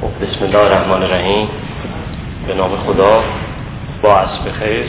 خب 0.00 0.26
بسم 0.26 0.44
الله 0.44 0.58
الرحمن 0.58 1.02
الرحیم. 1.02 1.48
به 2.46 2.54
نام 2.54 2.76
خدا. 2.76 3.24
با 4.02 4.16
عصب 4.16 4.52
خیر 4.52 4.84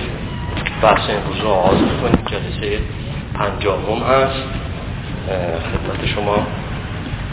بحث 0.81 1.09
امروز 1.09 1.39
رو 1.41 1.47
آغاز 1.47 1.77
می‌کنیم. 1.81 2.25
جلسه 2.25 2.79
پنجاهم 3.33 4.03
هست 4.03 4.43
خدمت 5.57 6.05
شما 6.15 6.47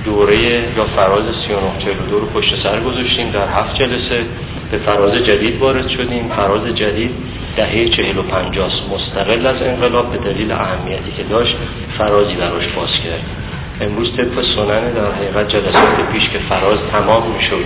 دوره 0.05 0.37
یا 0.77 0.85
فراز 0.97 1.25
3942 1.47 2.19
رو 2.19 2.27
پشت 2.27 2.63
سر 2.63 2.81
گذاشتیم. 2.81 3.31
در 3.31 3.49
هفت 3.49 3.75
جلسه 3.75 4.25
به 4.71 4.79
فراز 4.79 5.13
جدید 5.13 5.59
وارد 5.59 5.89
شدیم. 5.89 6.29
فراز 6.29 6.67
جدید 6.67 7.11
دهه 7.57 7.89
چهل 7.89 8.19
و 8.19 8.23
پنجاست. 8.23 8.83
مستقل 8.91 9.47
از 9.47 9.63
انقلاب 9.63 10.13
به 10.13 10.19
دلیل 10.33 10.53
اهمیتی 10.53 11.13
که 11.17 11.23
داشت 11.23 11.57
فرازی 11.99 12.35
براش 12.35 12.69
باز 12.69 12.91
کرد. 12.91 13.44
امروز 13.81 14.17
طبق 14.17 14.45
سنن 14.57 14.93
در 14.93 15.13
حقیقت 15.13 15.49
جلسات 15.49 16.13
پیش 16.13 16.29
که 16.29 16.39
فراز 16.39 16.79
تمام 16.93 17.33
می‌شد 17.33 17.65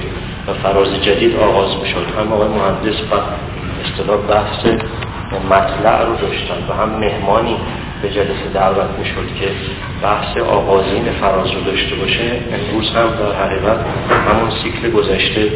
و 0.49 0.55
فراز 0.55 1.03
جدید 1.03 1.37
آغاز 1.37 1.77
می‌شد 1.83 2.07
هم 2.19 2.33
آقای 2.33 2.49
مهندس 2.49 3.01
و 3.01 3.15
اصطلاح 3.85 4.17
بحث 4.17 4.67
مطلع 5.51 6.05
رو 6.07 6.17
داشتن 6.17 6.55
و 6.69 6.73
هم 6.73 6.89
مهمانی 6.89 7.57
به 8.03 8.11
جلسه 8.11 8.49
دعوت 8.55 8.99
می‌شد 8.99 9.35
که 9.41 9.49
بحث 10.03 10.37
آغازین 10.37 11.05
فراز 11.21 11.51
رو 11.51 11.61
داشته 11.61 11.95
باشه 11.97 12.41
امروز 12.53 12.91
هم 12.91 13.09
در 13.09 13.33
حقیقت 13.33 13.79
همون 14.29 14.51
سیکل 14.51 14.91
گذشته 14.91 15.53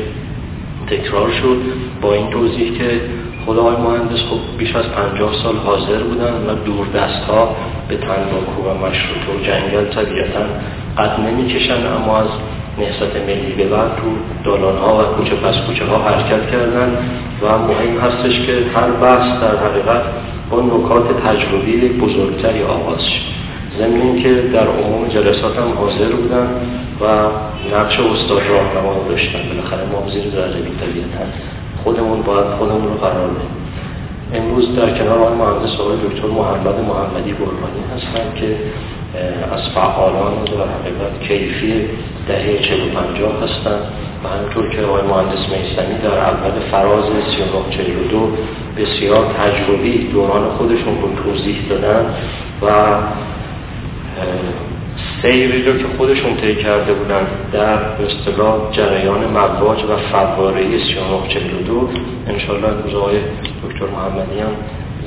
تکرار 0.87 1.31
شد 1.33 1.63
با 2.01 2.15
این 2.15 2.31
توضیح 2.31 2.79
که 2.79 3.01
خود 3.47 3.59
آقای 3.59 3.77
مهندس 3.77 4.21
خب 4.31 4.59
بیش 4.59 4.77
از 4.77 4.85
پنجاه 4.85 5.33
سال 5.43 5.57
حاضر 5.57 6.03
بودن 6.03 6.35
و 6.49 6.55
دور 6.65 6.87
دست 6.87 7.25
ها 7.25 7.57
به 7.89 7.97
تنباکو 7.97 8.63
و 8.63 8.87
مشروط 8.87 9.29
و 9.29 9.45
جنگل 9.45 9.85
طبیعتا 9.85 10.41
قد 10.99 11.21
نمی‌کشن 11.21 11.87
اما 11.87 12.19
از 12.19 12.29
نهست 12.79 13.17
ملی 13.27 13.53
به 13.53 13.65
بعد 13.65 13.97
تو 13.97 14.03
دالان 14.45 14.79
ها 14.79 14.99
و 14.99 15.03
کوچه 15.03 15.35
پس 15.35 15.55
کوچه 15.67 15.85
ها 15.85 15.99
حرکت 15.99 16.51
کردن 16.51 16.97
و 17.43 17.59
مهم 17.59 17.99
هستش 17.99 18.41
که 18.47 18.53
هر 18.75 18.91
بحث 18.91 19.41
در 19.41 19.57
حقیقت 19.57 20.03
با 20.51 20.61
نکات 20.61 21.27
تجربی 21.27 21.89
بزرگتری 21.89 22.63
آغاز 22.63 23.03
شد 23.03 23.43
ضمن 23.79 24.23
که 24.23 24.35
در 24.35 24.67
عموم 24.67 25.09
جلسات 25.09 25.59
هم 25.59 25.73
حاضر 25.79 26.13
بودن 26.13 26.49
و 27.01 27.05
نقش 27.77 28.01
استاد 28.01 28.43
راهنما 28.49 29.09
داشتن. 29.09 29.39
بالاخره 29.49 29.85
ما 29.93 30.11
زیر 30.11 30.31
ذره 30.31 30.63
طبیعتا 30.81 31.25
خودمون 31.85 32.23
باید 32.23 32.47
خودمون 32.59 32.85
رو 32.85 32.95
قرار 32.95 33.29
بدیم. 33.29 33.63
امروز 34.35 34.77
در 34.77 34.99
کنار 34.99 35.19
آقای 35.19 35.35
مهندس 35.35 35.81
آقای 35.81 35.97
دکتر 35.97 36.27
محمد 36.27 36.81
محمدی 36.81 37.33
برهانی 37.33 37.83
هستن 37.95 38.41
که 38.41 38.57
از 39.53 39.69
فعالان 39.75 40.45
در 40.45 40.53
حقیقت 40.53 41.29
کیفی 41.29 41.89
دهه 42.29 42.59
45 42.59 43.19
هستن 43.43 43.79
و 44.25 44.29
همینطور 44.29 44.69
که 44.71 44.83
آقای 44.83 45.03
مهندس 45.03 45.49
میستمی 45.49 45.99
در 45.99 46.19
اول 46.19 46.61
فراز 46.71 47.05
3942 47.05 48.29
بسیار 48.77 49.35
تجربی 49.39 50.09
دوران 50.13 50.51
خودشون 50.51 51.03
رو 51.03 51.23
توضیح 51.25 51.57
دادن 51.69 52.15
و 52.63 52.69
سیری 55.23 55.63
رو 55.63 55.79
که 55.79 55.85
خودشون 55.99 56.37
طی 56.37 56.55
کرده 56.55 56.95
بودن 56.95 57.27
در 57.53 57.79
اصطلاح 58.05 58.73
جریان 58.73 59.31
مواج 59.31 59.85
و 59.85 59.97
فواره 59.97 60.63
3942 60.79 61.89
انشالله 62.27 62.69
امروز 62.69 62.95
دکتر 63.65 63.87
محمدی 63.87 64.41
هم 64.41 64.53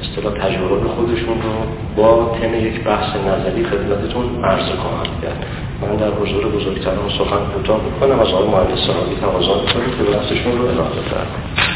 اصطلاح 0.01 0.33
تجربه 0.33 0.87
خودشون 0.87 1.41
رو 1.41 1.53
با 1.95 2.37
تم 2.41 2.65
یک 2.65 2.83
بحث 2.83 3.15
نظری 3.15 3.63
خدمتتون 3.63 4.43
عرض 4.43 4.69
خواهم 4.69 5.21
کرد. 5.21 5.45
من 5.81 5.95
در 5.95 6.11
حضور 6.11 6.47
بزرگتران 6.47 7.09
سخن 7.09 7.45
کوتاه 7.53 7.81
می‌کنم. 7.85 8.19
از 8.19 8.27
آقای 8.27 8.47
مهندس 8.47 8.87
صحابی 8.87 9.15
تقاضا 9.21 9.61
می‌کنم 9.61 9.97
که 9.97 10.11
بحثشون 10.11 10.57
رو 10.57 10.63
ارائه 10.63 11.01
فرمایند 11.09 11.74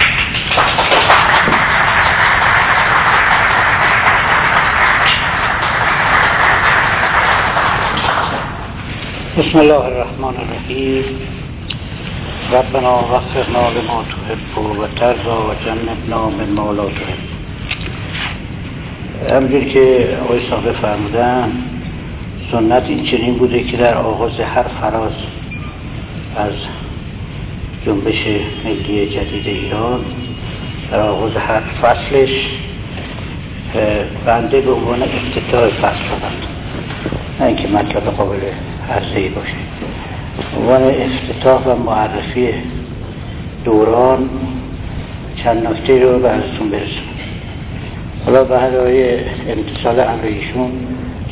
بسم 9.39 9.59
الله 9.59 9.85
الرحمن 9.85 10.35
الرحیم. 10.43 11.03
ربنا 12.51 12.93
وفقنا 12.99 13.69
لما 13.69 14.03
تحب 14.03 14.57
و 14.79 14.87
ترضا 14.95 15.37
و 15.49 15.53
جنبنا 15.65 16.29
من 16.29 16.49
ما 16.49 16.71
لا 16.71 16.85
تحب. 16.85 17.21
همجور 19.35 19.63
که 19.63 20.17
آقای 20.23 20.39
صاحب 20.49 20.71
فرمودن 20.71 21.51
سنت 22.51 22.83
این 22.89 23.03
چنین 23.03 23.35
بوده 23.35 23.63
که 23.63 23.77
در 23.77 23.97
آغاز 23.97 24.39
هر 24.39 24.63
فراز 24.63 25.13
از 26.37 26.53
جنبش 27.85 28.27
ملی 28.65 29.09
جدید 29.09 29.47
ایران 29.47 29.99
در 30.91 30.99
آغاز 30.99 31.35
هر 31.35 31.61
فصلش 31.81 32.47
بنده 34.25 34.61
به 34.61 34.71
عنوان 34.71 35.03
افتتاح 35.03 35.67
فصل 35.69 36.03
شدند. 36.03 36.47
نه 37.39 37.45
اینکه 37.45 37.67
مطلب 37.67 38.03
قابل 38.03 38.39
عرضه 38.89 39.29
باشه 39.29 39.55
عنوان 40.57 40.83
افتتاح 40.83 41.63
و 41.63 41.75
معرفی 41.75 42.49
دوران 43.65 44.29
چند 45.35 45.67
نکته 45.67 46.03
رو 46.03 46.19
به 46.19 46.29
ازتون 46.29 46.69
برسون 46.69 47.03
حالا 48.25 48.43
به 48.43 48.59
هرای 48.59 49.19
امتصال 49.49 49.99
امر 49.99 50.23
ایشون 50.23 50.71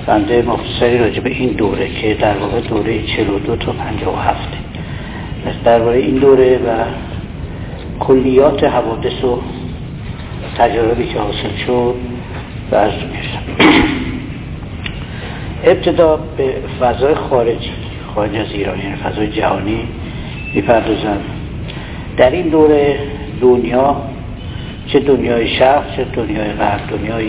بنده 0.05 0.41
مختصری 0.41 0.97
راجع 0.97 1.19
به 1.19 1.29
این 1.29 1.49
دوره 1.49 1.87
که 1.87 2.13
در 2.13 2.37
واقع 2.37 2.61
دوره 2.61 3.03
42 3.03 3.55
تا 3.55 3.71
57 3.71 4.39
درباره 5.65 5.97
این 5.97 6.15
دوره 6.15 6.57
و 6.57 6.83
کلیات 7.99 8.63
حوادث 8.63 9.23
و 9.23 9.41
تجاربی 10.57 11.07
که 11.07 11.19
حاصل 11.19 11.55
شد 11.65 11.95
به 12.71 12.77
ارزتون 12.77 13.09
ابتدا 15.63 16.19
به 16.37 16.53
فضای 16.79 17.15
خارجی 17.15 17.71
خارج 18.15 18.35
از 18.35 18.51
ایران 18.51 18.79
یعنی 18.79 18.95
فضای 18.95 19.27
جهانی 19.27 19.87
می‌پردازم. 20.53 21.17
در 22.17 22.31
این 22.31 22.49
دوره 22.49 22.99
دنیا 23.41 23.95
چه 24.87 24.99
دنیای 24.99 25.47
شرق 25.47 25.95
چه 25.95 26.03
دنیای 26.03 26.51
غرب 26.51 26.81
دنیای 26.89 27.27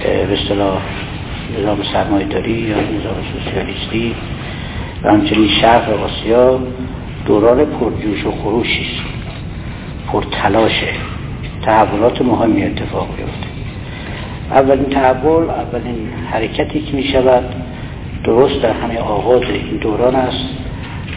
به 0.00 0.32
اصطلاح 0.32 0.82
نظام 1.58 1.78
سرمایه 1.92 2.26
داری 2.26 2.52
یا 2.52 2.76
نظام 2.76 3.16
سوسیالیستی 3.32 4.14
و 5.02 5.08
همچنین 5.08 5.48
شرق 5.48 6.02
آسیا 6.02 6.60
دوران 7.26 7.64
پرجوش 7.64 8.26
و 8.26 8.30
خروشی 8.30 8.82
است 8.82 9.02
پرتلاشه 10.12 10.88
تحولات 11.64 12.22
مهمی 12.22 12.64
اتفاق 12.64 13.08
بیفته 13.16 13.53
اولین 14.54 14.84
تحول 14.84 15.50
اولین 15.50 16.08
حرکتی 16.30 16.80
که 16.80 16.96
می 16.96 17.04
شود 17.04 17.44
درست 18.24 18.62
در 18.62 18.72
همه 18.72 18.98
آغاز 18.98 19.42
این 19.42 19.76
دوران 19.80 20.14
است 20.14 20.48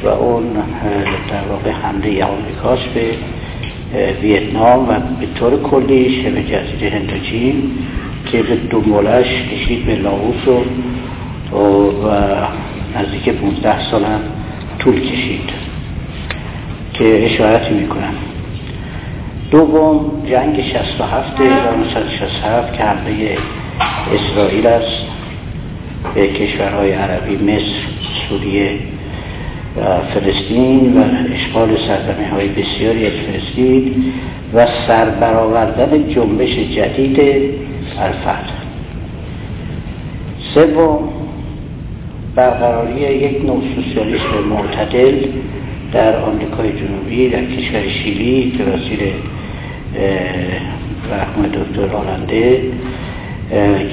و 0.03 0.07
اون 0.07 0.43
در 1.29 1.43
واقع 1.49 1.71
حمله 1.71 2.25
آمریکاست 2.25 2.83
به 2.83 3.11
ویتنام 4.21 4.89
و 4.89 4.93
به 5.19 5.27
طور 5.39 5.61
کلی 5.61 6.23
شبه 6.23 6.43
جزیره 6.43 6.89
هندوچین 6.89 7.71
که 8.31 8.43
به 8.43 8.55
دنبالش 8.55 9.27
کشید 9.27 9.85
به 9.85 9.95
لاوس 9.95 10.47
و, 10.47 11.57
و 11.57 12.35
نزدیک 12.95 13.29
15 13.29 13.91
سال 13.91 14.03
هم 14.03 14.21
طول 14.79 14.99
کشید 14.99 15.49
که 16.93 17.25
اشارتی 17.25 17.73
می‌کنم 17.73 18.13
دوم 19.51 20.23
جنگ 20.29 20.61
67 20.61 21.41
1967 21.41 22.73
که 22.73 22.83
حمله 22.83 23.37
اسرائیل 24.13 24.67
است 24.67 25.05
به 26.15 26.27
کشورهای 26.27 26.91
عربی 26.91 27.35
مصر 27.35 27.87
سوریه 28.29 28.71
و 29.77 29.99
فلسطین 30.13 30.97
و 30.97 31.03
اشغال 31.33 31.77
سرزمین 31.87 32.29
های 32.29 32.47
بسیاری 32.47 33.07
از 33.07 33.13
فلسطین 33.13 34.13
و 34.53 34.67
سربرآوردن 34.87 36.09
جنبش 36.09 36.49
جدید 36.49 37.19
الفتح 37.99 38.53
سوم 40.53 40.99
برقراری 42.35 43.01
یک 43.01 43.45
نوع 43.45 43.61
سوسیالیسم 43.75 44.43
معتدل 44.49 45.15
در 45.93 46.17
آمریکای 46.17 46.69
جنوبی 46.71 47.29
در 47.29 47.45
کشور 47.45 47.89
شیلی 47.89 48.51
که 48.57 48.63
وسیل 48.63 48.99
رحمه 51.11 51.47
دکتر 51.47 51.95
آلنده 51.95 52.61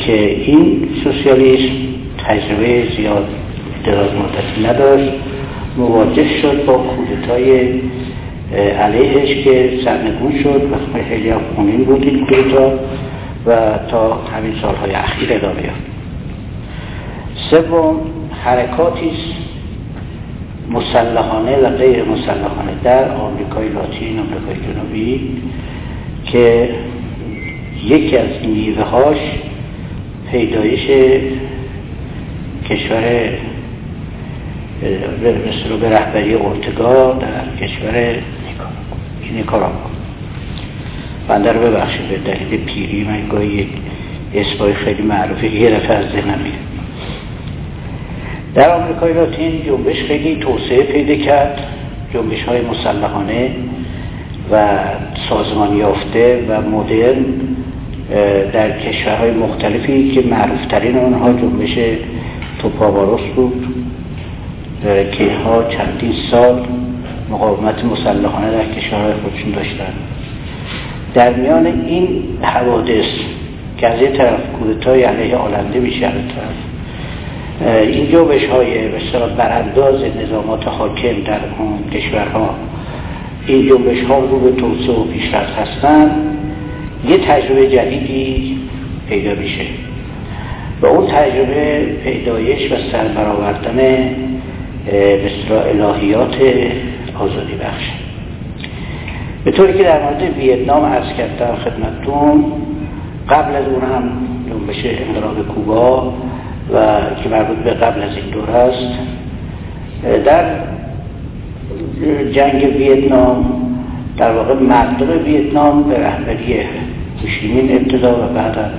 که 0.06 0.30
این 0.30 0.88
سوسیالیسم 1.04 1.74
تجربه 2.18 2.84
زیاد 2.96 3.28
دراز 3.84 4.10
مدتی 4.10 4.66
نداشت. 4.66 5.12
مواجه 5.76 6.28
شد 6.42 6.64
با 6.64 6.72
کودتای 6.72 7.80
علیهش 8.78 9.44
که 9.44 9.70
سرنگون 9.84 10.42
شد. 10.42 10.62
و 10.72 10.98
خیلی 11.08 11.32
خونین 11.54 11.84
بود 11.84 12.06
این 12.06 12.26
کودتا 12.26 12.72
و 13.46 13.78
تا 13.90 14.14
همین 14.14 14.54
سالهای 14.62 14.94
اخیر 14.94 15.32
ادامه 15.32 15.62
یافت. 15.62 15.82
سوم 17.50 17.96
حرکاتی 18.44 19.10
مسلحانه 20.70 21.56
و 21.56 21.70
غیر 21.70 22.04
مسلحانه 22.04 22.72
در 22.84 23.14
آمریکای 23.14 23.68
لاتین 23.68 24.18
آمریکای 24.18 24.72
جنوبی 24.72 25.36
که 26.26 26.68
یکی 27.84 28.16
از 28.16 28.46
میوه 28.46 28.82
هاش 28.82 29.18
پیدایش 30.30 30.90
کشور 32.70 33.30
مثل 35.22 35.76
به 35.80 35.90
رهبری 35.90 36.34
ارتگا 36.34 37.12
در 37.12 37.66
کشور 37.66 38.14
نیکاراگوا. 39.32 39.90
بنده 41.28 41.52
رو 41.52 41.60
ببخشید 41.60 42.08
به 42.08 42.16
دلیل 42.16 42.64
پیری 42.64 43.04
من 43.04 43.28
گاهی 43.28 43.68
اسمای 44.34 44.74
خیلی 44.74 45.02
معروفی 45.02 45.48
یه 45.48 45.70
دفعه 45.70 45.96
از 45.96 46.04
ذهنم 46.04 46.38
در 48.54 48.70
آمریکای 48.70 49.12
لاتین 49.12 49.62
جنبش 49.66 50.02
خیلی 50.02 50.36
توسعه 50.36 50.82
پیدا 50.82 51.24
کرد 51.24 51.66
جنبش 52.14 52.42
های 52.42 52.60
مسلحانه. 52.60 53.50
و 54.52 54.78
سازمان 55.28 55.76
یافته 55.76 56.44
و 56.48 56.60
مدرن 56.60 57.24
در 58.52 58.78
کشورهای 58.78 59.30
مختلفی 59.30 60.10
که 60.10 60.22
معروفترین 60.22 60.98
آنها 60.98 61.32
جنبش 61.32 61.78
توپاواروس 62.58 63.20
بود 63.36 63.66
که 65.12 65.30
ها 65.44 65.64
چندین 65.64 66.12
سال 66.30 66.66
مقاومت 67.30 67.84
مسلحانه 67.84 68.50
در 68.50 68.64
کشورهای 68.64 69.12
خودشون 69.12 69.50
داشتن. 69.50 69.92
در 71.14 71.32
میان 71.32 71.66
این 71.66 72.24
حوادث 72.42 73.04
که 73.78 73.88
از 73.88 74.00
یه 74.00 74.10
طرف 74.10 74.40
کودتای 74.58 75.02
علیه 75.02 75.36
آلنده 75.36 75.80
میشه 75.80 76.06
طرف 76.06 76.74
این 77.86 78.10
جنبش 78.10 78.44
های 78.44 78.88
برانداز 79.38 80.00
نظامات 80.22 80.68
حاکم 80.68 81.22
در 81.26 81.40
اون 81.58 81.90
کشورها 81.90 82.54
این 83.46 83.68
جنبش 83.68 84.02
ها 84.02 84.18
رو 84.18 84.38
به 84.38 84.52
توسعه 84.52 84.94
و 84.94 85.04
پیشرفت 85.04 85.52
هستن. 85.52 86.10
یه 87.08 87.18
تجربه 87.18 87.68
جدیدی 87.68 88.58
پیدا 89.08 89.34
میشه. 89.34 89.64
و 90.82 90.86
اون 90.86 91.06
تجربه 91.06 91.86
پیدایش 92.04 92.72
و 92.72 92.74
سربرآوردن 92.92 93.76
بسیار 95.24 95.68
الهیات 95.68 96.36
آزادی 97.18 97.54
بخش. 97.54 97.90
به 99.44 99.50
طوری 99.50 99.72
که 99.72 99.82
در 99.82 100.02
مورد 100.02 100.22
ویتنام 100.38 100.84
عرض 100.84 101.16
کردم 101.16 101.54
خدمتتون 101.54 102.44
قبل 103.30 103.56
از 103.56 103.64
اون 103.68 103.82
هم 103.82 104.02
جنبش 104.50 104.84
انقلاب 104.84 105.48
کوبا 105.48 106.12
و 106.74 107.00
که 107.22 107.28
مربوط 107.28 107.56
به 107.56 107.70
قبل 107.70 108.02
از 108.02 108.16
این 108.16 108.30
دور 108.32 108.50
است 108.50 108.98
در 110.24 110.73
جنگ 112.32 112.76
ویتنام 112.76 113.64
در 114.16 114.32
واقع 114.32 114.54
مردم 114.54 115.24
ویتنام 115.24 115.82
به 115.82 115.98
رهبری 115.98 116.56
کوشیمین 117.22 117.76
ابتدا 117.76 118.12
و 118.12 118.34
بعد 118.34 118.70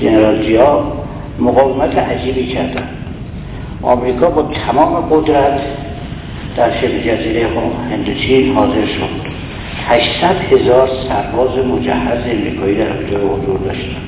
جنرال 0.00 0.42
جیا 0.42 0.84
مقاومت 1.40 1.98
عجیبی 1.98 2.46
کردن. 2.46 2.88
آمریکا 3.82 4.30
با 4.30 4.42
تمام 4.42 4.94
قدرت 5.10 5.60
در 6.56 6.70
شبه 6.80 7.00
جزیره 7.00 7.46
هندوچین 7.90 8.54
حاضر 8.54 8.86
شد. 8.86 9.32
800 9.86 10.52
هزار 10.52 10.88
سرباز 11.08 11.66
مجهز 11.66 12.18
امریکایی 12.30 12.74
در 12.74 12.96
اونجا 12.96 13.18
حضور 13.18 13.58
داشتن. 13.58 14.02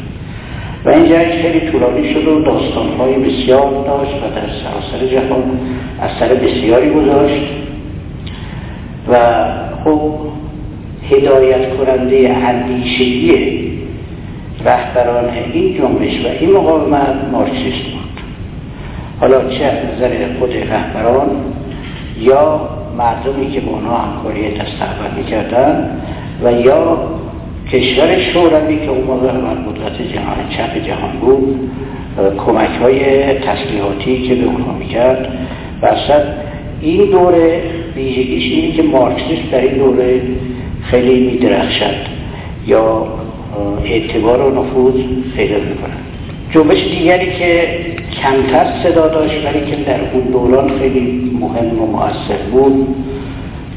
و 0.85 0.89
این 0.89 1.09
جنگ 1.09 1.43
خیلی 1.43 1.71
طولانی 1.71 2.15
شد 2.15 2.29
و 2.29 2.43
داستانهای 2.43 3.15
بسیار 3.15 3.85
داشت 3.87 4.15
و 4.15 4.35
در 4.35 4.49
سراسر 4.63 5.07
جهان 5.07 5.59
اثر 6.03 6.35
بسیاری 6.35 6.91
گذاشت. 6.91 7.64
و 9.09 9.17
خب 9.85 10.11
هدایت 11.11 11.77
کننده 11.77 12.37
اندیشگی 12.37 13.35
رهبران 14.65 15.25
این 15.53 15.75
جنبش 15.75 16.25
و 16.25 16.29
این 16.41 16.53
مقاومت 16.53 17.17
مارکسیست 17.33 17.85
بود. 17.85 18.21
حالا 19.21 19.49
چه 19.49 19.65
از 19.65 19.79
نظر 19.95 20.11
خود 20.39 20.51
رهبران 20.57 21.29
یا 22.21 22.69
مردمی 22.99 23.51
که 23.51 23.61
با 23.61 23.73
آنها 23.73 23.97
همکاری 23.97 24.51
تستقبل 24.51 25.17
می‌کردن 25.17 25.91
و 26.45 26.53
یا 26.53 26.99
کشور 27.73 28.19
شوروی 28.19 28.77
که 28.77 28.89
اون 28.91 29.05
موقع 29.05 29.29
قدرت 29.29 30.03
جهان 30.13 30.37
چپ 30.51 30.87
جهان 30.87 31.11
بود 31.21 31.71
کمک 32.47 32.71
های 32.83 33.01
تسلیحاتی 33.39 34.23
که 34.29 34.35
به 34.35 34.45
اونها 34.45 34.73
می‌کرد. 34.73 35.29
و 35.83 35.89
این 36.81 37.11
دوره 37.11 37.63
ویژگیش 37.97 38.53
اینه 38.53 38.77
که 38.77 38.83
مارکسیسم 38.83 39.43
در 39.53 39.61
این 39.61 39.79
دوره 39.79 40.23
خیلی 40.83 41.31
میدرخشد 41.31 41.95
یا 42.67 43.07
اعتبار 43.85 44.41
و 44.41 44.63
نفوذ 44.63 44.95
پیدا 45.37 45.55
می‌کنن 45.55 45.97
جنبش 46.51 46.85
دیگری 46.99 47.27
که 47.27 47.69
کمتر 48.23 48.67
صدا 48.83 49.09
داشت 49.09 49.47
ولی 49.47 49.71
که 49.71 49.77
در 49.77 50.01
اون 50.13 50.23
دوران 50.23 50.79
خیلی 50.79 51.31
مهم 51.41 51.83
و 51.83 51.87
مؤثر 51.87 52.43
بود 52.53 52.95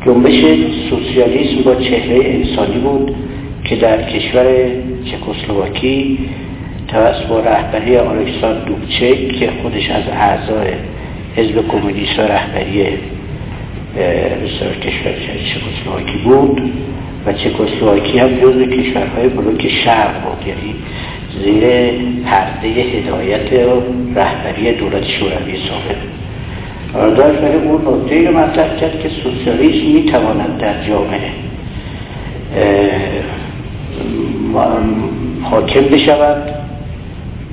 جنبش 0.05 0.43
سوسیالیسم 0.89 1.63
با 1.63 1.75
چهره 1.75 2.19
انسانی 2.25 2.77
بود 2.77 3.15
که 3.63 3.75
در 3.75 4.03
کشور 4.03 4.45
چکسلواکی 5.05 6.19
توسط 6.87 7.27
با 7.27 7.39
رهبری 7.39 7.97
آلکساندر 7.97 8.65
دوبچک 8.65 9.39
که 9.39 9.49
خودش 9.61 9.89
از 9.89 10.03
اعضای 10.11 10.73
حزب 11.35 11.67
کمونیست 11.67 12.19
و 12.19 12.21
رهبری 12.21 12.85
بسیار 13.97 14.73
کشور 14.73 15.13
چکسلواکی 15.13 16.17
بود 16.17 16.61
و 17.25 17.33
چکسلواکی 17.33 18.17
هم 18.17 18.35
جزو 18.35 18.65
کشورهای 18.65 19.29
بلوک 19.29 19.67
شرق 19.67 20.23
بود. 20.23 20.47
یعنی 20.47 20.75
زیر 21.43 21.63
پرده 22.25 22.67
هدایت 22.67 23.53
و 23.53 23.81
رهبری 24.15 24.71
دولت 24.71 25.03
شوروی 25.03 25.57
سابق. 25.57 25.97
داشت 27.15 27.43
ولی 27.43 27.55
اون 27.55 27.81
نکته 27.81 28.27
رو 28.27 28.37
مطرح 28.37 28.75
کرد 28.75 28.99
که 28.99 29.09
سوسیالیسم 29.09 29.87
می‌تواند 29.93 30.57
در 30.57 30.87
جامعه 30.87 31.31
حاکم 35.43 35.81
بشود. 35.81 36.66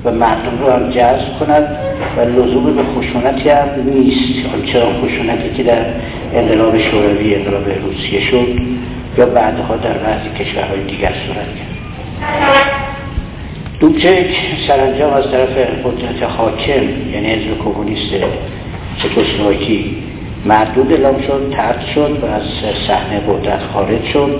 و 0.05 0.11
مردم 0.11 0.59
رو 0.59 0.71
هم 0.71 0.89
جذب 0.89 1.39
کند 1.39 1.77
و 2.17 2.21
لزوم 2.21 2.75
به 2.75 2.83
خشونتی 2.83 3.49
هم 3.49 3.67
نیست. 3.85 4.53
آنچنان 4.53 5.01
خشونتی 5.01 5.49
که 5.49 5.63
در 5.63 5.85
انقلاب 6.33 6.77
شوروی 6.77 7.35
انقلاب 7.35 7.69
روسیه 7.69 8.21
شد 8.21 8.47
یا 9.17 9.25
بعدها 9.25 9.75
در 9.75 9.97
بعضی 9.97 10.29
کشورهای 10.29 10.83
دیگر 10.83 11.13
صورت 11.27 11.47
کرد 11.55 11.75
دوبچک 13.79 14.35
سرانجام 14.67 15.13
از 15.13 15.31
طرف 15.31 15.57
قدرت 15.57 16.23
حاکم 16.23 16.83
یعنی 17.13 17.27
حزب 17.27 17.59
کمونیست 17.63 18.13
چکسلواکی 18.97 19.97
مردود 20.45 20.91
اعلام 20.91 21.21
شد 21.21 21.49
ترد 21.51 21.85
شد 21.95 22.19
و 22.21 22.25
از 22.25 22.41
صحنه 22.87 23.19
قدرت 23.19 23.59
خارج 23.73 24.05
شد. 24.13 24.39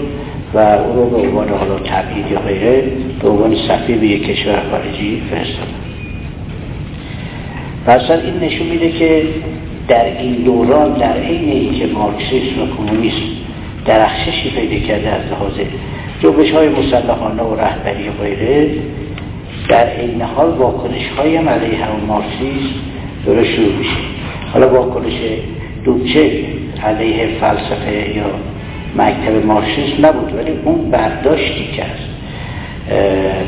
و 0.55 0.59
او 0.59 0.95
رو 0.95 1.09
به 1.09 1.17
عنوان 1.17 1.50
حالا 1.50 1.79
تبعید 1.79 2.31
یا 2.31 2.39
غیره 2.39 2.83
به 3.21 3.29
عنوان 3.29 3.55
سفیر 3.67 3.97
به 3.97 4.07
یک 4.07 4.27
کشور 4.27 4.62
خارجی 4.71 5.21
فرستاد 5.29 5.67
و 7.88 8.12
این 8.12 8.39
نشون 8.39 8.67
میده 8.67 8.91
که 8.91 9.24
در 9.88 10.05
این 10.05 10.33
دوران 10.33 10.93
در 10.93 11.13
عین 11.13 11.50
اینکه 11.50 11.88
مارکسیسم 11.88 12.62
و 12.62 12.75
کمونیسم 12.77 13.17
درخششی 13.85 14.50
پیدا 14.50 14.88
کرده 14.88 15.09
از 15.09 15.21
لحاظ 15.31 15.53
جنبش 16.24 16.51
های 16.51 16.69
مسلحانه 16.69 17.43
و 17.43 17.55
رهبری 17.55 18.09
و 18.09 18.12
غیره 18.24 18.69
در 19.69 20.00
این 20.00 20.21
حال 20.21 20.50
واکنش 20.50 21.09
های 21.17 21.35
علیه 21.35 21.85
همون 21.85 22.05
مارکسیسم 22.07 22.75
داره 23.25 23.43
شروع 23.43 23.74
میشه. 23.74 23.97
حالا 24.53 24.69
واکنش 24.69 25.13
دوبچه 25.85 26.31
علیه 26.83 27.27
فلسفه 27.39 28.17
یا 28.17 28.24
مکتب 28.95 29.45
مارکسیسم 29.45 30.05
نبود 30.05 30.35
ولی 30.35 30.51
اون 30.65 30.91
برداشتی 30.91 31.67
که 31.75 31.83
از 31.83 31.99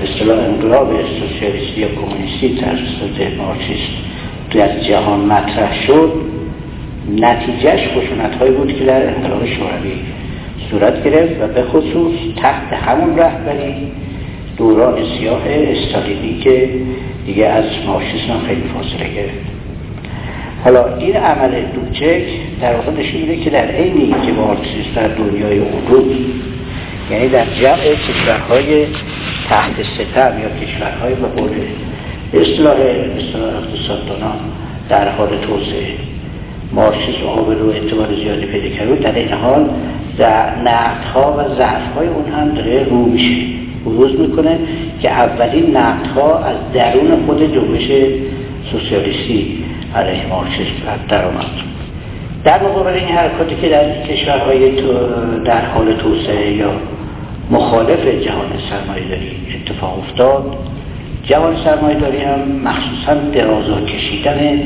اصطلاح 0.04 0.40
انقلاب 0.40 0.94
سوسیالیستی 1.20 1.82
یا 1.82 1.88
کمونیستی 1.88 2.56
توسط 2.56 3.38
مارکسیسم 3.38 3.94
در 4.52 4.80
جهان 4.80 5.20
مطرح 5.20 5.86
شد 5.88 6.12
نتیجهش 7.12 7.88
خشونت 7.88 8.36
هایی 8.36 8.52
بود 8.52 8.80
که 8.80 8.86
در 8.86 9.16
انقلاب 9.16 9.46
شوروی 9.46 9.96
صورت 10.72 11.04
گرفت 11.04 11.42
و 11.42 11.48
به 11.48 11.64
خصوص 11.64 12.14
تحت 12.36 12.74
همون 12.74 13.18
رهبری 13.18 13.92
دوران 14.58 14.98
سیاه 15.18 15.42
استالینی 15.48 16.40
که 16.40 16.70
دیگه 17.26 17.46
از 17.46 17.66
مارکسیسم 17.88 18.40
خیلی 18.48 18.64
فاصله 18.74 19.14
گرفت. 19.16 19.57
حالا 20.68 20.98
این 20.98 21.16
عمل 21.16 21.52
دوچک 21.76 22.24
در 22.62 22.76
واقع 22.76 22.92
نشون 22.92 23.22
میده 23.22 23.38
که 23.38 23.50
در 23.50 23.66
عین 23.66 24.16
که 24.26 24.32
مارکسیسم 24.32 24.92
در 24.96 25.08
دنیای 25.08 25.60
علوم 25.60 26.06
یعنی 27.12 27.30
در 27.30 27.46
جمع 27.62 27.96
کشورهای 27.96 28.86
تحت 29.50 29.74
ستم 29.84 30.34
یا 30.42 30.66
کشورهای 30.66 31.14
به 31.14 31.28
قول 31.28 31.50
اصلاح 32.34 32.76
اقتصاددانان 32.80 34.40
در 34.90 35.10
حال 35.10 35.28
توسعه. 35.28 35.88
مارکسیسم 36.74 37.28
آبرو 37.28 37.68
و 37.68 37.70
اعتبار 37.72 38.08
زیادی 38.16 38.46
پیدا 38.46 38.76
کرده. 38.76 38.96
در 38.96 39.16
این 39.16 39.34
حال 39.34 39.70
نقد 40.66 41.04
ها 41.14 41.36
و 41.38 41.56
ضعف 41.56 41.94
های 41.96 42.08
اون 42.08 42.32
هم 42.32 42.50
داره 42.50 42.84
رو 42.84 43.06
میشه. 43.06 43.36
بروز 43.86 44.20
می‌کنه 44.20 44.60
که 45.02 45.12
اولین 45.12 45.78
نقد 45.78 46.08
ها 46.08 46.40
از 46.40 46.56
درون 46.74 47.26
خود 47.26 47.54
جنبش 47.54 47.92
سوسیالیستی 48.72 49.67
علیه 49.96 50.28
مارکسیسم 50.28 51.00
در 51.10 51.26
آمد. 51.26 51.46
در 52.44 52.64
مقابل 52.64 52.94
این 52.94 53.08
حرکاتی 53.08 53.56
که 53.56 53.70
در 53.70 54.02
کشورهای 54.02 54.72
در 55.46 55.66
حال 55.66 55.94
توسعه 55.94 56.52
یا 56.52 56.72
مخالف 57.52 58.06
جهان 58.06 58.50
سرمایه 58.70 59.08
داری 59.08 59.32
اتفاق 59.56 60.00
افتاد 60.00 60.58
جهان 61.24 61.56
سرمایه 61.64 62.00
داری 62.00 62.18
هم 62.18 62.40
مخصوصا 62.64 63.14
درازا 63.14 63.82
کشیدن 63.82 64.60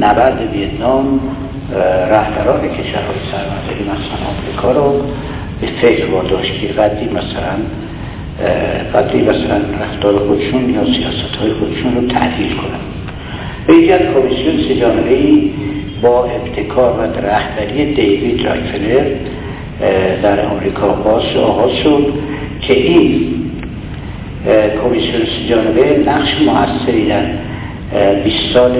نبرد 0.00 0.50
ویتنام 0.52 1.20
رهبران 2.10 2.60
کشورهای 2.60 3.18
سرمایه 3.32 3.66
داری 3.68 3.82
مثلا 3.82 4.26
آمریکا 4.28 4.72
رو 4.72 5.02
به 5.60 5.66
فکر 5.82 6.06
واداشت 6.06 6.60
که 6.60 6.66
قدری 6.66 7.08
مثلا 7.08 7.56
قدری 8.94 9.22
مثلا 9.22 9.60
رفتار 9.80 10.18
خودشون 10.18 10.70
یا 10.70 10.84
سیاست 10.84 11.36
های 11.40 11.52
خودشون 11.52 11.94
رو 11.94 12.06
تعدیل 12.06 12.56
کنن. 12.56 12.95
به 13.66 13.72
اینجا 13.72 13.98
کمیسیون 13.98 14.62
سجانبه 14.68 15.18
با 16.02 16.24
ابتکار 16.24 16.98
و 16.98 17.26
رهبری 17.26 17.94
دیوید 17.94 18.46
رایفلر 18.46 19.04
در 20.22 20.46
آمریکا 20.46 20.88
باز 20.88 21.22
آغاز 21.36 21.70
شد 21.72 22.12
که 22.60 22.74
این 22.74 23.34
کمیسیون 24.82 25.22
سجانبه 25.24 26.02
نقش 26.06 26.34
موثری 26.40 27.08
در 27.08 27.22
20 28.24 28.36
سال 28.52 28.72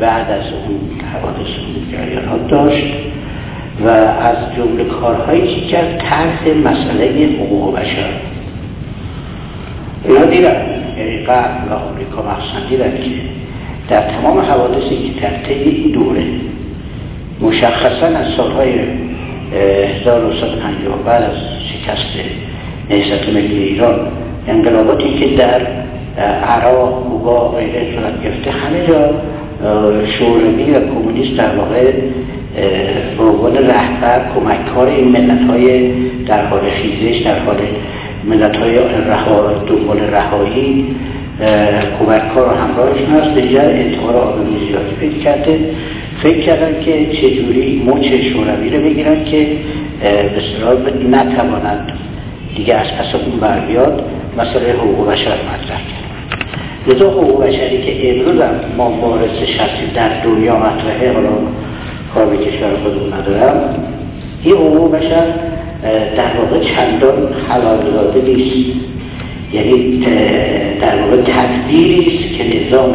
بعد 0.00 0.30
از 0.30 0.44
اون 0.52 1.00
حوادث 1.12 1.48
جریانات 1.92 2.48
داشت 2.48 2.94
و 3.84 3.88
از 3.88 4.36
جمله 4.56 4.84
کارهایی 4.84 5.54
که 5.54 5.60
کرد 5.60 5.98
طرح 5.98 6.48
مسئله 6.64 7.28
حقوق 7.40 7.78
بشر. 7.78 8.10
اینا 10.04 10.24
دیدن 10.24 10.66
یعنی 10.98 11.18
قبل 11.18 11.68
و 11.70 11.74
آمریکا 11.74 12.22
مخصوصا 12.22 12.68
دیدن 12.70 12.90
که 12.90 13.10
در 13.88 14.00
تمام 14.00 14.38
حوادثی 14.38 14.96
که 14.96 15.20
در 15.20 15.48
طی 15.48 15.54
این 15.54 15.92
دوره 15.92 16.22
مشخصا 17.40 18.06
از 18.06 18.26
سالهای 18.36 18.72
1950 20.04 20.98
بعد 21.06 21.22
از 21.22 21.36
شکست 21.72 22.06
نهضت 22.90 23.28
ملی 23.28 23.62
ایران 23.62 23.98
انقلاباتی 24.48 25.08
که 25.18 25.36
در 25.36 25.60
عراق، 26.44 27.04
کوبا 27.04 27.48
غیره 27.48 27.86
صورت 27.94 28.22
گرفته 28.24 28.50
همه 28.50 28.86
جا 28.86 29.10
شوروی 30.06 30.70
و 30.70 30.80
کمونیست 30.80 31.36
در 31.36 31.56
واقع 31.56 31.92
به 33.18 33.24
عنوان 33.24 33.56
رهبر 33.56 34.20
کمککار 34.34 34.86
این 34.86 35.08
ملت 35.08 35.50
های 35.50 35.92
در 36.26 36.46
حال 36.46 36.60
خیزش 36.60 37.22
در 37.22 37.38
حال 37.38 37.56
ملت 38.24 38.56
های 38.56 38.78
رها 39.08 39.52
دنبال 39.68 40.00
رهایی 40.00 40.96
کمککار 41.98 42.48
و 42.48 42.50
همراهشون 42.50 43.06
هست. 43.06 43.30
به 43.30 43.60
اعتبار 43.60 44.16
آدمی 44.16 44.58
زیادی 44.68 44.94
پیدا 45.00 45.18
کرده. 45.24 45.58
فکر 46.22 46.40
کردن 46.40 46.80
که 46.84 47.06
چجوری 47.06 47.82
مچ 47.86 48.06
شوروی 48.06 48.70
رو 48.70 48.82
بگیرن 48.82 49.24
که 49.24 49.46
به 50.02 50.40
صلاح 50.40 50.72
نتوانند 51.10 51.92
دیگه 52.56 52.74
از 52.74 52.86
پس 52.86 53.14
اون 53.14 53.40
بر 53.40 53.60
بیاد 53.60 54.02
مسئله 54.38 54.72
حقوق 54.72 55.10
بشر 55.10 55.30
مطرح 55.30 55.80
کرد. 55.80 56.06
لذا 56.86 57.10
حقوق 57.10 57.44
بشری 57.44 57.82
که 57.82 58.10
امروز 58.10 58.40
هم 58.40 58.50
ما 58.76 58.90
بارس 58.90 59.42
شخصی 59.58 59.86
در 59.94 60.24
دنیا 60.24 60.56
مطرحه 60.56 61.12
حالا 61.12 61.28
کار 62.14 62.26
به 62.26 62.36
کشور 62.36 62.70
خودمون 62.82 63.12
ندارم. 63.12 63.74
این 64.42 64.54
حقوق 64.54 64.96
بشر 64.96 65.26
در 66.16 66.40
واقع 66.40 66.60
چندان 66.60 67.32
حلال 67.48 67.78
داده 67.92 68.22
نیست. 68.22 68.80
یعنی 69.56 70.06
در 70.80 71.02
واقع 71.02 71.16
تدبیری 71.16 72.06
است 72.06 72.38
که 72.38 72.66
نظام 72.66 72.94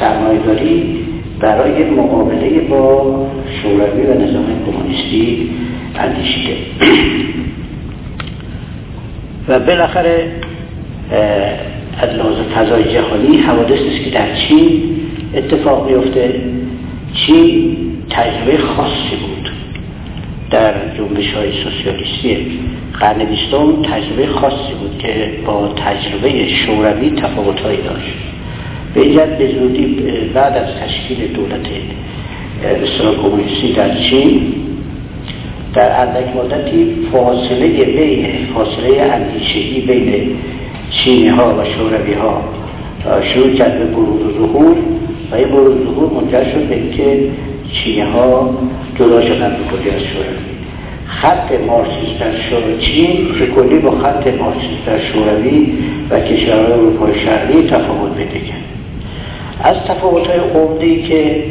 سرمایه‌داری 0.00 0.98
برای 1.40 1.84
مقابله 1.84 2.60
با 2.60 3.26
شوروی 3.62 4.06
و 4.06 4.14
نظام 4.14 4.46
کمونیستی 4.66 5.50
اندیشیده. 5.98 6.56
و 9.48 9.58
بالاخره 9.58 10.26
از 12.00 12.10
لحاظ 12.10 12.34
فضای 12.54 12.84
جهانی 12.84 13.36
حوادث 13.36 13.78
است 13.92 14.04
که 14.04 14.10
در 14.10 14.34
چین 14.34 14.82
اتفاق 15.34 15.90
میفته 15.90 16.40
چین 17.14 17.76
تجربه 18.10 18.58
خاصی 18.58 19.16
بود 19.20 19.50
در 20.50 20.72
جنبش 20.98 21.32
های 21.34 21.52
سوسیالیستی 21.64 22.58
قرن 23.00 23.24
بیستم 23.24 23.82
تجربه 23.82 24.26
خاصی 24.26 24.74
بود 24.80 24.98
که 24.98 25.30
با 25.46 25.68
تجربه 25.68 26.48
شوروی 26.48 27.10
تفاوتهایی 27.10 27.82
داشت. 27.82 28.16
به 28.94 29.00
اینجد 29.00 29.38
به 29.38 29.48
زودی 29.48 29.86
بعد 30.34 30.56
از 30.56 30.68
تشکیل 30.74 31.32
دولت 31.32 31.66
بسیار 32.82 33.16
کمونیستی 33.16 33.72
در 33.72 33.94
چین 33.94 34.52
در 35.74 36.00
اندک 36.00 36.36
مدتی 36.36 36.96
فاصله 37.12 37.84
بین 37.84 38.26
فاصله 38.54 39.02
اندیشگی 39.02 39.80
بین 39.80 40.36
چینی 40.90 41.28
ها 41.28 41.54
و 41.58 41.64
شوروی 41.64 42.14
ها 42.14 42.40
شروع 43.22 43.54
کرد 43.54 43.78
به 43.78 43.84
بروز 43.84 44.22
و 44.22 44.32
ظهور 44.32 44.76
و 45.32 45.34
این 45.34 45.48
بروز 45.48 45.74
و 45.74 45.84
ظهور 45.84 46.22
منجر 46.22 46.44
شد 46.44 46.68
به 46.68 46.74
اینکه 46.74 47.30
چینی 47.72 48.00
ها 48.00 48.58
جدا 48.98 49.20
شدن 49.20 49.56
به 49.72 49.94
از 49.94 50.02
شوروی. 50.02 50.55
خط 51.06 51.52
مارکسیست 51.66 52.20
در 52.20 52.32
چین 52.78 53.28
به 53.38 53.46
کلی 53.46 53.78
با 53.78 53.90
خط 53.90 54.26
مارکسیست 54.26 54.86
در 54.86 55.00
شوروی 55.00 55.72
و 56.10 56.20
کشورهای 56.20 56.72
اروپای 56.72 57.20
شرقی 57.20 57.62
تفاوت 57.62 58.14
پیدا 58.14 58.46
کرد. 58.46 58.64
از 59.62 59.76
تفاوت 59.88 60.26
های 60.26 60.38
عمده 60.38 61.02
که 61.02 61.44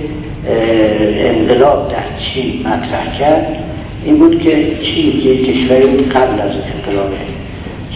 انقلاب 1.30 1.92
در 1.92 2.04
چین 2.20 2.68
مطرح 2.68 3.20
کرد 3.20 3.58
این 4.06 4.18
بود 4.18 4.42
که 4.42 4.78
چین 4.82 5.22
که 5.22 5.38
کشوری 5.38 5.98
قبل 5.98 6.42
از 6.42 6.52
انقلاب 6.76 7.10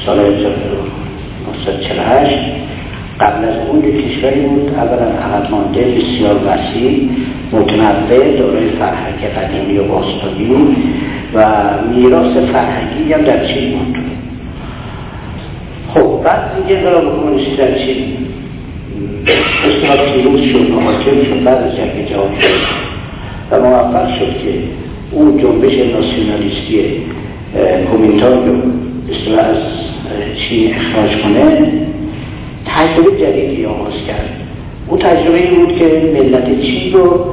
سال 0.06 0.20
1948 0.20 2.59
قبل 3.20 3.46
از 3.46 3.56
اون 3.68 3.84
یک 3.84 4.06
کشوری 4.06 4.40
بود 4.40 4.74
اولا 4.76 5.06
عقب 5.06 5.52
مانده 5.52 5.82
بسیار 5.82 6.36
وسیع 6.48 7.10
متنوع 7.52 8.38
دارای 8.38 8.70
فرهنگ 8.70 9.24
قدیمی 9.38 9.78
و 9.78 9.84
باستانی 9.84 10.76
و 11.34 11.46
میراث 11.96 12.38
فرهنگی 12.38 13.14
هم 13.14 13.22
در 13.22 13.46
چین 13.46 13.72
بود. 13.72 13.98
خب 15.94 16.24
بعد 16.24 16.64
دیگه 16.64 16.80
انقلاب 16.80 17.22
کمونیستی 17.22 17.56
در 17.56 17.78
چین 17.78 18.18
اصلاح 19.68 20.14
پیروز 20.14 20.42
شد 20.42 20.72
و 20.72 20.80
حاکم 20.80 21.24
شد 21.30 21.44
بعد 21.44 21.58
از 21.58 21.76
جنگ 21.76 22.10
جهانی 22.10 22.36
و 23.52 23.60
موفق 23.60 24.08
شد 24.20 24.38
که 24.44 24.54
اون 25.12 25.38
جنبش 25.38 25.74
ناسیونالیستی 25.74 26.82
کومینتان 27.92 28.32
رو 28.32 28.56
اصطلاح 29.12 29.46
از 29.46 29.58
چین 30.38 30.74
اخراج 30.76 31.18
کنه. 31.18 31.72
تجربه 32.76 33.18
جدیدی 33.18 33.66
آغاز 33.66 33.94
کرد. 34.08 34.30
او 34.88 34.98
تجربه 34.98 35.38
این 35.38 35.56
بود 35.56 35.76
که 35.76 36.14
ملت 36.14 36.62
چین 36.62 36.94
رو 36.94 37.26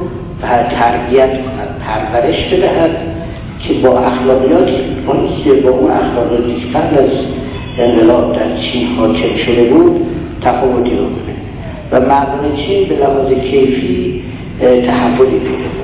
تربیت 0.79 1.29
کند 1.29 1.81
پرورش 1.87 2.45
بدهد 2.45 2.91
که 3.59 3.73
با 3.73 3.99
اخلاقیات 3.99 4.67
که 5.43 5.53
با 5.53 5.69
اون 5.69 5.91
اخلاقیاتی 5.91 6.53
که 6.53 6.77
قبل 6.77 6.97
از 6.97 7.09
انقلاب 7.79 8.33
در 8.33 8.57
چین 8.61 8.87
حاکم 8.87 9.37
شده 9.45 9.63
بود 9.63 10.01
تفاوتی 10.41 10.91
رو 10.91 10.97
کنه. 10.97 11.37
و 11.91 11.99
مردم 11.99 12.55
چین 12.55 12.87
به 12.89 12.95
لحاظ 12.95 13.33
کیفی 13.33 14.23
تحولی 14.59 15.39
پیدا 15.39 15.77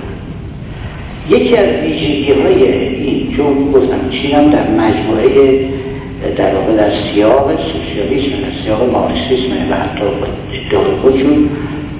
یکی 1.30 1.58
از 1.58 1.68
ویژگی 1.68 2.34
های 2.34 2.72
این 2.72 3.34
چون 3.38 3.72
گفتم 3.72 4.10
چین 4.10 4.36
هم 4.36 4.50
در 4.50 4.70
مجموعه 4.70 5.60
در 6.30 6.56
واقع 6.56 6.74
در 6.74 6.92
سیاق 7.14 7.52
سوسیالیسم 7.58 8.42
در 8.42 8.64
سیاق 8.64 8.92
مارکسیسم 8.92 9.72
و 9.72 9.76
حتی 9.76 10.04
ادعای 10.54 10.96
خودشون 11.02 11.50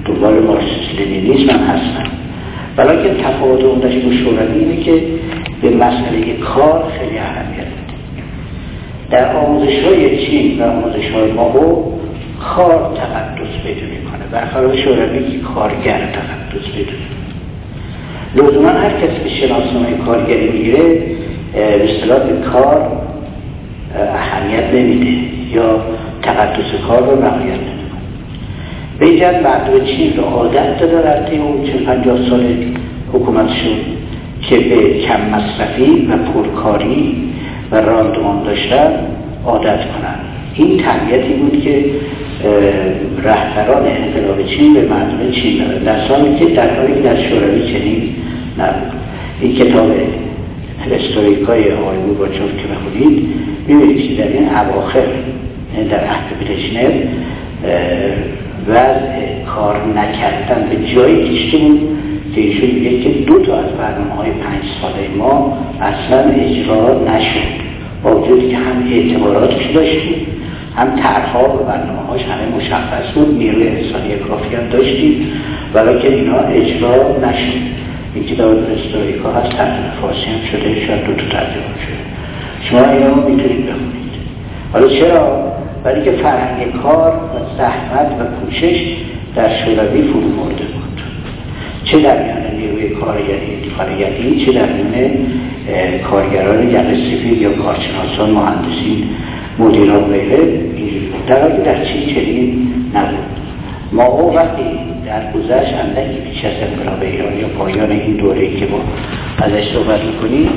دنبال 0.04 0.42
مارکسیسم 0.42 0.98
لنینیسم 0.98 1.50
هم 1.50 1.60
هستن. 1.60 2.10
که 2.76 3.22
تفاوت 3.22 3.64
اون 3.64 3.78
داشت 3.78 3.96
شوروی 3.96 4.58
اینه 4.58 4.82
که 4.82 5.02
به 5.62 5.70
مسئله 5.70 6.32
کار 6.40 6.84
خیلی 6.98 7.18
اهمیت 7.18 7.66
در 9.10 9.36
آموزش 9.36 9.84
های 9.84 10.26
چین 10.26 10.62
و 10.62 10.64
آموزش 10.64 11.10
های 11.10 11.32
ما 11.32 11.52
کار 12.40 12.96
تقدس 12.96 13.62
پیدا 13.64 13.80
می‌کنه. 13.80 14.24
برخلاف 14.32 14.76
شوروی 14.76 15.18
که 15.18 15.38
کارگر 15.54 15.98
تقدس 15.98 16.70
پیدا 16.74 16.92
لزوما 18.36 18.68
هر 18.68 18.90
کسی 18.90 19.24
که 19.24 19.28
شناسنامه 19.28 19.98
کارگری 20.06 20.48
می‌گیره 20.48 21.02
به 21.54 21.84
اصطلاح 21.84 22.18
کار 22.52 23.03
اهمیت 23.96 24.74
نمیده 24.74 25.34
یا 25.54 25.80
تقدس 26.22 26.80
کار 26.88 27.02
رو 27.02 27.22
رعایت 27.22 27.74
به 28.98 29.06
مردم 29.40 29.84
چین 29.84 30.16
رو 30.16 30.22
عادت 30.22 30.78
در 30.78 31.22
طی 31.22 31.36
اون 31.36 31.64
40 31.66 31.84
50 31.84 32.28
سال 32.30 32.44
حکومتشون 33.12 33.76
که 34.40 34.56
به 34.56 34.98
کم 35.00 35.20
مصرفی 35.20 36.08
و 36.10 36.16
پرکاری 36.16 37.16
و 37.72 37.76
راندمان 37.76 38.42
داشتن 38.42 38.92
عادت 39.46 39.78
کنن. 39.78 40.14
این 40.54 40.78
تربیتی 40.78 41.32
بود 41.32 41.62
که 41.62 41.84
رهبران 43.22 43.86
انقلاب 43.86 44.46
چین 44.46 44.74
به 44.74 44.88
مردم 44.88 45.30
چین 45.30 45.58
دارد 45.58 45.84
در 45.84 46.38
که 46.38 46.44
در 46.44 46.76
حالی 46.76 46.94
که 46.94 47.00
در 47.00 47.28
شوروی 47.28 47.72
چنین 47.72 48.14
نبود. 48.58 48.92
این 49.40 49.54
کتاب 49.54 49.90
هستوریکای 50.80 51.72
آقای 51.72 51.98
گورباچوف 51.98 52.50
که 52.56 52.66
بخونید 52.74 53.28
می‌بینید 53.68 54.08
که 54.08 54.22
در 54.22 54.28
این 54.28 54.48
اواخر 54.48 55.04
یعنی 55.76 55.88
در 55.88 56.04
عهد 56.04 56.24
برژنف 56.40 56.92
وضع 58.68 59.44
کار 59.46 59.76
نکردن 59.96 60.68
به 60.70 60.94
جایی 60.94 61.16
بود 61.16 61.80
که 62.34 62.40
ایشون 62.40 62.70
میگه 62.70 63.00
که 63.00 63.08
دو 63.08 63.38
تا 63.38 63.58
از 63.58 63.70
برنامه 63.70 64.14
های 64.14 64.30
پنج 64.30 64.62
ساله 64.82 65.08
ما 65.18 65.58
اصلا 65.80 66.30
اجرا 66.30 67.04
نشد. 67.04 67.64
با 68.02 68.20
وجودی 68.20 68.48
که 68.48 68.56
هم 68.56 68.88
اعتباراتش 68.92 69.66
داشتیم 69.74 70.26
هم 70.76 70.96
طرحها 70.96 71.54
و 71.54 71.66
برنامه 71.66 71.98
هاش 72.08 72.20
همه 72.22 72.56
مشخص 72.56 73.12
بود 73.14 73.38
نیروی 73.38 73.68
انسانی 73.68 74.14
کافی 74.28 74.56
هم 74.56 74.68
داشتیم 74.68 75.26
که 76.02 76.14
اینا 76.14 76.38
اجرا 76.38 77.16
نشد. 77.18 77.74
این 78.14 78.24
کتاب 78.24 78.50
استوریکا 78.50 79.32
هست 79.32 79.50
ترجمه 79.56 79.90
فارسی 80.00 80.26
هم 80.26 80.40
شده 80.52 80.86
شاید 80.86 81.04
دو 81.04 81.14
تا 81.14 81.28
ترجمه 81.28 81.74
شده. 81.86 82.04
شما 82.60 82.90
اینا 82.90 83.14
می‌تونید 83.14 83.66
بخونید. 83.66 84.14
حالا 84.72 84.88
چرا؟ 84.88 85.52
ولی 85.84 86.04
که 86.04 86.10
فرهنگ 86.10 86.72
کار 86.82 87.12
و 87.12 87.58
زحمت 87.58 88.12
و 88.20 88.44
کوشش 88.44 88.96
در 89.36 89.64
شوروی 89.64 90.02
فرو 90.02 90.20
مرده 90.20 90.64
بود. 90.64 91.00
چه 91.84 92.00
در 92.00 92.22
میان 92.22 92.60
نیروی 92.60 92.88
کارگری 92.88 93.70
کارگری 93.78 94.46
چه 94.46 94.52
در 94.52 94.72
میان 94.72 95.10
کارگران 96.10 96.68
یقه 96.68 96.94
سفید 96.94 97.42
یا 97.42 97.52
کارشناسان 97.52 98.30
مهندسین 98.30 99.04
مدیران 99.58 100.04
غیره 100.04 100.38
اینجوری 100.76 101.10
در 101.26 101.42
حالی 101.42 101.62
در 101.62 101.84
چین 101.84 102.14
چنین 102.14 102.68
نبود. 102.94 103.43
ما 103.94 104.04
او 104.04 104.34
وقتی 104.34 104.62
در 105.06 105.32
گذشت 105.32 105.74
اندکی 105.74 106.20
پیش 106.20 106.44
از 106.44 106.52
انقلاب 106.62 107.02
ایران 107.02 107.38
یا 107.38 107.48
پایان 107.48 107.90
این 107.90 108.16
دوره 108.16 108.56
که 108.56 108.66
با 108.66 108.78
ازش 109.38 109.72
صحبت 109.72 110.00
می‌کنیم 110.04 110.48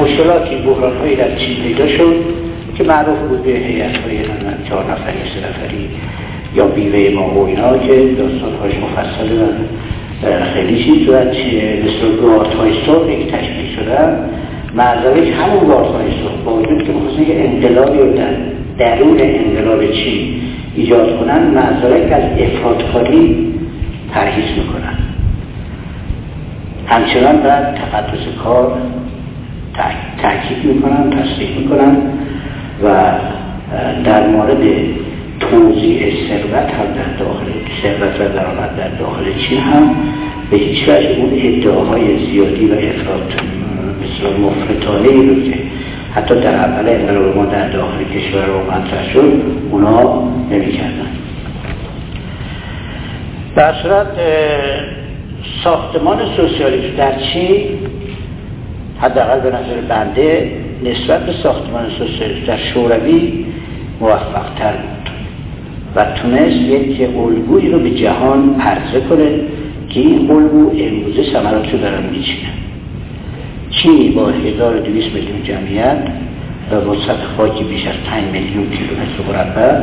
مشکلاتی 0.00 0.56
بحران 0.56 0.96
هایی 0.96 1.16
در 1.16 1.36
چین 1.36 1.56
پیدا 1.56 1.88
شد 1.88 2.14
که 2.74 2.84
معروف 2.84 3.18
بود 3.18 3.42
به 3.42 3.50
هیئت 3.50 3.96
های 3.96 4.18
چهار 4.68 4.84
نفری 4.84 5.18
سه 5.34 5.48
نفری 5.48 5.88
یا 6.54 6.66
بیوه 6.66 7.14
ما 7.14 7.34
و 7.34 7.46
اینا 7.46 7.78
که 7.78 8.14
داستان 8.18 8.52
هاش 8.62 8.72
مفصل 8.74 9.32
و 9.32 10.44
خیلی 10.54 10.84
چیز 10.84 11.08
و 11.08 11.12
مثل 11.12 12.22
گارت 12.22 12.54
های 12.54 12.72
صبح 12.86 13.12
یک 13.12 13.32
تشکیل 13.32 13.76
شدن 13.76 14.30
معذرش 14.74 15.28
همون 15.28 15.68
گارت 15.68 15.86
های 15.86 16.10
صبح 16.10 16.44
با 16.44 16.52
وجود 16.52 16.82
که 16.82 16.92
مخصوصا 16.92 17.22
یه 17.22 17.36
انقلابی 17.44 18.18
در 18.18 18.34
درون 18.78 19.20
انقلاب 19.20 19.90
چین. 19.90 20.45
ایجاد 20.76 21.20
کنن 21.20 21.38
معذرت 21.38 22.12
از 22.12 22.22
افرادکاری 22.40 23.52
پرهیز 24.12 24.44
می‌کنن. 24.56 24.98
همچنان 26.86 27.36
در 27.36 27.62
تقدس 27.62 28.42
کار 28.44 28.72
تاکید 30.22 30.64
می‌کنن 30.64 31.10
تصدیق 31.10 31.58
می‌کنن 31.58 31.96
و 32.84 32.88
در 34.04 34.26
مورد 34.26 34.62
توضیح 35.40 35.98
ثروت 36.28 36.70
هم 36.70 36.86
در 36.96 37.24
داخل 37.24 37.46
ثروت 37.82 38.20
و 38.20 38.34
درآمد 38.34 38.76
در 38.76 38.88
داخل 38.88 39.24
چین 39.48 39.58
هم 39.58 39.96
به 40.50 40.56
هیچ 40.56 40.88
وجه 40.88 41.08
اون 41.18 41.30
ادعاهای 41.34 42.26
زیادی 42.26 42.66
و 42.66 42.72
افراد 42.72 43.32
مثل 44.02 44.40
مفرطانه 44.40 45.08
ای 45.08 45.26
رو 45.26 45.42
که 45.42 45.58
حتی 46.14 46.34
در 46.40 46.54
اول 46.54 46.88
انقلاب 46.88 47.36
ما 47.36 47.44
در 47.44 47.68
داخل 47.68 48.04
کشور 48.04 48.44
رو 48.44 48.60
مطرح 48.60 49.12
شد 49.12 49.42
اونا 49.70 50.22
نمی‌کردن. 50.50 51.06
در 53.56 53.74
صورت 53.82 54.06
ساختمان 55.64 56.18
سوسیالیسم 56.36 56.96
در 56.96 57.18
چین 57.18 57.78
حداقل 59.00 59.40
به 59.40 59.48
نظر 59.48 59.80
بنده 59.88 60.50
نسبت 60.84 61.26
به 61.26 61.32
ساختمان 61.32 61.90
سوسیالیسم 61.98 62.46
در 62.46 62.56
شوروی 62.56 63.46
موفق 64.00 64.54
تر 64.58 64.72
بود 64.72 65.10
و 65.94 66.04
تونست 66.04 66.56
یک 66.56 67.00
الگویی 67.16 67.68
رو 67.68 67.78
به 67.78 67.90
جهان 67.90 68.60
عرضه 68.60 69.00
کنه 69.08 69.40
که 69.88 70.00
این 70.00 70.30
الگو 70.30 70.70
امروزه 70.78 71.32
ثمرات 71.32 71.72
رو 71.72 71.78
دارن 71.78 72.02
میچینه 72.02 72.48
چینی 73.70 74.08
با 74.08 74.28
1200 74.28 75.14
میلیون 75.14 75.42
جمعیت 75.42 75.98
و 76.70 76.80
با 76.80 76.94
سطح 76.94 77.24
خاکی 77.36 77.64
بیش 77.64 77.86
از 77.86 77.94
5 78.10 78.24
میلیون 78.32 78.70
کیلومتر 78.70 79.22
مربع 79.28 79.80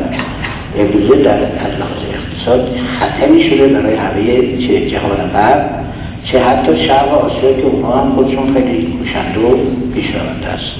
امروزه 0.78 1.22
در 1.22 1.42
از 1.42 1.72
لحاظ 1.78 2.02
اقتصاد 2.14 2.76
خطری 2.98 3.50
شده 3.50 3.68
برای 3.68 3.96
همه 3.96 4.58
چه 4.66 4.90
جهان 4.90 5.16
غرب 5.16 5.84
چه 6.24 6.44
حتی 6.44 6.86
شرق 6.86 7.24
آسیا 7.24 7.52
که 7.52 7.62
اونها 7.62 8.00
هم 8.00 8.12
خودشون 8.12 8.54
خیلی 8.54 8.98
کوشنده 8.98 9.40
و 9.40 9.56
پیشرونده 9.94 10.46
است. 10.46 10.72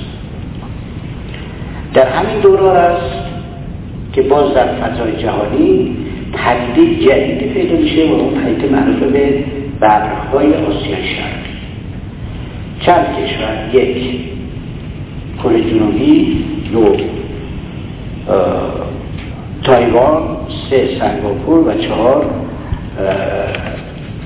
در 1.95 2.07
همین 2.09 2.41
دوران 2.41 2.77
است 2.77 3.25
که 4.13 4.23
باز 4.23 4.55
در 4.55 4.67
فضای 4.67 5.23
جهانی 5.23 5.97
پدیده 6.33 7.05
جدیدی 7.07 7.55
پیدا 7.55 7.77
میشه 7.77 8.09
و 8.09 8.13
اون 8.13 8.35
پدیده 8.35 8.77
معروف 8.77 8.97
به 8.97 9.45
ببرهای 9.81 10.47
آسیای 10.47 11.05
شرقی 11.05 11.44
چند 12.87 13.07
کشور؟ 13.07 13.83
یک 13.83 14.21
کره 15.43 15.61
جنوبی 15.61 16.45
دو 16.73 16.97
تایوان 19.63 20.23
سه 20.71 20.89
سنگاپور 20.99 21.59
و 21.69 21.75
چهار 21.75 22.27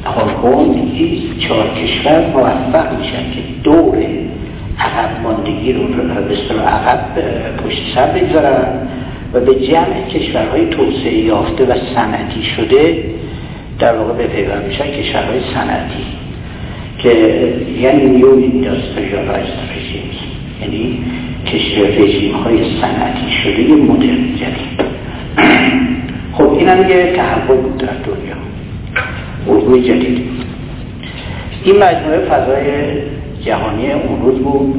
هنگ 0.05 0.44
این 0.44 1.38
چهار 1.38 1.68
کشور 1.68 2.27
موفق 2.27 2.99
میشن 2.99 3.31
که 3.31 3.40
دور 3.62 3.97
عقب 4.79 5.23
ماندگی 5.23 5.73
رو 5.73 5.83
به 6.55 6.61
عقب 6.61 7.01
پشت 7.64 7.94
سر 7.94 8.07
بگذارن 8.07 8.88
و 9.33 9.40
به 9.40 9.55
جمع 9.55 10.09
کشورهای 10.11 10.66
توسعه 10.66 11.18
یافته 11.18 11.64
و 11.64 11.75
صنعتی 11.94 12.42
شده 12.42 13.05
در 13.79 13.97
واقع 13.97 14.12
به 14.12 14.27
پیوند 14.27 14.64
میشن 14.66 14.87
کشورهای 14.87 15.40
صنعتی. 15.55 16.05
که 16.98 17.08
یعنی 17.80 18.04
نیو 18.04 18.28
اینداستریالایز 18.28 19.46
رژیمز 19.76 20.16
یعنی 20.62 20.98
رژیم 21.98 22.34
های 22.34 22.58
صنعتی 22.80 23.30
شده 23.42 23.74
مدرن 23.74 24.34
جدید. 24.37 24.88
خب 26.32 26.52
این 26.52 26.68
هم 26.68 26.90
یه 26.90 27.12
تحول 27.16 27.56
بود 27.56 27.76
در 27.76 27.87
دنیا. 27.87 28.37
الگوی 29.48 29.82
جدید 29.82 30.22
این 31.64 31.76
مجموعه 31.76 32.18
فضای 32.18 32.66
جهانی 33.44 33.92
اون 33.92 34.22
روز 34.22 34.38
بود 34.38 34.74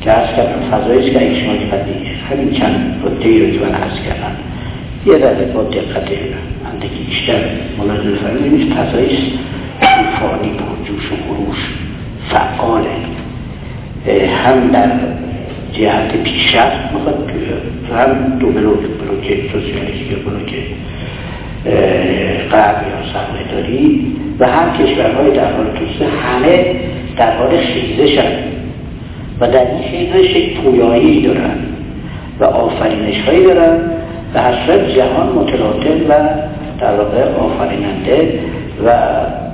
که 0.00 0.10
از 0.10 0.36
کردن 0.36 0.70
فضایش 0.70 1.12
که 1.12 1.30
اجتماعی 1.30 1.64
بدیه 1.64 2.16
همین 2.30 2.50
چند 2.50 3.02
رده 3.04 3.28
ای 3.28 3.46
رو 3.46 3.58
که 3.58 3.64
من 3.64 3.74
عرض 3.74 3.98
کردم 4.06 4.36
یه 5.06 5.18
ذره 5.18 5.52
با 5.54 5.62
دقت 5.62 6.08
اندکی 6.72 7.04
بیشتر 7.08 7.40
ملاحظه 7.78 8.10
بفرمایید. 8.10 8.72
فضایش 8.72 9.18
طوفانی 10.22 10.52
با 10.52 10.84
جوش 10.84 11.12
و 11.12 11.14
خروش 11.28 11.58
فعاله 12.30 12.90
هم 14.44 14.70
در 14.70 14.90
جهت 15.72 16.16
پیشرفت 16.22 16.92
می‌خواد 16.92 17.30
هم 17.98 18.38
دو 18.38 18.46
بلوک 18.46 18.78
بلوک 18.78 19.50
سوسیالیستی 19.52 20.14
بلوک 20.14 20.54
غرب 22.50 22.76
یا 22.82 23.12
سرمایه 23.12 23.52
داری 23.52 24.06
و 24.38 24.46
هم 24.46 24.72
کشورهای 24.72 25.30
در 25.30 25.52
حال 25.52 25.66
توسعه 25.66 26.08
همه 26.08 26.76
در 27.16 27.36
حال 27.36 27.56
خیزشن 27.56 28.32
و 29.40 29.46
در 29.46 29.66
این 29.66 29.82
خیزش 29.82 30.36
یک 30.36 30.60
پویایی 30.60 31.22
دارن 31.26 31.56
و 32.40 32.44
آفرینش 32.44 33.20
هایی 33.20 33.44
دارن 33.44 33.80
و 34.34 34.40
هر 34.40 34.78
جهان 34.96 35.28
متلاطم 35.28 36.10
و 36.10 36.14
در 36.80 36.94
واقع 36.94 37.34
آفریننده 37.34 38.38
و 38.86 38.90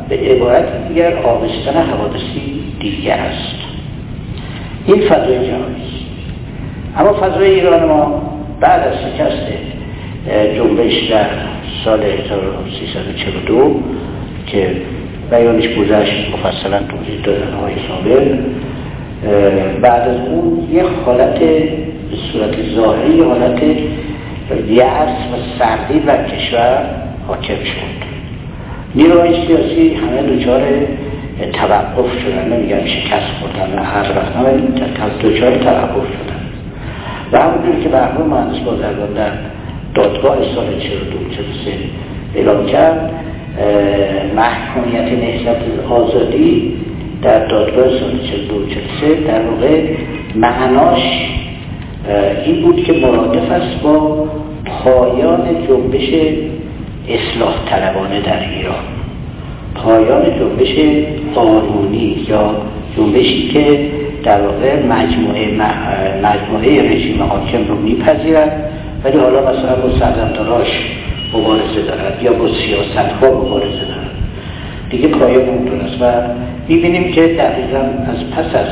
به 0.09 0.17
عبارت 0.17 0.89
دیگر 0.89 1.17
آبستن 1.17 1.83
حوادثی 1.83 2.63
دیگر 2.81 3.19
است. 3.19 3.59
این 4.87 5.01
فضای 5.01 5.47
جهانی 5.47 5.89
اما 6.97 7.13
فضای 7.13 7.51
ایران 7.51 7.89
ما 7.89 8.23
بعد 8.61 8.89
از 8.89 8.95
شکست 8.95 9.47
جنبش 10.57 11.11
در 11.11 11.27
سال 11.85 12.03
1342 12.03 13.81
که 14.47 14.77
بیانش 15.31 15.69
گذشت 15.69 16.35
مفصلا 16.35 16.79
توضیح 16.79 17.21
دادن 17.25 17.53
های 17.53 17.75
سابق 17.89 18.39
بعد 19.81 20.09
از 20.09 20.29
اون 20.29 20.69
یه 20.73 20.85
حالت 21.07 21.39
به 21.39 22.17
صورت 22.33 22.75
ظاهری 22.75 23.21
حالت 23.21 23.63
یعص 24.69 25.09
و 25.09 25.59
سردی 25.59 25.99
بر 25.99 26.25
کشور 26.25 26.85
حاکم 27.27 27.65
شد. 27.65 28.08
نیروهای 28.95 29.47
سیاسی 29.47 29.95
همه 29.95 30.23
دچار 30.23 30.63
توقف 31.53 32.19
شدن 32.23 32.53
نمیگم 32.53 32.87
شکست 32.87 33.27
خوردن 33.41 33.79
و 33.79 33.83
هر 33.83 34.17
وقت 34.17 34.37
ولی 34.45 34.63
دچار 35.23 35.57
توقف 35.57 36.07
شدن. 36.07 36.39
و 37.33 37.43
همونجور 37.43 37.83
که 37.83 37.89
برنامه 37.89 38.35
مهندس 38.35 38.59
بازرگان 38.59 39.13
در 39.15 39.31
دادگاه 39.95 40.37
سال 40.55 40.67
42 40.79 41.19
43 41.31 41.71
اعلام 42.35 42.67
کرد 42.67 43.11
محکومیت 44.37 45.13
نهضت 45.13 45.91
آزادی 45.91 46.75
در 47.23 47.47
دادگاه 47.47 47.89
سال 47.89 48.19
42 48.31 48.67
43 49.01 49.15
در 49.15 49.43
واقع 49.43 49.83
معناش 50.35 51.01
این 52.45 52.63
بود 52.63 52.85
که 52.85 52.93
مرادف 52.93 53.51
است 53.51 53.83
با 53.83 54.27
پایان 54.65 55.67
جنبش 55.69 56.11
اصلاح 57.09 57.55
طلبانه 57.71 58.21
در 58.21 58.41
ایران. 58.51 58.85
پایان 59.75 60.23
جنبش 60.39 60.75
قانونی 61.35 62.27
یا 62.29 62.55
جنبشی 62.97 63.49
که 63.49 63.91
در 64.25 64.41
واقع 64.41 64.87
مجموعه, 64.87 65.49
مجموعه 66.23 66.93
رژیم 66.93 67.23
حاکم 67.23 67.69
رو 67.69 67.75
میپذیرد 67.75 68.71
ولی 69.05 69.19
حالا 69.19 69.41
مثلا 69.41 69.77
با 69.77 69.99
سرزمداراش 69.99 70.69
مبارزه 71.35 71.83
دارد 71.87 72.23
یا 72.23 72.33
با 72.33 72.49
سیاست 72.49 73.13
ها 73.21 73.27
مبارزه 73.27 73.85
دارد. 73.89 74.11
دیگه 74.91 75.09
پایان 75.09 75.49
اون 75.49 75.81
است 75.81 76.03
و 76.03 76.05
می‌بینیم 76.69 77.13
که 77.13 77.21
دقیقا 77.21 77.79
از 77.79 78.31
پس 78.37 78.55
از 78.55 78.67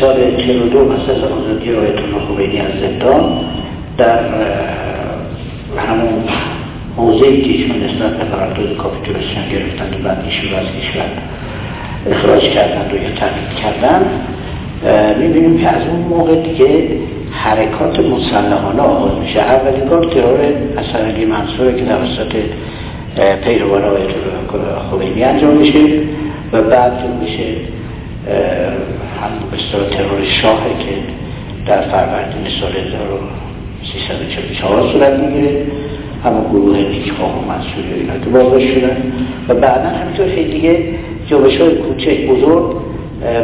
سال 0.00 0.16
42 0.36 0.84
پس 0.84 1.08
از 1.10 1.24
آزادی 1.24 1.70
آیت 1.70 1.98
الله 1.98 2.26
خمینی 2.28 2.60
از 2.60 2.72
زندان 2.80 3.40
در 3.98 4.18
همون 5.84 6.24
موضعی 6.96 7.42
که 7.42 7.50
ایشون 7.50 7.76
نسبت 7.84 8.18
به 8.18 8.24
قرارداد 8.24 8.76
کاپیتولاسیون 8.76 9.48
گرفتند 9.52 10.00
و 10.00 10.08
بعد 10.08 10.24
ایشون 10.24 10.54
از 10.58 10.66
کشور 10.66 11.06
اخراج 12.10 12.42
کردند 12.42 12.92
و 12.92 12.96
یا 12.96 13.10
تحقیق 13.10 13.54
کردند 13.62 14.06
می‌بینیم 15.18 15.58
که 15.58 15.68
از 15.68 15.82
اون 15.88 16.00
موقع 16.00 16.34
دیگه 16.36 16.88
حرکات 17.30 18.00
مسلحانه 18.00 18.82
آغاز 18.82 19.18
میشه. 19.18 19.40
اولین 19.40 19.88
کار 19.88 20.04
ترور 20.04 20.40
اصلا 20.78 21.06
علی 21.06 21.24
منصوره 21.24 21.74
که 21.74 21.84
توسط 21.84 22.34
پیروان 23.44 23.84
آیت 23.84 24.10
خمینی 24.90 25.24
انجام 25.24 25.56
میشه 25.56 25.78
و 26.52 26.62
بعد 26.62 26.92
میشه 27.20 27.44
هم 29.22 29.30
بسیار 29.52 29.90
ترور 29.90 30.24
شاهه 30.24 30.78
که 30.78 30.94
در 31.66 31.80
فروردین 31.80 32.60
سال 32.60 32.72
1344 33.92 34.92
صورت 34.92 35.12
می‌گیره. 35.18 35.66
همه 36.24 36.40
گروه 36.50 36.78
نیکخواه 36.78 37.38
و 37.38 37.48
منصوری 37.48 37.92
و 37.92 37.96
اینا 38.00 38.24
که 38.24 38.30
واقع 38.30 38.74
شدن. 38.74 38.96
و 39.48 39.54
بعدا 39.54 39.88
همینطور 39.88 40.26
خیلی 40.26 40.52
دیگه 40.52 40.78
جنبش 41.26 41.60
های 41.60 41.74
کوچک 41.74 42.26
بزرگ 42.26 42.76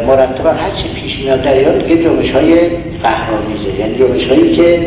مرتبا 0.07 0.49
هرچی 0.49 0.83
پیش 0.95 1.19
میاد 1.19 1.41
در 1.41 1.53
ایران 1.53 1.77
دیگه 1.77 2.03
جنبش 2.03 2.31
های 2.31 2.69
فهرامیزه 3.01 3.79
یعنی 3.79 3.95
جنبش 3.95 4.27
هایی 4.27 4.55
که 4.55 4.79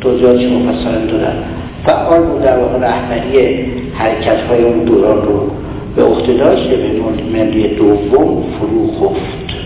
توضیحاتش 0.00 0.44
مفصلا 0.44 1.06
دادن 1.06 1.44
فعال 1.86 2.22
بود 2.22 2.42
در 2.42 2.58
واقع 2.58 2.78
رهبری 2.78 3.64
حرکت 3.94 4.40
های 4.40 4.62
اون 4.62 4.84
دوران 4.84 5.22
رو 5.26 5.50
به 5.96 6.02
عهده 6.04 6.32
داشت 6.32 6.68
به 6.68 6.76
ملی 7.32 7.68
دوم 7.68 8.42
فرو 8.58 8.86
خفت. 9.00 9.56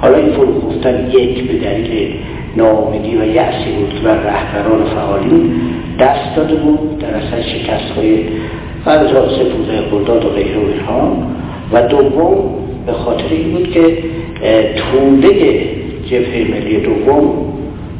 حالا 0.00 0.16
این 0.16 0.32
فرو 0.32 0.60
خفتن 0.60 1.10
یک 1.10 1.48
به 1.48 1.58
دلیل 1.58 2.12
ناامیدی 2.56 3.16
و 3.16 3.24
یأسی 3.26 3.70
بود 3.78 4.04
و 4.04 4.08
رهبران 4.08 4.84
فعالین 4.84 5.52
دست 6.00 6.36
داده 6.36 6.54
بود 6.54 6.98
در 6.98 7.14
اصل 7.14 7.42
شکست 7.42 7.90
های 7.96 8.24
بعد 8.84 9.06
از 9.06 9.12
حادثه 9.12 9.44
و 10.26 10.30
غیره 10.30 10.58
و 10.58 10.68
اینها 10.72 11.16
و 11.72 11.82
دوم 11.82 12.36
به 12.86 12.92
خاطر 12.92 13.24
این 13.30 13.52
بود 13.52 13.70
که 13.70 13.98
طوله 14.76 15.60
جبهه 16.06 16.46
ملی 16.50 16.80
دوم 16.80 17.32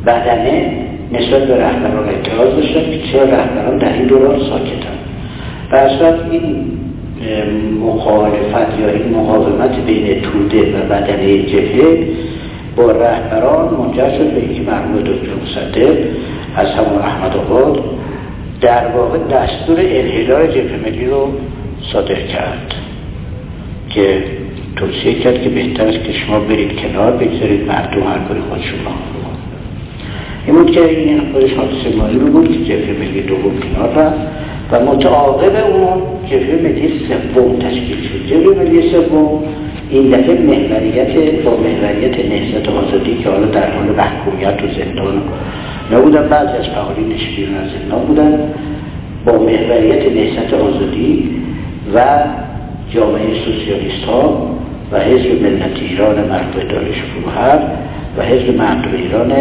بدنه 0.06 0.72
نسبت 1.12 1.42
به 1.42 1.56
رهبران 1.56 2.08
اعتراض 2.08 2.54
داشتن 2.54 2.90
که 2.90 2.98
چرا 3.12 3.22
رهبران 3.22 3.78
در 3.78 3.92
این 3.92 4.06
دوران 4.06 4.38
ساکتن. 4.38 4.98
و 5.72 5.76
اصلا 5.76 6.14
این 6.30 6.66
مخالفت 7.80 8.78
یا 8.80 8.88
این 8.88 9.14
مقاومت 9.14 9.86
بین 9.86 10.20
توده 10.20 10.60
و 10.60 10.88
بدنه 10.90 11.42
جبهه 11.42 12.08
با 12.76 12.90
رهبران 12.90 13.74
منجر 13.74 14.18
شد 14.18 14.30
به 14.34 14.40
اینکه 14.40 14.70
مرحوم 14.70 14.96
دکتر 14.96 15.30
مصدق 15.42 15.96
از 16.56 16.66
همون 16.66 16.98
احمد 16.98 17.36
آباد 17.36 17.80
در 18.60 18.86
واقع 18.86 19.18
دستور 19.18 19.76
انحلال 19.80 20.46
جبهه 20.46 20.80
ملی 20.84 21.06
رو 21.06 21.32
صادر 21.92 22.14
کرد 22.14 22.74
که 23.90 24.22
توصیه 24.76 25.14
کرد 25.14 25.42
که 25.42 25.48
بهتر 25.48 25.86
است 25.86 26.04
که 26.04 26.12
شما 26.12 26.40
برید 26.40 26.76
کنار 26.76 27.12
بگذارید 27.12 27.68
مردم 27.68 28.02
هر 28.02 28.18
کاری 28.28 28.40
خودشون 28.40 28.78
این 30.46 30.56
بود 30.56 30.70
که 30.70 30.84
این 30.84 31.32
خودش 31.32 31.52
حادثه 31.52 31.96
مالی 31.96 32.18
رو 32.18 32.26
بود 32.26 32.48
که 32.52 32.64
جبهه 32.64 32.98
ملی 32.98 33.22
دوم 33.22 33.52
کنار 33.58 33.94
رفت 33.94 34.20
و 34.72 34.84
متعاقب 34.84 35.74
اون 35.74 36.02
جبهه 36.26 36.60
ملی 36.62 37.00
سوم 37.08 37.58
تشکیل 37.58 37.96
شد. 38.02 38.26
جبهه 38.26 38.64
ملی 38.64 38.90
سوم 38.90 39.42
این 39.90 40.10
دفعه 40.10 40.34
محوریت 40.34 41.44
با 41.44 41.56
محوریت 41.56 42.24
نهضت 42.24 42.68
آزادی 42.68 43.14
که 43.14 43.30
حالا 43.30 43.46
در 43.46 43.70
حال 43.70 43.86
محکومیت 43.86 44.62
و 44.62 44.66
زندان 44.84 45.22
نبودن 45.92 46.28
بعضی 46.28 46.56
از 46.58 46.68
فعالینش 46.68 47.28
بیرون 47.36 47.54
از 47.54 47.68
زندان 47.70 48.06
بودن. 48.06 48.38
با 49.24 49.32
محوریت 49.32 50.12
نهضت 50.12 50.54
آزادی 50.54 51.30
و 51.94 52.00
جامعه 52.90 53.34
سوسیالیست 53.44 54.04
ها 54.04 54.50
و 54.92 55.00
حزب 55.00 55.42
ملت 55.42 55.80
ایران 55.80 56.28
مرحوم 56.28 56.62
دارش 56.68 57.02
و 58.18 58.22
حزب 58.22 58.56
مردم 58.56 58.90
ایران 58.96 59.32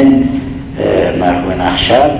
مرحوم 1.20 1.62
نخشب 1.62 2.12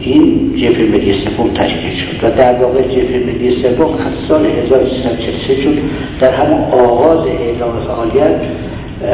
این 0.00 0.52
جبهه 0.56 0.82
ملی 0.82 1.12
سوم 1.12 1.50
تشکیل 1.54 1.94
شد 1.94 2.24
و 2.24 2.30
در 2.30 2.54
واقع 2.54 2.82
جبهه 2.82 3.22
ملی 3.26 3.62
سوم 3.62 3.94
از 3.94 4.28
سال 4.28 4.46
1343 4.46 5.62
شد. 5.62 5.78
در 6.20 6.32
همون 6.32 6.60
آغاز 6.60 7.26
اعلام 7.26 7.80
فعالیت 7.86 8.40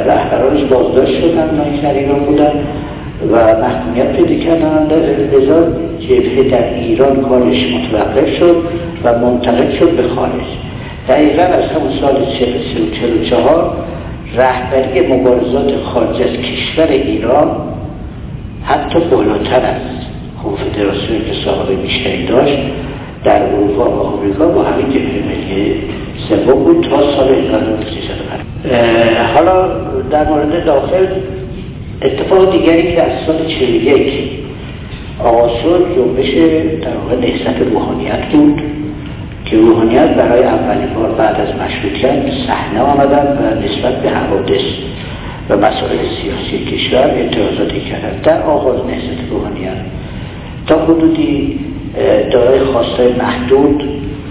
رهبرانش 0.06 0.64
بازداشت 0.64 1.20
شدن 1.20 1.54
نایی 1.54 1.80
در 1.80 1.94
ایران 1.94 2.18
بودن 2.18 2.52
و 3.32 3.36
محکومیت 3.36 4.12
پیدا 4.12 4.44
کردن. 4.44 4.86
لذا 5.32 5.66
جبهه 6.00 6.50
در 6.50 6.74
ایران 6.74 7.20
کارش 7.20 7.66
متوقف 7.74 8.36
شد 8.38 8.56
و 9.04 9.18
منتقل 9.18 9.70
شد 9.78 9.90
به 9.90 10.02
خارج. 10.02 10.46
دقیقا 11.08 11.42
از 11.42 11.64
همون 11.64 11.90
سال 12.00 12.26
44 13.00 13.76
رهبری 14.36 15.06
مبارزات 15.06 15.76
خارج 15.76 16.22
از 16.22 16.32
کشور 16.32 16.86
ایران 16.86 17.75
حتی 18.66 18.98
بالاتر 18.98 19.60
از 19.60 19.82
کنفدراسیون 20.42 21.18
که 21.18 21.32
صاحب 21.44 21.82
بیشتری 21.82 22.26
داشت 22.26 22.58
در 23.24 23.42
اروپا 23.42 23.90
و 23.90 24.00
آمریکا 24.00 24.48
با 24.48 24.62
همین 24.62 24.90
جبهه 24.90 25.22
ملی 25.28 25.74
سوم 26.28 26.64
بود 26.64 26.86
تا 26.90 27.16
سال 27.16 27.28
1305 27.28 28.46
حالا 29.34 29.68
در 30.10 30.28
مورد 30.28 30.64
داخل 30.64 31.06
اتفاق 32.02 32.52
دیگری 32.52 32.94
که 32.94 33.02
از 33.02 33.26
سال 33.26 33.46
41 33.46 34.12
آغاز 35.24 35.50
جنبش 35.96 36.30
در 36.82 36.96
واقع 36.96 37.16
نهضت 37.16 37.72
روحانیت 37.72 38.24
بود 38.32 38.62
که 39.44 39.56
روحانیت 39.56 40.14
برای 40.14 40.42
اولین 40.42 40.94
بار 40.94 41.10
بعد 41.10 41.40
از 41.40 41.48
مشروطیت 41.54 42.32
صحنه 42.46 42.80
آمدن 42.80 43.38
و 43.38 43.64
نسبت 43.64 44.02
به 44.02 44.10
حوادث 44.10 44.62
و 45.50 45.56
مسائل 45.56 45.98
سیاسی 46.22 46.64
کشور 46.64 46.98
اعتراضاتی 46.98 47.80
کردن. 47.80 48.20
در 48.22 48.42
آغاز 48.42 48.86
نهضت 48.86 49.30
روحانیت. 49.30 49.76
تا 50.66 50.84
حدودی 50.84 51.58
دارای 52.32 52.60
خواسته 52.60 53.14
محدود 53.18 53.84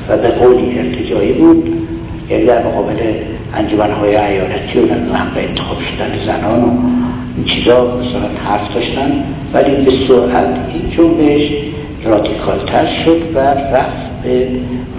و 0.10 0.17
به 0.17 0.28
قولی 0.28 0.80
ارتجایی 0.80 1.34
بود. 1.34 1.73
یعنی 2.30 2.45
در 2.45 2.67
مقابل 2.67 2.95
انجمنهای 3.54 4.15
ایالتی 4.15 4.80
و 4.80 4.86
به 5.36 5.49
انتخاب 5.49 5.78
شدن 5.80 6.25
زنان 6.25 6.63
و 6.63 6.67
این 7.36 7.45
چیزا 7.45 7.86
مثلا 7.86 8.30
حرف 8.45 8.73
داشتن. 8.75 9.23
ولی 9.54 9.86
به 9.86 9.91
سرعت 10.08 10.60
این 10.73 10.89
جنبش 10.89 11.51
رادیکالتر 12.06 12.86
شد 13.06 13.21
و 13.36 13.39
رفت 13.39 14.21
به 14.23 14.47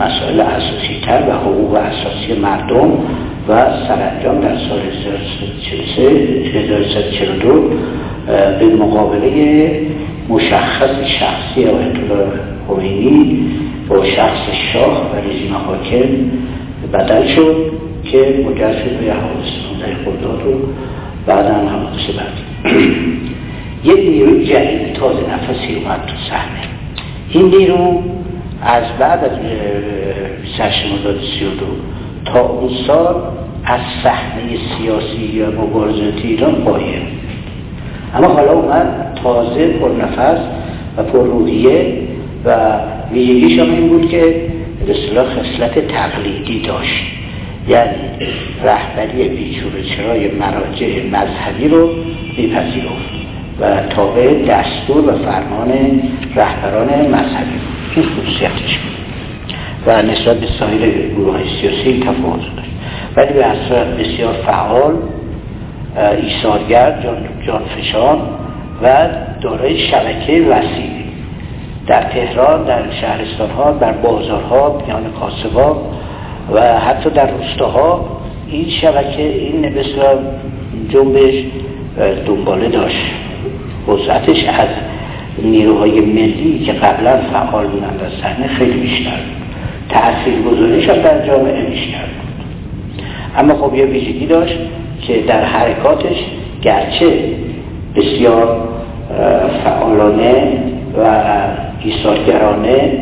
مسائل 0.00 0.40
اساسی 0.40 1.00
تر 1.07 1.22
و 1.29 1.33
حقوق 1.33 1.74
اساسی 1.74 2.40
مردم. 2.40 2.92
و 3.48 3.64
سرانجام 3.88 4.40
در 4.40 4.56
سال 4.59 4.80
1342 6.54 7.70
به 8.59 8.66
مقابله 8.66 9.70
مشخص 10.28 10.90
شخصی 11.20 11.64
آیت 11.64 11.96
خمینی 12.68 13.46
با 13.88 14.04
شخص 14.04 14.50
شاه 14.72 15.12
و 15.12 15.16
رژیم 15.28 15.54
حاکم 15.54 16.09
بدل 16.92 17.26
شد 17.26 17.56
که 18.04 18.44
مجرد 18.50 18.76
شد 18.76 18.98
به 18.98 19.12
حوادث 19.12 19.50
19 19.72 19.96
خرداد 20.04 20.46
و 20.46 20.50
بعدا 21.26 21.54
حوادث 21.54 22.06
بعدی. 22.16 22.44
یه 23.88 23.94
نیروی 23.94 24.46
جدید 24.46 24.92
تازه 24.92 25.20
نفسی 25.20 25.74
اومد 25.74 26.06
تو 26.06 26.16
صحنه. 26.30 26.61
این 27.30 27.46
نیرو 27.46 28.02
از 28.62 28.85
بعد 28.98 29.24
از 29.24 29.38
28 30.42 30.87
مرداد 30.92 31.20
32 31.38 31.66
تا 32.33 32.41
اون 32.41 32.71
سال 32.87 33.15
از 33.65 33.81
صحنه 34.03 34.43
سیاسی 34.79 35.33
یا 35.35 35.51
مبارزاتی 35.51 36.29
ایران 36.29 36.55
قایم 36.55 37.03
اما 38.15 38.29
حالا 38.29 38.53
اومد 38.53 39.19
تازه 39.23 39.67
پر 39.67 39.89
نفس 39.89 40.41
و 40.97 41.03
پر 41.03 41.19
و 42.45 42.79
ویژگیش 43.12 43.59
هم 43.59 43.71
این 43.71 43.89
بود 43.89 44.09
که 44.09 44.35
به 44.87 44.93
اصطلاح 44.93 45.27
خصلت 45.27 45.89
تقلیدی 45.89 46.61
داشت. 46.61 47.05
یعنی 47.69 47.95
رهبری 48.65 49.29
بیچور 49.29 49.73
چرای 49.97 50.31
مراجع 50.31 51.07
مذهبی 51.07 51.69
رو 51.69 51.89
میپذیرفت 52.39 53.17
و 53.61 53.81
تابع 53.81 54.45
دستور 54.49 55.09
و 55.09 55.19
فرمان 55.19 56.03
رهبران 56.35 56.89
مذهبی 56.89 57.53
بود. 57.53 57.97
این 57.97 58.05
خصوصیتش 58.05 58.79
بود. 58.79 59.06
و 59.87 60.03
نسبت 60.03 60.37
به 60.37 60.46
سایر 60.59 61.09
گروه 61.09 61.33
های 61.33 61.44
سیاسی 61.61 62.01
تفاوت 62.01 62.40
داشت. 62.57 62.70
ولی 63.16 63.33
به 63.33 63.46
اصلا 63.46 63.85
بسیار 63.85 64.33
فعال 64.33 64.94
ایثارگر 66.22 67.01
جان, 67.03 67.16
جانفشان 67.46 68.18
و 68.83 69.09
دارای 69.40 69.79
شبکه 69.79 70.33
وسیع 70.33 70.90
در 71.87 72.03
تهران 72.03 72.64
در 72.64 72.90
شهرستان 73.01 73.51
ها 73.51 73.72
در 73.72 73.92
بازارها 73.92 74.83
میان 74.87 75.05
کاسبا 75.20 75.83
و 76.55 76.79
حتی 76.81 77.11
در 77.11 77.31
روستاها 77.31 78.05
این 78.49 78.70
شبکه 78.70 79.22
این 79.22 79.62
بسیار 79.62 80.18
جنبش 80.88 81.44
دنباله 82.27 82.68
داشت. 82.68 83.07
وسعتش 83.88 84.44
از 84.44 84.68
نیروهای 85.42 86.01
ملی 86.01 86.62
که 86.66 86.72
قبلا 86.72 87.16
فعال 87.16 87.66
بودن 87.66 87.96
در 87.96 88.11
صحنه 88.22 88.49
خیلی 88.49 88.81
بیشتر 88.81 89.18
تأثیر 89.88 90.42
گذاریش 90.42 90.88
هم 90.88 90.96
در 90.96 91.27
جامعه 91.27 91.62
بیشتر 91.62 91.99
بود 91.99 92.27
اما 93.38 93.55
خب 93.55 93.75
یه 93.75 93.85
ویژگی 93.85 94.27
داشت 94.27 94.59
که 95.03 95.22
در 95.22 95.44
حرکاتش 95.44 96.16
گرچه 96.62 97.07
بسیار 97.96 98.68
فعالانه 99.64 100.59
و 100.99 101.22
ایثارگرانه 101.85 102.92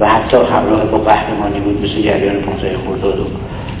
و 0.00 0.08
حتی 0.08 0.36
همراه 0.36 0.84
با 0.84 0.98
قهرمانی 0.98 1.60
بود 1.60 1.84
مثل 1.84 2.02
جریان 2.02 2.36
15 2.36 2.76
خرداد 2.86 3.20
و 3.20 3.24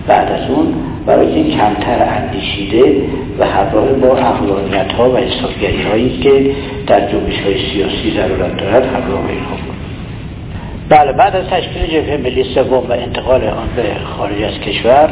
بعد 0.06 0.32
از 0.32 0.50
اون 0.50 0.74
برای 1.06 1.34
که 1.34 1.56
کمتر 1.56 2.08
اندیشیده 2.08 3.02
و 3.38 3.46
همراه 3.46 3.92
با 3.92 4.08
اقلانیت 4.08 4.92
ها 4.92 5.10
و 5.10 5.16
اصافگری 5.16 5.82
هایی 5.82 6.18
که 6.18 6.50
در 6.86 7.00
جنبش 7.00 7.40
های 7.40 7.54
سیاسی 7.72 8.16
ضرورت 8.16 8.56
دارد 8.56 8.84
همراه 8.86 9.28
اینها 9.28 9.56
بود 9.66 9.75
بله 10.88 11.12
بعد 11.12 11.36
از 11.36 11.46
تشکیل 11.46 11.86
جبهه 11.86 12.16
ملی 12.16 12.44
سوم 12.44 12.86
و 12.88 12.92
انتقال 12.92 13.44
آن 13.44 13.68
به 13.76 13.82
خارج 14.04 14.42
از 14.42 14.60
کشور 14.60 15.08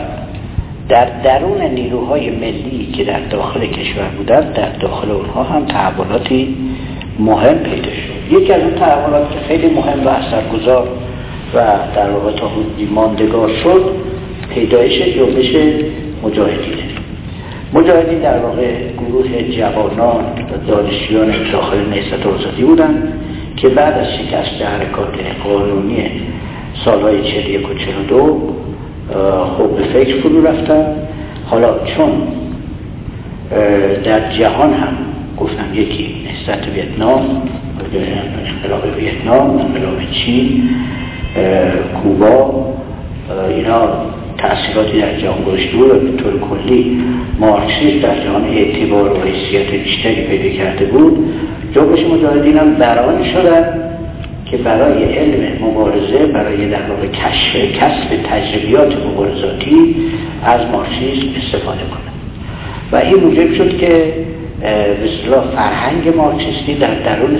در 0.89 1.05
درون 1.05 1.63
نیروهای 1.63 2.31
ملی 2.31 2.93
که 2.93 3.05
در 3.05 3.21
داخل 3.21 3.67
کشور 3.67 4.09
بودند 4.17 4.53
در 4.53 4.69
داخل 4.69 5.11
اونها 5.11 5.43
هم 5.43 5.67
تحولاتی 5.67 6.57
مهم 7.19 7.59
پیدا 7.59 7.91
شد. 7.91 8.33
یکی 8.33 8.53
از 8.53 8.63
اون 8.63 8.75
تحولات 8.75 9.31
که 9.31 9.39
خیلی 9.49 9.67
مهم 9.67 10.07
و 10.07 10.09
اثرگذار 10.09 10.89
و 11.55 11.65
در 11.95 12.11
واقع 12.11 12.33
تا 12.33 12.51
ماندگار 12.91 13.49
شد 13.49 13.85
پیدایش 14.55 15.17
جنبش 15.17 15.57
مجاهدینه 16.23 16.85
مجاهدین 17.73 18.19
در 18.19 18.39
واقع 18.39 18.73
گروه 18.99 19.43
جوانان 19.43 20.25
و 20.25 20.67
دانشجویان 20.67 21.35
داخل 21.53 21.77
نهضت 21.77 22.27
آزادی 22.27 22.63
بودند. 22.63 23.13
که 23.57 23.69
بعد 23.69 23.99
از 23.99 24.07
شکست 24.07 24.63
حرکات 24.63 25.15
قانونی 25.45 26.07
سالهای 26.85 27.23
41 27.23 27.71
و 27.71 27.75
42 27.75 28.55
خب 29.59 29.77
به 29.77 29.83
فکر 29.83 30.21
فرو 30.21 30.47
رفتن. 30.47 30.87
حالا 31.47 31.75
چون 31.85 32.11
در 34.05 34.33
جهان 34.39 34.75
هم 34.75 34.97
گفتم 35.39 35.75
یکی 35.75 36.27
نهضت 36.27 36.69
ویتنام 36.69 37.43
انقلاب 38.47 38.97
ویتنام 38.97 39.59
انقلاب 39.59 39.99
چین 40.13 40.71
کوبا 42.03 42.67
اینا 43.49 43.89
تأثیراتی 44.39 45.01
در 45.01 45.17
جهان 45.17 45.45
گذاشته 45.45 45.77
بود 45.77 45.91
و 45.91 45.95
به 45.95 46.23
طور 46.23 46.41
کلی 46.41 47.03
مارکسیسم 47.41 47.99
در 48.01 48.25
جهان 48.25 48.45
اعتبار 48.45 49.13
و 49.13 49.23
حیثیت 49.23 49.71
بیشتری 49.71 50.23
پیدا 50.23 50.57
کرده 50.57 50.85
بود. 50.85 51.19
جنبش 51.75 52.01
مجاهدین 52.01 52.59
هم 52.59 52.75
بران 52.75 53.25
شدن 53.25 53.85
که 54.51 54.57
برای 54.57 55.05
علم 55.05 55.65
مبارزه 55.65 56.27
برای 56.27 56.69
در 56.69 56.83
واقع 56.89 57.07
کشف 57.07 57.57
کسب 57.57 58.23
تجربیات 58.31 58.97
مبارزاتی 59.07 59.97
از 60.45 60.61
مارکسیسم 60.73 61.29
استفاده 61.37 61.81
کنند 61.81 62.15
و 62.93 62.97
این 62.97 63.15
موجب 63.15 63.55
شد 63.55 63.79
که 63.79 64.13
به 65.31 65.41
فرهنگ 65.57 66.17
مارکسیستی 66.17 66.75
در 66.75 66.95
درون 66.95 67.39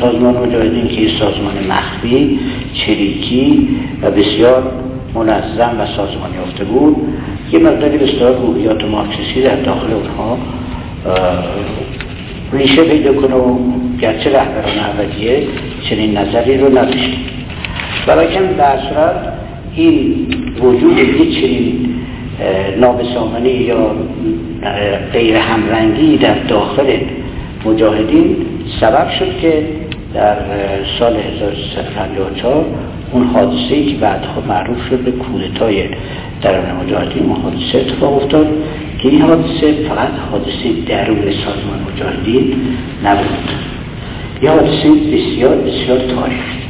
سازمان 0.00 0.36
مجاهدین 0.36 0.88
که 0.88 1.08
سازمان 1.18 1.54
مخفی 1.68 2.40
چریکی 2.74 3.68
و 4.02 4.10
بسیار 4.10 4.72
منظم 5.14 5.80
و 5.80 5.86
سازمانی 5.96 6.36
یافته 6.36 6.64
بود. 6.64 6.96
یه 7.52 7.58
مقداری 7.58 7.98
به 7.98 8.04
اصطلاح 8.04 8.40
روحیات 8.40 8.84
مارکسیستی 8.84 9.42
در 9.42 9.56
داخل 9.56 9.92
اونها 9.92 10.38
ریشه 12.52 12.84
پیدا 12.84 13.12
کنه 13.12 13.34
و 13.34 13.58
گرچه 14.00 14.30
رهبران 14.30 14.78
اولیه 14.78 15.42
چنین 15.90 16.18
نظری 16.18 16.58
رو 16.58 16.78
نداشت 16.78 17.10
که 18.06 18.40
در 18.58 18.78
صورت 18.78 19.32
این 19.74 20.26
وجود 20.62 20.98
یک 20.98 21.40
چنین 21.40 21.94
نابسامانی 22.80 23.50
یا 23.50 23.90
غیر 25.12 25.36
همرنگی 25.36 26.16
در 26.16 26.34
داخل 26.34 26.96
مجاهدین 27.66 28.36
سبب 28.80 29.10
شد 29.18 29.40
که 29.40 29.62
در 30.14 30.36
سال 30.98 31.16
1354 31.16 32.64
اون 33.12 33.24
حادثه 33.24 33.74
ای 33.74 33.92
که 33.92 33.98
بعد 33.98 34.24
خود 34.24 34.46
معروف 34.46 34.88
شد 34.90 34.98
به 34.98 35.10
کودتای 35.10 35.84
درون 36.42 36.72
مجاهدین 36.84 37.22
اون 37.22 37.40
حادثه 37.40 37.78
اتفاق 37.78 38.16
افتاد 38.22 38.46
که 38.98 39.08
این 39.08 39.22
حادثه 39.22 39.72
فقط 39.88 40.10
حادثه 40.30 40.72
درون 40.88 41.22
سازمان 41.30 41.86
مجاهدین 41.92 42.56
نبود. 43.04 43.50
یه 44.42 44.50
حادثه 44.50 44.90
بسیار 44.90 45.56
بسیار 45.56 45.98
تاریخی. 45.98 46.62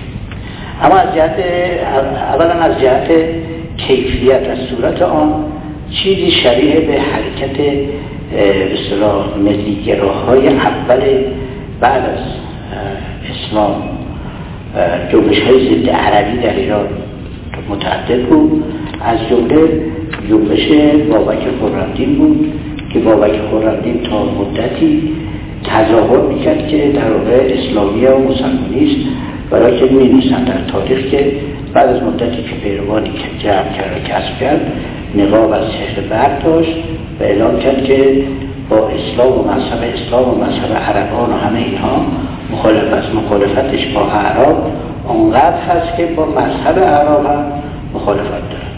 اما 0.83 0.95
از 0.95 1.15
جهت 1.15 1.37
اولا 2.35 2.53
از 2.53 2.81
جهت 2.81 3.11
کیفیت 3.77 4.49
از 4.51 4.59
صورت 4.59 5.03
آن 5.03 5.45
چیزی 5.91 6.31
شبیه 6.31 6.81
به 6.81 7.01
حرکت 7.01 7.61
اصطلاح 8.73 9.39
ملیگراهای 9.39 10.49
اول 10.49 11.01
بعد 11.81 12.03
از 12.05 12.19
اسلام 13.31 14.02
جنبش 15.13 15.41
های 15.41 15.83
ضد 15.83 15.91
عربی 15.91 16.37
در 16.39 16.57
ایران 16.57 16.87
متعدد 17.71 18.23
بود. 18.23 18.65
از 19.05 19.19
جمله 19.31 19.69
جنبش 20.29 20.69
بابک 21.11 21.39
خورمدین 21.61 22.15
بود 22.15 22.53
که 22.93 22.99
بابک 22.99 23.41
خورمدین 23.51 24.03
تا 24.03 24.25
مدتی 24.25 25.13
تظاهر 25.65 26.21
می‌کرد 26.21 26.69
که 26.69 26.93
در 26.95 27.13
واقع 27.13 27.55
اسلامی 27.55 28.07
و 28.07 28.19
مسلمانی 28.19 28.91
است 28.91 29.09
برای 29.51 29.79
که 29.79 29.85
می 29.85 30.35
در 30.47 30.73
تاریخ 30.73 31.11
که 31.11 31.33
بعد 31.75 31.89
از 31.89 32.03
مدتی 32.03 32.43
که 32.43 32.55
پیروانی 32.63 33.11
جمع 33.39 33.73
کرد 33.77 33.97
و 33.97 34.09
کسب 34.09 34.41
کرد 34.41 34.73
نقاب 35.17 35.53
از 35.53 35.63
چهره 35.73 36.09
برداشت 36.11 36.77
و 37.21 37.23
اعلام 37.23 37.59
کرد 37.59 37.85
که 37.85 38.25
با 38.71 38.89
اسلام 38.89 39.39
و 39.39 39.43
مذهب 39.43 39.95
اسلام 39.95 40.29
و 40.29 40.45
مذهب 40.45 40.73
عربان 40.73 41.31
و 41.31 41.37
همه 41.37 41.59
اینها 41.59 42.07
مخالف 42.53 42.93
است 42.93 43.15
مخالفتش 43.15 43.87
با 43.87 44.01
اعراب 44.01 44.73
اونقدر 45.09 45.57
هست 45.69 45.97
که 45.97 46.07
با 46.07 46.27
مذهب 46.27 46.79
اعراب 46.79 47.27
هم 47.27 47.45
مخالفت 47.95 48.31
دارد. 48.31 48.73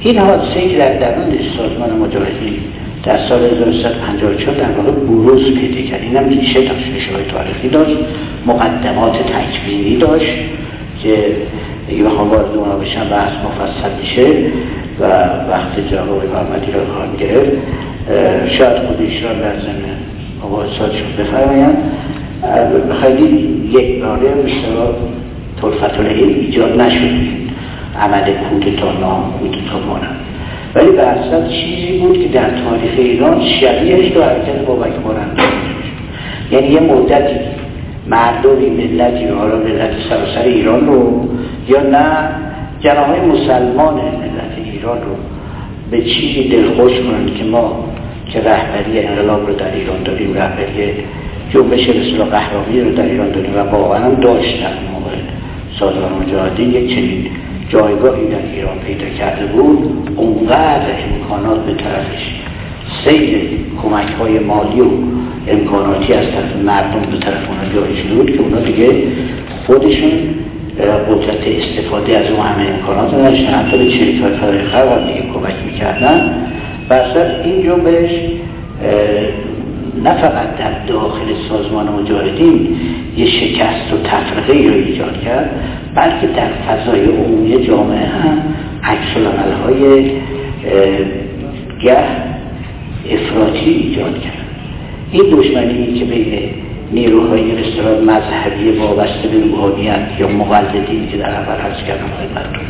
این 0.00 0.18
حادثه 0.18 0.68
که 0.68 0.78
در 0.78 0.98
درون 0.98 1.32
سازمان 1.56 1.98
مجاهدین 1.98 2.56
در 3.04 3.18
سال 3.28 3.44
1954 3.44 4.54
در 4.54 4.70
واقع 4.70 4.90
بروز 4.90 5.54
پیدا 5.54 5.90
کرد. 5.90 6.02
اینم 6.02 6.28
ریشه 6.28 6.60
داشت 6.60 6.86
ریشه 6.94 7.10
تاریخی 7.32 7.68
داشت 7.68 7.96
مقدمات 8.46 9.12
تکوینی 9.12 9.96
داشت 9.96 10.36
که 11.02 11.14
اگه 11.88 12.04
بخوام 12.04 12.30
وارد 12.30 12.56
اونا 12.56 12.76
بشن 12.76 13.08
بحث 13.08 13.32
مفصل 13.32 13.98
میشه 14.00 14.26
و 15.00 15.04
وقت 15.50 15.88
جواب 15.90 16.22
محمدی 16.24 16.72
را 16.72 16.94
خواهم 16.94 17.16
گرفت. 17.16 17.56
شاید 18.48 18.76
خود 18.86 19.00
ایشان 19.00 19.38
در 19.38 19.60
زمین 19.60 19.96
مباحثاتشون 20.44 21.08
بفرمایند. 21.18 21.76
خیلی 23.02 23.70
یک 23.72 24.02
باره 24.02 24.34
مثلا 24.34 24.86
طرفت 25.60 26.00
ایجاد 26.00 26.80
نشد. 26.80 27.42
عمل 28.00 28.24
کودتا 28.50 28.92
نام 29.00 29.32
کودتا 29.38 29.86
مانند 29.88 30.20
ولی 30.74 30.90
به 30.90 31.02
اصلا 31.02 31.48
چیزی 31.48 31.98
بود 31.98 32.22
که 32.22 32.28
در 32.28 32.50
تاریخ 32.50 32.92
ایران 32.98 33.40
شبیهش 33.40 34.16
رو 34.16 34.22
حرکت 34.22 34.64
بابک 34.66 34.92
مانند 35.04 35.40
یعنی 36.52 36.66
یه 36.68 36.80
مدتی 36.80 37.34
مردمی 38.06 38.70
ملتی 38.70 39.26
رو 39.26 39.38
حالا 39.38 39.56
ملت 39.56 39.90
سراسر 40.08 40.42
ایران 40.42 40.86
رو 40.86 41.28
یا 41.68 41.82
نه 41.82 42.28
جناهای 42.80 43.20
مسلمان 43.20 43.94
ملت 43.94 44.72
ایران 44.72 44.98
رو 44.98 45.16
به 45.90 46.02
چیزی 46.02 46.48
دلخوش 46.48 46.92
کنند 46.92 47.34
که 47.34 47.44
ما 47.44 47.84
که 48.28 48.40
رهبری 48.40 49.00
انقلاب 49.06 49.46
رو 49.46 49.54
در 49.54 49.74
ایران 49.74 50.02
داریم 50.02 50.34
رهبری 50.34 50.94
جنبش 51.54 51.88
رسول 51.88 52.24
قهرامی 52.24 52.80
رو 52.80 52.94
در 52.94 53.04
ایران 53.04 53.30
داریم 53.30 53.56
و 53.56 53.58
واقعا 53.58 54.08
در 54.08 54.74
موقع 54.92 55.16
سازمان 55.78 56.12
مجاهدین 56.22 56.70
یک 56.70 56.94
چنین 56.94 57.26
جایگاهی 57.68 58.26
در 58.26 58.54
ایران 58.54 58.78
پیدا 58.78 59.08
کرده 59.18 59.46
بود 59.46 60.10
اونقدر 60.16 60.86
امکانات 61.12 61.66
به 61.66 61.72
طرفش 61.72 62.34
سیل 63.04 63.48
کمک 63.82 64.08
های 64.20 64.38
مالی 64.38 64.80
و 64.80 64.88
امکاناتی 65.48 66.12
از 66.12 66.26
طرف 66.26 66.56
مردم 66.64 67.10
به 67.10 67.18
طرف 67.18 67.48
اونا 67.48 67.74
جاری 67.74 67.96
شده 67.96 68.14
بود 68.14 68.30
که 68.30 68.40
اونا 68.40 68.60
دیگه 68.60 68.88
خودشون 69.66 70.12
قدرت 71.08 71.46
استفاده 71.46 72.18
از 72.18 72.30
اون 72.30 72.40
همه 72.40 72.68
امکانات 72.68 73.14
نداشتن. 73.14 73.54
حتی 73.54 73.78
به 73.78 73.90
شرکت 73.90 74.38
های 74.38 74.58
خلق 74.58 75.06
دیگه 75.06 75.20
کمک 75.20 75.54
می‌کردن. 75.66 76.46
و 76.90 77.00
این 77.44 77.62
جنبش 77.62 78.10
نه 80.04 80.14
فقط 80.14 80.56
در 80.56 80.86
داخل 80.86 81.24
سازمان 81.48 81.88
مجاهدین 81.88 82.76
یه 83.16 83.26
شکست 83.26 83.92
و 83.92 83.96
تفرقه 84.04 84.52
رو 84.52 84.74
ایجاد 84.74 85.20
کرد 85.20 85.50
بلکه 85.94 86.26
در 86.26 86.48
فضای 86.48 87.04
عمومی 87.04 87.66
جامعه 87.66 88.06
هم 88.06 88.42
عکس 88.84 89.16
های 89.64 90.10
گه 91.82 91.98
افراطی 93.10 93.70
ایجاد 93.70 94.20
کرد. 94.20 94.46
این 95.12 95.22
دشمنی 95.30 95.98
که 95.98 96.04
بین 96.04 96.50
نیروهای 96.92 97.56
رستوران 97.56 98.04
مذهبی 98.04 98.70
وابسته 98.70 99.28
به 99.28 99.38
روحانیت 99.38 100.08
یا 100.18 100.28
مقلدین 100.28 101.08
که 101.08 101.16
در 101.16 101.30
اول 101.30 101.60
هست 101.60 101.84
کردم 101.84 102.06
خدمتتون 102.06 102.64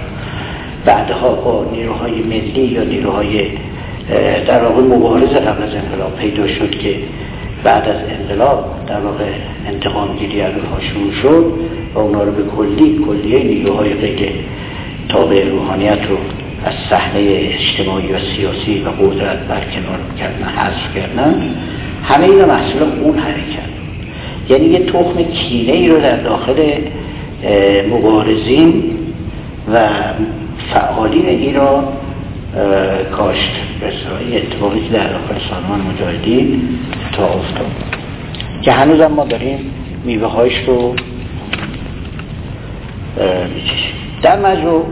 بعدها 0.85 1.29
با 1.29 1.67
نیروهای 1.73 2.13
ملی 2.13 2.67
یا 2.67 2.85
نیروهای 2.85 3.47
در 4.47 4.65
واقع 4.65 4.83
مبارز 4.83 5.31
قبل 5.31 5.63
از 5.63 5.75
انقلاب 5.75 6.17
پیدا 6.17 6.47
شد 6.47 6.71
که 6.71 6.95
بعد 7.65 7.89
از 7.89 7.97
انقلاب 8.21 8.65
در 8.87 9.01
واقع 9.01 9.25
انتقام 9.69 10.17
گیری 10.17 10.43
اونها 10.43 10.81
شروع 10.81 11.13
شد 11.23 11.53
و 11.95 11.99
اونا 11.99 12.23
رو 12.23 12.33
به 12.33 12.43
کلی 12.43 13.05
کلیه 13.07 13.45
نیروهای 13.45 13.95
غیر 13.95 14.33
تابع 15.09 15.49
روحانیت 15.49 15.99
رو 16.09 16.17
از 16.65 16.75
صحنه 16.91 17.21
اجتماعی 17.21 18.13
و 18.13 18.19
سیاسی 18.37 18.83
و 18.83 18.89
قدرت 18.89 19.39
برکنار 19.39 19.99
کردن 20.19 20.45
حذف 20.45 20.95
کردن. 20.95 21.55
همه 22.05 22.25
اینا 22.25 22.47
محصول 22.47 22.83
اون 23.03 23.19
حرکت 23.19 23.73
یعنی 24.49 24.67
یه 24.67 24.87
تخم 24.87 25.23
کینه 25.23 25.73
ای 25.73 25.89
رو 25.89 26.01
در 26.01 26.17
داخل 26.17 26.73
مبارزین 27.91 28.85
و 29.75 29.89
فعالین 30.73 31.27
ایران 31.27 31.85
کاشت. 33.17 33.51
به 33.81 34.37
اتفاقی 34.37 34.81
که 34.81 34.93
در 34.93 35.09
داخل 35.09 35.35
سازمان 35.51 35.81
مجاهدین 35.81 36.69
تا 37.13 37.25
افتاد. 37.25 37.67
که 38.63 38.73
هنوز 38.73 39.01
ما 39.01 39.25
داریم 39.25 39.59
میوه 40.05 40.27
هایش 40.27 40.55
رو 40.67 40.95
میچشیم. 43.55 43.95
در 44.23 44.39
مجموع 44.41 44.85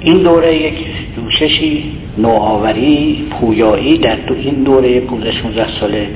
این 0.00 0.22
دوره 0.22 0.56
یک 0.56 0.86
دوششی 1.16 1.92
نوآوری 2.18 3.26
پویایی 3.40 3.98
در 3.98 4.16
تو 4.16 4.34
این 4.34 4.54
دوره 4.54 5.00
15 5.00 5.32
16 5.32 5.66
ساله 5.80 6.08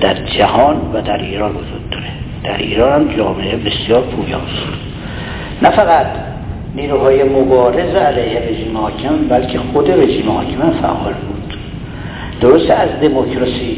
در 0.00 0.14
جهان 0.14 0.76
و 0.94 1.02
در 1.02 1.18
ایران 1.22 1.50
وجود 1.50 1.90
داره. 1.90 2.04
در 2.44 2.58
ایران 2.58 3.16
جامعه 3.16 3.56
بسیار 3.56 4.02
پویاست. 4.02 4.66
نه 5.62 5.70
فقط 5.70 6.06
نیروهای 6.76 7.24
مبارز 7.24 7.94
علیه 7.94 8.40
رژیم 8.50 8.76
حاکم 8.76 9.16
بلکه 9.28 9.58
خود 9.58 9.90
رژیم 9.90 10.30
حاکم 10.30 10.70
فعال 10.82 11.12
بود. 11.12 11.58
درست 12.40 12.70
از 12.70 12.88
دموکراسی 13.02 13.76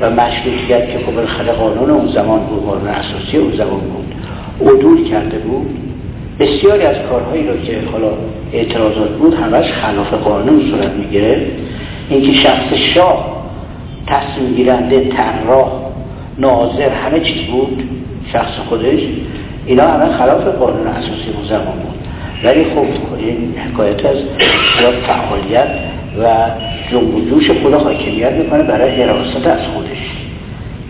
و 0.00 0.10
مشروطیت 0.10 0.90
که 0.92 0.98
خب 1.06 1.14
بالاخره 1.14 1.52
قانون 1.52 1.90
اون 1.90 2.08
زمان 2.08 2.40
بود 2.40 2.66
قانون 2.66 2.88
اساسی 2.88 3.36
اون 3.36 3.52
زمان 3.52 3.80
بود 3.80 4.14
عدول 4.68 5.08
کرده 5.10 5.38
بود. 5.38 5.66
بسیاری 6.40 6.82
از 6.82 6.96
کارهایی 7.10 7.48
رو 7.48 7.56
که 7.56 7.78
حالا 7.92 8.10
اعتراضات 8.52 9.10
بود 9.10 9.34
همش 9.34 9.72
خلاف 9.72 10.14
قانون 10.14 10.70
صورت 10.70 10.90
می‌گیره. 10.90 11.46
اینکه 12.08 12.32
شخص 12.32 12.74
شاه 12.94 13.42
تصمیم 14.06 14.54
گیرنده 14.54 15.08
طراح 15.08 15.72
ناظر 16.38 16.88
همه 16.88 17.20
چیز 17.20 17.42
بود 17.42 17.88
شخص 18.32 18.52
خودش 18.68 19.00
اینا 19.66 19.88
همه 19.88 20.12
خلاف 20.12 20.46
قانون 20.46 20.86
اساسی 20.86 21.30
اون 21.36 21.44
زمان 21.48 21.78
بود. 21.78 22.07
ولی 22.44 22.64
خب 22.64 22.86
این 23.18 23.54
حکایت 23.58 24.06
از 24.06 24.16
فعالیت 25.06 25.68
و 26.22 26.50
جنب 26.90 27.14
و 27.14 27.30
جوش 27.30 27.50
خود 27.50 27.74
حاکمیت 27.74 28.32
می‌کنه 28.32 28.62
برای 28.62 29.02
حراست 29.02 29.46
از 29.46 29.66
خودش 29.74 30.10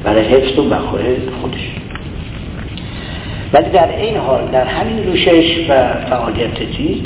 برای 0.05 0.25
حفظ 0.25 0.59
و 0.59 0.63
بقای 0.63 1.17
خودش. 1.41 1.71
ولی 3.53 3.71
در 3.71 3.89
این 3.97 4.17
حال 4.17 4.49
در 4.53 4.65
همین 4.65 5.07
روشش 5.07 5.71
و 5.71 5.95
فعالیت 6.11 6.71
چیز 6.77 6.97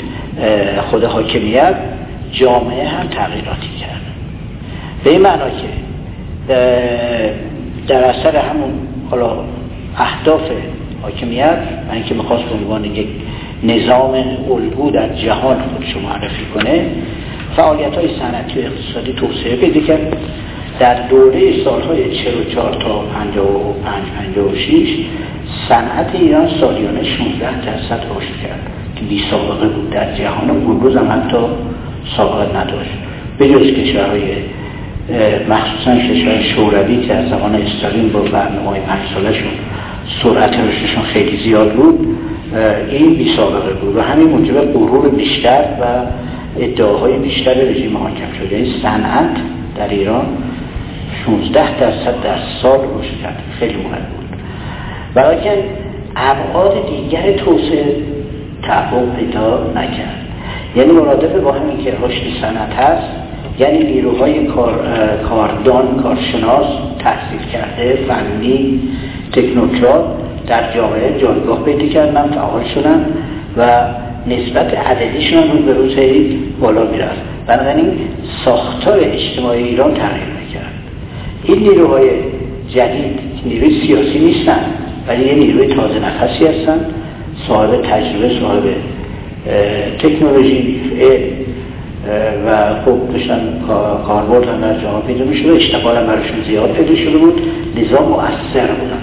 خود 0.89 1.03
حاکمیت 1.03 1.75
جامعه 2.31 2.87
هم 2.87 3.07
تغییراتی 3.07 3.69
کرد. 3.79 4.01
به 5.03 5.09
این 5.09 5.21
معنا 5.21 5.49
که 5.49 5.67
در 7.87 8.03
اثر 8.03 8.35
همون 8.35 8.71
حالا 9.09 9.35
اهداف 9.97 10.41
حاکمیت 11.01 11.57
من 11.87 11.93
اینکه 11.93 12.15
می‌خواست 12.15 12.43
به 12.43 12.55
عنوان 12.55 12.85
یک 12.85 13.07
نظام 13.63 14.13
الگو 14.51 14.91
در 14.91 15.15
جهان 15.15 15.57
خودشو 15.61 15.99
معرفی 15.99 16.45
کنه. 16.53 16.85
فعالیت 17.55 17.95
های 17.95 18.07
صنعتی 18.19 18.59
و 18.59 18.63
اقتصادی 18.63 19.13
توسعه 19.13 19.55
پیدا 19.55 19.81
کرد. 19.81 20.17
در 20.79 21.07
دوره 21.07 21.63
سالهای 21.63 22.17
44 22.23 22.73
تا 22.73 22.99
55 22.99 24.03
56 24.17 24.87
صنعت 25.69 26.15
ایران 26.15 26.49
سالیانه 26.59 27.03
16 27.03 27.65
درصد 27.65 28.05
رشد 28.15 28.41
کرد. 28.43 28.59
که 28.95 29.01
بی 29.05 29.23
سابقه 29.31 29.67
بود. 29.67 29.89
در 29.89 30.15
جهان 30.15 30.49
و 30.49 30.53
امروز 30.53 30.95
هم 30.95 31.11
حتی 31.11 31.37
سابقه 32.17 32.57
نداشت. 32.57 32.91
به 33.37 33.49
جز 33.49 33.73
کشورهای 33.73 34.21
مخصوصا 35.49 35.95
کشور 35.95 36.41
شوروی 36.41 37.01
که 37.07 37.13
از 37.13 37.29
زمان 37.29 37.55
استالین 37.55 38.09
با 38.09 38.19
برنامه 38.19 38.69
های 38.69 38.79
پنج 38.79 39.01
سالشون 39.13 39.51
سرعت 40.23 40.59
رشدشون 40.59 41.03
خیلی 41.03 41.43
زیاد 41.43 41.73
بود 41.73 42.17
این 42.89 43.15
بی 43.15 43.35
سابقه 43.35 43.73
بود 43.73 43.95
و 43.95 44.01
همین 44.01 44.27
موجب 44.27 44.73
غرور 44.73 45.09
بیشتر 45.09 45.65
و 45.81 45.85
ادعاهای 46.59 47.17
بیشتر 47.17 47.53
رژیم 47.53 47.97
حاکم 47.97 48.33
شده. 48.39 48.55
این 48.55 48.73
صنعت 48.81 49.37
در 49.77 49.89
ایران 49.89 50.25
16 51.25 51.79
درصد 51.79 52.23
در 52.23 52.37
سال 52.61 52.79
رشد 52.79 53.21
کرد. 53.21 53.43
خیلی 53.59 53.73
مهم 53.73 53.89
بود. 53.89 54.37
برای 55.13 55.41
که 55.41 55.63
ابعاد 56.15 56.73
دیگر 56.89 57.31
توسعه 57.31 57.95
تحقق 58.61 59.15
پیدا 59.19 59.71
نکرد. 59.75 60.19
یعنی 60.75 60.91
مرادف 60.91 61.35
با 61.35 61.51
همین 61.51 61.83
که 61.83 61.91
رشد 61.91 62.41
صنعت 62.41 62.73
هست 62.73 63.09
یعنی 63.59 63.83
نیروهای 63.83 64.45
کار، 64.45 64.79
کاردان 65.29 66.01
کارشناس 66.03 66.65
تحصیل 66.99 67.39
کرده 67.53 67.99
فنی 68.07 68.81
تکنوکرات 69.31 70.05
در 70.47 70.73
جامعه 70.75 71.19
جایگاه 71.21 71.63
پیدا 71.63 71.87
کردن 71.87 72.31
فعال 72.35 72.63
شدن 72.63 73.05
و 73.57 73.83
نسبت 74.27 74.73
عددیشون 74.73 75.43
روز 75.51 75.61
به 75.65 75.73
روز 75.73 75.95
بالا 76.61 76.83
می‌رفت. 76.91 77.21
بنابراین 77.47 77.91
ساختار 78.45 78.99
اجتماعی 78.99 79.63
ایران 79.63 79.93
تغییر 79.93 80.27
می‌کرد. 80.45 80.73
این 81.43 81.59
نیروهای 81.59 82.09
جدید 82.69 83.19
نیروی 83.45 83.81
سیاسی 83.81 84.19
نیستن 84.19 84.59
ولی 85.07 85.25
یه 85.25 85.33
نیروی 85.33 85.67
تازه 85.67 85.99
نفسی 85.99 86.45
هستن. 86.45 86.85
صاحب 87.47 87.81
تجربه 87.81 88.39
صاحب 88.39 88.63
تکنولوژی 89.99 90.79
و 92.47 92.75
خوب 92.85 93.13
داشتن 93.13 93.39
کاربرد 94.07 94.47
هم 94.47 94.61
در 94.61 94.81
جامعه 94.81 95.01
پیدا 95.07 95.25
میشه 95.25 95.51
و 95.51 95.55
اشتغال 95.55 95.97
هم 95.97 96.07
براشون 96.07 96.43
زیاد 96.47 96.71
پیدا 96.71 96.95
شده 96.95 97.17
بود. 97.17 97.41
نظام 97.77 98.09
مؤثر 98.09 98.67
بودن. 98.73 99.02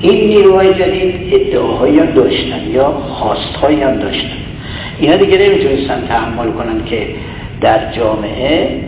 این 0.00 0.28
نیروهای 0.28 0.74
جدید 0.74 1.34
ادعاهایی 1.34 1.98
هم 1.98 2.06
داشتن 2.06 2.70
یا 2.72 2.90
خواستهایی 2.92 3.82
هم 3.82 3.96
داشتن. 3.98 4.36
اینا 5.00 5.16
دیگه 5.16 5.38
نمی‌تونستن 5.38 6.06
تحمل 6.08 6.50
کنن 6.50 6.84
که 6.86 7.06
در 7.60 7.92
جامعه 7.92 8.80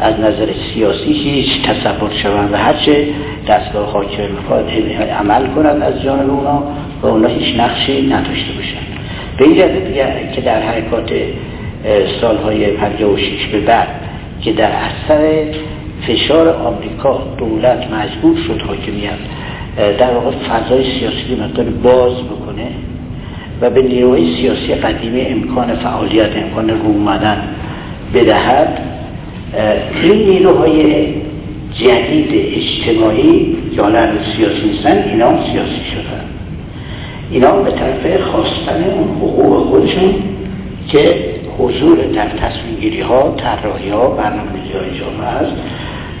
از 0.00 0.14
نظر 0.20 0.46
سیاسی 0.74 1.12
هیچ 1.12 1.62
تصور 1.62 2.10
شوند 2.22 2.52
و 2.52 2.56
هرچه 2.56 3.06
دستگاه 3.48 3.92
حاکم 3.92 4.28
عمل 5.18 5.46
کنند 5.46 5.82
از 5.82 6.02
جانب 6.02 6.30
اونا 6.30 6.62
و 7.02 7.06
اونا 7.06 7.28
هیچ 7.28 7.60
نقشی 7.60 8.02
نداشته 8.02 8.52
باشن. 8.52 8.78
به 9.38 9.44
این 9.44 10.32
که 10.32 10.40
در 10.40 10.62
حرکات 10.62 11.12
سالهای 12.20 12.66
56 12.66 13.46
به 13.52 13.60
بعد 13.60 13.88
که 14.42 14.52
در 14.52 14.70
اثر 14.70 15.44
فشار 16.06 16.48
آمریکا 16.48 17.22
دولت 17.38 17.86
مجبور 17.92 18.36
شد 18.46 18.62
حاکمیت 18.62 19.10
در 19.76 20.14
واقع 20.14 20.30
فضای 20.30 20.84
سیاسی 20.84 21.42
مقدار 21.42 21.64
باز 21.64 22.12
بکنه 22.12 22.66
و 23.60 23.70
به 23.70 23.82
نیروهای 23.82 24.36
سیاسی 24.36 24.74
قدیمی 24.74 25.20
امکان 25.20 25.74
فعالیت 25.74 26.36
امکان 26.36 26.68
رو 26.68 26.86
اومدن 26.86 27.42
بدهد. 28.14 28.78
این 30.02 30.28
نیروهای 30.28 31.06
جدید 31.74 32.56
اجتماعی 32.56 33.56
یا 33.72 33.82
حالا 33.82 34.06
سیاسی 34.36 34.68
نیستن 34.68 35.04
اینا 35.08 35.44
سیاسی 35.52 35.80
شدن. 35.92 36.24
اینا 37.30 37.52
به 37.52 37.70
طرف 37.70 38.20
خواستن 38.20 38.84
اون 38.84 39.16
حقوق 39.16 39.66
خودشون 39.66 40.14
که 40.88 41.14
حضور 41.58 41.96
در 41.96 42.28
تصمیم 42.28 42.76
گیری 42.80 43.00
ها 43.00 43.34
طراحی 43.36 43.90
ها 43.90 44.08
برنامه 44.08 44.50
های 44.50 44.98
جامعه 44.98 45.26
است 45.26 45.52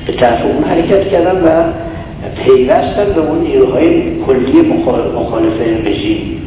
به 0.06 0.12
طرف 0.12 0.44
اون 0.44 0.64
حرکت 0.64 1.08
کردن 1.10 1.36
و 1.36 1.72
پیوستن 2.44 3.12
به 3.14 3.20
اون 3.20 3.40
نیروهای 3.40 4.02
کلی 4.26 4.60
مخالف 5.14 5.60
رژیم 5.86 6.42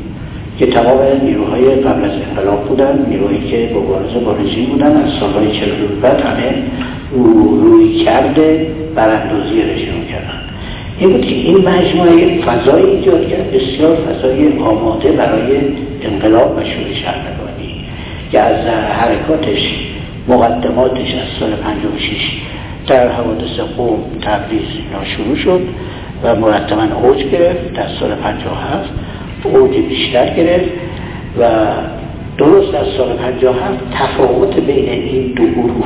که 0.59 0.65
تمام 0.65 0.99
نیروهای 1.23 1.75
قبل 1.75 2.05
از 2.05 2.11
انقلاب 2.29 2.65
بودن 2.65 3.05
نیروهایی 3.09 3.51
که 3.51 3.69
مبارزه 3.75 4.19
با 4.19 4.31
رژیم 4.31 4.65
بودن 4.65 4.97
از 4.97 5.11
سالهای 5.19 5.59
چلو 5.59 5.87
بعد 6.01 6.21
همه 6.21 6.53
روی 7.63 7.95
کرده 7.95 8.67
براندازی 8.95 9.61
رژیم 9.61 10.05
کردن. 10.11 10.39
این 10.99 11.11
بود 11.11 11.21
که 11.21 11.35
این 11.35 11.57
مجموعه 11.57 12.41
فضای 12.41 12.85
ایجاد 12.85 13.27
کرد. 13.27 13.51
بسیار 13.51 13.95
فضای 13.95 14.59
آماده 14.59 15.11
برای 15.11 15.57
انقلاب 16.01 16.57
و 16.57 16.59
شورش 16.59 17.01
شهرنگانی 17.01 17.85
که 18.31 18.39
از 18.39 18.67
حرکاتش 18.67 19.75
مقدماتش 20.27 21.13
از 21.13 21.39
سال 21.39 21.49
56 21.51 22.41
در 22.87 23.07
حوادث 23.07 23.59
قوم 23.77 23.99
تبریز 24.21 24.61
اینا 24.61 25.05
شروع 25.05 25.35
شد 25.35 25.61
و 26.23 26.35
مرتبا 26.35 26.83
اوج 27.03 27.23
گرفت 27.23 27.73
در 27.73 27.87
سال 27.99 28.15
57 28.15 28.89
اوج 29.43 29.71
بیشتر 29.71 30.35
گرفت 30.35 30.69
و 31.39 31.49
درست 32.37 32.75
از 32.75 32.87
سال 32.97 33.13
57 33.13 33.79
تفاوت 33.93 34.59
بین 34.59 34.89
این 34.89 35.33
دو 35.33 35.43
گروه 35.45 35.85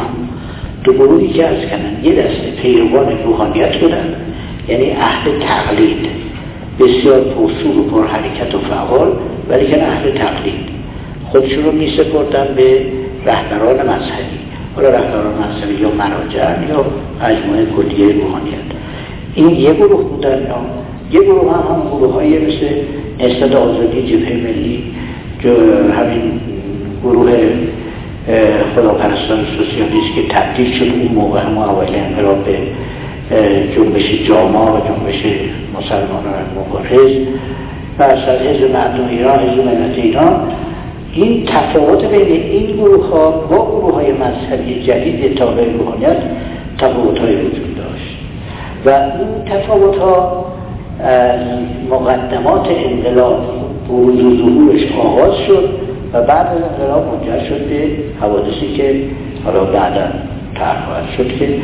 دو 0.84 0.94
گروهی 0.94 1.28
که 1.28 1.48
از 1.48 1.66
کنن 1.66 2.04
یه 2.04 2.12
دسته 2.12 2.52
پیروان 2.62 3.24
روحانیت 3.26 3.78
بودن 3.78 4.16
یعنی 4.68 4.92
اهل 4.92 5.40
تقلید 5.40 6.08
بسیار 6.80 7.20
پرسور 7.20 7.78
و 7.78 7.84
پر 7.84 8.08
حرکت 8.08 8.56
و 8.56 8.60
فعال 8.60 9.12
ولی 9.50 9.68
که 9.68 9.84
اهل 9.84 10.12
تقلید. 10.12 10.74
خودشون 11.32 11.64
رو 11.64 11.72
می 11.72 11.92
به 12.56 12.86
رهبران 13.26 13.76
مذهبی. 13.76 14.43
حالا 14.76 14.90
رهبران 14.90 15.34
مذهبی 15.34 15.82
یا 15.82 15.90
مراجع 15.90 16.70
یا 16.70 16.86
مجموعه 17.24 17.66
کلیه 17.66 18.24
روحانیت. 18.24 18.70
این 19.36 19.50
یه 19.50 19.74
گروه 19.74 20.04
بودن 20.04 20.48
یه 21.12 21.22
گروه 21.22 21.54
هم 21.54 21.76
هم 21.76 21.98
گروه 21.98 22.14
های 22.14 22.40
مثل 22.40 22.68
نستاد 23.20 23.56
آزادی 23.56 24.02
جبهه 24.02 24.34
ملی 24.34 24.84
همین 25.94 26.40
گروه 27.04 27.32
خداپرستان 28.76 29.46
سوسیالیست 29.58 30.16
که 30.16 30.22
تبدیل 30.30 30.72
شد 30.72 30.84
اون 30.84 31.12
موقع 31.16 31.40
هم 31.42 31.58
اول 31.58 31.96
انقلاب 31.96 32.44
به 32.44 32.58
جنبش 33.76 34.28
جامعه 34.28 34.62
و 34.62 34.80
جنبش 34.88 35.26
مسلمانان 35.74 36.46
مبارز 36.56 37.12
و 38.00 38.04
اصلا 38.04 38.34
حزب 38.34 38.72
مردم 38.72 39.08
ایران 39.10 39.40
حزب 39.40 39.66
ملت 39.66 39.98
ایران 39.98 40.52
این 41.14 41.46
تفاوت 41.46 42.06
بین 42.06 42.42
این 42.42 42.76
گروه 42.76 43.10
ها 43.10 43.32
با 43.32 43.66
گروه 43.72 43.94
های 43.94 44.12
مذهبی 44.12 44.84
جدید 44.84 45.36
تابع 45.36 45.64
روحانیت 45.72 46.18
تفاوت 46.78 47.20
های 47.20 47.36
وجود 47.36 47.76
داشت. 47.78 48.18
و 48.86 48.90
این 48.90 49.60
تفاوت 49.60 49.98
ها 49.98 50.46
مقدمات 51.90 52.68
انقلاب 52.70 53.46
بروز 53.90 54.24
و 54.24 54.38
ظهورش 54.38 54.92
آغاز 54.92 55.36
شد 55.48 55.70
و 56.14 56.22
بعد 56.22 56.48
از 56.48 56.64
انقلاب 56.72 57.16
منجر 57.16 57.44
شد 57.50 57.70
به 57.70 57.90
حوادثی 58.22 58.74
که 58.78 58.96
حالا 59.46 59.64
بعدا 59.64 60.08
طرح 60.56 61.16
شد 61.18 61.28
که 61.28 61.60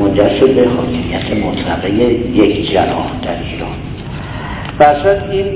منجر 0.00 0.28
شد 0.28 0.54
به 0.54 0.68
حاکمیت 0.68 1.44
مطلقه 1.46 2.02
یک 2.34 2.72
جناح 2.72 3.06
در 3.22 3.36
ایران. 3.52 3.76
و 4.80 4.84
این 5.32 5.46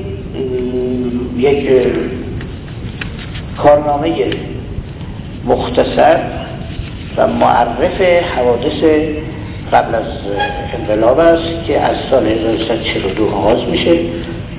یک 1.38 1.68
کارنامه 3.56 4.12
مختصر 5.46 6.18
و 7.16 7.26
معرف 7.26 8.00
حوادث 8.36 8.84
قبل 9.72 9.94
از 9.94 10.04
انقلاب 10.80 11.18
است 11.18 11.64
که 11.66 11.80
از 11.80 11.96
سال 12.10 12.26
1942 12.26 13.28
آغاز 13.28 13.58
میشه 13.70 13.98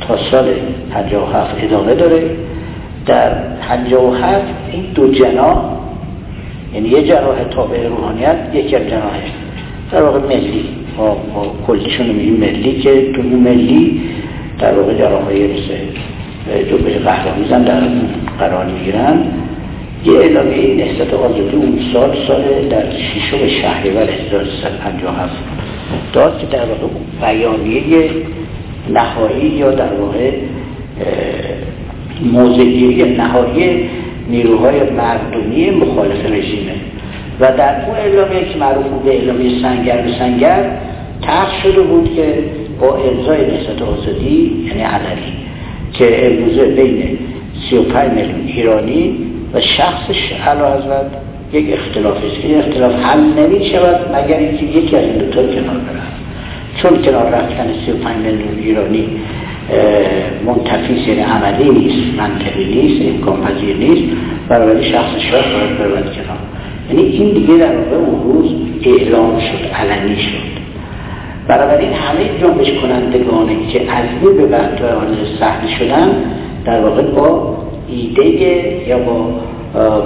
تا 0.07 0.17
سال 0.31 0.45
57 0.91 1.63
ادامه 1.63 1.95
داره. 1.95 2.29
در 3.05 3.29
57 3.61 4.43
این 4.71 4.85
دو 4.95 5.11
جناح 5.11 5.57
یعنی 6.73 6.89
یه 6.89 7.07
جناح 7.07 7.43
تابع 7.51 7.87
روحانیت 7.87 8.37
یکی 8.53 8.75
از 8.75 8.87
جناحش 8.87 9.31
در 9.91 10.03
واقع 10.03 10.19
ملی. 10.19 10.65
ما, 10.97 11.17
کلیشون 11.67 12.05
میگیم 12.05 12.33
ملی 12.33 12.79
که 12.79 13.11
تو 13.11 13.21
ملی 13.21 14.01
در 14.59 14.73
واقع 14.73 14.93
جناح 14.93 15.23
های 15.23 15.47
مثل 15.47 15.73
جنبش 16.69 16.93
قهرامیزن 16.93 17.63
در 17.63 17.81
قرار 18.39 18.65
می‌گیرن. 18.65 19.17
یه 20.05 20.13
اعلامیه 20.13 20.75
نهضت 20.75 21.13
آزادی 21.13 21.55
اون 21.55 21.79
سال 21.93 22.17
سال 22.27 22.41
در 22.69 22.91
ششم 22.91 23.47
شهریور 23.61 24.09
1357 24.09 25.33
داد 26.13 26.39
که 26.39 26.45
در 26.47 26.65
واقع 26.65 26.87
بیانیه 27.21 28.09
نهایی 28.93 29.47
یا 29.47 29.71
در 29.71 29.93
واقع 29.93 30.31
موضعیه 32.33 33.05
نهایی 33.05 33.89
نیروهای 34.29 34.79
مردمی 34.89 35.69
مخالف 35.69 36.25
رژیمه. 36.25 36.73
و 37.39 37.51
در 37.57 37.85
اون 37.85 37.95
اعلامیه 37.95 38.45
که 38.53 38.59
معروف 38.59 38.85
بود 38.87 39.03
به 39.03 39.15
اعلامیه 39.15 39.61
سنگر 39.61 39.97
به 39.97 40.11
سنگر 40.19 40.77
تخت 41.21 41.61
شده 41.63 41.81
بود 41.81 42.15
که 42.15 42.43
با 42.79 42.95
ارزای 42.95 43.51
نهضت 43.51 43.81
آزادی 43.81 44.65
یعنی 44.67 44.81
علنی 44.81 45.33
که 45.93 46.27
امروزه 46.27 46.65
بین 46.65 47.17
35 47.69 48.11
میلیون 48.11 48.47
ایرانی 48.47 49.17
و 49.53 49.61
شخصش 49.61 50.31
علا 50.47 50.73
حضرت 50.73 51.05
یک 51.53 51.73
اختلاف 51.73 52.17
است. 52.17 52.41
که 52.41 52.59
اختلاف 52.59 52.91
حل 52.91 53.19
نمی 53.19 53.65
شود 53.65 54.15
مگر 54.15 54.37
اینکه 54.37 54.65
یکی 54.65 54.95
از 54.95 55.03
این 55.03 55.17
دوتا 55.17 55.41
کنار 55.41 55.77
برن 55.77 56.07
چون 56.81 57.01
کنار 57.01 57.29
رفتن 57.29 57.67
35 57.85 58.15
میلیون 58.25 58.57
ایرانی 58.63 59.07
منتفیس 60.45 61.07
یعنی 61.07 61.21
عملی 61.21 61.69
نیست 61.69 62.19
منطقی 62.19 62.65
نیست 62.65 63.15
امکان 63.15 63.41
پذیر 63.41 63.77
نیست. 63.77 64.17
برای 64.49 64.83
شخص 64.91 65.17
شاه 65.31 65.41
باید 65.41 65.77
برود 65.77 66.15
کنار. 66.15 66.37
یعنی 66.89 67.01
این 67.01 67.33
دیگه 67.33 67.53
در 67.53 67.75
واقع 67.77 67.95
اون 67.95 68.23
روز 68.23 68.51
اعلام 68.83 69.39
شد 69.39 69.73
علنی 69.73 70.15
شد. 70.15 70.57
بنابراین 71.47 71.93
همه 71.93 72.41
جنبش 72.41 72.71
کنندگانی 72.81 73.67
که 73.67 73.81
از 73.91 74.05
این 74.21 74.37
به 74.37 74.45
بعد 74.45 74.81
سهل 75.39 75.67
شدن 75.79 76.09
در 76.67 76.81
واقع 76.81 77.01
با 77.01 77.57
ایده 77.89 78.87
یا 78.87 78.99
با 78.99 79.29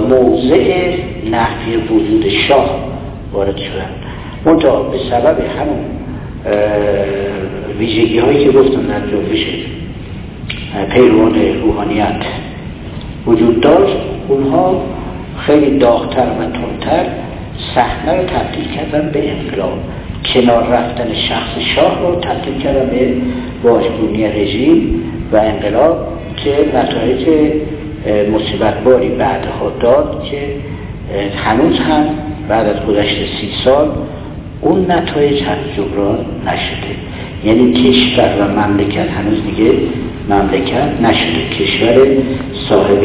موضع 0.08 0.94
نحوی 1.30 1.76
وجود 1.76 2.28
شاه 2.28 2.70
وارد 3.32 3.56
شدن 3.56 3.90
منتها 4.44 4.82
به 4.82 4.98
سبب 4.98 5.36
همون 5.40 5.84
ویژگی 7.78 8.18
هایی 8.18 8.44
که 8.44 8.50
گفتم 8.50 8.82
در 8.82 9.00
جنبش 9.00 9.46
پیروان 10.92 11.34
روحانیت 11.62 12.22
وجود 13.26 13.60
داشت 13.60 13.96
اونها 14.28 14.82
خیلی 15.38 15.78
داغتر 15.78 16.26
و 16.26 16.44
تندتر 16.44 17.06
صحنه 17.74 18.16
رو 18.16 18.24
تبدیل 18.24 18.64
کردن 18.76 19.10
به 19.12 19.30
انقلاب 19.30 19.78
کنار 20.34 20.68
رفتن 20.68 21.14
شخص 21.14 21.58
شاه 21.74 22.00
رو 22.02 22.20
تبدیل 22.20 22.58
کردن 22.58 22.90
به 22.90 23.14
واژگونی 23.62 24.26
رژیم 24.26 25.02
و 25.32 25.36
انقلاب 25.36 26.08
که 26.36 26.50
نتایج 26.78 27.28
مصیبت 28.32 28.80
باری 28.84 29.08
بعدها 29.08 29.72
داد 29.80 30.24
که 30.30 30.38
هنوز 31.36 31.78
هم 31.78 32.04
بعد 32.48 32.66
از 32.66 32.86
گذشت 32.86 33.16
سی 33.16 33.48
سال 33.64 33.90
اون 34.60 34.90
نتایج 34.90 35.42
هم 35.42 35.56
جبران 35.76 36.18
نشده. 36.46 36.92
یعنی 37.44 37.72
کشور 37.72 38.30
و 38.40 38.60
مملکت 38.60 39.10
هنوز 39.10 39.38
دیگه 39.44 39.70
مملکت 40.28 41.00
نشده. 41.02 41.48
کشور 41.58 42.06
صاحب 42.68 43.00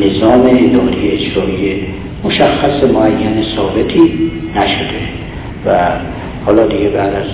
نظام 0.00 0.40
اداری 0.40 1.10
اجرایی 1.10 1.86
مشخص 2.24 2.84
معین 2.84 3.42
ثابتی 3.56 4.30
نشده. 4.56 5.02
و 5.66 5.78
حالا 6.46 6.66
دیگه 6.66 6.88
بعد 6.88 7.14
از 7.14 7.26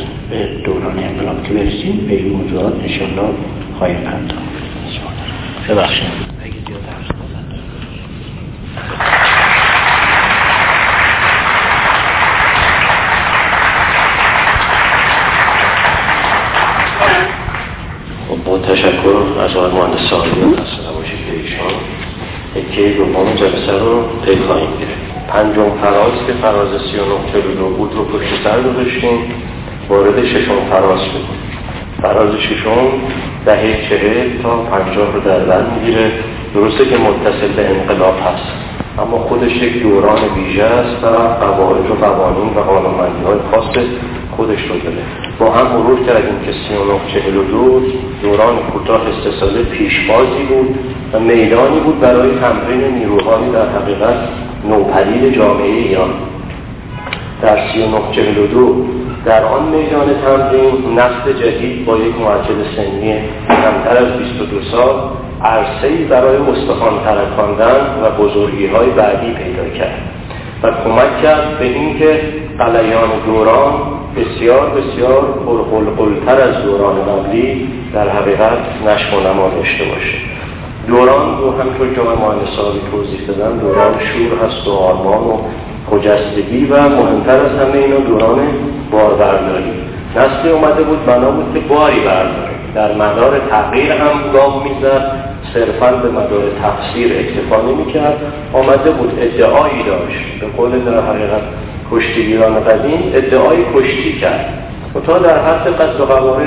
دوران 0.64 0.98
انقلاب 0.98 1.42
که 1.42 1.54
برسیم 1.54 2.06
به 2.08 2.14
این 2.14 2.28
موضوعات 2.28 2.72
انشاءالله 2.82 3.28
خواهیم 3.78 3.96
پرداخت 3.96 4.42
ببخشید. 5.68 6.28
تشکر 18.68 19.40
از 19.40 19.56
آقای 19.56 19.80
مهندس 19.80 20.10
سالی 20.10 20.30
خسته 20.30 20.90
نباشید 20.90 21.18
به 21.26 21.32
ایشان 21.42 21.72
تکه 22.54 22.90
دوم 22.90 23.34
جلسه 23.34 23.72
رو 23.72 24.04
طی 24.26 24.36
خواهیم 24.36 24.70
گرفت. 24.70 25.28
پنجم 25.28 25.70
فراز 25.82 26.12
که 26.26 26.32
فراز 26.32 26.68
39 26.80 27.54
دو 27.54 27.68
بود 27.68 27.94
رو 27.94 28.04
پشت 28.04 28.44
سر 28.44 28.62
گذاشتیم. 28.62 29.18
وارد 29.88 30.24
ششم 30.24 30.70
فراز 30.70 31.00
شدیم 31.00 31.47
فراز 32.02 32.34
ششم 32.36 32.88
دهه 33.46 33.88
چهل 33.88 34.42
تا 34.42 34.56
پنجاه 34.56 35.12
رو 35.12 35.20
در 35.20 35.38
بر 35.38 35.62
می‌گیره. 35.62 36.10
درسته 36.54 36.84
که 36.84 36.96
متصل 36.96 37.52
به 37.56 37.68
انقلاب 37.70 38.14
هست 38.20 38.52
اما 38.98 39.18
خودش 39.18 39.52
یک 39.52 39.82
دوران 39.82 40.18
ویژه 40.36 40.62
است 40.62 41.04
و 41.04 41.06
قواعد 41.44 41.90
و 41.90 41.94
قوانین 41.94 42.54
و 42.54 42.60
قانونمندی 42.60 43.24
های 43.24 43.38
خاص 43.50 43.84
خودش 44.36 44.62
رو 44.62 44.78
داره. 44.78 45.02
با 45.38 45.50
هم 45.50 45.66
مرور 45.66 46.06
کردیم 46.06 46.40
که 46.46 46.52
39 46.68 47.00
دوران 48.22 48.56
کوتاه 48.72 49.00
سه 49.24 49.30
ساله 49.40 49.62
پیشبازی 49.62 50.42
بود 50.48 50.78
و 51.12 51.20
میدانی 51.20 51.80
بود 51.80 52.00
برای 52.00 52.30
تمرین 52.30 52.94
نیروهایی 52.94 53.52
در 53.52 53.68
حقیقت 53.68 54.28
نوپدید 54.64 55.34
جامعه 55.34 55.66
ایران. 55.66 56.10
در 57.42 57.58
39 57.72 57.98
در 59.28 59.44
آن 59.44 59.62
میدان 59.62 60.06
تمرین 60.24 60.98
نسل 60.98 61.32
جدید 61.32 61.86
با 61.86 61.96
یک 61.96 62.14
معجل 62.20 62.76
سنی 62.76 63.14
کمتر 63.48 63.96
از 63.96 64.18
22 64.18 64.62
سال 64.62 64.94
عرصه‌ای 65.44 66.04
برای 66.04 66.36
استخوان 66.36 66.92
ترکاندن 67.04 67.80
و 68.02 68.22
بزرگی 68.22 68.66
های 68.66 68.90
بعدی 68.90 69.32
پیدا 69.32 69.68
کرد 69.78 70.00
و 70.62 70.70
کمک 70.84 71.22
کرد 71.22 71.58
به 71.58 71.64
اینکه 71.64 72.20
قلیان 72.58 73.08
دوران 73.26 73.72
بسیار 74.16 74.70
بسیار 74.70 75.22
پرقلقلتر 75.46 76.40
از 76.40 76.64
دوران 76.64 76.96
قبلی 77.02 77.68
در 77.94 78.08
حقیقت 78.08 78.58
نشم 78.86 79.16
و 79.16 79.20
نما 79.20 79.48
داشته 79.48 79.84
باشه. 79.84 80.18
دوران 80.86 81.38
رو 81.38 81.50
همطور 81.50 81.94
که 81.94 82.00
من 82.00 82.56
سالی 82.56 82.80
توضیح 82.90 83.20
دادم 83.26 83.58
دوران 83.58 83.92
شور 83.98 84.46
هست 84.46 84.68
و 84.68 84.70
آرمان 84.70 85.24
و 85.24 85.38
خجستگی 85.90 86.64
و 86.64 86.88
مهمتر 86.88 87.40
از 87.40 87.50
همه 87.50 87.78
اینا 87.78 87.96
دوران 87.96 88.38
باربرداری 88.90 89.72
نسلی 90.16 90.50
اومده 90.50 90.82
بود 90.82 91.06
بنا 91.06 91.30
بود 91.30 91.54
که 91.54 91.60
باری 91.60 92.00
برداره 92.00 92.58
در 92.74 92.94
مدار 92.94 93.40
تغییر 93.50 93.92
هم 93.92 94.32
گام 94.32 94.62
می‌زد. 94.62 95.28
صرفا 95.54 95.90
به 95.92 96.08
مدار 96.08 96.42
تفسیر 96.62 97.12
اکتفا 97.18 97.62
نمی‌کرد. 97.70 98.18
آمده 98.52 98.90
بود 98.90 99.12
ادعایی 99.20 99.82
داشت. 99.82 100.40
به 100.40 100.46
قول 100.56 100.70
در 100.70 101.00
حقیقت 101.00 101.42
کشتیگیران 101.92 102.60
قدیم 102.64 103.12
ادعای 103.14 103.58
کشتی 103.74 104.12
کرد. 104.20 104.54
تا 105.06 105.18
در 105.18 105.38
حد 105.38 105.68
قصد 105.68 106.00
و 106.00 106.06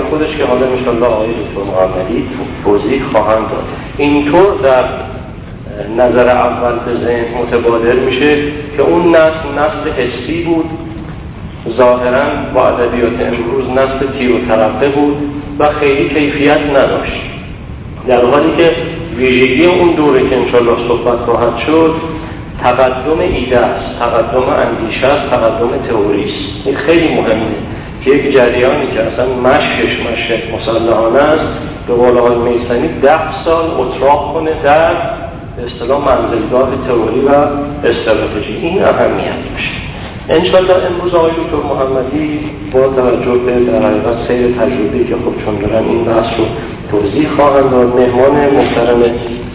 خودش 0.10 0.38
که 0.38 0.46
حالا 0.46 0.66
انشاءالله 0.66 1.06
آقای 1.06 1.28
دکتر 1.28 1.72
محمدی 1.72 2.30
توضیح 2.64 3.02
خواهند 3.12 3.50
داد. 3.52 3.64
اینطور 3.98 4.54
در 4.64 4.84
نظر 5.98 6.30
اول 6.30 6.74
به 6.86 7.06
ذهن 7.06 7.26
متبادر 7.42 7.94
میشه 7.94 8.36
که 8.78 8.82
اون 8.82 9.16
نسل 9.16 9.48
نسل 9.58 9.92
حسی 9.92 10.44
بود. 10.44 10.66
ظاهرا 11.70 12.24
با 12.54 12.68
ادبیات 12.68 13.14
امروز 13.22 13.70
نسل 13.70 14.18
تیر 14.18 14.32
و 14.32 14.40
ترقه 14.48 14.90
بود 14.90 15.18
و 15.60 15.70
خیلی 15.70 16.10
کیفیت 16.10 16.60
نداشت. 16.70 17.22
در 18.08 18.26
حالی 18.26 18.52
که 18.58 18.72
ویژگی 19.18 19.66
اون 19.66 19.92
دوره 19.92 20.30
که 20.30 20.38
انشاءالله 20.38 20.88
صحبت 20.88 21.20
خواهد 21.20 21.58
شد 21.58 21.96
تقدم 22.64 23.20
ایده 23.20 23.58
است 23.60 24.00
تقدم 24.00 24.44
اندیشه 24.50 25.08
است 25.08 25.30
تقدم 25.30 25.70
تئوری 25.90 26.26
این 26.66 26.76
خیلی 26.76 27.08
مهمه 27.08 27.56
که 28.04 28.12
یک 28.12 28.34
جریانی 28.34 28.88
که 28.94 29.02
اصلا 29.02 29.26
مشکش 29.26 30.00
مشک 30.12 30.54
مسلحانه 30.54 31.20
است 31.20 31.46
به 31.88 31.94
قول 31.94 32.18
آقای 32.18 32.38
میسنی 32.38 32.88
ده 33.02 33.44
سال 33.46 33.66
اتراق 33.78 34.34
کنه 34.34 34.52
در 34.64 34.92
اصطلاح 35.66 36.00
منزلگاه 36.00 36.70
تئوری 36.88 37.20
و 37.20 37.30
استراتژی. 37.88 38.54
این 38.62 38.84
اهمیت 38.84 39.52
داشت. 39.52 39.91
انشالله 40.30 40.74
امروز 40.86 41.16
آقای 41.16 41.32
دکتر 41.32 41.68
محمدی 41.70 42.40
با 42.74 42.80
توجه 42.80 43.38
به 43.46 43.72
در 43.72 43.82
حقیقت 43.82 44.28
سیر 44.28 44.48
تجربی 44.48 45.06
که 45.06 45.16
خب 45.16 45.46
چون 45.46 45.56
دارن 45.56 45.86
این 45.88 46.04
بحث 46.04 46.40
رو 46.40 46.46
توضیح 46.92 47.30
خواهند 47.36 47.72
داد 47.72 48.00
مهمان 48.00 48.32
محترم 48.32 49.02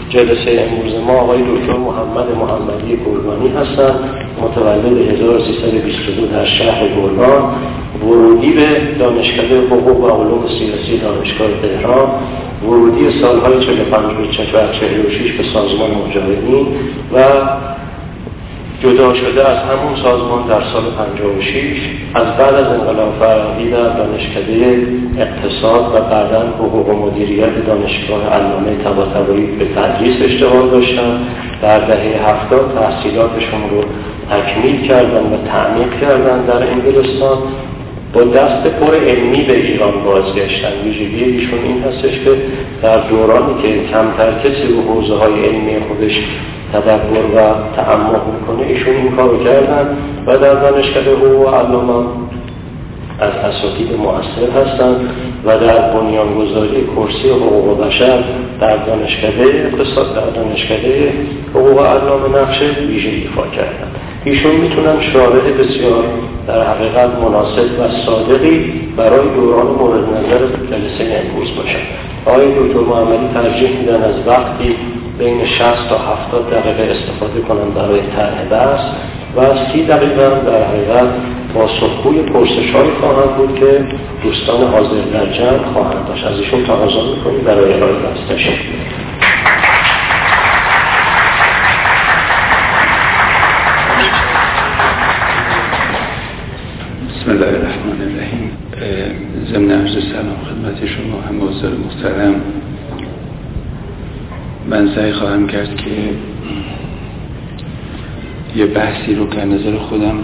جلسه 0.09 0.69
امروز 0.71 0.95
ما 1.07 1.13
آقای 1.13 1.39
دکتر 1.43 1.79
محمد 1.79 2.27
محمدی 2.41 2.97
گلگانی 2.97 3.49
هستند. 3.49 3.99
متولد 4.43 5.11
1322 5.13 6.27
در 6.27 6.45
شهر 6.45 6.89
گلگان 6.89 7.55
ورودی 8.03 8.53
به 8.53 8.67
دانشکده 8.99 9.61
حقوق 9.61 10.01
و 10.01 10.23
علوم 10.23 10.47
سیاسی 10.47 10.99
دانشگاه 10.99 11.49
تهران. 11.63 12.09
ورودی 12.63 13.21
سالهای 13.21 13.61
45 13.67 14.05
و 14.05 14.33
46 14.33 15.33
به 15.33 15.45
سازمان 15.55 15.91
مجاهدین 15.91 16.67
و 17.15 17.19
جدا 18.83 19.15
شده 19.15 19.49
از 19.49 19.59
همون 19.59 19.95
سازمان 20.03 20.47
در 20.49 20.61
سال 20.73 20.83
56 20.99 21.55
از 22.15 22.37
بعد 22.39 22.55
از 22.55 22.67
انقلاب 22.67 23.15
فرهنگی 23.21 23.71
در 23.71 23.89
دانشکده 23.89 24.87
اقتصاد 25.19 25.95
و 25.95 26.01
بعدا 26.01 26.41
حقوق 26.59 26.89
و 26.89 27.07
مدیریت 27.07 27.67
دانشگاه 27.67 28.29
علامه 28.29 28.77
طباطبایی 28.85 29.47
به 29.47 29.65
تدریس 29.65 30.17
اشتغال 30.23 30.71
داشتن. 30.71 31.21
در 31.63 31.79
دهه 31.79 32.29
هفتاد 32.29 32.79
تحصیلاتشون 32.79 33.61
رو 33.71 33.85
تکمیل 34.31 34.89
کردن 34.89 35.23
و 35.23 35.37
تعمیق 35.47 36.01
کردن 36.01 36.47
در 36.47 36.71
انگلستان 36.71 37.39
با 38.15 38.25
دست 38.25 38.67
پر 38.67 38.95
علمی 38.95 39.43
به 39.43 39.57
ایران 39.57 39.93
بازگشتن. 40.05 40.73
ویژگی 40.85 41.25
ایشون 41.25 41.59
این 41.65 41.83
هستش 41.83 42.21
که 42.25 42.37
در 42.83 42.99
دورانی 42.99 43.63
که 43.63 43.93
کمتر 43.93 44.33
کسی 44.45 44.73
رو 44.73 44.83
حوزه 44.83 45.15
های 45.15 45.45
علمی 45.45 45.81
خودش 45.89 46.21
تدبر 46.73 47.25
و 47.37 47.55
تعمق 47.77 48.23
می‌کنه 48.35 48.67
ایشون 48.67 48.95
این 48.95 49.17
کارو 49.17 49.45
کردن 49.45 49.97
و 50.27 50.39
در 50.39 50.55
دانشکده 50.55 51.17
حقوق 51.17 51.55
علامه 51.55 52.07
از 53.21 53.33
اساتید 53.33 53.89
مؤثر 53.99 54.61
هستند 54.61 55.11
و 55.45 55.59
در 55.59 55.93
بنیانگذاری 55.93 56.87
کرسی 56.97 57.31
حقوق 57.31 57.87
بشر 57.87 58.25
در 58.61 58.77
دانشکده 58.77 59.45
اقتصاد 59.45 60.15
در 60.15 60.31
دانشکده 60.41 61.13
حقوق 61.55 61.87
علامه 61.87 62.39
نقش 62.39 62.63
ویژه 62.89 63.09
ایفا 63.09 63.43
کردن. 63.43 63.91
ایشون 64.25 64.57
می‌تونن 64.57 65.01
شارع 65.01 65.53
بسیار 65.53 66.05
در 66.49 66.63
حقیقت 66.63 67.11
مناسب 67.23 67.81
و 67.81 68.07
صادقی 68.07 68.73
برای 68.97 69.29
دوران 69.37 69.67
مورد 69.67 70.05
نظر 70.05 70.39
جلسه 70.71 71.23
امروز 71.25 71.57
باشن. 71.57 71.79
آقای 72.27 72.47
دکتر 72.47 72.81
محمدی 72.81 73.35
ترجیح 73.35 73.79
میدن 73.79 74.03
از 74.03 74.15
وقتی 74.27 74.77
بین 75.19 75.47
60 75.47 75.89
تا 75.89 75.99
70 75.99 76.51
دقیقه 76.51 76.93
استفاده 76.93 77.41
کنم 77.41 77.71
برای 77.75 78.01
طرح 78.01 78.45
بحث 78.51 78.81
و 79.37 79.57
30 79.73 79.83
دقیقه 79.83 80.31
در 80.47 80.65
حقیقت 80.65 81.09
با 81.55 81.69
سخوی 81.69 82.23
پرسش 82.23 82.71
های 82.71 82.91
خواهند 83.01 83.37
بود 83.37 83.59
که 83.59 83.85
دوستان 84.23 84.63
حاضر 84.63 85.01
در 85.13 85.33
جمع 85.33 85.73
خواهند 85.73 86.09
داشت. 86.09 86.27
از 86.27 86.39
ایشون 86.41 86.65
تقاضا 86.65 87.03
می‌کنیم 87.17 87.41
برای 87.45 87.73
ارائه 87.73 87.93
بحث 87.93 88.19
بسم 97.09 97.31
الله 97.31 97.47
الرحمن 97.47 98.01
الرحیم. 98.03 98.51
ضمن 99.53 99.71
عرض 99.71 99.93
سلام 99.93 100.37
خدمت 100.45 100.87
شما 100.87 101.21
هم 101.29 101.35
محترم. 101.35 102.35
من 104.69 104.95
سعی 104.95 105.13
خواهم 105.13 105.47
کرد 105.47 105.77
که 105.77 105.91
یه 108.57 108.67
بحثی 108.67 109.15
رو 109.15 109.31
که 109.31 109.45
نظر 109.45 109.77
خودم 109.77 110.19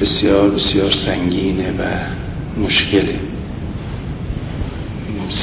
بسیار 0.00 0.50
بسیار 0.50 0.92
سنگینه 1.06 1.70
و 1.70 1.82
مشکله. 2.60 3.14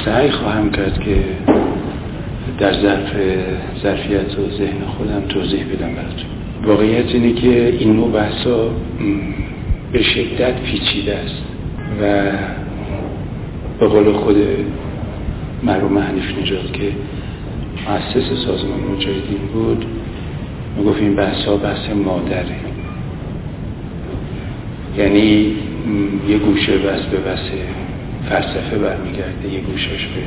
سعی 0.04 0.30
خواهم 0.30 0.70
کرد 0.70 1.00
که 1.00 1.16
در 2.58 2.72
ظرف 2.72 3.12
ظرفیت 3.82 4.38
و 4.38 4.50
ذهن 4.50 4.84
خودم 4.98 5.22
توضیح 5.28 5.64
بدم 5.64 5.94
براتون. 5.94 6.26
واقعیت 6.64 7.14
اینه 7.14 7.32
که 7.32 7.76
این 7.78 7.96
نوع 7.96 8.12
بحثا 8.12 8.70
به 9.92 10.02
شدت 10.02 10.60
پیچیده 10.60 11.14
است 11.14 11.42
و 12.00 12.32
به 13.80 13.86
قول 13.86 14.12
خود 14.12 14.36
مرحوم 15.64 15.98
حنیف 15.98 16.38
نجات 16.38 16.72
که 16.72 16.92
مؤسس 17.88 18.46
سازمان 18.46 18.80
مجاهدین 18.80 19.38
بود 19.52 19.86
می‌گفت 20.76 21.00
این 21.00 21.14
بحث 21.14 21.44
ها 21.44 21.56
بحث 21.56 21.90
مادره. 22.04 22.56
یعنی 24.98 25.52
یه 26.28 26.38
گوشه 26.38 26.78
بس 26.78 27.02
به 27.02 27.16
بحث 27.16 27.50
فلسفه 28.28 28.78
برمیگرده 28.78 29.48
یه 29.52 29.60
گوشش 29.60 30.06
به 30.06 30.22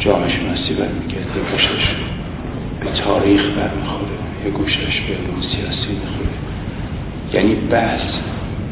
جامعه 0.00 0.28
شناسی 0.28 0.74
برمیگرده 0.74 1.36
یه 1.36 1.44
گوشش 1.52 1.94
به 2.80 2.90
تاریخ 3.04 3.40
برمیخوره 3.40 4.18
یه 4.44 4.50
گوشش 4.50 5.00
به 5.00 5.14
علوم 5.14 5.40
سیاسی 5.40 5.92
می‌خوره. 5.92 6.38
یعنی 7.32 7.54
بحث 7.54 8.02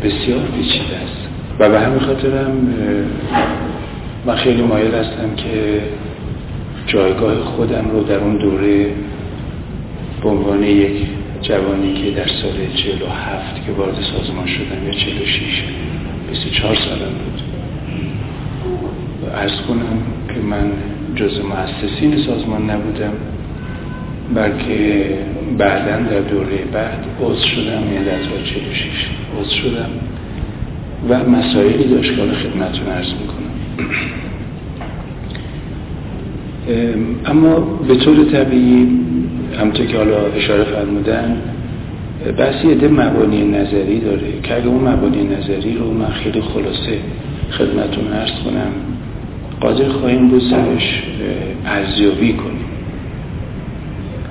بسیار 0.02 0.40
پیچیده 0.56 0.96
است. 0.96 1.28
و 1.58 1.68
به 1.70 1.80
همین 1.80 1.98
خاطرم 1.98 2.68
من 4.26 4.36
خیلی 4.36 4.62
مایل 4.62 4.94
هستم 4.94 5.34
که 5.36 5.80
جایگاه 6.86 7.44
خودم 7.44 7.90
رو 7.92 8.04
در 8.04 8.18
اون 8.18 8.36
دوره 8.36 8.86
به 10.22 10.28
عنوان 10.28 10.62
یک 10.62 11.06
جوانی 11.42 11.94
که 11.94 12.10
در 12.10 12.26
سال 12.26 12.52
47 12.74 13.66
که 13.66 13.72
وارد 13.72 13.94
سازمان 13.94 14.46
شدم 14.46 14.86
یا 14.86 14.92
46 14.92 15.62
24 16.30 16.74
سالم 16.74 16.98
بود 16.98 17.42
ارز 19.34 19.60
کنم 19.68 19.98
که 20.28 20.40
من 20.40 20.72
جز 21.16 21.40
مؤسسین 21.40 22.16
سازمان 22.26 22.70
نبودم 22.70 23.12
بلکه 24.34 25.08
بعدا 25.58 25.96
در 26.10 26.20
دوره 26.20 26.58
بعد 26.72 27.04
عضو 27.22 27.46
شدم 27.46 27.92
یعنی 27.92 28.04
در 28.04 28.22
سال 28.22 28.42
46 28.44 29.08
عضو 29.40 29.50
شدم 29.50 29.90
و 31.08 31.30
مسائلی 31.30 31.84
داشت 31.84 32.16
که 32.16 32.22
خدمتتون 32.22 32.86
عرض 32.88 33.12
می‌کنم. 33.12 33.45
اما 37.26 37.58
به 37.88 37.96
طور 37.96 38.24
طبیعی 38.24 38.88
همطور 39.60 39.86
که 39.86 39.96
حالا 39.96 40.16
اشاره 40.36 40.64
فرمودن 40.64 41.36
بحثی 42.38 42.70
عده 42.70 42.88
مبانی 42.88 43.44
نظری 43.44 44.00
داره 44.00 44.40
که 44.42 44.56
اگه 44.56 44.66
اون 44.66 44.88
مبانی 44.88 45.24
نظری 45.24 45.74
رو 45.74 45.92
من 45.92 46.10
خیلی 46.10 46.40
خلاصه 46.40 46.98
خدمتون 47.50 48.12
عرض 48.12 48.30
کنم 48.30 48.72
قادر 49.60 49.88
خواهیم 49.88 50.28
بود 50.28 50.42
سرش 50.50 51.02
ارزیابی 51.66 52.32
کنیم. 52.32 52.66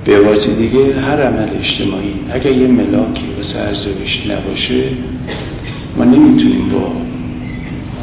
به 0.04 0.18
عبارت 0.18 0.50
دیگه 0.58 1.00
هر 1.00 1.22
عمل 1.22 1.48
اجتماعی 1.58 2.14
اگر 2.32 2.52
یه 2.52 2.66
ملاکی 2.66 3.24
واسه 3.36 3.58
ارزیابیش 3.58 4.26
نباشه 4.30 4.82
ما 5.96 6.04
نمی‌تونیم 6.04 6.68
با 6.72 6.92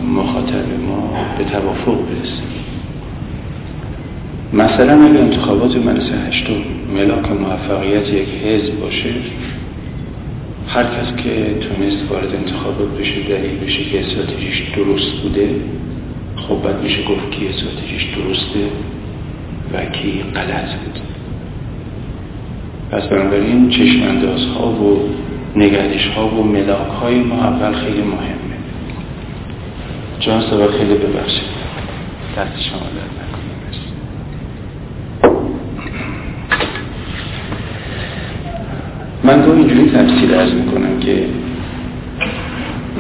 مخاطب 0.06 0.66
ما 0.88 1.10
به 1.38 1.44
توافق 1.44 1.98
برسیم. 1.98 2.54
مثلا 4.54 5.06
اگر 5.06 5.22
انتخابات 5.22 5.78
مجلس 5.78 6.12
هشتم 6.28 6.54
ملاک 6.96 7.32
موفقیت 7.32 8.10
یک 8.10 8.28
حزب 8.46 8.80
باشه 8.80 9.10
هر 10.68 10.84
کس 10.84 11.24
که 11.24 11.56
تونست 11.60 12.12
وارد 12.12 12.36
انتخابات 12.36 12.98
بشه 13.00 13.22
دلیل 13.30 13.58
بشه 13.66 13.84
که 13.84 14.00
استراتژیش 14.00 14.64
درست 14.76 15.22
بوده 15.24 15.50
خب 16.36 16.62
باید 16.64 16.78
میشه 16.84 17.04
گفت 17.04 17.32
که 17.32 17.50
استراتژیش 17.50 18.04
درسته 18.04 18.60
و 19.74 19.86
کی 19.86 20.24
غلط 20.36 20.76
بود. 20.76 21.00
پس 22.92 23.08
بنابراین 23.08 23.70
چشمانداز 23.70 24.46
ها 24.46 24.68
و 24.68 25.10
نگرش 25.56 26.08
ها 26.08 26.28
و 26.28 26.44
ملاک 26.44 26.88
های 27.02 27.16
ما 27.16 27.36
اول 27.36 27.74
خیلی 27.74 28.02
مهمه. 28.02 28.53
جان 30.26 30.42
سبا 30.42 30.68
خیلی 30.68 30.94
ببخشید. 30.94 31.44
دست 32.38 32.62
شما 32.62 32.80
در 32.80 33.14
من 39.24 39.46
تو 39.46 39.52
اینجوری 39.52 39.92
تفسیر 39.92 40.36
ارز 40.36 40.54
می‌کنم 40.54 41.00
که 41.00 41.26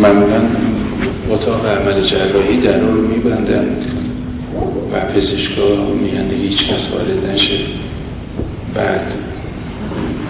معمولا 0.01 0.41
اتاق 1.29 1.65
عمل 1.65 2.01
جراحی 2.01 2.57
در 2.61 2.79
رو 2.79 3.07
میبندن 3.07 3.77
و 4.93 4.99
پزشکا 4.99 5.93
میگن 6.01 6.29
هیچ 6.31 6.57
کس 6.57 6.91
وارد 6.93 7.31
نشه. 7.33 7.59
بعد 8.73 9.01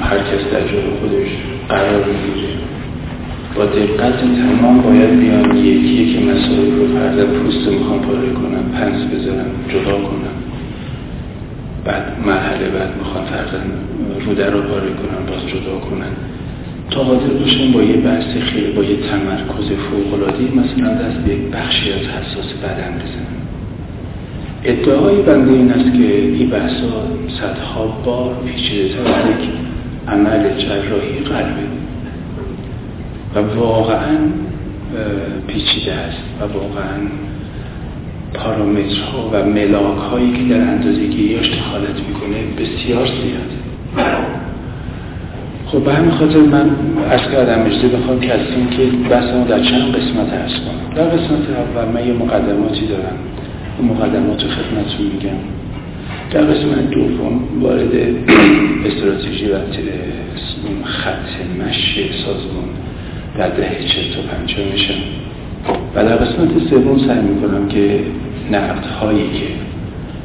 هر 0.01 0.17
کس 0.17 0.51
در 0.51 0.67
جای 0.67 0.83
خودش 0.99 1.29
قرار 1.69 2.05
می‌گیره. 2.05 2.72
با 3.55 3.65
دقت 3.65 4.19
تمام 4.19 4.81
باید 4.81 5.19
بیان 5.19 5.57
یکی 5.57 6.13
که 6.13 6.19
مسائل 6.19 6.71
رو 6.75 6.87
فرد 6.97 7.25
پوست 7.25 7.67
می‌خوام 7.67 7.99
پاره 7.99 8.29
کنم 8.29 8.63
پنس 8.73 9.05
بذارم 9.05 9.45
جدا 9.69 9.91
کنم. 9.91 10.35
بعد 11.85 12.03
مرحله 12.25 12.69
بعد 12.69 12.97
می‌خوان 12.97 13.25
فردا 13.25 13.59
روده 14.25 14.45
رو 14.45 14.61
پاره 14.61 14.89
کنن 14.89 15.25
باز 15.27 15.47
جدا 15.47 15.79
کنن 15.79 16.13
تا 16.91 17.03
قادر 17.03 17.33
باشن 17.33 17.71
با 17.71 17.83
یه 17.83 17.97
بحث 17.97 18.37
خیلی 18.37 18.71
با 18.71 18.83
یه 18.83 18.97
تمرکز 18.97 19.71
فوقلادی 19.71 20.43
مثلا 20.55 20.93
دست 20.93 21.17
به 21.17 21.33
یک 21.33 21.41
بخشی 21.41 21.91
از 21.91 21.99
حساس 21.99 22.53
بدن 22.53 22.93
بزنن 22.95 23.43
ادعای 24.63 25.21
بنده 25.21 25.51
این 25.51 25.71
است 25.71 25.93
که 25.97 26.15
این 26.17 26.49
بحثا 26.49 27.07
صدها 27.27 28.01
بار 28.05 28.35
پیچیده 28.45 28.89
تر 28.89 29.11
از 29.11 29.29
یک 29.29 29.49
عمل 30.07 30.57
جراحی 30.57 31.19
قلبه. 31.25 31.82
و 33.35 33.39
واقعا 33.59 34.17
پیچیده 35.47 35.93
است 35.93 36.23
و 36.41 36.43
واقعا 36.43 36.97
پارامترها 38.33 39.29
و 39.33 39.45
ملاک 39.45 39.97
هایی 39.97 40.33
که 40.33 40.53
در 40.53 40.61
اندازه 40.61 41.05
گیریاش 41.07 41.49
دخالت 41.49 41.99
می‌کنه 42.07 42.37
بسیار 42.57 43.05
زیاده 43.05 43.63
خب 45.65 45.79
به 45.79 45.93
همین 45.93 46.11
خاطر 46.11 46.37
من 46.37 46.69
از 47.09 47.21
کردم 47.21 47.65
اجازه 47.65 47.87
بخوام 47.87 48.19
که 48.19 48.27
بحث 49.09 49.33
ما 49.33 49.43
در 49.43 49.59
چند 49.59 49.95
قسمت 49.95 50.33
هست 50.33 50.55
کنم. 50.55 50.95
در 50.95 51.03
قسمت 51.03 51.49
اول 51.49 51.91
من 51.91 52.07
یه 52.07 52.13
مقدماتی 52.13 52.87
دارم. 52.87 53.17
اون 53.77 53.87
مقدمات 53.89 54.43
رو 54.43 54.49
خدمتتون 54.49 55.05
میگم. 55.05 55.39
در 56.31 56.41
قسمت 56.41 56.89
دوم 56.89 57.39
وارد 57.61 57.93
استراتژی 58.87 59.45
و 59.45 59.55
خط 60.83 61.29
مشی 61.59 62.09
سازمان 62.25 62.82
در 63.37 63.49
دهه 63.49 63.83
چه 63.87 64.15
تا 64.15 64.21
پنجاه 64.21 64.65
میشم 64.71 64.93
و 65.95 66.03
در 66.03 66.15
قسمت 66.15 66.69
سوم 66.69 66.97
سعی 67.07 67.21
می‌کنم 67.21 67.67
که 67.67 67.99
نقد 68.51 68.85
هایی 68.85 69.23
که 69.33 69.47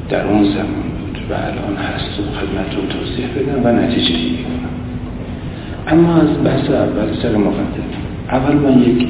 در 0.08 0.26
اون 0.26 0.44
زمان 0.44 0.88
بود 0.98 1.18
و 1.30 1.34
الان 1.34 1.76
هست 1.76 2.20
و 2.20 2.22
خدمتتون 2.22 2.88
توضیح 2.88 3.26
بدم 3.36 3.64
و 3.64 3.72
نتیجه 3.72 4.12
گیری 4.12 4.38
کنم 4.44 4.68
اما 5.88 6.16
از 6.16 6.44
بحث 6.44 6.70
اول 6.70 7.14
سر 7.22 7.36
مقدم 7.36 7.88
اول 8.30 8.56
من 8.56 8.82
یک 8.82 9.06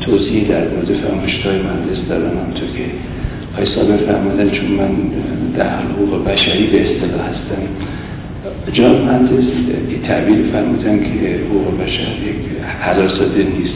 توضیح 0.00 0.48
در 0.48 0.68
مورد 0.68 0.92
فرمایش‌های 0.92 1.58
مهندس 1.62 2.08
دارم 2.08 2.38
همونطور 2.38 2.68
که 2.76 2.84
های 3.56 3.66
صادر 3.66 3.96
فرمودن 3.96 4.50
چون 4.50 4.70
من 4.70 4.90
در 5.58 5.68
حقوق 5.68 6.24
بشری 6.24 6.66
به 6.66 6.82
اصطلاح 6.82 7.26
هستم. 7.28 7.62
جان. 8.72 9.02
مهندس 9.02 9.44
تعبیر 10.06 10.38
فرمودن 10.52 10.98
که 10.98 11.40
حقوق 11.44 11.82
بشر 11.82 12.02
یک 12.02 12.36
هزار 12.80 13.08
ساده 13.08 13.44
نیست. 13.44 13.74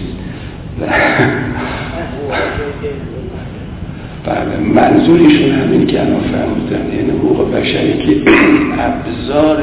بله 4.25 4.57
منظورشون 4.75 5.51
همین 5.51 5.87
که 5.87 6.01
الان 6.01 6.21
فرمودن 6.21 6.97
یعنی 6.97 7.11
حقوق 7.11 7.55
بشری 7.55 7.93
که 7.93 8.31
ابزار 8.87 9.63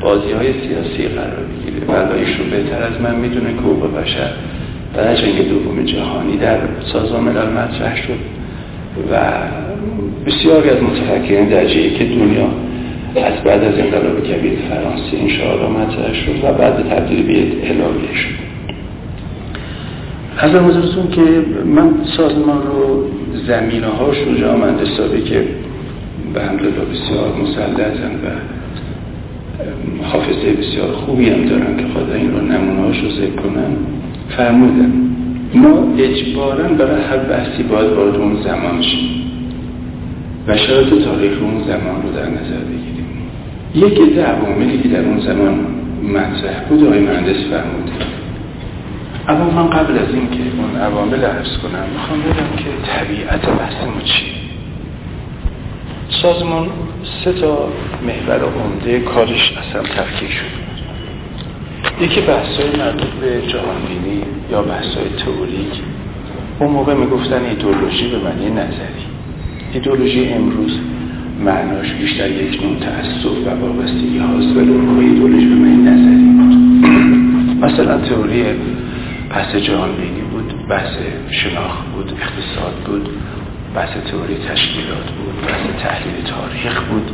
بازی 0.00 0.32
های 0.32 0.52
سیاسی 0.52 1.08
قرار 1.08 1.44
بگیره 1.46 1.86
و 1.86 2.12
ایشون 2.12 2.50
بهتر 2.50 2.82
از 2.82 3.00
من 3.00 3.14
می‌دونه 3.14 3.52
که 3.52 3.60
حقوق 3.60 3.96
بشر 3.96 4.30
در 4.94 5.14
جنگ 5.14 5.48
دوم 5.48 5.84
جهانی 5.84 6.36
در 6.36 6.58
سازمان 6.92 7.24
ملل 7.24 7.50
مطرح 7.50 7.96
شد. 7.96 8.18
و 9.12 9.16
بسیاری 10.26 10.70
از 10.70 10.82
متفکرین 10.82 11.48
در 11.48 11.66
که 11.66 12.04
دنیا 12.04 12.48
از 13.20 13.44
بعد 13.44 13.64
از 13.64 13.78
انقلاب 13.78 14.22
کبیر 14.22 14.58
فرانسه 14.68 15.16
این 15.16 15.28
شعارا 15.28 15.70
مطرح 15.70 16.14
شد 16.14 16.44
و 16.44 16.52
بعد 16.52 16.88
تبدیل 16.88 17.22
به 17.26 17.32
الهیه 17.70 18.14
شد. 18.14 18.44
از 20.38 20.50
حضورتون 20.50 21.10
که 21.10 21.20
من 21.64 21.90
سازمان 22.16 22.62
رو 22.62 23.04
زمینه 23.46 23.86
هاش 23.86 24.16
رو 24.18 24.34
جا 24.34 24.56
مهندسابی 24.56 25.22
که 25.22 25.44
به 26.34 26.42
همدلله 26.42 26.70
بسیار 26.70 27.32
مسلطن 27.42 28.10
و 28.24 28.28
حافظه 30.04 30.52
بسیار 30.52 30.92
خوبی 30.92 31.30
هم 31.30 31.44
دارن 31.44 31.76
که 31.76 31.84
خدا 31.94 32.14
این 32.14 32.32
رو 32.32 32.40
نمونه 32.40 33.02
رو 33.02 33.10
ذکر 33.10 33.36
کنن 33.42 33.76
فرمودن. 34.36 34.92
ما 35.54 35.94
اجبارا 35.98 36.68
برای 36.68 37.02
هر 37.02 37.16
بحثی 37.16 37.62
باید 37.62 37.92
وارد 37.92 38.16
اون 38.16 38.42
زمان 38.42 38.82
شیم. 38.82 39.24
و 40.48 40.56
شرایط 40.56 41.04
تاریخ 41.04 41.32
اون 41.42 41.62
زمان 41.66 42.02
رو 42.02 42.12
در 42.16 42.26
نظر 42.26 42.64
بگیریم. 42.64 42.93
یکی 43.74 44.02
از 44.02 44.18
عواملی 44.18 44.82
که 44.82 44.88
در 44.88 45.04
اون 45.04 45.20
زمان 45.20 45.66
مطرح 46.02 46.64
بود 46.68 46.84
آقای 46.84 47.00
مهندس 47.00 47.36
فرموده 47.50 47.92
اما 49.28 49.50
من 49.50 49.70
قبل 49.70 49.98
از 49.98 50.14
این 50.14 50.30
که 50.30 50.40
اون 50.58 50.76
عوامل 50.76 51.24
عرض 51.24 51.58
کنم 51.58 51.84
می‌خوام 51.92 52.20
بگم 52.20 52.56
که 52.56 52.70
طبیعت 52.86 53.46
بحثمون 53.46 54.00
چیه؟ 54.04 54.34
سازمان 56.22 56.68
سه 57.24 57.32
تا 57.32 57.68
محور 58.06 58.40
عمده 58.44 59.00
کارش 59.00 59.52
اصلا 59.58 59.82
تفکیک 59.82 60.30
شد 60.30 60.64
یکی 62.00 62.20
بحثای 62.20 62.76
مربوط 62.78 63.10
به 63.20 63.42
جهانبینی 63.48 64.22
یا 64.50 64.62
بحثای 64.62 65.08
تئوریک. 65.24 65.82
اون 66.60 66.70
موقع 66.70 66.94
می‌گفتن 66.94 67.44
ایدولوژی 67.44 68.08
به 68.08 68.18
معنی 68.18 68.50
نظری. 68.50 69.04
ایدولوژی 69.72 70.28
امروز 70.28 70.78
معناش 71.40 71.92
بیشتر 71.92 72.30
یک 72.30 72.62
نوع 72.62 72.78
تعصب 72.80 73.46
و 73.46 73.66
وابستگی 73.66 74.18
هاست 74.18 74.56
ولی 74.56 74.70
اون 74.70 74.98
ایدولوژی 74.98 75.46
به 75.46 75.54
معنی 75.54 75.76
نظری 75.76 76.30
بود. 76.38 76.54
مثلا 77.64 77.98
تئوری 77.98 78.44
بحث 79.30 79.56
جهانبینی 79.56 80.20
بود 80.30 80.68
بحث 80.68 80.92
شناخت 81.30 81.84
بود 81.94 82.12
اقتصاد 82.20 82.74
بود 82.86 83.08
بحث 83.74 83.90
تئوری 83.90 84.34
تشکیلات 84.34 85.10
بود 85.16 85.46
بحث 85.48 85.82
تحلیل 85.82 86.14
تاریخ 86.24 86.82
بود. 86.82 87.10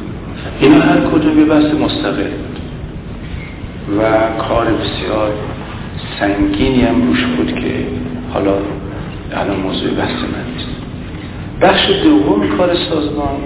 اینا 0.61 0.81
هر 0.81 1.01
کدوم 1.01 1.39
یه 1.39 1.45
بحث 1.45 1.75
مستقل 1.75 2.31
بود. 2.31 2.59
و 3.99 4.03
کار 4.49 4.65
بسیار 4.65 5.33
سنگینی 6.21 6.81
هم 6.81 7.07
روش 7.07 7.25
بود 7.25 7.55
که 7.55 7.87
حالا 8.33 8.55
الان 9.33 9.61
موضوع 9.61 9.91
بحث 9.91 10.13
من 10.13 10.53
نیست. 10.55 10.69
بخش 11.61 11.91
دوم 12.05 12.57
کار 12.57 12.75
سازمان 12.75 13.37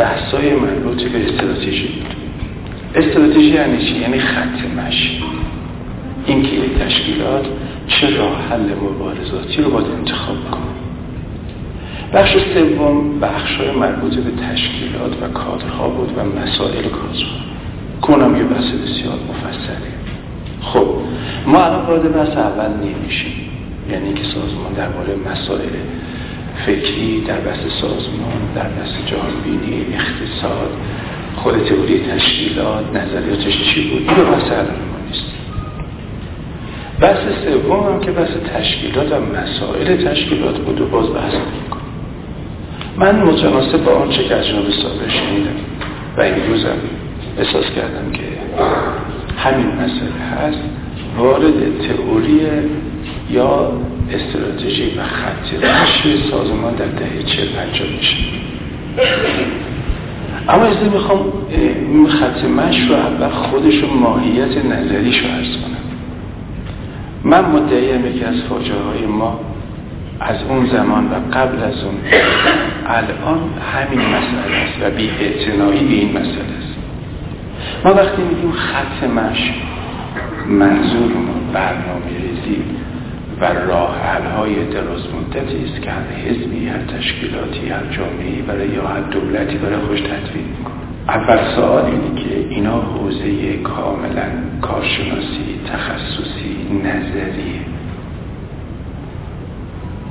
بحثای 0.00 0.54
مربوط 0.54 1.02
به 1.02 1.24
استراتژی 1.24 1.88
بود 1.88 2.14
استراتژی 2.94 3.50
یعنی 3.54 3.78
چی؟ 3.78 3.98
یعنی 4.00 4.18
خط 4.18 4.64
مشی 4.76 5.22
اینکه 6.26 6.50
تشکیلات 6.80 7.46
چه 7.86 8.16
راه 8.16 8.48
حل 8.50 8.74
مبارزاتی 8.74 9.62
رو 9.62 9.70
باید 9.70 9.86
انتخاب 9.86 10.36
کنه. 10.50 10.70
بخش 12.14 12.36
سوم 12.54 13.20
بخش 13.20 13.56
های 13.56 13.70
مربوط 13.70 14.14
به 14.14 14.30
تشکیلات 14.46 15.22
و 15.22 15.28
کادرها 15.28 15.88
بود 15.88 16.12
و 16.18 16.24
مسائل 16.24 16.82
کادرها 16.82 17.40
کنم 18.02 18.36
یه 18.36 18.44
بحث 18.44 18.64
بسیار 18.64 19.18
مفصلی 19.30 19.92
خب 20.60 20.86
ما 21.46 21.64
الان 21.64 21.86
وارد 21.86 22.12
بحث 22.12 22.36
اول 22.36 22.70
نمیشیم. 22.70 23.32
یعنی 23.90 24.14
که 24.14 24.24
سازمان 24.24 24.72
درباره 24.76 25.16
مسائل 25.32 25.70
فکری 26.66 27.20
در 27.20 27.40
بحث 27.40 27.60
سازمان 27.80 28.54
در 28.54 28.68
بحث 28.68 28.90
جهانبینی 29.06 29.86
اقتصاد 29.94 30.70
خود 31.36 31.64
تئوری 31.64 32.00
تشکیلات 32.00 32.84
نظریاتش 32.94 33.74
چی 33.74 33.90
بود؟ 33.90 34.08
این 34.08 34.16
رو 34.16 34.32
بحث 34.32 34.50
ما 34.50 34.98
نیست. 35.08 35.24
بحث 37.00 37.18
سوم 37.44 37.92
هم 37.92 38.00
که 38.00 38.10
بحث 38.10 38.30
تشکیلات 38.54 39.12
و 39.12 39.20
مسائل 39.20 39.96
تشکیلات 39.96 40.58
بود 40.58 40.80
و 40.80 40.86
باز 40.86 41.14
بحث 41.14 41.34
می‌کنم 41.34 41.80
من 42.96 43.22
متناسب 43.22 43.84
با 43.84 43.92
آنچه 43.92 44.24
که 44.24 44.34
از 44.34 44.46
جناب 44.46 44.70
صادر 44.70 45.08
شنیدم 45.08 45.56
و 46.16 46.20
امروزم 46.20 46.78
احساس 47.38 47.64
کردم 47.64 48.12
که 48.12 48.22
همین 49.36 49.66
مسئله 49.66 50.24
هست. 50.30 50.58
وارد 51.18 51.52
تئوری 51.88 52.40
یا 53.30 53.72
استراتژی 54.10 54.90
و 54.98 55.02
خط 55.02 55.64
مشی 55.64 56.30
سازمان 56.30 56.74
در 56.74 56.86
دهه 56.86 57.22
چه 57.22 57.46
پنجاه 57.46 57.88
میشه. 57.96 58.16
اما 60.48 60.64
از 60.64 60.76
می‌خوام 60.92 61.32
این 61.50 62.08
خط 62.08 62.44
مش 62.44 62.88
رو 62.88 62.94
اول 62.94 63.28
خودش 63.28 63.84
و 63.84 63.86
ماهیت 63.86 64.64
نظریش 64.64 65.18
رو 65.18 65.30
ارز 65.30 65.56
کنم. 65.56 65.76
من 67.24 67.44
مدعیم 67.44 68.06
یکی 68.06 68.24
از 68.24 68.42
فاجعه 68.48 68.82
های 68.82 69.06
ما 69.06 69.40
از 70.20 70.36
اون 70.48 70.66
زمان 70.66 71.04
و 71.04 71.14
قبل 71.32 71.62
از 71.62 71.84
اون 71.84 71.94
الان 72.86 73.40
همین 73.74 74.00
مسئله 74.00 74.56
است 74.56 74.76
و 74.82 74.90
بی 74.90 75.06
به 75.06 75.94
این 75.94 76.10
مسئله 76.10 76.56
است. 76.58 76.76
ما 77.84 77.94
وقتی 77.94 78.22
میگیم 78.22 78.52
خط 78.52 79.08
مش 79.08 79.52
منظور 80.48 81.12
برنامه 81.52 82.06
ریزی 82.22 82.62
و 83.40 83.44
راه 83.44 83.96
های 84.36 84.64
دراز 84.64 85.00
مدتی 85.14 85.64
است 85.64 85.82
که 85.82 85.90
هر 85.90 86.02
حزبی 86.02 86.68
هر 86.68 86.98
تشکیلاتی 86.98 87.68
هر 87.68 87.86
جامعه 87.90 88.42
برای 88.42 88.68
یا 88.68 88.86
هر 88.86 89.00
دولتی 89.00 89.58
برای 89.58 89.76
خوش 89.76 90.00
تدوین 90.00 90.44
می‌کنه 90.58 90.80
اول 91.08 91.54
سوال 91.56 91.84
اینه 91.84 92.22
که 92.22 92.48
اینا 92.50 92.80
حوزه 92.80 93.56
کاملا 93.56 94.28
کارشناسی 94.62 95.60
تخصصی 95.72 96.56
نظری 96.84 97.60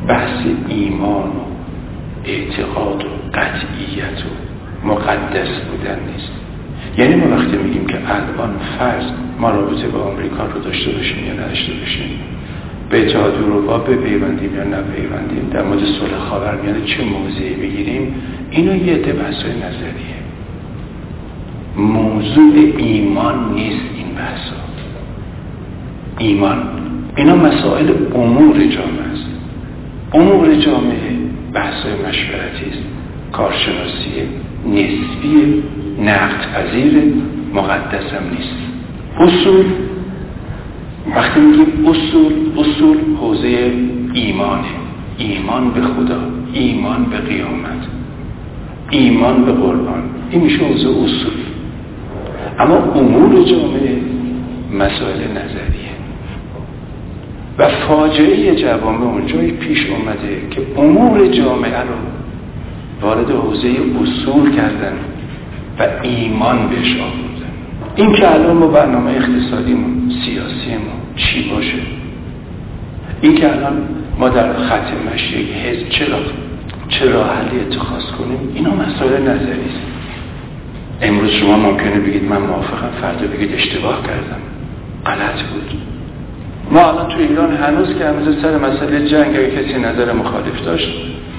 بحث 0.07 0.45
ایمان 0.67 1.27
و 1.27 1.41
اعتقاد 2.25 3.03
و 3.03 3.07
قطعیت 3.33 4.23
و 4.25 4.87
مقدس 4.87 5.59
بودن 5.59 5.99
نیست. 6.13 6.31
یعنی 6.97 7.15
ما 7.15 7.35
وقتی 7.35 7.57
میگیم 7.57 7.85
که 7.85 7.97
الان 8.05 8.55
فرض 8.79 9.03
ما 9.39 9.49
رابطه 9.49 9.87
با 9.87 9.99
آمریکا 9.99 10.45
رو 10.45 10.61
داشته 10.61 10.91
باشیم 10.91 11.25
یا 11.27 11.33
نداشته 11.33 11.73
باشیم 11.73 12.19
به 12.89 13.05
اتحاد 13.05 13.33
اروپا 13.33 13.77
بپیوندیم 13.77 14.55
یا 14.55 14.63
نپیوندیم 14.63 15.49
در 15.51 15.63
مورد 15.63 15.79
صلح 15.79 16.17
خاورمیانه 16.17 16.81
چه 16.85 17.03
موضعی 17.03 17.53
بگیریم؟ 17.53 18.15
اینو 18.51 18.75
یه 18.75 18.93
عده 18.93 19.13
نظریه. 19.13 20.19
موضوع 21.77 22.73
ایمان 22.77 23.53
نیست 23.53 23.85
این 23.95 24.15
بحثا. 24.15 24.55
ایمان. 26.17 26.63
اینا 27.15 27.35
مسائل 27.35 27.87
امور 28.15 28.57
جامعه 28.57 29.11
است. 29.13 29.29
امور 30.13 30.55
جامعه 30.55 31.17
بحثای 31.53 31.93
مشورتی 31.93 32.69
است. 32.69 32.83
کارشناسی 33.31 34.11
نسبی 34.65 35.63
نقد 36.01 36.45
پذیر 36.53 37.13
مقدس 37.53 38.13
هم 38.13 38.23
نیست. 38.37 38.55
اصول 39.17 39.65
وقتی 41.15 41.39
میگیم 41.39 41.87
اصول 41.87 42.33
اصول 42.57 42.97
حوزه 43.21 43.73
ایمانه. 44.13 44.67
ایمان 45.17 45.69
به 45.71 45.81
خدا 45.81 46.19
ایمان 46.53 47.03
به 47.05 47.17
قیامت. 47.17 47.87
ایمان 48.89 49.45
به 49.45 49.51
قرآن. 49.51 50.03
این 50.31 50.41
میشه 50.41 50.65
حوزه 50.65 50.89
اصول. 50.89 51.39
اما 52.59 52.75
امور 52.75 53.43
جامعه 53.43 54.01
مسائل 54.73 55.31
نظریه. 55.31 55.89
و 57.57 57.67
فاجعه 57.67 58.55
جوامع 58.55 59.01
اونجایی 59.01 59.51
پیش 59.51 59.85
اومده 59.85 60.41
که 60.51 60.61
امور 60.77 61.27
جامعه 61.27 61.79
رو 61.79 61.95
وارد 63.01 63.31
حوزه 63.31 63.75
اصول 64.01 64.55
کردن 64.55 64.93
و 65.79 65.87
ایمان 66.03 66.69
بهش 66.69 66.95
آوردن 66.95 67.28
این 67.99 68.13
که 68.13 68.31
الان 68.31 68.57
ما 68.57 68.67
برنامه 68.67 69.11
اقتصادیمون 69.11 70.11
سیاسیمون 70.25 70.99
چی 71.15 71.49
باشه؟ 71.49 71.77
این 73.21 73.35
که 73.35 73.51
الان 73.51 73.73
ما 74.19 74.29
در 74.29 74.53
خط 74.53 75.13
مشی 75.13 75.35
حزب 75.35 75.89
چرا 75.89 76.17
چرا 76.89 77.23
حلی 77.23 77.59
اتخاذ 77.59 78.03
کنیم؟ 78.03 78.51
اینا 78.55 78.71
مسائل 78.75 79.21
نظری 79.21 79.51
است. 79.51 79.81
امروز 81.01 81.31
شما 81.31 81.57
ممکنه 81.57 81.99
بگید 81.99 82.23
من 82.23 82.37
موافقم 82.37 82.89
فردا 83.01 83.27
بگید 83.27 83.53
اشتباه 83.53 84.03
کردم. 84.03 84.41
غلط 85.05 85.43
بود. 85.43 85.81
ما 86.71 86.89
الان 86.89 87.07
تو 87.07 87.19
ایران 87.19 87.55
هنوز 87.55 87.87
که 87.97 88.05
هنوز 88.05 88.41
سر 88.41 88.57
مسئله 88.57 89.07
جنگ 89.07 89.35
اگه 89.35 89.51
کسی 89.51 89.79
نظر 89.79 90.13
مخالف 90.13 90.65
داشت 90.65 90.89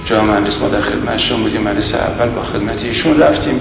جا 0.05 0.23
مهندس 0.23 0.57
ما 0.61 0.67
در 0.67 0.81
خدمتشون 0.81 1.43
بودیم 1.43 1.61
مجلس 1.61 1.93
اول 1.93 2.29
با 2.29 2.43
خدمت 2.43 2.83
ایشون 2.83 3.19
رفتیم. 3.19 3.59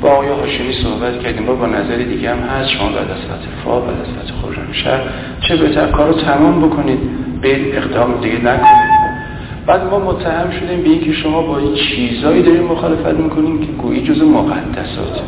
با 0.00 0.10
آقای 0.10 0.28
هاشمی 0.28 0.72
صحبت 0.72 1.20
کردیم. 1.22 1.46
با 1.46 1.54
با 1.54 1.66
نظر 1.66 1.96
دیگه 1.96 2.30
هم 2.30 2.38
هست. 2.38 2.68
شما 2.68 2.88
بعد 2.88 3.10
از 3.10 3.18
فتح 3.18 3.64
فا 3.64 3.80
بعد 3.80 4.00
از 4.00 4.06
فتح 4.06 4.54
خرمشهر 4.54 5.00
چه 5.40 5.56
بهتر 5.56 5.86
کار 5.86 6.06
رو 6.06 6.14
تمام 6.14 6.68
بکنید. 6.68 6.98
به 7.40 7.76
اقدام 7.78 8.20
دیگه 8.20 8.38
نکنید. 8.38 8.90
بعد 9.66 9.84
ما 9.84 9.98
متهم 9.98 10.50
شدیم 10.50 10.82
به 10.82 10.88
اینکه 10.88 11.12
شما 11.12 11.42
با 11.42 11.58
این 11.58 11.74
چیزایی 11.74 12.42
داریم 12.42 12.62
مخالفت 12.62 13.14
می‌کنیم 13.14 13.60
که 13.60 13.66
گویی 13.66 14.02
جز 14.02 14.22
مقدسات. 14.22 15.20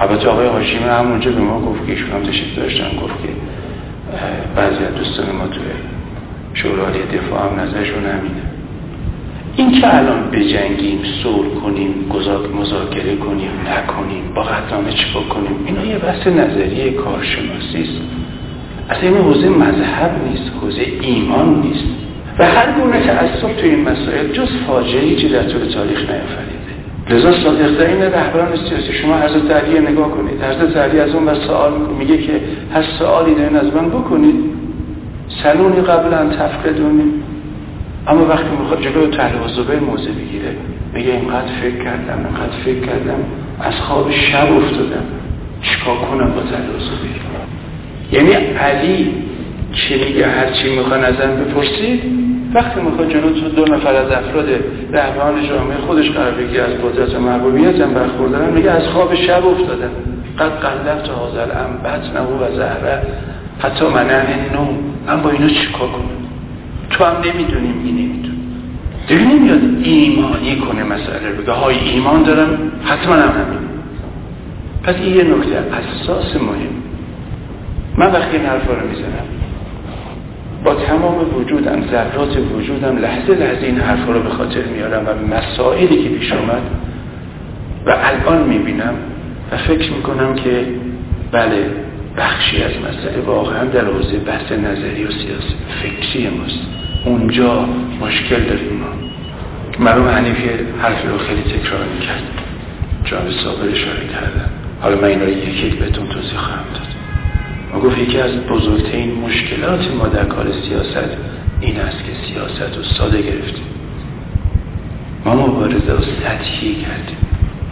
البته 0.00 0.28
آقای 0.28 0.46
هاشمی 0.46 0.88
همونجا 0.88 1.30
به 1.30 1.40
ما 1.40 1.60
گفت 1.60 1.86
که 1.86 1.92
ایشون 1.92 2.10
هم 2.10 2.22
تشریف 2.22 2.56
داشتن 2.56 2.96
گفت 3.02 3.22
که 3.22 3.28
بعضی 4.56 4.84
از 4.84 4.94
دوستان 4.94 5.36
ما 5.36 5.46
توی 5.46 5.62
شورای 6.54 7.02
دفاع 7.02 7.52
هم 7.52 7.60
نظرشون 7.60 8.04
همینه. 8.04 8.49
این 9.56 9.80
که 9.80 9.96
الان 9.96 10.30
بجنگیم 10.30 11.00
سور 11.22 11.46
کنیم 11.62 11.94
مذاکره 12.60 13.16
کنیم 13.16 13.50
نکنیم 13.66 14.34
با 14.34 14.42
قدنامه 14.42 14.92
چیکار 14.92 15.22
کنیم 15.22 15.56
اینا 15.66 15.84
یه 15.84 15.98
بحث 15.98 16.26
نظریه 16.26 16.90
کارشناسی 16.92 17.82
است. 17.82 18.00
اصلا 18.90 19.08
این 19.08 19.18
حوزه 19.18 19.48
مذهب 19.48 20.10
نیست 20.28 20.52
حوزه 20.62 20.82
ایمان 21.00 21.60
نیست. 21.60 21.84
و 22.38 22.44
هر 22.44 22.72
گونه 22.72 23.00
تعصب 23.06 23.56
تو 23.56 23.66
این 23.66 23.80
مسائل 23.88 24.32
جز 24.32 24.48
فاجعه 24.66 25.14
که 25.14 25.28
در 25.28 25.42
طول 25.42 25.64
تاریخ 25.64 25.98
نیافریده. 25.98 26.60
لذا 27.10 27.32
صادق 27.32 27.80
این 27.80 28.02
رهبران 28.02 28.56
سیاسی 28.56 28.92
شما 28.92 29.16
حضرت 29.16 29.50
علی 29.50 29.78
نگاه 29.78 30.10
کنید 30.10 30.42
حضرت 30.42 30.76
علی 30.76 31.00
از 31.00 31.14
اون 31.14 31.24
بر 31.24 31.34
سوال 31.34 31.72
میگه 31.98 32.18
که 32.18 32.40
هر 32.74 32.82
سوالی 32.82 33.34
دارین 33.34 33.56
از 33.56 33.74
من 33.74 33.88
بکنید. 33.88 34.34
سلونی 35.42 35.80
قبل 35.80 36.14
ان 36.14 36.30
تفقدونی. 36.30 37.04
اما 38.08 38.26
وقتی 38.26 38.56
می‌خواد 38.60 38.82
جلو 38.82 39.06
تحل 39.06 39.34
و 39.34 39.84
موزه 39.86 40.10
بگیره 40.10 40.56
میگه 40.94 41.10
اینقدر 41.10 41.52
فکر 41.62 41.84
کردم 41.84 42.24
اینقدر 42.24 42.56
فکر 42.64 42.80
کردم 42.80 43.18
از 43.60 43.74
خواب 43.74 44.10
شب 44.10 44.52
افتادم. 44.56 45.04
چیکار 45.62 45.96
کنم 45.96 46.32
با 46.32 46.40
تحل 46.40 46.68
و 46.68 46.80
یعنی 48.12 48.32
علی 48.32 49.14
چی 49.72 50.04
میگه؟ 50.04 50.26
هر 50.26 50.50
چی 50.50 50.76
می‌خوان 50.76 51.04
ازم 51.04 51.44
بپرسید. 51.44 52.02
وقتی 52.54 52.80
می‌خواد 52.80 53.10
جلو 53.10 53.30
تو 53.30 53.48
دو 53.48 53.74
نفر 53.74 53.94
از 53.94 54.10
افراد 54.10 54.48
رهبران 54.92 55.48
جامعه 55.48 55.76
خودش 55.86 56.10
قرار 56.10 56.30
بگیره 56.30 56.62
از 56.62 56.72
قدرت 56.72 57.14
و 57.14 57.28
هم 57.82 57.94
برخوردن 57.94 58.52
میگه 58.52 58.70
از 58.70 58.88
خواب 58.88 59.14
شب 59.14 59.46
افتادم. 59.46 59.90
قد 60.38 60.50
قلبت 60.50 61.08
حاضر 61.10 61.42
ام 61.42 61.78
بطنه 61.84 62.20
و 62.20 62.56
زهره 62.56 63.02
حتی 63.58 63.84
منن 63.84 64.26
نوم 64.54 64.78
من 65.06 65.22
با 65.22 65.30
اینا 65.30 65.48
چیکار 65.48 65.88
کنم؟ 65.88 66.19
تو 67.00 67.06
هم 67.06 67.16
نمی‌دونیم 67.16 67.82
این 67.84 67.94
نمی‌دونیم. 67.94 68.40
دیگه 69.08 69.20
نمیاد 69.20 69.60
ایمانی 69.82 70.56
کنه 70.56 70.84
مسئله 70.84 71.32
بگه 71.32 71.52
های 71.52 71.78
ایمان 71.78 72.22
دارم 72.22 72.72
حتما 72.84 73.14
هم 73.14 73.20
همین 73.20 73.68
پس 74.82 74.94
این 74.94 75.16
یه 75.16 75.22
نکته 75.24 75.56
اساس 75.56 76.36
مهم. 76.36 76.68
من 77.96 78.12
وقتی 78.12 78.36
این 78.36 78.46
حرفا 78.46 78.72
رو 78.72 78.88
می‌زنم 78.88 79.26
با 80.64 80.74
تمام 80.74 81.14
وجودم 81.36 81.82
ذرات 81.90 82.36
وجودم 82.56 82.96
لحظه 82.96 83.34
لحظه 83.34 83.66
این 83.66 83.80
حرفا 83.80 84.12
رو 84.12 84.20
به 84.20 84.30
خاطر 84.30 84.62
میارم 84.64 85.06
و 85.06 85.34
مسائلی 85.34 86.02
که 86.02 86.08
پیش 86.08 86.32
آمد 86.32 86.62
و 87.86 87.96
الان 88.02 88.48
می‌بینم 88.48 88.94
و 89.52 89.56
فکر 89.56 89.92
می‌کنم 89.92 90.34
که 90.34 90.66
بله 91.32 91.70
بخشی 92.16 92.62
از 92.62 92.72
مسئله 92.72 93.20
واقعا 93.26 93.64
در 93.64 93.84
حوزه 93.84 94.18
بحث 94.18 94.52
نظری 94.52 95.04
و 95.04 95.10
سیاسی 95.10 95.54
فکری 95.82 96.28
ماست. 96.28 96.79
اونجا 97.04 97.64
مشکل 98.00 98.40
داریم 98.40 98.72
ما. 98.72 98.86
مرحوم 99.84 100.08
حنیفی 100.08 100.48
حرفی 100.82 101.08
رو 101.08 101.18
خیلی 101.18 101.42
تکرار 101.42 101.84
می‌کرد. 101.94 102.22
جناب 103.04 103.30
صابر 103.30 103.68
اشاره 103.68 104.06
کردن. 104.06 104.50
حالا 104.80 104.96
من 104.96 105.04
این 105.04 105.20
رو 105.20 105.28
یکی 105.28 105.66
یک 105.66 105.74
بهتون 105.78 106.06
توضیح 106.06 106.38
خواهم 106.38 106.64
داد. 106.74 106.88
ما 107.72 107.80
گفت 107.80 107.98
یکی 107.98 108.18
از 108.18 108.36
بزرگترین 108.36 109.14
مشکلات 109.14 109.94
ما 109.98 110.08
در 110.08 110.24
کار 110.24 110.46
سیاست 110.52 111.16
این 111.60 111.80
است 111.80 112.04
که 112.04 112.12
سیاست 112.26 112.76
رو 112.76 112.82
ساده 112.82 113.22
گرفتیم. 113.22 113.64
ما 115.24 115.34
مبارزه 115.34 115.92
رو 115.92 116.02
سطحی 116.02 116.74
کردیم 116.74 117.16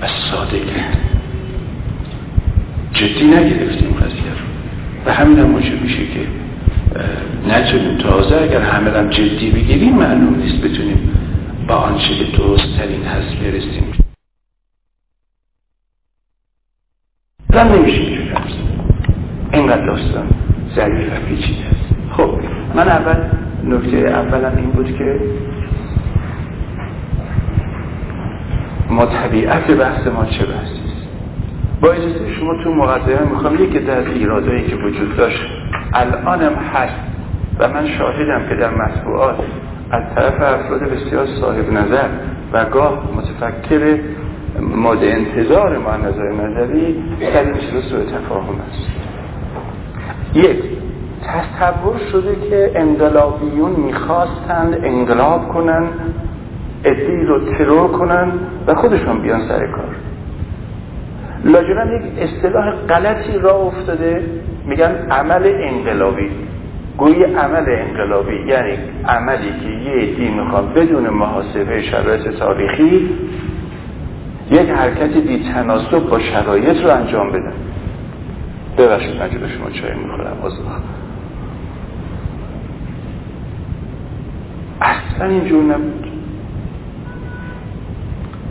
و 0.03 0.07
ساده 0.31 0.59
کردیم. 0.59 1.09
جدی 2.93 3.25
نگرفتیم 3.25 3.91
قضیه 3.91 4.33
رو. 4.39 4.47
و 5.07 5.15
همین 5.15 5.39
هم 5.39 5.49
میشه 5.83 5.99
که 5.99 6.21
نتونیم. 7.49 7.99
تازه 7.99 8.37
اگر 8.37 8.61
همه 8.61 8.91
هم 8.91 9.11
جدی 9.11 9.51
بگیریم 9.51 9.95
معلوم 9.95 10.35
نیست 10.35 10.65
بتونیم 10.65 11.15
با 11.69 11.75
آنچه 11.75 12.15
که 12.15 12.37
درست 12.37 12.77
ترین 12.79 13.05
هست 13.05 13.37
برسیم. 13.37 13.93
زن 17.53 17.69
نمیشه 17.69 18.01
اینجوری 18.01 18.33
اینقدر 19.53 19.87
داستان 19.87 20.27
ظریف 20.77 21.13
و 21.13 21.29
پیچیده 21.29 21.67
است. 21.67 21.95
خب 22.13 22.31
من 22.75 22.89
اول 22.89 23.17
نکته 23.65 23.97
اولم 23.97 24.57
این 24.57 24.71
بود 24.71 24.99
که 24.99 25.21
ما 28.91 29.07
طبیعت 29.07 29.71
بحث 29.71 30.07
ما 30.07 30.25
چه 30.25 30.47
بحثی 30.47 30.81
است؟ 30.85 31.09
با 31.81 31.93
اجازه 31.93 32.35
شما 32.41 32.65
تو 32.65 32.75
مقدمه 32.75 33.31
می‌خوام 33.31 33.65
یکی 33.65 33.79
از 33.91 34.07
ایرادایی 34.07 34.67
که 34.69 34.77
وجود 34.77 35.17
داشت 35.17 35.41
الانم 35.93 36.55
هست 36.55 36.95
و 37.59 37.69
من 37.69 37.87
شاهدم 37.87 38.49
که 38.49 38.55
در 38.55 38.71
مطبوعات 38.71 39.37
از 39.91 40.03
طرف 40.15 40.35
افراد 40.35 40.81
بسیار 40.81 41.27
صاحب 41.41 41.73
نظر 41.73 42.09
و 42.53 42.65
گاه 42.65 43.03
متفکر 43.17 43.99
ماد 44.61 44.99
انتظار 45.05 45.79
ما 45.79 45.97
نظر 45.97 46.33
نظری 46.33 47.03
در 47.21 47.45
این 47.45 47.55
چیز 47.55 47.85
سوء 47.91 48.05
تفاهم 48.05 48.55
است. 48.71 48.87
یک 50.35 50.63
تصور 51.23 51.99
شده 52.13 52.37
که 52.51 52.73
انقلابیون 52.75 53.71
می‌خواستند 53.71 54.75
انقلاب 54.83 55.49
کنن 55.49 55.89
ادهی 56.85 57.25
رو 57.25 57.41
ترور 57.41 57.89
کنن 57.89 58.33
و 58.67 58.75
خودشون 58.75 59.23
بیان 59.23 59.49
سر 59.49 59.67
کار. 59.67 59.97
لاجرم 61.45 61.97
یک 61.97 62.03
اصطلاح 62.19 62.75
غلطی 62.89 63.39
را 63.39 63.55
افتاده 63.57 64.23
میگن 64.69 65.07
عمل 65.11 65.53
انقلابی. 65.63 66.31
گویی 66.99 67.25
عمل 67.25 67.65
انقلابی 67.69 68.37
یعنی 68.47 68.79
عملی 69.05 69.53
که 69.63 69.91
یه 69.91 70.15
دی 70.15 70.29
می‌خواد 70.29 70.75
بدون 70.75 71.09
محاسبه 71.09 71.83
شرایط 71.83 72.29
تاریخی 72.29 73.11
یک 74.51 74.69
حرکت 74.71 75.17
بی 75.17 75.53
تناسب 75.55 75.99
با 75.99 76.19
شرایط 76.19 76.85
رو 76.85 76.91
انجام 76.91 77.33
بدن. 77.33 77.53
ببخشید 78.79 79.21
من 79.21 79.31
جلو 79.31 79.49
شما 79.49 79.71
چای 79.71 79.95
می‌خورم. 79.95 80.37
اصلا 84.81 85.29
اینجور 85.29 85.65
نبود. 85.65 86.08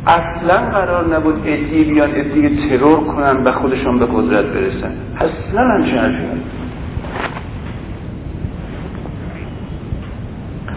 اصلا 0.08 0.58
قرار 0.70 1.16
نبود 1.16 1.42
ادی 1.46 1.84
بیان 1.84 2.10
ادی 2.16 2.70
ترور 2.70 3.04
کنن 3.04 3.44
و 3.44 3.52
خودشان 3.52 4.00
به 4.00 4.06
قدرت 4.06 4.46
برسن. 4.46 4.92
اصلا 5.16 5.62
همچین 5.62 5.98
حرفی 5.98 6.24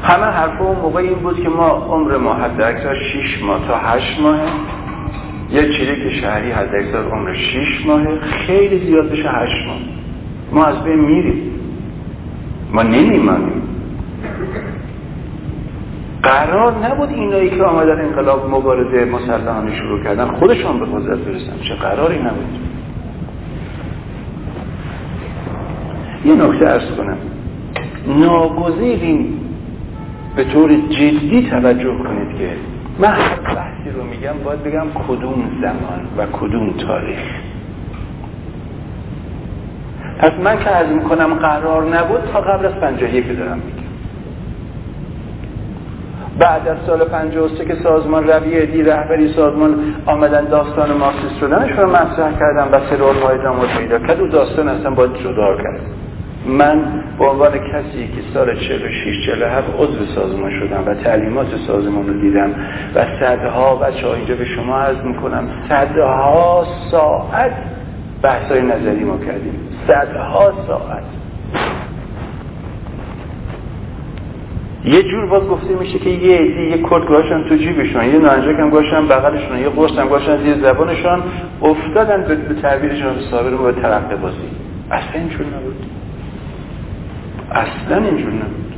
همه 0.03 0.25
حرف 0.25 0.61
اون 0.61 0.77
موقع 0.77 1.01
این 1.01 1.15
بود 1.15 1.43
که 1.43 1.49
ما 1.49 1.69
عمر 1.69 2.17
ما 2.17 2.35
حد 2.35 2.61
اکثر 2.61 2.95
6 2.95 3.43
ماه 3.43 3.67
تا 3.69 3.77
8 3.77 4.21
ماه 4.21 4.41
یه 5.51 5.69
که 5.69 6.11
شهری 6.21 6.51
حد 6.53 6.75
اکثر 6.75 7.03
عمر 7.03 7.35
6 7.35 7.87
ماه 7.87 8.21
خیلی 8.21 8.87
زیاد 8.87 9.11
بشه 9.11 9.29
8 9.29 9.53
ماه. 9.67 9.79
ما 10.53 10.65
از 10.65 10.85
بین 10.85 11.01
میریم. 11.01 11.53
ما 12.73 12.83
نمیمانیم. 12.83 13.60
قرار 16.31 16.87
نبود 16.87 17.09
اینایی 17.09 17.51
که 17.51 17.63
آمدن 17.63 18.01
انقلاب 18.01 18.51
مبارزه 18.51 19.05
مسلحانه 19.05 19.77
شروع 19.77 20.05
کردن 20.05 20.27
خودشان 20.27 20.79
به 20.79 20.87
قدرت 20.87 21.19
برسن. 21.19 21.53
چه 21.69 21.75
قراری 21.75 22.19
نبود؟ 22.19 22.59
یه 26.25 26.35
نکته 26.35 26.69
ارز 26.69 26.97
کنم. 26.97 27.17
ناگزیر 28.07 29.27
به 30.37 30.45
طور 30.45 30.71
جدی 30.91 31.49
توجه 31.51 31.99
کنید 31.99 32.39
که 32.39 32.51
من 32.99 33.15
بحثی 33.45 33.91
رو 33.97 34.05
میگم 34.05 34.45
باید 34.45 34.63
بگم 34.63 34.87
کدوم 35.09 35.45
زمان 35.61 36.01
و 36.19 36.27
کدوم 36.33 36.73
تاریخ. 36.73 37.19
پس 40.19 40.33
من 40.45 40.59
که 40.59 40.71
از 40.71 40.89
می‌کنم 40.89 41.35
قرار 41.35 41.97
نبود 41.97 42.21
تا 42.33 42.41
قبل 42.41 42.67
از 42.67 42.75
پنجاه 42.75 43.15
یک 43.15 43.39
دارم 43.39 43.59
میگم. 43.59 43.80
بعد 46.41 46.69
از 46.69 46.77
سال 46.87 47.05
53 47.05 47.65
که 47.65 47.75
سازمان 47.83 48.29
روی 48.29 48.67
دی 48.67 48.83
رهبری 48.83 49.33
سازمان 49.33 49.95
آمدن 50.07 50.45
داستان 50.45 50.93
مارکسیست 50.93 51.39
شدنش 51.41 51.71
رو 51.79 51.91
مطرح 51.91 52.39
کردم 52.39 52.69
و 52.73 52.81
ترورهای 52.81 53.39
ادامه 53.39 53.79
پیدا 53.79 53.99
کرد؟ 53.99 54.21
و 54.21 54.27
داستان 54.27 54.69
اصلا 54.69 54.91
باید 54.91 55.15
جدا 55.15 55.57
کرد. 55.57 55.81
من 56.47 56.85
به 57.19 57.25
عنوان 57.25 57.53
کسی 57.53 58.09
که 58.17 58.23
سال 58.35 58.57
46 58.57 59.27
47 59.27 59.69
عضو 59.79 60.07
سازمان 60.15 60.51
شدم 60.61 60.85
و 60.87 60.95
تعلیمات 60.95 61.47
سازمان 61.67 62.07
رو 62.07 62.21
دیدم 62.21 62.55
و 62.95 63.05
صدها 63.21 63.77
بچه 63.77 64.07
ها 64.07 64.15
اینجا 64.15 64.35
به 64.35 64.45
شما 64.45 64.79
عرض 64.79 65.05
می‌کنم 65.05 65.49
صدها 65.69 66.65
ساعت 66.91 67.53
بحثای 68.23 68.63
نظری 68.63 69.05
ما 69.05 69.19
کردیم. 69.19 69.69
صدها 69.87 70.53
ساعت. 70.67 71.20
یه 74.85 75.03
جور 75.03 75.27
باز 75.27 75.49
گفته 75.49 75.75
میشه 75.75 75.99
که 75.99 76.11
یه 76.11 76.39
عدی 76.39 76.71
یه 76.71 76.79
کلت 76.79 77.09
گوشن 77.09 77.49
تو 77.49 77.57
جیبشون 77.57 78.05
یه 78.05 78.19
نانجک 78.19 78.59
هم 78.59 78.71
گوشن 78.71 79.09
بغلشون 79.09 79.59
یه 79.59 79.69
قرص 79.69 79.99
هم 79.99 80.09
گوشن 80.09 80.37
زیر 80.43 80.55
زبانشان 80.55 81.23
افتادن 81.63 82.25
به 82.49 82.55
تعبیر 82.63 82.95
جناب 82.95 83.21
صابر 83.31 83.51
به 83.51 83.81
ترقه 83.83 84.17
بازی. 84.17 84.37
اصلا 84.91 85.21
اینجور 85.21 85.47
نبود. 85.47 85.87
اصلا 87.53 87.97
اینجور 87.97 88.33
نبود. 88.33 88.75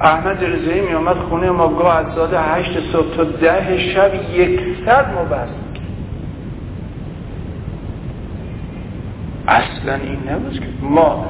احمد 0.00 0.44
رضایی 0.44 0.80
می 0.80 0.94
آمد 0.94 1.16
خونه 1.16 1.50
ما 1.50 1.68
گاه 1.68 1.96
از 1.96 2.14
ساعت 2.14 2.30
هشت 2.34 2.92
صبح 2.92 3.16
تا 3.16 3.24
ده 3.24 3.78
شب 3.78 4.10
یکصد 4.34 5.06
مبست 5.18 5.54
اصلا 9.48 9.94
این 9.94 10.18
نبود 10.30 10.52
که 10.52 10.66
ما 10.82 11.26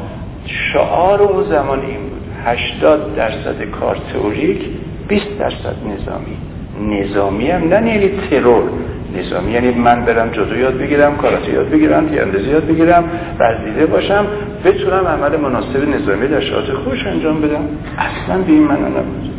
شعار 0.47 1.22
اون 1.22 1.45
زمان 1.45 1.80
این 1.80 2.01
بود. 2.01 2.18
هشتاد 2.53 3.17
درصد 3.17 3.63
کار 3.81 3.97
تئوریک 4.13 4.61
20 5.09 5.27
درصد 5.39 5.75
نظامی. 5.87 6.37
نظامی 7.01 7.51
هم 7.51 7.69
نه 7.69 7.93
یعنی 7.93 8.11
ترور. 8.31 8.63
نظامی 9.19 9.53
یعنی 9.53 9.71
من 9.71 10.05
برم 10.05 10.29
جدو 10.29 10.57
یاد 10.57 10.79
بگیرم 10.79 11.17
کاراته 11.17 11.53
یاد 11.53 11.71
بگیرم 11.71 12.09
تیراندازی 12.09 12.51
یاد 12.51 12.67
بگیرم 12.67 13.05
ورزیده 13.39 13.87
باشم 13.87 14.27
بتونم 14.65 15.07
عمل 15.07 15.37
مناسب 15.37 15.89
نظامی 15.89 16.29
در 16.29 16.41
خوش 16.85 17.07
انجام 17.07 17.41
بدم. 17.41 17.65
اصلا 17.99 18.43
به 18.43 18.53
این 18.53 18.63
معنا 18.63 18.89
نبود. 18.89 19.31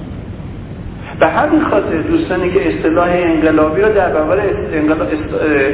به 1.20 1.28
همین 1.28 1.62
خاطر 1.62 1.97
دوستانی 1.97 2.51
که 2.51 2.68
اصطلاح 2.68 3.10
انقلابی 3.12 3.82
رو 3.82 3.93
در 3.93 4.10
برابر 4.14 4.39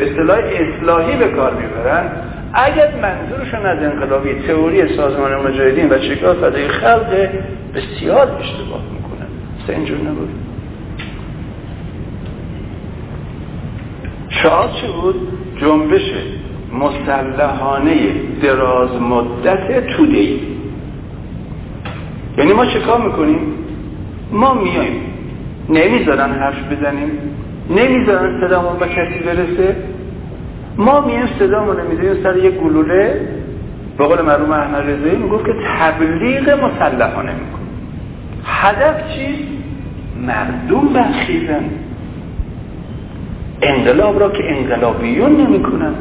اصطلاح 0.01 0.37
اصلاحی 0.37 1.17
به 1.17 1.27
کار 1.27 1.53
می‌برن 1.53 2.11
اگر 2.55 2.93
منظورشون 3.01 3.65
از 3.65 3.83
انقلابی 3.83 4.33
تئوری 4.33 4.97
سازمان 4.97 5.35
مجاهدین 5.35 5.89
و 5.89 5.97
شکل 5.97 6.33
فدای 6.33 6.67
خلق 6.67 7.29
بسیار 7.75 8.31
اشتباه 8.31 8.81
می‌کنن 8.93 9.27
اصلا 9.63 9.75
اینجور 9.75 9.97
نبود. 9.97 10.29
شعار 14.29 14.69
چی 14.81 14.87
بود؟ 14.87 15.15
جنبش 15.57 16.11
مسلحانه 16.79 17.95
دراز 18.41 19.01
مدت 19.01 19.87
تودهی 19.87 20.39
یعنی 22.37 22.53
ما 22.53 22.65
چه 22.65 22.79
کار 22.79 23.01
می‌کنیم؟ 23.01 23.39
ما 24.31 24.53
میاییم 24.53 25.01
نمی‌ذارن 25.69 26.31
حرف 26.31 26.71
بزنیم. 26.71 27.11
نمی‌ذارن 27.69 28.41
صدامون 28.41 28.79
به 28.79 28.85
کسی 28.85 29.19
برسه. 29.25 29.75
ما 30.77 31.01
میایم 31.01 31.27
صدامون 31.39 31.75
می‌ذاریم 31.89 32.23
سر 32.23 32.37
یک 32.37 32.53
گلوله. 32.53 33.21
به 33.97 34.05
قول 34.05 34.21
مرحوم 34.21 34.51
احمد 34.51 34.83
رضایی 34.89 35.15
می‌گفت 35.15 35.45
که 35.45 35.53
تبلیغ 35.79 36.49
مسلحانه 36.49 37.31
میکن 37.31 37.59
هدف 38.45 39.15
چیست؟ 39.15 39.43
مردم 40.27 40.87
برخیزن. 40.93 41.63
انقلاب 43.61 44.19
را 44.19 44.29
که 44.29 44.43
انقلابیون 44.57 45.37
نمی‌کنن. 45.41 45.93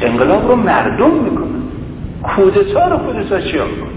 انقلاب 0.00 0.48
رو 0.48 0.56
مردم 0.56 1.10
می‌کنن. 1.10 1.62
کودتا 2.22 2.88
رو 2.88 2.96
کودتا 2.96 3.40
چی 3.40 3.52
می‌کنن؟ 3.52 3.93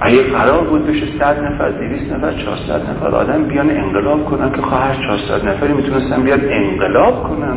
اگه 0.00 0.22
قرار 0.22 0.64
بود 0.64 0.86
بشه 0.86 1.06
صد 1.18 1.40
نفر 1.44 1.70
دویست 1.70 2.12
نفر 2.12 2.32
چهارصد 2.32 2.90
نفر 2.90 3.06
آدم 3.06 3.44
بیان 3.44 3.70
انقلاب 3.70 4.24
کنن 4.24 4.52
که 4.52 4.62
خواهر 4.62 4.94
چهارصد 4.94 5.48
نفری 5.48 5.72
می‌تونستن 5.72 6.22
بیان 6.22 6.40
انقلاب 6.50 7.22
کنن. 7.22 7.56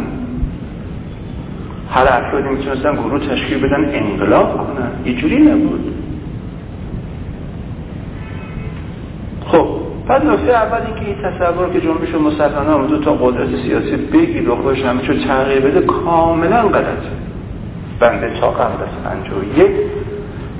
هر 1.89 2.07
افرادی 2.09 2.49
می‌تونستن 2.49 2.93
گروه 2.93 3.19
تشکیل 3.19 3.59
بدن 3.59 3.89
انقلاب 3.93 4.57
کنن. 4.57 4.91
اینجوری 5.03 5.41
نبود. 5.41 5.93
خب 9.45 9.67
بعد 10.07 10.25
نکته 10.25 10.51
اول 10.51 10.81
اینکه 10.85 11.05
این 11.05 11.15
تصور 11.15 11.69
که 11.69 11.81
جنبش 11.81 12.15
مسلمان 12.15 12.87
دو 12.87 12.97
تا 12.97 13.13
قدرت 13.13 13.55
سیاسی 13.55 13.95
بگیر 13.95 14.49
و 14.49 14.55
خودش 14.55 14.81
همه 14.81 15.01
تغییر 15.27 15.59
بده 15.59 15.81
کاملا 15.81 16.61
غلطه. 16.61 17.11
بنده 17.99 18.27
قبل 18.27 18.83
از 18.83 19.57
یک 19.57 19.71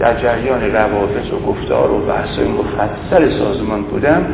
در 0.01 0.21
جریان 0.21 0.61
روابط 0.61 1.33
و 1.33 1.45
گفتار 1.47 1.91
و 1.91 1.99
بحث 2.05 2.39
مفصل 2.39 3.29
سازمان 3.29 3.81
بودم 3.81 4.25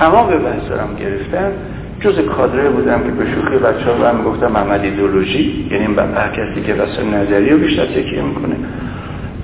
تمام 0.00 0.26
بحث 0.26 0.68
دارم 0.68 0.96
گرفتم. 1.00 1.52
جز 2.00 2.20
کادره 2.20 2.70
بودم 2.70 3.02
که 3.02 3.10
به 3.10 3.24
شوخی 3.34 3.56
بچه 3.56 3.90
ها 3.92 4.08
هم 4.08 4.22
گفتم 4.22 4.52
محمد 4.52 4.80
ایدولوژی 4.84 5.68
یعنی 5.70 5.86
به 5.86 6.02
کسی 6.36 6.62
که 6.66 6.74
واسه 6.74 7.04
نظری 7.04 7.50
رو 7.50 7.58
بیشتر 7.58 7.86
تکیه 7.86 8.22
می‌کنه. 8.22 8.56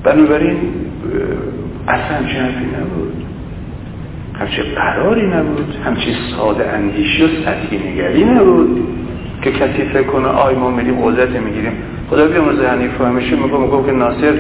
بنابراین 0.05 0.57
اصلا 1.89 2.17
حرفی 2.17 2.65
نبود. 2.65 3.25
همچه 4.35 4.63
قراری 4.63 5.27
نبود. 5.27 5.75
همچه 5.85 6.11
ساده 6.37 6.69
اندیشی 6.69 7.25
و 7.25 7.29
سطحی 7.29 7.79
نگری 7.93 8.25
نبود 8.25 8.89
که 9.43 9.51
کسی 9.51 9.85
فکر 9.93 10.03
کنه 10.03 10.29
آی 10.29 10.55
ما 10.55 10.71
میریم 10.71 11.01
قدرت 11.05 11.31
می‌گیریم. 11.31 11.73
خدا 12.11 12.29
بیامرزه 12.29 12.67
حنیفه 12.67 13.05
همیشه 13.05 13.37
میگو 13.37 13.59
میگو 13.59 13.87
که 13.87 13.93
ناصر 13.93 14.33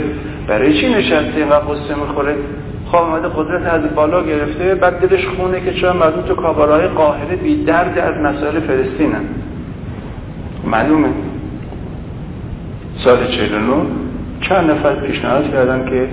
برای 0.47 0.80
چی 0.80 0.88
نشسته؟ 0.88 1.47
و 1.47 1.53
قصه 1.53 1.95
می‌خوره؟ 1.95 2.34
خواه 2.86 3.03
آمده 3.03 3.28
قدرت 3.28 3.66
از 3.66 3.95
بالا 3.95 4.22
گرفته 4.22 4.74
بعد 4.74 5.09
دلش 5.09 5.26
خونه 5.26 5.61
که 5.61 5.72
چرا 5.72 5.93
مردم 5.93 6.22
تو 6.22 6.34
کابارهای 6.34 6.88
قاهره 6.88 7.36
بی 7.36 7.64
درد 7.64 7.99
از 7.99 8.14
مسائل 8.16 8.61
فلسطینه. 8.61 9.16
معلومه. 10.64 11.09
سال 12.97 13.26
49 13.26 13.72
چند 14.40 14.70
نفر 14.70 14.95
پیشنهاد 14.95 15.51
کردن 15.51 15.90
که 15.90 16.09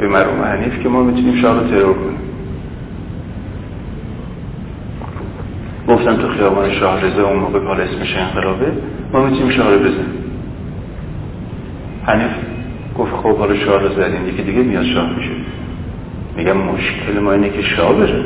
به 0.00 0.08
مرحوم 0.08 0.42
حنیف 0.42 0.82
که 0.82 0.88
ما 0.88 1.02
می‌تونیم 1.02 1.42
شاه 1.42 1.60
رو 1.60 1.66
ترور 1.66 1.94
کنیم. 1.94 2.18
گفتم 5.88 6.16
تو 6.16 6.28
خیابان 6.28 6.72
شاه 6.72 7.04
رزا 7.04 7.28
اون 7.28 7.38
موقع 7.38 7.58
کار 7.58 7.80
اسمش 7.80 8.16
انقلابه 8.16 8.72
ما 9.12 9.24
می‌تونیم 9.24 9.50
شاه 9.50 9.70
رو 9.70 9.78
بزنیم. 9.78 10.14
حنیف 12.06 12.30
گفت 12.98 13.12
خب 13.12 13.36
حالا 13.36 13.56
شاه 13.56 13.82
رو 13.82 13.88
زدیم 13.88 14.28
یکی 14.28 14.42
دیگه 14.42 14.62
میاد 14.62 14.84
شاه 14.84 15.16
میشه. 15.16 15.30
میگم 16.36 16.56
مشکل 16.56 17.20
ما 17.20 17.32
اینه 17.32 17.50
که 17.50 17.62
شاه 17.62 17.94
بره 17.94 18.24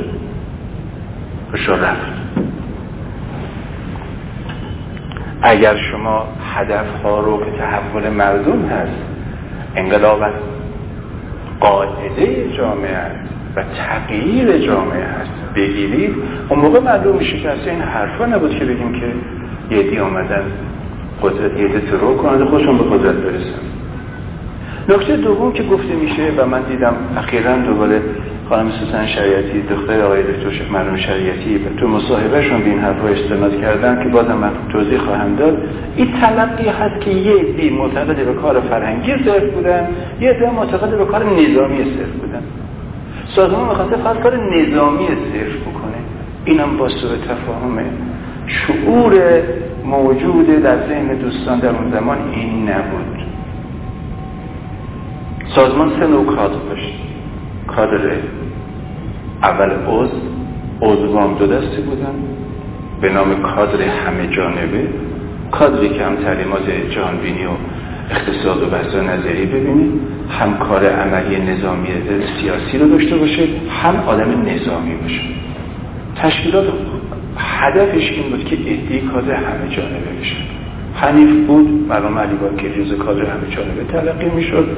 و 1.52 1.56
شاه 1.56 1.80
رفت. 1.80 2.18
اگر 5.42 5.76
شما 5.76 6.24
هدف 6.54 7.02
ها 7.02 7.20
رو 7.20 7.44
که 7.44 7.50
تحول 7.58 8.08
مردم 8.08 8.62
هست 8.62 8.98
انقلاب 9.76 10.20
قاعده 11.60 12.52
جامعه 12.56 12.96
است 12.96 13.34
و 13.56 13.62
تغییر 13.62 14.58
جامعه 14.58 15.04
هست 15.04 15.30
بگیرید 15.54 16.14
اون 16.48 16.60
موقع 16.60 16.80
معلوم 16.80 17.16
میشه 17.16 17.38
که 17.38 17.50
اصلا 17.50 17.72
این 17.72 17.80
حرفا 17.80 18.26
نبود 18.26 18.58
که 18.58 18.64
بگیم 18.64 18.92
که 18.92 19.12
یه 19.76 19.82
دی 19.82 19.98
آمدن 19.98 20.42
قدرت 21.22 21.58
یه 21.58 21.80
ترور 21.80 22.16
کنند 22.16 22.48
خودشون 22.48 22.78
به 22.78 22.84
قدرت 22.84 23.14
برسن. 23.14 23.67
نکته 24.88 25.16
دوم 25.16 25.52
که 25.52 25.62
گفته 25.62 25.94
میشه 25.94 26.32
و 26.36 26.46
من 26.46 26.62
دیدم 26.62 26.94
اخیرا 27.16 27.56
دوباره 27.56 28.02
خانم 28.48 28.70
سوسن 28.70 29.06
شریعتی 29.06 29.62
دختر 29.62 30.00
آقای 30.00 30.22
دکتر 30.22 30.50
شیخ 30.50 30.70
مرحوم 30.70 30.96
شریعتی 30.96 31.60
تو 31.76 31.88
مصاحبهشون 31.88 32.60
به 32.60 32.70
این 32.70 32.84
استناد 32.84 33.60
کردن 33.60 34.02
که 34.02 34.08
بازم 34.08 34.36
من 34.36 34.50
توضیح 34.72 34.98
خواهم 34.98 35.36
داد. 35.36 35.58
این 35.96 36.12
تلقی 36.20 36.68
هست 36.68 37.00
که 37.00 37.10
یه 37.10 37.52
دی 37.52 37.70
معتقد 37.70 38.16
به 38.16 38.32
کار 38.32 38.60
فرهنگی 38.60 39.24
صرف 39.24 39.54
بودن 39.54 39.88
یه 40.20 40.32
دی 40.32 40.46
معتقد 40.46 40.98
به 40.98 41.04
کار 41.04 41.24
نظامی 41.24 41.84
صرف 41.84 42.12
بودن. 42.20 42.42
سازمان 43.26 43.68
می‌خواسته 43.68 43.96
فقط 43.96 44.20
کار 44.20 44.36
نظامی 44.36 45.06
صرف 45.06 45.60
بکنه. 45.60 45.98
اینم 46.44 46.76
با 46.76 46.88
سوء 46.88 47.16
تفاهم 47.16 47.78
شعور 48.46 49.42
موجود 49.84 50.62
در 50.62 50.76
ذهن 50.88 51.14
دوستان 51.14 51.58
در 51.58 51.68
اون 51.68 51.90
زمان 51.92 52.18
این 52.32 52.70
نبود. 52.70 53.27
سازمان 55.54 55.90
سه 56.00 56.06
نوع 56.06 56.26
کادر 56.26 56.58
داشت. 56.68 56.92
کادر 57.66 58.00
اول 59.42 59.70
عضو 59.86 60.20
عضوام 60.82 61.34
دو 61.38 61.46
دستی 61.46 61.82
بودن. 61.82 62.14
به 63.00 63.08
نام 63.08 63.42
کادر 63.42 63.82
همه 63.82 64.26
جانبه. 64.26 64.88
کادری 65.50 65.88
که 65.88 66.04
هم 66.04 66.16
تعلیمات 66.16 66.70
جهانبینی 66.90 67.44
و 67.44 67.50
اقتصاد 68.10 68.62
و 68.62 68.66
بحث 68.66 68.94
نظری 68.94 69.46
ببینید 69.46 70.00
هم 70.30 70.58
کار 70.58 70.86
عملی 70.86 71.36
نظامی 71.36 71.88
سیاسی 72.40 72.78
رو 72.78 72.88
داشته 72.88 73.16
باشه 73.16 73.48
هم 73.82 73.96
آدم 73.96 74.30
نظامی 74.30 74.94
باشه. 74.94 75.20
تشکیلات 76.16 76.66
هدفش 77.38 78.10
این 78.10 78.30
بود 78.30 78.44
که 78.44 78.54
ادهی 78.54 79.00
کادر 79.00 79.34
همه 79.34 79.76
جانبه 79.76 80.20
بشه. 80.20 80.36
حنیف 80.94 81.46
بود 81.46 81.86
مرام 81.88 82.18
علی 82.18 82.34
باکر 82.34 82.84
جز 82.84 82.98
کادر 82.98 83.22
همه 83.22 83.48
جانبه 83.50 83.84
تلقی 83.92 84.30
می‌شد. 84.36 84.68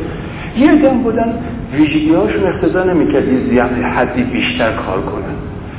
یه 0.57 0.75
دم 0.75 1.03
بودن 1.03 1.35
ویژگی 1.73 2.15
هاشون 2.15 2.45
اقتضا 2.45 2.85
نمی‌کرد 2.85 3.29
یه 3.53 3.63
حدی 3.63 4.23
بیشتر 4.23 4.73
کار 4.73 5.01
کنن. 5.01 5.35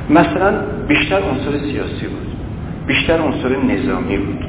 مثلا 0.10 0.54
بیشتر 0.88 1.16
عنصر 1.16 1.58
سیاسی 1.58 2.08
بود. 2.08 2.28
بیشتر 2.88 3.18
عنصر 3.18 3.50
نظامی 3.50 4.18
بود. 4.18 4.46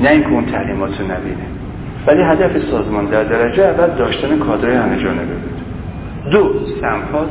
نه 0.00 0.10
اینکه 0.10 0.28
اون 0.28 0.44
تعلیمات 0.44 1.00
رو 1.00 1.04
نبینه. 1.04 1.46
ولی 2.06 2.22
هدف 2.22 2.58
سازمان 2.70 3.06
در 3.06 3.24
درجه 3.24 3.62
اول 3.62 3.86
داشتن 3.98 4.38
کادرهای 4.38 4.76
همه 4.76 5.02
جانبه 5.02 5.22
بود. 5.22 5.60
دو 6.30 6.52
سمپات. 6.80 7.30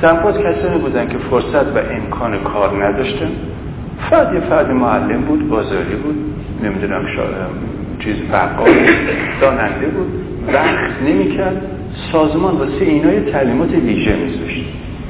سمپات 0.00 0.38
کسانی 0.38 0.78
بودن 0.78 1.08
که 1.08 1.18
فرصت 1.18 1.76
و 1.76 1.78
امکان 1.90 2.38
کار 2.38 2.84
نداشتن. 2.84 3.30
فرد 4.10 4.34
یه 4.34 4.40
فرد 4.40 4.70
معلم 4.70 5.20
بود 5.20 5.48
بازاری 5.48 5.94
بود. 5.94 6.16
نمی‌دونم 6.62 7.06
چیز 8.04 8.16
بقال 8.32 8.70
داننده 9.40 9.86
بود. 9.86 10.06
وقت 10.54 11.02
نمی‌کرد. 11.06 11.62
سازمان 12.12 12.54
واسه 12.54 12.84
اینا 12.84 13.12
یه 13.12 13.20
تعلیمات 13.20 13.70
ویژه 13.70 14.16
میذاشت 14.16 14.64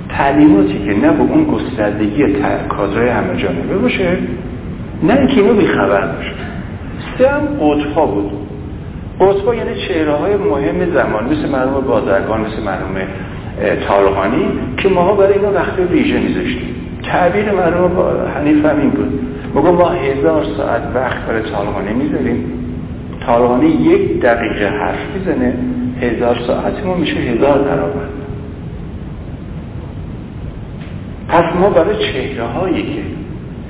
تعلیماتی 0.08 0.84
که 0.84 1.06
نه 1.06 1.12
به 1.12 1.20
اون 1.20 1.44
گستردگی 1.44 2.24
کادرهای 2.68 3.08
همه 3.08 3.36
جانبه 3.36 3.78
باشه 3.78 4.16
نه 5.02 5.14
اینکه 5.18 5.40
اینو 5.40 5.54
بیخبر 5.54 6.06
باشه. 6.06 6.32
سه 7.18 7.28
هم 7.28 7.40
قطبها 7.60 8.06
بود. 8.06 8.30
قطبها 9.20 9.54
یعنی 9.54 9.74
چهره 9.88 10.12
های 10.12 10.36
مهم 10.36 10.94
زمان 10.94 11.24
مثل 11.24 11.48
مرحوم 11.48 11.84
بازرگان 11.84 12.40
مثل 12.40 12.62
مرحوم 12.62 12.96
طالقانی 13.88 14.44
که 14.76 14.88
ماها 14.88 15.14
برای 15.14 15.34
اینا 15.34 15.52
وقت 15.52 15.78
ویژه 15.90 16.20
میذاشتیم. 16.20 16.74
تعبیر 17.02 17.52
مرحوم 17.52 17.92
حنیف 18.34 18.64
هم 18.64 18.80
این 18.80 18.90
بود. 18.90 19.20
بگو 19.54 19.72
ما 19.72 19.88
هزار 19.88 20.44
ساعت 20.56 20.82
وقت 20.94 21.26
برای 21.26 21.42
طالقانی 21.42 21.92
می‌ذاریم. 21.92 22.53
طالقانی 23.26 23.66
یک 23.66 24.20
دقیقه 24.20 24.68
حرف 24.68 24.98
می‌زنه. 25.14 25.54
هزار 26.00 26.38
ساعت 26.46 26.86
ما 26.86 26.94
میشه 26.94 27.16
هزار 27.16 27.58
درآمد 27.58 28.08
پس 31.28 31.56
ما 31.60 31.70
برای 31.70 31.96
چهره 31.96 32.44
هایی 32.44 32.82
که 32.82 33.02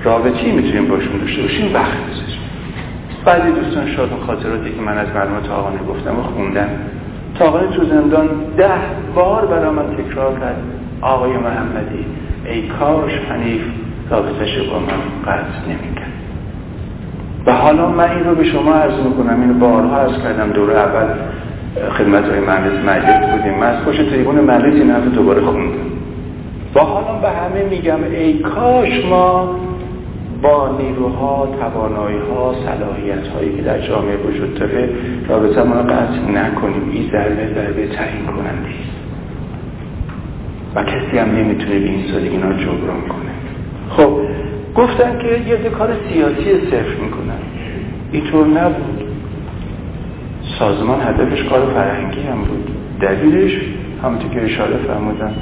رابطی 0.05 0.53
می‌تونیم 0.53 0.89
باشون 0.89 1.19
داشته 1.19 1.43
باشیم 1.43 1.75
وقت 1.75 1.99
بذاریم 1.99 2.39
بعضی 3.25 3.51
دوستان 3.61 3.87
شاد 3.97 4.13
و 4.13 4.17
خاطراتی 4.27 4.71
که 4.71 4.81
من 4.81 4.99
از 4.99 5.09
مرموم 5.15 5.41
تاقانه 5.41 5.79
گفتم 5.89 6.19
و 6.19 6.23
خوندم. 6.23 6.69
تاقانه 7.39 7.77
تو 7.77 7.85
زندان 7.85 8.29
ده 8.57 8.71
بار 9.15 9.47
برای 9.47 9.71
من 9.71 9.97
تکرار 9.97 10.41
کرد 10.41 10.63
آقای 11.01 11.33
محمدی 11.33 12.05
ای 12.45 12.63
کاش 12.69 13.13
حنیف 13.29 13.63
رابطش 14.11 14.59
با 14.59 14.79
من 14.79 15.33
قطع 15.33 15.69
نمی‌کرد. 15.69 16.04
و 17.47 17.53
حالا 17.53 17.89
من 17.91 18.11
این 18.11 18.25
رو 18.25 18.35
به 18.35 18.45
شما 18.45 18.75
عرض 18.75 18.95
می‌کنم 18.95 19.41
اینو 19.41 19.55
بارها 19.55 19.97
عرض 19.97 20.23
کردم 20.23 20.51
دور 20.51 20.71
اول 20.77 21.07
خدمت 21.99 22.25
های 22.29 22.41
مجلس 22.41 23.31
بودیم. 23.31 23.55
من 23.61 23.67
از 23.67 23.85
خوش 23.85 23.97
تریبون 23.97 24.41
مجلس 24.41 24.75
این 24.75 24.91
هفته 24.91 25.11
دوباره 25.11 25.41
خوندم 25.41 25.69
و 26.75 26.81
حالا 26.81 27.19
به 27.19 27.29
همه 27.29 27.71
میگم 27.71 28.05
ای 28.05 28.39
کاش 28.39 29.05
ما 29.11 29.57
با 30.43 30.79
نیروها، 30.79 31.49
توانایی 31.61 32.19
ها، 32.19 32.55
صلاحیت 32.67 33.29
هایی 33.29 33.57
که 33.57 33.63
در 33.63 33.81
جامعه 33.81 34.17
وجود 34.17 34.55
داره 34.55 34.89
رابطه 35.29 35.63
ما 35.63 35.75
قطع 35.75 36.31
نکنیم. 36.35 36.91
این 36.93 37.11
ضربه 37.13 37.55
ضربه 37.55 37.87
تعیین 37.87 38.27
کننده 38.27 38.75
و 40.75 40.85
کسی 40.85 41.19
هم 41.19 41.37
نمی‌تونه 41.37 41.79
به 41.79 41.87
این 41.87 42.05
سادگی 42.13 42.37
جبران 42.37 43.01
کنه. 43.09 43.31
خب 43.91 44.19
گفتن 44.75 45.19
که 45.19 45.29
یه 45.49 45.57
کار 45.57 45.89
سیاسی 46.13 46.71
صرف 46.71 46.99
می‌کنن. 47.01 47.41
اینطور 48.13 48.47
نبود. 48.47 49.03
سازمان 50.59 51.01
هدفش 51.01 51.43
کار 51.43 51.61
فرهنگی 51.75 52.21
هم 52.21 52.39
بود. 52.39 52.71
دلیلش 53.01 53.53
همونطور 54.03 54.31
که 54.31 54.45
اشاره 54.45 54.77
فرمودن 54.77 55.35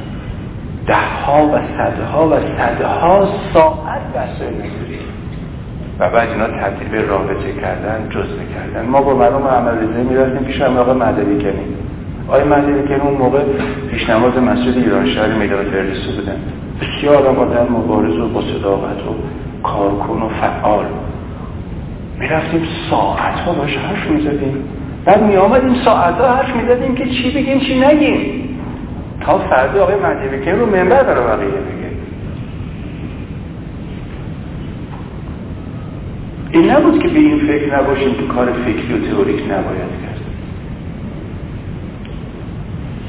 ده 0.86 0.94
ها 0.94 1.46
و 1.46 1.58
صدها 1.78 2.28
و 2.28 2.32
صدها 2.58 3.28
ساعت 3.54 4.02
وسایل 4.14 4.52
و 5.98 6.10
بعد 6.10 6.28
اینا 6.28 6.46
تبدیل 6.46 6.88
به 6.88 7.02
رابطه 7.02 7.52
کردن 7.60 8.08
جزبه 8.10 8.44
کردن. 8.54 8.88
ما 8.88 9.02
با 9.02 9.26
عمل 9.26 9.72
رزه 9.72 10.02
می‌رفتیم 10.10 10.44
پیش 10.46 10.60
هم 10.60 10.76
آقای 10.76 10.94
مدوی 10.94 11.38
کنیم 11.38 11.76
آقای 12.28 12.44
مدوی 12.44 12.82
کنیم 12.88 13.00
اون 13.00 13.14
موقع 13.14 13.38
پیشنماز 13.90 14.36
مسجد 14.36 14.76
ایران 14.76 15.06
شهر 15.06 15.38
میدان 15.38 15.64
فردوسی 15.64 16.12
بودن. 16.16 16.36
بسیار 16.80 17.26
هم 17.26 17.38
آدم 17.38 17.66
مبارز 17.72 18.16
و 18.16 18.28
با 18.28 18.42
صداقت 18.42 18.96
و 18.96 19.14
کارکن 19.62 20.22
و 20.22 20.28
فعال. 20.28 20.84
می‌رفتیم 22.18 22.62
ساعت 22.90 23.40
ها 23.40 23.52
باش 23.52 23.76
حرف 23.76 24.10
می‌زدیم. 24.10 24.64
بعد 25.04 25.22
می 25.22 25.36
آمدیم 25.36 25.74
ساعت 25.74 26.14
ها 26.14 26.34
حرف 26.34 26.56
می‌زدیم 26.56 26.94
که 26.94 27.06
چی 27.06 27.30
بگیم 27.30 27.58
چی 27.60 27.80
نگیم. 27.80 28.48
تا 29.20 29.38
فردا 29.38 29.82
آقای 29.82 29.94
مهدی 29.96 30.50
رو 30.50 30.66
منبر 30.66 31.02
برای 31.02 31.24
بقیه 31.24 31.48
بگه 31.48 31.82
این 36.50 36.70
نبود 36.70 37.02
که 37.02 37.08
به 37.08 37.18
این 37.18 37.38
فکر 37.38 37.78
نباشیم 37.78 38.14
که 38.14 38.22
کار 38.22 38.52
فکری 38.52 38.94
و 38.94 39.06
تئوریک 39.06 39.42
نباید 39.42 39.92
کرد. 40.02 40.20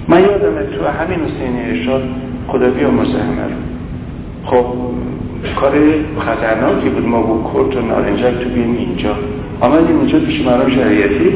من 0.07 0.21
یادم 0.21 0.77
تو 0.77 0.87
همین 0.87 1.19
حسین 1.19 1.65
ارشاد 1.65 2.03
خدا 2.47 2.69
بیا 2.69 2.89
رو 2.89 2.93
خب 4.45 4.65
کار 5.55 5.71
خطرناکی 6.19 6.89
بود. 6.89 7.07
ما 7.07 7.21
با 7.21 7.51
کرد 7.53 7.77
و 7.77 7.87
نارنجک 7.87 8.43
تو 8.43 8.49
بیم 8.49 8.75
اینجا. 8.77 9.15
آمدیم 9.61 9.99
اینجا 9.99 10.19
پیش 10.19 10.41
مرام 10.41 10.69
شریعتی. 10.69 11.31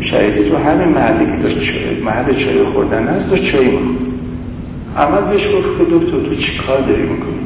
شریعتی 0.00 0.50
تو 0.50 0.56
همین 0.56 0.88
محلی 0.88 1.26
که 1.26 1.42
داشت 1.42 1.58
محل 2.04 2.32
چای 2.32 2.64
خوردن 2.64 3.08
هست 3.08 3.30
داشت 3.30 3.52
چای 3.52 3.68
اول 4.96 5.32
بهش 5.32 5.46
گفت 5.46 5.78
که 5.78 5.84
دکتر 5.84 6.28
تو 6.28 6.34
چی 6.34 6.58
کار 6.66 6.80
داری 6.80 7.02
می‌کنی؟ 7.02 7.40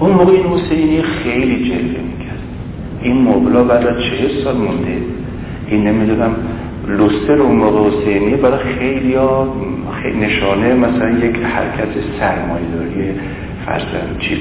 اون 0.00 0.10
موقع 0.10 0.32
این 0.32 0.46
حسینی 0.46 1.02
خیلی 1.02 1.64
جلوه 1.64 1.80
می‌کرد. 1.80 2.42
این 3.02 3.22
مبلا 3.22 3.64
بعد 3.64 3.86
از 3.86 3.96
چه 3.96 4.44
سال 4.44 4.56
مونده. 4.56 4.96
این 5.68 5.86
نمی‌دونم 5.86 6.36
لوستر 6.88 7.40
اون 7.40 7.56
موقع 7.56 7.90
حسینی 7.90 8.34
برای 8.34 8.58
خیلی 8.58 9.16
نشانه 10.06 10.74
مثلا 10.74 11.10
یک 11.10 11.36
حرکت 11.36 11.88
سرمایه 12.20 12.66
داری 12.74 13.12
فرزن 13.66 14.18
چیز 14.18 14.38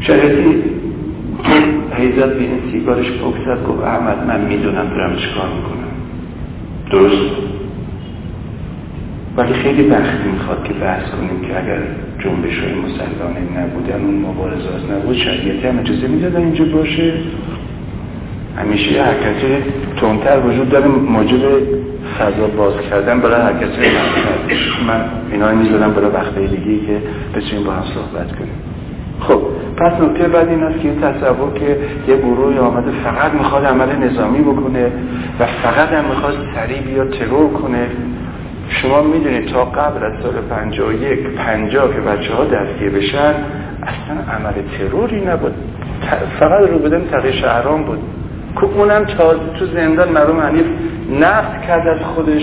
شریعتی 0.00 0.62
حیزت 1.90 2.26
به 2.26 2.40
این 2.40 2.72
سیگارش 2.72 3.06
پکزد 3.06 3.66
گفت 3.68 3.82
احمد 3.82 4.26
من 4.26 4.40
می‌دونم 4.40 4.88
دارم 4.88 5.16
چیکار 5.16 5.48
می‌کنم. 5.56 5.86
درست؟ 6.90 7.36
ولی 9.36 9.52
خیلی 9.52 9.82
وقت 9.82 10.20
می‌خواد 10.32 10.64
که 10.64 10.72
بحث 10.72 11.10
کنیم 11.10 11.40
که 11.40 11.58
اگر 11.58 11.78
جنبش 12.18 12.58
های 12.58 12.72
مسلمانه 12.74 13.60
نبودن 13.60 14.04
اون 14.04 14.14
مبارزات 14.14 14.90
نبود 14.92 15.16
شریعتی 15.16 15.66
هم 15.66 15.78
اجازه 15.78 16.08
می‌دادن 16.08 16.40
اینجا 16.40 16.64
باشه. 16.64 17.12
همیشه 18.56 18.92
یه 18.92 19.02
حرکت 19.02 19.62
تونتر 19.96 20.38
وجود 20.46 20.68
داره 20.68 20.86
موجود 20.88 21.42
فضا 22.18 22.46
باز 22.46 22.74
کردن 22.90 23.20
برای 23.20 23.42
حرکت 23.42 23.68
من 24.88 25.04
اینا 25.32 25.52
می‌ذارم 25.52 25.92
برای 25.92 26.10
وقته 26.10 26.40
دیگه 26.40 26.86
که 26.86 26.98
بتونیم 27.34 27.64
با 27.64 27.72
هم 27.72 27.82
صحبت 27.82 28.32
کنیم. 28.38 28.58
خب 29.20 29.40
پس 29.76 30.00
نکته 30.00 30.28
بعد 30.28 30.48
این 30.48 30.62
است 30.62 30.80
که 30.80 30.94
تصور 31.02 31.52
که 31.54 31.78
یه 32.08 32.16
گروه 32.16 32.58
آمده 32.58 32.90
فقط 33.04 33.32
می‌خواد 33.32 33.64
عمل 33.64 33.96
نظامی 33.96 34.40
بکنه 34.40 34.86
و 35.40 35.46
فقط 35.46 35.88
هم 35.88 36.04
می‌خواد 36.04 36.34
سریع 36.54 36.80
بیا 36.80 37.04
ترور 37.04 37.50
کنه. 37.52 37.86
شما 38.68 39.02
می‌دونید 39.02 39.46
تا 39.46 39.64
قبل 39.64 40.04
از 40.04 40.12
سال 40.22 40.32
51 40.50 41.28
50 41.28 41.94
که 41.94 42.00
بچه 42.00 42.34
ها 42.34 42.44
دستگیر 42.44 42.90
بشن 42.90 43.34
اصلا 43.82 44.34
عمل 44.34 44.52
تروری 44.78 45.20
نبود. 45.20 45.54
فقط 46.40 46.68
رو 46.70 46.78
بودن 46.78 47.04
تقیی 47.10 47.32
شهران 47.32 47.84
بود. 47.84 47.98
که 48.56 48.64
اونم 48.64 49.04
تازه 49.04 49.40
تو 49.58 49.66
زندان 49.66 50.08
مرحوم 50.08 50.40
حنیف 50.40 50.66
نفت 51.20 51.66
کرد 51.66 51.88
از 51.88 52.00
خودش 52.00 52.42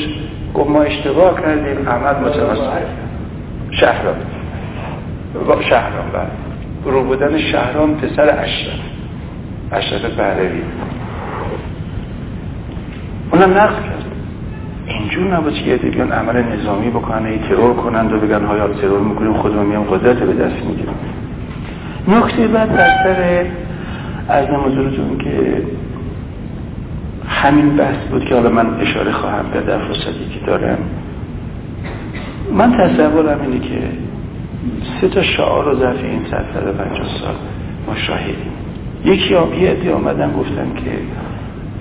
گفت 0.54 0.70
ما 0.70 0.82
اشتباه 0.82 1.42
کردیم 1.42 1.90
عمل 1.90 2.30
متوسط 2.30 2.82
شهران 3.72 4.16
شهران 5.62 6.06
بعد 6.14 6.32
رو 6.86 7.04
بودن 7.04 7.38
شهران 7.38 7.96
پسر 7.96 8.40
اشرف. 8.40 8.80
اشرف 9.72 10.02
بهروی. 10.02 10.62
اونم 13.32 13.58
نقص 13.58 13.74
کرد. 13.76 14.06
اینجور 14.88 15.38
نبود 15.38 15.54
که 15.54 15.76
بیان 15.76 16.12
عمل 16.12 16.44
نظامی 16.44 16.90
بکنن 16.90 17.26
ای 17.26 17.38
ترور 17.38 17.74
کنند 17.74 18.14
و 18.14 18.20
بگن 18.20 18.46
های 18.46 18.60
ترور 18.82 19.00
می‌کنیم 19.00 19.34
خودمون 19.34 19.66
میام 19.66 19.84
قدرت 19.84 20.18
به 20.18 20.34
دست 20.34 20.66
می‌گیریم. 20.66 20.96
نکته 22.08 22.48
بعد 22.48 22.76
در 22.76 22.88
سر 23.04 23.46
از 24.30 24.48
حضورتون 24.48 25.18
که 25.18 25.62
همین 27.28 27.76
بحث 27.76 28.08
بود 28.12 28.26
که 28.26 28.36
حالا 28.36 28.50
من 28.50 28.80
اشاره 28.80 29.12
خواهم 29.12 29.52
کرد 29.54 29.66
در 29.66 29.78
فرصتی 29.78 30.30
که 30.34 30.46
دارم. 30.46 30.78
من 32.54 32.72
تصورم 32.72 33.42
اینه 33.42 33.60
که 33.60 33.80
سه 35.02 35.08
تا 35.08 35.22
شعار 35.22 35.66
رو 35.66 35.80
ظرف 35.80 36.04
این 36.04 36.24
پنجاه 36.24 37.08
سال 37.22 37.36
ما 37.88 37.96
شاهدیم. 37.96 38.54
یکی 39.06 39.36
آبی 39.36 39.90
آمدن 39.90 40.32
گفتن 40.32 40.72
که 40.76 40.92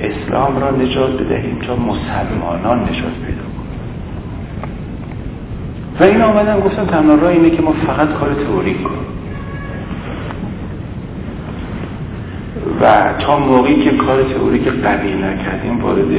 اسلام 0.01 0.61
را 0.61 0.71
نجات 0.71 1.23
بدهیم 1.23 1.59
تا 1.67 1.77
مسلمانان 1.77 2.83
نجات 2.83 3.15
پیدا 3.27 3.43
کنیم 3.43 3.63
و 6.01 6.05
این 6.05 6.23
آمدن 6.23 6.61
گفتن 6.61 6.87
تنها 6.87 7.15
راه 7.15 7.31
اینه 7.31 7.51
که 7.51 7.63
ما 7.63 7.73
فقط 7.73 8.09
کار 8.09 8.35
تئوری 8.35 8.75
کنیم 8.75 9.12
و 12.81 13.13
تا 13.19 13.39
موقعی 13.39 13.85
که 13.85 13.91
کار 13.91 14.23
تئوری 14.23 14.59
که 14.59 14.71
قوی 14.71 15.15
نکردیم 15.15 15.81
وارد 15.83 16.13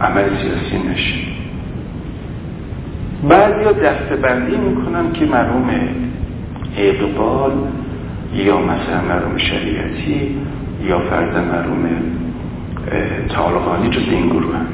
عمل 0.00 0.24
سیاسی 0.42 0.88
نشیم 0.88 1.26
بعضی 3.28 3.64
ها 3.64 3.72
دسته 3.72 4.16
بندی 4.16 4.56
می‌کنن 4.56 5.12
که 5.12 5.26
مرحوم 5.26 5.70
اقبال 6.76 7.52
یا 8.34 8.58
مثلا 8.58 9.00
مرحوم 9.08 9.38
شریعتی 9.38 10.36
یا 10.88 10.98
فرد 10.98 11.36
مرحوم 11.36 11.88
طالقانی 13.28 13.88
جز 13.90 14.08
این 14.10 14.28
گروه 14.28 14.56
هم. 14.56 14.66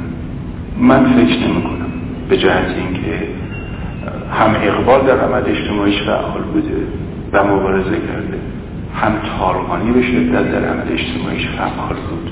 من 0.80 1.04
فکر 1.04 1.48
نمی 1.48 1.62
کنم 1.62 1.90
به 2.28 2.36
جهت 2.36 2.74
اینکه 2.76 3.28
هم 4.32 4.50
اقبال 4.62 5.06
در 5.06 5.20
عمل 5.20 5.42
اجتماعیش 5.46 6.02
فعال 6.02 6.42
بوده 6.52 6.74
و 7.32 7.44
مبارزه 7.44 7.90
کرده. 7.90 8.35
هم 9.02 9.12
طالقانی 9.39 9.93
به 9.93 10.02
شدت 10.02 10.52
در 10.52 10.68
عمل 10.68 10.93
اجتماعیش 10.93 11.48
فعال 11.48 11.97
بود. 12.10 12.31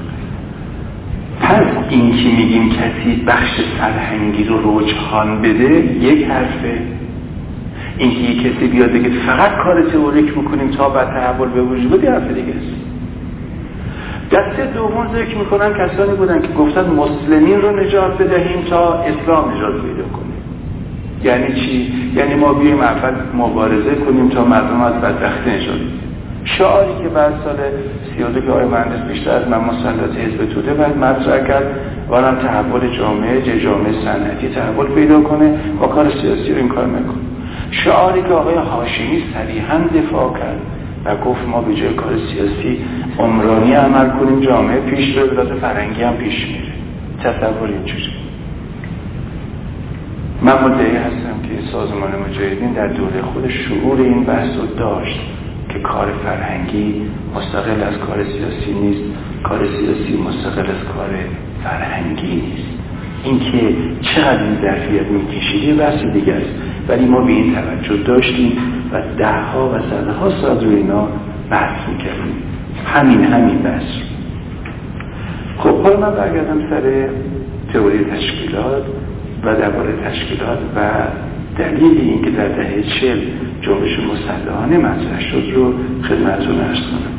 پس 1.40 1.66
این 1.88 2.16
که 2.16 2.28
میگیم 2.28 2.70
کسی 2.70 3.22
بخش 3.26 3.60
فرهنگی 3.78 4.44
رو 4.44 4.78
رجحان 4.78 5.42
بده 5.42 5.74
یک 6.00 6.26
حرفه. 6.26 6.78
اینکه 7.98 8.18
یک 8.18 8.42
کسی 8.42 8.66
بیاد 8.66 8.90
بگه 8.90 9.10
فقط 9.26 9.56
کار 9.56 9.82
تئوریک 9.82 10.36
می‌کنیم 10.38 10.70
تا 10.70 10.88
بعد 10.88 11.08
تحول 11.08 11.48
به 11.48 11.62
وجود 11.62 12.00
بیاد 12.00 12.14
حرف 12.14 12.28
دیگه 12.28 12.48
است. 12.48 12.84
دسته 14.32 14.66
دوم 14.74 15.08
ذکر 15.14 15.38
می‌کنن 15.38 15.72
کسانی 15.72 16.16
بودن 16.16 16.42
که 16.42 16.48
گفتن 16.48 16.90
مسلمین 16.90 17.60
رو 17.60 17.80
نجات 17.80 18.22
بدهیم 18.22 18.62
تا 18.70 18.94
اسلام 18.94 19.50
نجات 19.50 19.72
پیدا 19.72 20.04
کنیم 20.12 20.34
یعنی 21.24 21.60
چی؟ 21.60 21.92
یعنی 22.16 22.34
ما 22.34 22.52
بیایم 22.52 22.80
اول 22.80 23.14
مبارزه 23.34 23.94
کنیم 23.94 24.28
تا 24.28 24.44
مردم 24.44 24.80
از 24.80 24.94
بدبختی 24.94 25.50
نجات 25.50 25.80
شعاری 26.44 27.02
که 27.02 27.08
بعد 27.08 27.32
سال 27.44 27.56
32 28.16 28.40
که 28.40 28.50
آقای 28.50 28.64
مهندس 28.64 29.08
بیشتر 29.08 29.30
از 29.30 29.48
من 29.48 29.58
مسلط 29.58 30.16
حزب 30.16 30.44
توده 30.44 30.74
بعد 30.74 30.98
مطرح 30.98 31.46
کرد 31.46 31.64
وانم 32.08 32.36
تحول 32.36 32.96
جامعه 32.96 33.60
جامعه 33.60 33.92
صنعتی 34.04 34.48
تحول 34.48 34.86
پیدا 34.86 35.20
کنه 35.20 35.54
با 35.80 35.86
کار 35.86 36.10
سیاسی 36.10 36.52
رو 36.52 36.58
این 36.58 36.68
کار 36.68 36.86
می‌کنه. 36.86 37.14
شعاری 37.70 38.22
که 38.22 38.28
آقای 38.28 38.54
هاشمی 38.54 39.22
صریحا 39.34 39.78
دفاع 39.78 40.32
کرد 40.32 40.60
و 41.04 41.16
گفت 41.16 41.48
ما 41.48 41.60
به 41.60 41.74
جای 41.74 41.94
کار 41.94 42.12
سیاسی 42.32 42.84
عمرانی 43.18 43.72
عمل 43.72 44.10
کنیم 44.10 44.40
جامعه 44.40 44.80
پیش 44.80 45.16
رو 45.16 45.58
فرنگی 45.60 46.02
هم 46.02 46.14
پیش 46.14 46.46
میره. 46.46 46.72
تصور 47.22 47.68
اینجوری. 47.68 48.12
من 50.42 50.64
مدعی 50.64 50.96
هستم 50.96 51.42
که 51.42 51.70
سازمان 51.72 52.10
مجاهدین 52.28 52.72
در 52.72 52.86
دوره 52.86 53.22
خود 53.22 53.48
شعور 53.48 54.00
این 54.00 54.24
بحث 54.24 54.56
رو 54.56 54.66
داشت. 54.66 55.20
که 55.74 55.80
کار 55.80 56.12
فرهنگی 56.24 57.02
مستقل 57.36 57.82
از 57.82 57.98
کار 57.98 58.24
سیاسی 58.24 58.72
نیست 58.72 59.02
کار 59.42 59.66
سیاسی 59.66 60.22
مستقل 60.28 60.60
از 60.60 60.84
کار 60.94 61.08
فرهنگی 61.64 62.34
نیست. 62.34 62.68
اینکه 63.24 63.76
چقدر 64.00 64.42
این 64.42 64.54
ظرفیت 64.62 65.06
میکشیده 65.06 65.74
بحث 65.74 66.04
دیگه 66.04 66.32
است. 66.32 66.50
ولی 66.88 67.04
ما 67.04 67.20
به 67.20 67.32
این 67.32 67.54
توجه 67.54 68.02
داشتیم 68.02 68.52
و 68.92 69.02
ده 69.18 69.42
ها 69.42 69.68
و 69.68 69.78
صده 69.78 70.12
ها 70.12 70.30
ساعت 70.30 70.62
روی 70.62 70.74
اینا 70.74 71.08
بحث 71.50 71.88
می‌کردیم. 71.88 72.42
همین 72.86 73.24
همین 73.24 73.58
بحث. 73.58 73.84
خب 75.58 75.82
حالا 75.82 76.00
من 76.00 76.14
برگردم 76.14 76.70
سر 76.70 77.08
تئوری 77.72 78.04
تشکیلات 78.04 78.82
و 79.44 79.54
درباره 79.56 79.92
تشکیلات 80.04 80.58
و 80.76 80.80
دلیل 81.58 82.00
اینکه 82.00 82.30
در 82.30 82.48
دهه 82.48 82.82
چل 82.82 83.18
جنبش 83.62 83.98
مسلحانه 83.98 84.78
مطرح 84.78 85.20
شد 85.20 85.52
رو 85.54 85.74
خدمتتون 86.02 86.60
ارز 86.60 86.80
کنم. 86.80 87.14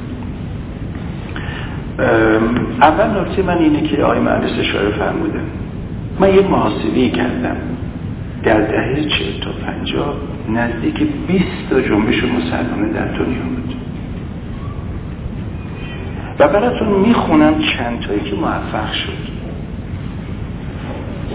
اول 2.81 3.21
نکته 3.21 3.41
من 3.41 3.57
اینه 3.57 3.81
که 3.81 4.03
آقای 4.03 4.19
مهندس 4.19 4.59
اشاره 4.59 4.89
فرمودن 4.89 5.43
من 6.19 6.35
یه 6.35 6.41
محاسبه 6.41 7.09
کردم. 7.09 7.55
در 8.43 8.61
دهه 8.61 9.03
چه 9.03 9.39
تا 9.41 9.51
پنجاه 9.51 10.15
نزدیک 10.49 10.95
20 11.27 11.45
تا 11.69 11.81
جنبش 11.81 12.23
مسلمانه 12.23 12.93
در 12.93 13.05
دنیا 13.05 13.43
بود. 13.55 13.75
و 16.39 16.47
براتون 16.47 16.87
می‌خونم 16.87 17.53
چند 17.59 17.99
تایی 17.99 18.19
که 18.19 18.35
موفق 18.35 18.93
شد. 18.93 19.35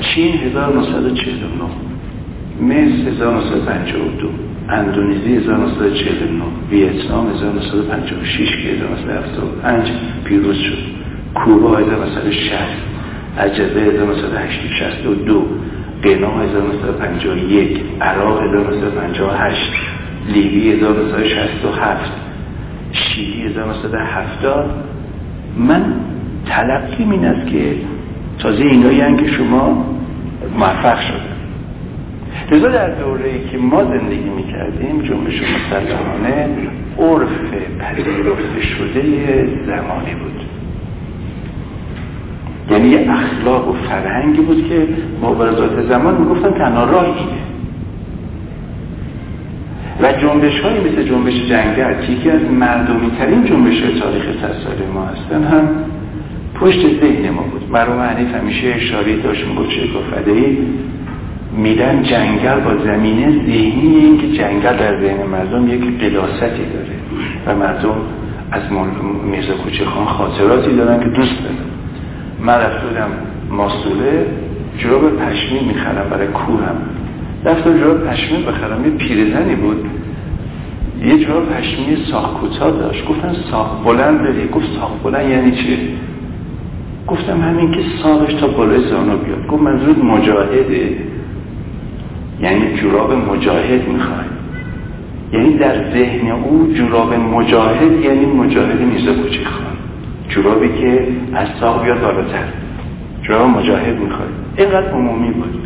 چین 0.01 0.35
1949 0.35 1.90
مصر 2.61 3.09
1952 3.09 4.29
اندونزی 4.69 5.37
1949 5.37 6.45
ویتنام 6.71 7.31
1956 7.31 8.49
که 8.57 8.69
1975 8.69 9.91
پیروز 10.25 10.57
شد 10.57 10.79
کوبا 11.35 11.77
1960 11.77 12.53
عجبه 13.39 13.81
1962 13.81 15.47
قنا 16.03 16.41
1951 16.41 17.81
عراق 18.01 18.43
1958 18.43 19.73
لیبی 20.29 20.73
1967 20.73 22.13
شیلی 22.93 23.43
1970 23.43 24.71
من 25.59 25.85
تلقی 26.47 27.05
این 27.05 27.25
است 27.25 27.47
که 27.47 27.75
تازه 28.39 28.65
اینایی 28.65 29.17
که 29.17 29.27
شما 29.27 29.87
موفق 30.59 31.01
شده 31.01 31.30
لذا 32.51 32.69
در 32.69 32.91
دوره 32.91 33.25
ای 33.25 33.49
که 33.51 33.59
ما 33.59 33.85
زندگی 33.85 34.31
می‌کردیم 34.37 35.03
جنبش 35.03 35.43
مسلحانه 35.43 36.49
عرف 36.99 37.29
پذیرفته 37.81 38.63
شده 38.63 39.49
زمانی 39.67 40.15
بود. 40.15 40.41
یعنی 42.71 42.95
اخلاق 42.95 43.69
و 43.69 43.73
فرهنگی 43.73 44.41
بود 44.41 44.69
که 44.69 44.89
مبارزات 45.23 45.89
زمان 45.89 46.15
می‌گفتن 46.15 46.51
تنها 46.51 46.85
راه 46.85 47.05
اینه. 47.05 47.41
و 50.03 50.13
جنبش 50.13 50.61
هایی 50.61 50.81
مثل 50.81 51.03
جنبش 51.03 51.35
جنگل 51.49 52.07
که 52.07 52.13
یکی 52.13 52.31
از 52.31 52.41
مردمی 52.43 53.11
ترین 53.19 53.45
جنبش 53.45 53.83
های 53.83 54.01
تاریخ 54.01 54.25
تصالی 54.25 54.87
ما 54.95 55.05
هستن 55.05 55.45
هم 55.45 55.69
پشت 56.55 56.81
ذهن 57.01 57.31
ما 57.31 57.43
بود. 57.43 57.71
مرحوم 57.71 58.01
حنیف 58.01 58.35
همیشه 58.35 58.67
اشاره 58.67 59.17
داشت 59.17 59.47
می‌گفت 59.47 60.29
ای 60.29 60.59
میدن 61.57 62.03
جنگل 62.03 62.61
با 62.61 62.85
زمینه 62.85 63.31
ذهنی 63.31 63.97
این 63.97 64.19
که 64.19 64.39
جنگل 64.39 64.77
در 64.77 65.01
ذهن 65.01 65.27
مردم 65.27 65.69
یک 65.69 66.01
قداستی 66.01 66.65
داره 66.73 66.97
و 67.47 67.55
مردم 67.55 67.95
از 68.51 68.63
میرزا 69.31 69.55
کوچه 69.55 69.85
خان 69.85 70.05
خاطراتی 70.05 70.77
دارن 70.77 71.01
که 71.01 71.09
دوست 71.09 71.43
دارن. 71.43 71.57
من 72.41 72.55
رفتم 72.55 73.09
ماسوله 73.51 74.27
جراب 74.79 75.17
پشمی 75.17 75.61
می‌خرم 75.69 76.11
برای 76.11 76.27
کورم 76.27 76.77
رفتم 77.45 77.79
جراب 77.79 78.05
پشمی 78.05 78.43
بخرم. 78.43 78.85
یه 78.85 78.91
پیرزنی 78.91 79.55
بود. 79.55 79.85
یه 81.05 81.25
جراب 81.25 81.49
پشمی 81.49 81.97
ساخ 82.11 82.41
کوتاه 82.41 82.71
داشت. 82.71 83.07
گفتن 83.07 83.35
ساخ 83.51 83.85
بلند 83.85 84.23
داری 84.23 84.49
گفت 84.49 84.67
ساخ 84.81 84.91
بلند 85.05 85.31
یعنی 85.31 85.53
چیه 85.53 85.79
گفتم 87.07 87.41
همین 87.41 87.71
که 87.71 87.81
ساقش 88.03 88.35
تا 88.35 88.47
بالای 88.47 88.89
زانو 88.89 89.17
بیاد. 89.17 89.47
گفت 89.47 89.63
منظور 89.63 89.97
مجاهده. 89.97 91.10
یعنی 92.43 92.75
جوراب 92.75 93.13
مجاهد 93.13 93.89
می‌خوای. 93.89 94.27
یعنی 95.33 95.57
در 95.59 95.75
ذهن 95.93 96.31
او 96.31 96.73
جوراب 96.75 97.15
مجاهد 97.15 97.93
یعنی 98.05 98.27
مجاهد 98.27 98.81
میزا 98.81 99.13
کوچه 99.13 99.45
خان 99.45 99.77
جورابی 100.29 100.69
که 100.69 101.07
از 101.35 101.49
ساق 101.61 101.85
بیاد 101.85 102.01
بالاتر. 102.01 102.45
جوراب 103.23 103.49
مجاهد 103.49 104.01
می‌خوای. 104.01 104.29
اینقدر 104.57 104.91
عمومی 104.93 105.31
بود. 105.31 105.61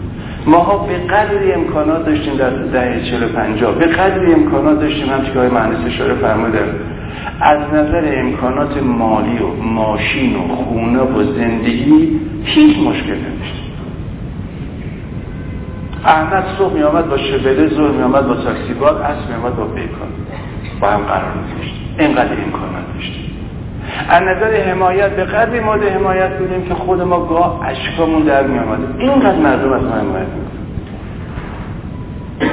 ماها 0.47 0.79
به 0.79 0.95
قدری 0.95 1.53
امکانات 1.53 2.07
داشتیم 2.07 2.37
در 2.37 2.51
دهه 2.51 3.11
چل 3.11 3.27
پنجاه. 3.27 3.75
به 3.75 3.87
قدری 3.87 4.33
امکانات 4.33 4.81
داشتیم 4.81 5.09
هم 5.09 5.23
که 5.23 5.55
مهندس 5.55 5.87
اشاره 5.87 6.15
فرمودن 6.15 6.69
از 7.41 7.59
نظر 7.73 8.19
امکانات 8.19 8.83
مالی 8.83 9.39
و 9.39 9.63
ماشین 9.63 10.37
و 10.37 10.55
خونه 10.55 11.01
و 11.01 11.33
زندگی 11.33 12.21
هیچ 12.45 12.79
مشکل 12.79 13.13
نداشت 13.13 13.74
احمد 16.07 16.45
صبح 16.59 16.73
می 16.75 16.83
آمد 16.83 17.09
با 17.09 17.17
شبله 17.17 17.69
زور 17.69 17.91
می 17.91 18.03
آمد 18.03 18.27
با 18.29 18.35
تاکسی 18.35 18.75
بار 18.75 19.03
اصل 19.03 19.29
می 19.29 19.35
آمد 19.35 19.57
با 19.57 19.65
بیکان 19.65 20.09
با 20.81 20.89
هم 20.89 21.01
قرار 21.01 21.35
داشت 21.59 21.75
اینقدر 21.99 22.33
امکانات 22.45 22.95
داشت 22.95 23.31
از 24.09 24.23
نظر 24.23 24.71
حمایت 24.71 25.11
به 25.11 25.25
قدری 25.25 25.61
مورد 25.61 25.83
حمایت 25.83 26.39
بودیم 26.39 26.63
که 26.63 26.75
خود 26.75 27.03
ما 27.03 27.27
گاه 27.27 27.61
اشکامون 27.67 28.23
در 28.23 28.47
می 28.47 28.59
آمد 28.59 28.79
اینقدر 28.99 29.39
مردم 29.39 29.73
از 29.73 29.83
ما 29.83 29.95
حمایت 29.95 30.27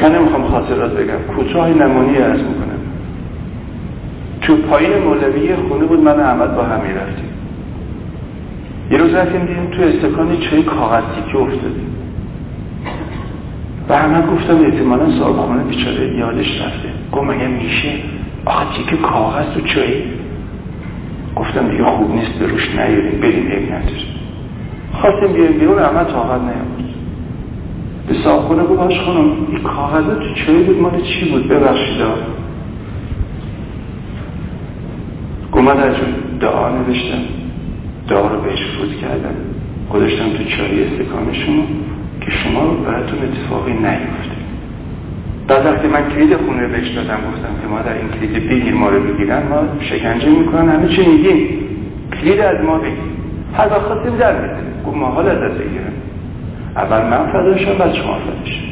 من 0.03 0.15
نمی‌خوام 0.15 0.47
خاطرات 0.47 0.91
بگم. 0.91 1.35
کوتاه 1.35 1.69
نمونی 1.69 2.17
ارز 2.17 2.39
می‌کنم. 2.39 2.79
تو 4.41 4.57
پایین 4.57 5.03
مولوی 5.03 5.55
خونه 5.55 5.85
بود 5.85 5.99
من 5.99 6.19
احمد 6.19 6.55
با 6.55 6.63
هم 6.63 6.79
می‌رفتیم. 6.81 7.29
یه 8.91 8.97
روز 8.97 9.13
رفتیم 9.13 9.45
دیدیم 9.45 9.65
تو 9.65 9.81
استکانی 9.83 10.37
چای 10.37 10.63
کاغذ 10.63 11.03
تیکه 11.15 11.37
افتاده. 11.37 11.81
و 13.91 13.93
همه 13.93 14.21
گفتم 14.21 14.65
احتمالا 14.65 15.19
صاحب 15.19 15.35
خونه 15.35 15.63
بیچاره 15.63 16.17
یادش 16.17 16.61
رفته. 16.61 16.89
گفت 17.11 17.23
مگه 17.23 17.47
میشه؟ 17.47 17.89
آخه 18.45 18.65
تیکه 18.77 18.97
کاغذ 18.97 19.45
تو 19.53 19.61
چای 19.61 19.93
گفتم 21.35 21.67
دیگه 21.67 21.83
خوب 21.83 22.15
نیست 22.15 22.31
به 22.39 22.47
روش 22.47 22.69
نیاریم 22.69 23.21
بریم 23.21 23.47
یک 23.47 23.71
نداره 23.71 24.05
خواستیم 24.93 25.33
بیاریم 25.33 25.59
بیرون 25.59 25.79
احمد 25.79 26.07
طاقت 26.07 26.41
نیامد. 26.41 26.91
به 28.07 28.13
صاحب 28.23 28.41
خونه 28.41 28.63
گفت 28.63 28.79
باش 28.79 28.99
خانم 28.99 29.31
این 29.49 29.63
کاغذ 29.63 30.05
تو 30.05 30.33
چای 30.33 30.63
بود؟ 30.63 30.81
مال 30.81 31.01
چی 31.01 31.31
بود؟ 31.31 31.47
ببخشید 31.47 32.01
گفت 35.51 35.63
من 35.63 35.75
در 35.75 35.91
دعا 36.39 36.69
نوشتم. 36.69 37.21
داغ 38.07 38.31
رو 38.31 38.41
بهش 38.41 38.59
فوت 38.63 38.95
کردم. 39.01 39.35
گذاشتم 39.93 40.29
تو 40.29 40.43
چای 40.43 40.83
استکان 40.83 41.33
شما 41.33 41.63
که 42.21 42.31
شما 42.31 42.65
براتون 42.65 43.19
اتفاقی 43.23 43.73
نیفته. 43.73 44.41
بعد 45.47 45.65
وقتی 45.65 45.87
من 45.87 46.09
کلید 46.09 46.35
خونه 46.35 46.67
بهش 46.67 46.87
دادم 46.87 47.17
گفتم 47.31 47.61
که 47.61 47.67
ما 47.67 47.81
در 47.81 47.93
این 47.93 48.09
کلید 48.09 48.49
بگیر 48.49 48.73
ما 48.73 48.89
رو 48.89 48.99
بگیرن 48.99 49.43
ما 49.47 49.63
شکنجه 49.79 50.29
می‌کنن 50.29 50.69
همه 50.69 50.87
چی 50.87 51.05
میگیم. 51.05 51.47
کلید 52.21 52.39
از 52.39 52.65
ما 52.65 52.77
بگیر. 52.77 53.11
هر 53.57 53.67
وقت 53.67 53.81
خواستیم 53.81 54.15
در 54.17 54.41
میده 54.41 54.53
گفت 54.85 54.97
ما 54.97 55.05
حال 55.05 55.29
ازت 55.29 55.57
بگیرم. 55.57 55.93
اول 56.75 57.01
من 57.01 57.31
فداشم 57.31 57.77
بعد 57.77 57.93
شما 57.93 58.15
فداشم 58.15 58.63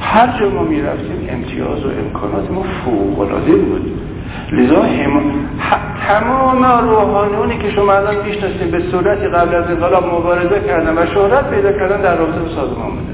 هر 0.00 0.38
جا 0.40 0.50
ما 0.50 0.62
می‌رفتیم 0.62 1.28
امتیاز 1.28 1.84
و 1.84 1.88
امکانات 1.88 2.50
ما 2.50 2.62
فوق 2.84 3.28
بود. 3.46 3.92
لذا 4.52 4.82
هم... 4.82 5.22
تمام 6.08 6.64
روحانیونی 6.64 7.58
که 7.58 7.70
شما 7.70 7.92
الان 7.92 8.16
می‌شناسید 8.26 8.70
به 8.70 8.82
صورتی 8.90 9.26
قبل 9.26 9.54
از 9.54 9.70
انقلاب 9.70 10.04
مبارزه 10.14 10.60
کردن 10.66 10.98
و 10.98 11.06
شهرت 11.06 11.50
پیدا 11.50 11.72
کردن 11.72 12.00
در 12.00 12.16
رابطه 12.16 12.38
با 12.38 12.48
سازمان 12.48 12.90
بوده. 12.90 13.12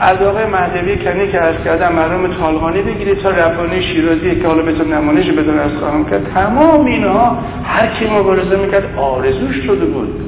از 0.00 0.22
آقای 0.22 0.44
مهدوی 0.46 0.96
کنی 0.96 1.28
که 1.28 1.40
از 1.40 1.54
کردن 1.64 1.92
مرحوم 1.92 2.26
طالقانی 2.26 2.82
بگیرید 2.82 3.18
تا 3.18 3.30
ربانی 3.30 3.82
شیرازی 3.82 4.40
که 4.40 4.48
حالا 4.48 4.62
بهتون 4.62 4.92
نمانش 4.92 5.30
بدون 5.30 5.58
از 5.58 5.70
خواهم 5.80 6.04
کرد. 6.04 6.30
تمام 6.34 6.84
اینها 6.84 7.38
هر 7.64 7.86
کی 7.86 8.10
مبارزه 8.10 8.56
می‌کرد 8.56 8.84
آرزوش 8.96 9.56
شده 9.56 9.84
بود. 9.84 10.20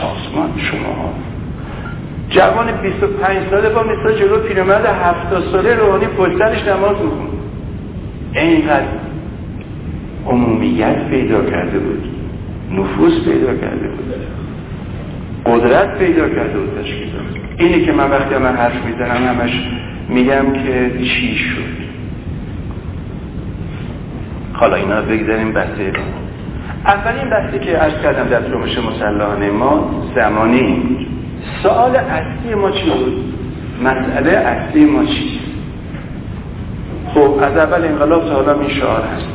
سازمان 0.00 0.50
شما. 0.56 1.12
جوان 2.28 2.66
25 2.82 3.38
ساله 3.50 3.68
با 3.68 3.82
مثل 3.82 4.18
جلو 4.18 4.38
پیرمرد 4.38 4.86
70 4.86 5.44
ساله 5.52 5.74
روحانی 5.74 6.06
پشترش 6.06 6.68
نماز 6.68 6.96
میخون 7.02 7.31
اینقدر 8.34 8.86
عمومیت 10.26 11.08
پیدا 11.08 11.50
کرده 11.50 11.78
بود. 11.78 12.04
نفوذ 12.70 13.24
پیدا 13.24 13.54
کرده 13.54 13.88
بود. 13.88 14.14
قدرت 15.46 15.98
پیدا 15.98 16.28
کرده 16.28 16.58
بود 16.58 16.82
تشکیل 16.82 17.08
اینی 17.58 17.84
که 17.84 17.92
من 17.92 18.10
وقتی 18.10 18.34
من 18.34 18.56
حرف 18.56 18.84
می‌زنم 18.84 19.28
همش 19.28 19.62
میگم 20.08 20.52
که 20.52 20.90
چی 20.98 21.34
شد. 21.34 21.82
حالا 24.52 24.76
اینا 24.76 25.02
بگذاریم 25.02 25.52
بحثه 25.52 25.92
اولین 26.84 27.30
بحثی 27.30 27.58
که 27.58 27.70
عرض 27.70 28.02
کردم 28.02 28.28
در 28.28 28.42
جنبش 28.42 28.78
مسلحانه 28.78 29.50
ما 29.50 29.90
زمانی 30.14 30.82
سوال 31.62 31.96
اصلی 31.96 32.54
ما 32.54 32.70
چی 32.70 32.90
بود؟ 32.90 33.34
مسئله 33.84 34.30
اصلی 34.30 34.84
ما 34.84 35.04
چی؟ 35.04 35.41
خب 37.14 37.38
از 37.42 37.56
اول 37.56 37.84
انقلاب 37.84 38.24
تا 38.28 38.34
حالا 38.34 38.60
این 38.60 38.68
شعار 38.68 39.02
هست. 39.02 39.28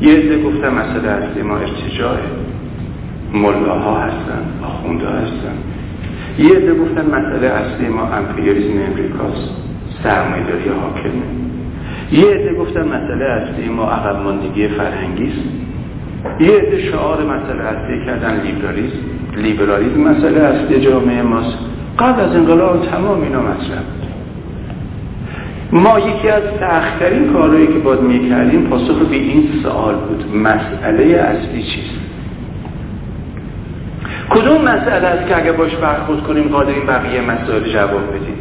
یه 0.00 0.14
عده 0.14 0.42
گفتم 0.42 0.74
مسئله 0.74 1.08
اصلی 1.08 1.42
ما 1.42 1.56
ارتجاعه. 1.56 2.22
ملاها 3.34 3.98
هستن 3.98 4.42
آخونده 4.64 5.06
هستن. 5.06 5.54
یه 6.38 6.56
عده 6.56 6.74
گفتن 6.74 7.06
مسئله 7.06 7.46
اصلی 7.46 7.88
ما 7.88 8.02
امپریالیزم 8.02 8.82
امریکاست. 8.90 9.50
سرمایداری 10.02 10.68
حاکمه. 10.68 11.22
یه 12.12 12.26
عده 12.26 12.54
گفتن 12.54 12.84
مسئله 12.88 13.24
اصلی 13.24 13.68
ما 13.68 13.84
عقب 13.84 14.22
ماندگی 14.22 14.68
فرهنگی 14.68 15.24
است 15.24 15.42
یه 16.40 16.56
عده 16.56 16.78
شعار 16.90 17.18
مسئله 17.24 17.62
اصلی 17.62 18.06
کردن 18.06 18.40
لیبرالیسم. 18.40 18.98
لیبرالیسم 19.36 20.00
مسئله 20.00 20.40
اصلی 20.40 20.80
جامعه 20.80 21.22
ماست. 21.22 21.58
قبل 21.98 22.20
از 22.20 22.36
انقلاب 22.36 22.86
تمام 22.86 23.22
اینا 23.22 23.40
مطرح 23.40 23.82
ما 25.72 25.98
یکی 25.98 26.28
از 26.28 26.42
سختترین 26.60 27.32
کارهایی 27.32 27.66
که 27.66 27.78
باید 27.78 28.00
می‌کردیم 28.00 28.62
پاسخ 28.62 28.98
به 28.98 29.16
این 29.16 29.50
سوال 29.62 29.94
بود. 29.94 30.36
مسئله 30.36 31.04
اصلی 31.04 31.62
چیست؟ 31.62 32.00
کدوم 34.30 34.62
مسئله 34.62 35.06
است 35.06 35.28
که 35.28 35.36
اگر 35.36 35.52
باش 35.52 35.76
برخورد 35.76 36.22
کنیم 36.22 36.48
قادرین 36.48 36.86
بقیه 36.86 37.20
مسائل 37.20 37.72
جواب 37.72 38.08
بدیم؟ 38.08 38.36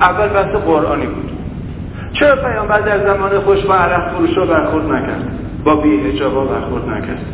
اول 0.00 0.28
بحث 0.28 0.54
قرآنی 0.66 1.06
بود. 1.06 1.30
چرا 2.12 2.36
پیامبر 2.36 2.80
در 2.80 3.06
زمان 3.06 3.40
خوش 3.40 3.60
با 3.60 3.74
عرق 3.74 4.14
فروش 4.14 4.36
رو 4.36 4.46
برخورد 4.46 4.92
نکرد؟ 4.92 5.38
با 5.64 5.76
بی 5.76 6.00
اجابا 6.06 6.44
برخورد 6.44 6.88
نکرد؟ 6.88 7.24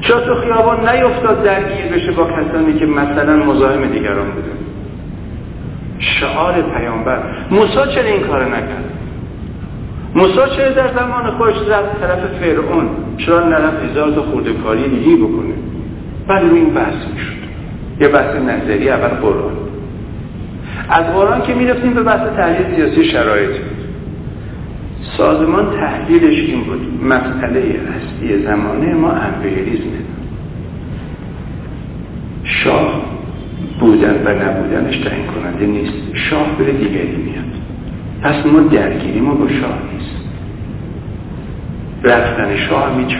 چرا 0.00 0.20
تو 0.20 0.34
خیابان 0.34 0.88
نیفتاد 0.88 1.42
درگیر 1.42 1.92
بشه 1.92 2.12
با 2.12 2.24
کسانی 2.24 2.72
که 2.78 2.86
مثلا 2.86 3.36
مزاحم 3.36 3.86
دیگران 3.86 4.30
بوده 4.30 4.50
شعار 5.98 6.54
پیامبر. 6.62 7.18
موسی 7.50 7.74
چرا 7.94 8.04
این 8.04 8.22
کار 8.22 8.44
نکرد؟ 8.44 8.92
موسی 10.14 10.56
چرا 10.56 10.70
در 10.70 10.88
زمان 10.94 11.30
خوش 11.30 11.54
رفت 11.68 12.00
طرف 12.00 12.18
فرعون؟ 12.40 12.88
چرا 13.18 13.48
نرفت 13.48 13.82
هزار 13.90 14.10
تا 14.10 14.22
خورده 14.22 14.52
کاری 14.52 14.88
دیگه 14.88 15.16
بکنه؟ 15.16 15.54
بعد 16.28 16.42
روی 16.42 16.58
این 16.58 16.74
بحث 16.74 16.94
می‌شد. 17.14 17.38
یه 18.00 18.08
بحث 18.08 18.36
نظری 18.36 18.90
اول 18.90 19.08
قرآن. 19.08 19.52
از 20.88 21.04
قرآن 21.04 21.42
که 21.42 21.54
می‌رفتیم 21.54 21.94
به 21.94 22.02
بحث 22.02 22.36
تحلیل 22.36 22.76
سیاسی 22.76 23.04
شرایط. 23.04 23.50
سازمان 25.16 25.70
تحلیلش 25.70 26.38
این 26.38 26.64
بود 26.64 27.04
مسئله 27.04 27.60
اصلی 27.60 28.42
زمانه 28.42 28.94
ما 28.94 29.10
امپریالیزمه 29.10 29.98
شاه 32.44 33.17
بودن 33.80 34.22
و 34.24 34.28
نبودنش 34.28 34.96
تعیین 34.96 35.26
کننده 35.26 35.66
نیست. 35.66 35.92
شاه 36.14 36.58
بره 36.58 36.72
دیگری 36.72 37.16
میاد. 37.16 37.44
پس 38.22 38.46
ما 38.46 38.60
درگیری 38.60 39.20
ما 39.20 39.34
با 39.34 39.48
شاه 39.48 39.78
نیست. 39.94 40.16
رفتن 42.02 42.56
شاه 42.56 42.92
هم 42.92 43.00
هیچ 43.00 43.18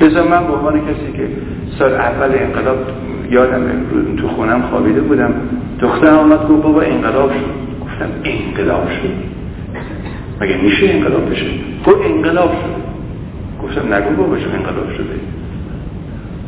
لذا 0.00 0.24
من 0.24 0.46
به 0.46 0.52
عنوان 0.52 0.80
کسی 0.80 1.12
که 1.16 1.28
سال 1.78 1.92
اول 1.92 2.30
انقلاب 2.38 2.76
یادم 3.30 3.62
تو 4.16 4.28
خونم 4.28 4.62
خوابیده 4.62 5.00
بودم 5.00 5.34
دخترم 5.80 6.18
آمد 6.18 6.48
گفت 6.48 6.62
بابا 6.62 6.80
انقلاب 6.80 7.30
شد. 7.32 7.84
گفتم 7.84 8.08
انقلاب 8.24 8.88
شد. 8.90 9.34
مگه 10.40 10.56
میشه 10.56 10.90
انقلاب 10.90 11.30
بشه؟ 11.30 11.46
گفت 11.86 11.98
انقلاب 12.04 12.50
شد. 12.50 12.84
گفتم 13.64 13.94
نگو 13.94 14.14
بابا 14.14 14.36
انقلاب 14.36 14.92
شده؟ 14.96 15.14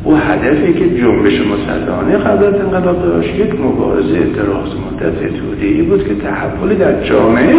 او 0.03 0.15
هدفی 0.15 0.73
که 0.73 1.01
جنبش 1.01 1.41
مسلحانه 1.41 2.17
قبل 2.17 2.45
از 2.45 2.53
انقلاب 2.53 3.01
داشت 3.01 3.35
یک 3.35 3.59
مبارزه 3.61 4.19
دراز 4.19 4.69
مدت 4.87 5.13
ای 5.61 5.81
بود 5.81 6.07
که 6.07 6.15
تحولی 6.15 6.75
در 6.75 7.03
جامعه 7.03 7.55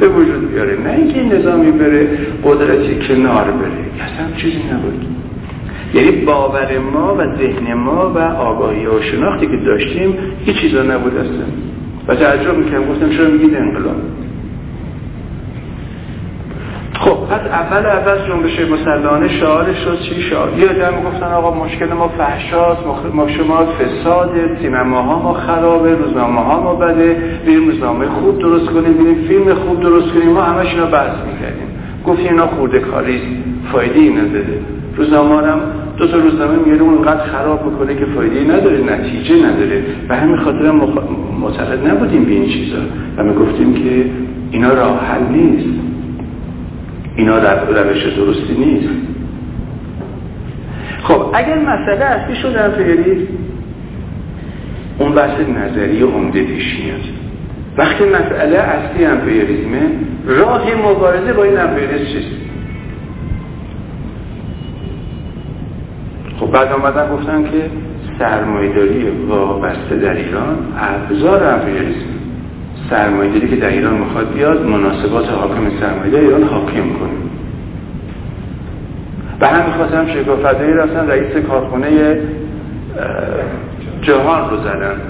به 0.00 0.08
وجود 0.08 0.52
بیاره. 0.52 0.76
نه 0.80 0.92
اینکه 0.92 1.20
این 1.20 1.32
نظامی 1.32 1.70
بره 1.70 2.08
قدرتی 2.44 2.94
کنار 3.08 3.44
بره 3.44 4.04
اصلا 4.04 4.36
چیزی 4.36 4.58
نبود. 4.72 5.06
یعنی 5.94 6.10
باور 6.10 6.78
ما 6.92 7.14
و 7.14 7.36
ذهن 7.36 7.74
ما 7.74 8.12
و 8.14 8.18
آگاهی 8.18 8.86
و 8.86 9.02
شناختی 9.02 9.46
که 9.46 9.56
داشتیم 9.56 10.14
هیچ 10.44 10.56
چیزا 10.56 10.82
نبود 10.82 11.16
اصلا. 11.16 11.46
و 12.08 12.14
تعجب 12.14 12.58
می‌کنم 12.58 12.86
گفتم 12.86 13.10
چرا 13.10 13.28
میگید 13.28 13.54
انقلاب؟ 13.54 13.96
خب. 17.00 17.16
پس 17.30 17.40
اول 17.50 17.86
اول 17.86 18.28
جنبش 18.28 18.60
مسلحانه 18.60 19.28
شعارش 19.28 19.76
شد 19.76 20.00
چی 20.00 20.22
شعار؟ 20.22 20.58
یه 20.58 20.70
آدم 20.70 21.08
گفتن 21.08 21.26
آقا 21.26 21.64
مشکل 21.64 21.86
ما 21.86 22.08
فحشاست 22.08 22.80
ما 23.14 23.28
شما 23.28 23.66
فساد 23.66 24.30
سینماها 24.62 25.22
ما 25.22 25.32
خرابه 25.32 25.94
روزنامه 25.94 26.40
ها 26.40 26.62
ما 26.62 26.74
بده. 26.74 27.16
بریم 27.46 27.66
روزنامه 27.66 28.06
خوب 28.06 28.38
درست 28.38 28.66
کنیم 28.66 28.92
بریم 28.92 29.14
فیلم 29.28 29.54
خوب 29.54 29.80
درست 29.80 30.12
کنیم. 30.12 30.32
ما 30.32 30.42
همش 30.42 30.74
اینا 30.74 30.86
بحث 30.86 31.16
می‌کردیم. 31.26 31.68
گفت 32.06 32.20
اینا 32.20 32.46
خورده 32.46 32.78
کاریست 32.78 33.26
فایده 33.72 34.00
نداره. 34.00 34.58
روزنامه 34.96 35.46
هم 35.46 35.60
دو 35.96 36.06
تا 36.06 36.16
روزنامه 36.16 36.56
میاره 36.66 36.82
اونقدر 36.82 37.24
خراب 37.24 37.60
بکنه 37.60 37.94
که 37.94 38.04
فایده 38.04 38.56
نداره 38.56 38.80
نتیجه 38.94 39.34
نداره. 39.46 39.82
به 40.08 40.16
همین 40.16 40.36
خاطر 40.36 40.70
معتقد 41.40 41.88
نبودیم 41.88 42.24
به 42.24 42.32
این 42.32 42.46
چیزا. 42.48 42.78
و 43.16 43.22
می 43.22 43.34
گفتیم 43.34 43.74
که 43.74 44.04
اینا 44.50 44.72
راه 44.72 45.00
حل 45.04 45.22
نیست. 45.32 45.89
اینا 47.16 47.38
در 47.38 47.64
روش 47.64 48.04
درستی 48.04 48.54
نیست. 48.58 48.88
خب 51.02 51.30
اگر 51.34 51.58
مسئله 51.58 52.04
اصلی 52.04 52.36
شد 52.36 52.52
در 52.52 52.70
اون 54.98 55.14
بحث 55.14 55.40
نظری 55.40 56.02
عمده 56.02 56.42
پیش 56.44 56.78
میاد 56.80 57.00
وقتی 57.76 58.04
مسئله 58.04 58.58
اصلی 58.58 59.04
امپریالیزمه 59.04 59.80
راه 60.26 60.74
مبارزه 60.74 61.32
با 61.32 61.44
این 61.44 61.60
امپریالیسم 61.60 62.12
چیست؟ 62.12 62.36
خب 66.40 66.50
بعد 66.50 66.72
آمدن 66.72 67.16
گفتن 67.16 67.42
که 67.42 67.70
سرمایداری 68.18 69.06
وابسته 69.28 69.96
در 69.96 70.14
ایران 70.14 70.56
ابزار 70.78 71.44
امپریالیسم 71.44 72.09
سرمایه‌داری 72.90 73.48
که 73.48 73.56
در 73.56 73.68
ایران 73.68 73.94
می‌خواد 73.94 74.34
بیاد 74.34 74.66
مناسبات 74.66 75.28
حاکم 75.28 75.70
سرمایه 75.80 76.18
ایران 76.18 76.42
حاکم 76.42 76.74
کنه. 76.74 77.20
به 79.40 79.46
همین 79.46 79.72
خاطر 79.72 79.96
هم 79.96 80.06
شکافدهی 80.06 80.72
رفتن 80.72 81.08
رئیس 81.08 81.36
کارخونه 81.48 82.18
جهان 84.02 84.50
رو 84.50 84.56
زدن. 84.56 85.00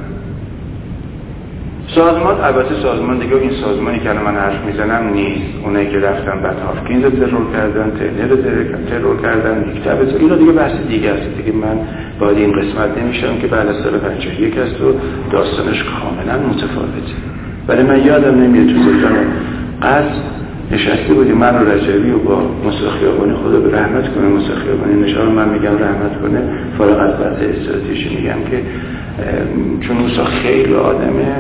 سازمان 1.95 2.41
البته 2.41 2.75
سازمان 2.83 3.19
دیگه 3.19 3.37
این 3.37 3.51
سازمانی 3.51 3.99
که 3.99 4.13
من 4.13 4.35
حرف 4.35 4.65
می‌زنم 4.67 5.13
نیست. 5.13 5.65
اونایی 5.65 5.91
که 5.91 5.99
رفتن 5.99 6.41
بعد 6.43 6.57
هافکینز 6.59 7.05
رو 7.05 7.11
ترور 7.11 7.53
کردن 7.53 7.91
ترنر 7.91 8.29
رو 8.29 8.37
ترور 8.91 9.17
کردن 9.23 9.65
میکتب 9.67 10.21
اینا 10.21 10.37
دیگه 10.37 10.53
بحث 10.53 10.73
دیگه 10.89 11.11
است. 11.11 11.37
دیگه 11.37 11.59
من 11.59 11.79
باید 12.21 12.39
این 12.39 12.53
قسمت 12.53 12.99
نمیشم 12.99 13.39
که 13.39 13.47
بعد 13.47 13.69
از 13.69 13.77
سال 13.77 13.99
51 13.99 14.59
است 14.59 14.81
و 14.81 14.95
داستانش 15.31 15.85
کاملا 15.85 16.49
متفاوته. 16.49 17.15
ولی 17.71 17.83
من 17.83 18.05
یادم 18.05 18.41
نمیاد 18.41 18.67
تو 18.67 18.83
زندان 18.83 19.27
قصد 19.83 20.31
نشسته 20.71 21.15
بودیم 21.15 21.37
من 21.37 21.55
و 21.55 21.59
رجبی 21.59 22.11
و 22.11 22.19
با 22.19 22.43
مسخیابانی 22.67 23.33
خدا 23.33 23.61
به 23.61 23.79
رحمت 23.79 24.15
کنه 24.15 24.29
مسخیابانی 24.29 25.03
نشان 25.03 25.33
من 25.33 25.49
میگم 25.49 25.79
رحمت 25.79 26.21
کنه. 26.23 26.43
فارغ 26.79 27.01
از 27.01 27.11
بحث 27.11 27.39
استراتژی 27.43 28.09
میگم 28.17 28.51
که 28.51 28.63
چون 29.81 29.97
موسا 29.97 30.25
خیلی 30.25 30.75
آدمه 30.75 31.37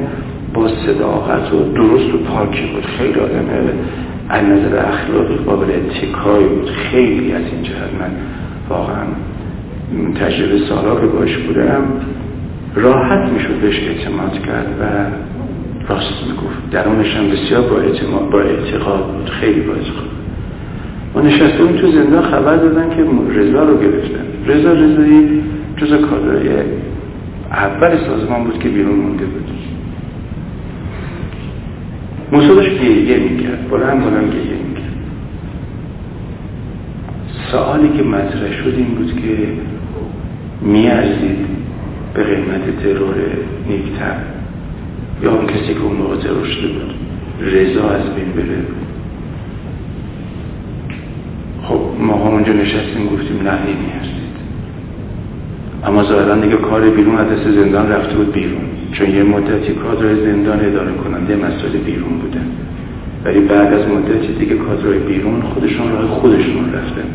با 0.55 0.69
صداقت 0.69 1.53
و 1.53 1.73
درست 1.73 2.15
و 2.15 2.19
پاکی 2.19 2.71
بود. 2.75 2.87
خیلی 2.99 3.21
آدمه. 3.21 3.73
از 4.29 4.45
نظر 4.45 4.77
اخلاقی 4.77 5.35
قابل 5.47 5.67
اتکایی 5.71 6.47
بود. 6.47 6.71
خیلی 6.71 7.33
از 7.33 7.43
این 7.53 7.63
جهت 7.63 7.91
من 8.01 8.11
واقعا 8.69 9.05
تجربه 10.21 10.59
سالا 10.69 11.01
که 11.01 11.07
باش 11.07 11.37
بودم. 11.37 11.83
راحت 12.75 13.33
می‌شد 13.33 13.55
بهش 13.63 13.81
اعتماد 13.83 14.33
کرد 14.33 14.67
و 14.81 14.85
راست 15.91 16.25
می‌گفت. 16.29 16.71
درونش 16.71 17.17
هم 17.17 17.29
بسیار 17.31 17.63
با 17.63 17.77
اعتماد 17.81 18.31
با 18.31 18.41
اعتقاد 18.41 19.07
بود. 19.07 19.31
خیلی 19.31 19.61
با 19.61 19.73
اعتقاد 19.73 20.11
ما 21.15 21.21
نشستیم 21.21 21.67
تو 21.67 21.91
زندان 21.93 22.23
خبر 22.23 22.57
دادن 22.57 22.91
که 22.91 23.05
رضا 23.41 23.65
رو 23.65 23.79
گرفتن. 23.79 24.25
رضا 24.47 24.73
رضایی 24.73 25.43
جز 25.77 25.93
کادرای 26.11 26.49
اول 27.51 27.97
سازمان 28.07 28.45
بود 28.45 28.59
که 28.59 28.69
بیرون 28.69 28.95
مونده 28.95 29.25
بود. 29.25 29.51
موسا 32.33 32.55
داشت 32.55 32.71
گریه 32.71 33.19
می‌کرد. 33.19 33.71
بلند 33.71 34.01
بلند 34.01 34.33
گریه 34.33 34.59
می‌کرد. 34.69 34.95
سوالی 37.51 37.89
که 37.97 38.03
مطرح 38.03 38.53
شد 38.53 38.75
این 38.77 38.87
بود 38.87 39.23
که 39.23 39.49
میارزید 40.63 41.47
به 42.15 42.23
قیمت 42.23 42.83
ترور 42.83 43.15
نیکتر. 43.69 44.17
یا 45.23 45.35
اون 45.35 45.47
کسی 45.47 45.75
که 45.75 45.81
اون 45.81 45.97
موقع 45.97 46.17
شده 46.45 46.69
بود. 46.69 46.95
رضا 47.41 47.89
از 47.91 48.15
بین 48.15 48.33
بره. 48.33 48.65
خب 51.63 51.81
ما 52.01 52.29
اونجا 52.29 52.53
نشستیم 52.53 53.07
گفتیم 53.07 53.37
نه 53.37 53.53
نمیارزید 53.63 54.21
اما 55.87 56.05
ظاهرا 56.05 56.37
دیگه 56.37 56.57
کار 56.57 56.91
بیرون 56.91 57.17
از 57.17 57.27
دست 57.27 57.51
زندان 57.51 57.89
رفته 57.89 58.17
بود 58.17 58.33
بیرون. 58.33 58.63
چون 58.93 59.11
یه 59.11 59.23
مدتی 59.23 59.73
کادر 59.73 60.15
زندان 60.15 60.61
اداره 60.65 60.93
کننده 60.93 61.37
مسئله 61.37 61.79
بیرون 61.87 62.19
بودن. 62.19 62.47
ولی 63.25 63.41
بعد 63.41 63.73
از 63.73 63.89
مدتی 63.89 64.33
دیگه 64.33 64.57
کادرهای 64.57 64.99
بیرون 64.99 65.43
خودشون 65.43 65.93
راه 65.93 66.09
خودشون 66.09 66.73
رفتن. 66.73 67.09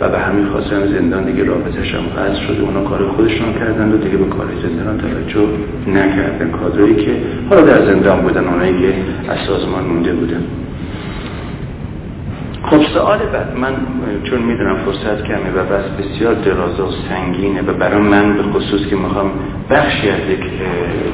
و 0.00 0.08
به 0.08 0.18
همین 0.18 0.46
خاطر 0.46 0.86
زندان 0.86 1.24
دیگه 1.24 1.44
رابطش 1.44 1.94
هم 1.94 2.06
قطع 2.06 2.40
شده. 2.40 2.62
اونا 2.62 2.82
کار 2.82 3.08
خودشون 3.08 3.52
کردن 3.52 3.92
و 3.92 3.96
دیگه 3.96 4.16
به 4.16 4.24
کار 4.24 4.46
زندان 4.62 4.98
توجه 4.98 5.48
نکردن. 5.86 6.50
کادرهایی 6.50 6.94
که 6.94 7.16
حالا 7.50 7.62
در 7.62 7.86
زندان 7.86 8.20
بودن 8.20 8.44
اونایی 8.44 8.72
که 8.72 8.94
از 9.28 9.38
سازمان 9.46 9.84
مونده 9.84 10.12
بودن. 10.12 10.42
خب 12.66 12.82
سوال 12.94 13.18
بعد 13.18 13.58
من 13.58 13.74
چون 14.24 14.42
می‌دونم 14.42 14.76
فرصت 14.76 15.24
کمه 15.24 15.50
و 15.56 15.64
بس 15.64 15.84
بسیار 15.84 16.34
درازه 16.34 16.82
و 16.82 16.90
سنگینه 17.08 17.62
و 17.62 17.72
برای 17.72 18.00
من 18.00 18.36
به 18.36 18.42
خصوص 18.42 18.86
که 18.86 18.96
می‌خوام 18.96 19.30
بخشی 19.70 20.08
از 20.08 20.20
یک 20.30 20.44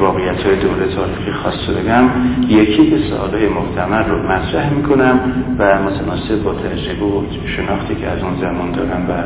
واقعیت 0.01 0.43
های 0.43 0.57
دوره 0.57 0.87
تاریخی 0.95 1.33
خاص 1.33 1.71
بگم 1.71 2.05
یکی 2.49 2.91
که 2.91 2.99
سوالای 3.11 3.49
محتمل 3.49 4.05
رو 4.05 4.23
مطرح 4.23 4.75
می‌کنم 4.75 5.21
و 5.59 5.83
متناسب 5.83 6.43
با 6.43 6.55
تجربه 6.55 7.05
و 7.05 7.23
شناختی 7.57 7.95
که 7.95 8.07
از 8.07 8.23
اون 8.23 8.41
زمان 8.41 8.73
دارم 8.73 9.07
و 9.09 9.25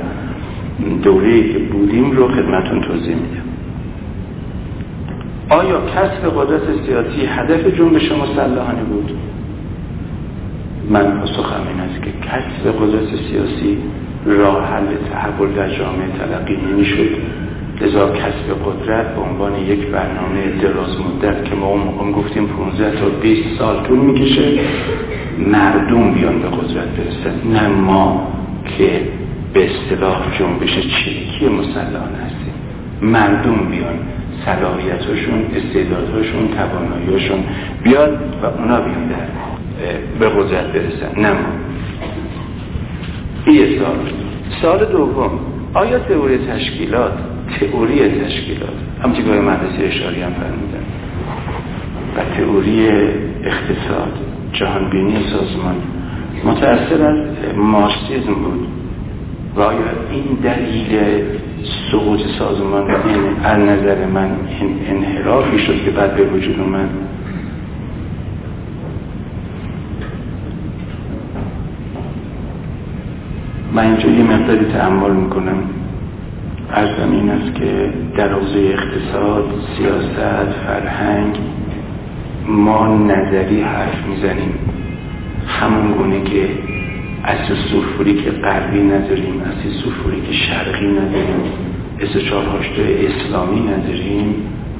دوره 1.02 1.52
که 1.52 1.58
بودیم 1.58 2.10
رو 2.10 2.28
خدمتون 2.28 2.80
توضیح 2.80 3.14
میدم 3.14 3.46
آیا 5.50 5.80
کسب 5.80 6.34
قدرت 6.36 6.62
سیاسی 6.86 7.26
هدف 7.26 7.66
جنبش 7.78 8.12
مسلحانه 8.12 8.82
بود؟ 8.82 9.10
من 10.90 11.20
پاسخم 11.20 11.62
این 11.68 11.80
است 11.80 12.02
که 12.02 12.10
کسب 12.10 12.78
قدرت 12.80 13.08
سیاسی 13.30 13.78
راه 14.26 14.66
حل 14.66 14.86
تحول 15.12 15.52
در 15.52 15.68
جامعه 15.68 16.08
تلقی 16.18 16.56
نمی‌شد. 16.56 17.10
لذا 17.80 18.08
کسب 18.08 18.46
قدرت 18.66 19.14
به 19.14 19.20
عنوان 19.20 19.56
یک 19.56 19.86
برنامه 19.86 20.46
دراز 20.62 21.00
مدت 21.00 21.44
که 21.44 21.54
ما 21.54 21.66
اون 21.66 22.12
گفتیم 22.12 22.46
15 22.46 23.00
تا 23.00 23.08
20 23.08 23.42
سال 23.58 23.82
طول 23.82 23.98
می‌کشه 23.98 24.58
مردم 25.38 26.14
بیان 26.14 26.38
به 26.38 26.48
قدرت 26.48 26.88
برسن. 26.88 27.48
نه 27.52 27.68
ما 27.68 28.32
که 28.78 29.00
به 29.54 29.70
اصطلاح 29.70 30.38
جنبش 30.38 30.72
چریکی 30.72 31.48
مسلحان 31.48 32.14
هستیم. 32.24 32.54
مردم 33.02 33.56
بیان 33.70 33.98
صلاحیتاشون 34.44 35.46
استعدادهاشون 35.56 36.48
تواناییشون 36.48 37.38
بیاد 37.82 38.18
و 38.42 38.46
اونا 38.46 38.80
بیان 38.80 39.08
در 39.08 39.55
به 40.20 40.28
قدرت 40.28 40.66
برسن. 40.66 41.20
نه. 41.20 41.36
این 43.46 43.78
سال. 43.78 43.96
سال 44.62 44.84
دوم. 44.84 45.30
آیا 45.74 45.98
تئوری 45.98 46.38
تشکیلات؟ 46.38 47.12
تئوری 47.60 48.24
تشکیلات. 48.24 48.76
همچی 49.02 49.22
که 49.22 49.30
مدرسه 49.30 49.84
اشاری 49.84 50.22
هم 50.22 50.32
فرمودن. 50.32 50.84
و 52.16 52.36
تئوری 52.36 52.88
اقتصاد 53.44 54.12
جهانبینی 54.52 55.16
سازمان. 55.32 55.76
متأثر 56.44 57.06
از 57.06 57.18
مارسیزم 57.56 58.34
بود. 58.34 58.68
و 59.56 59.60
آیا 59.60 59.78
این 60.10 60.38
دلیل 60.42 61.22
سقوط 61.92 62.20
سازمان 62.38 62.90
این 62.90 63.44
از 63.44 63.58
نظر 63.58 64.06
من 64.06 64.30
انحرافی 64.88 65.58
شد 65.58 65.84
که 65.84 65.90
بعد 65.90 66.16
به 66.16 66.24
وجود 66.24 66.60
اومد؟ 66.60 66.88
من 73.76 73.86
اینجا 73.86 74.08
یه 74.08 74.22
مقداری 74.22 74.64
تعمال 74.64 75.16
می‌کنم. 75.16 75.58
ارزم 76.70 77.12
این 77.12 77.30
است 77.30 77.54
که 77.54 77.92
در 78.16 78.32
حوزه 78.32 78.58
اقتصاد 78.58 79.44
سیاست 79.76 80.52
فرهنگ 80.66 81.38
ما 82.48 82.96
نظری 82.96 83.60
حرف 83.60 84.06
می‌زنیم. 84.08 84.54
همون 85.46 85.92
گونه 85.92 86.22
که 86.24 86.48
سرفوری 87.70 88.14
که 88.14 88.30
غربی 88.30 88.80
نداریم 88.80 89.42
سرفوری 89.84 90.20
که 90.20 90.32
شرقی 90.32 90.86
نداریم 90.86 91.42
استشار 92.00 92.44
اسلامی 93.06 93.60
نداریم 93.60 94.34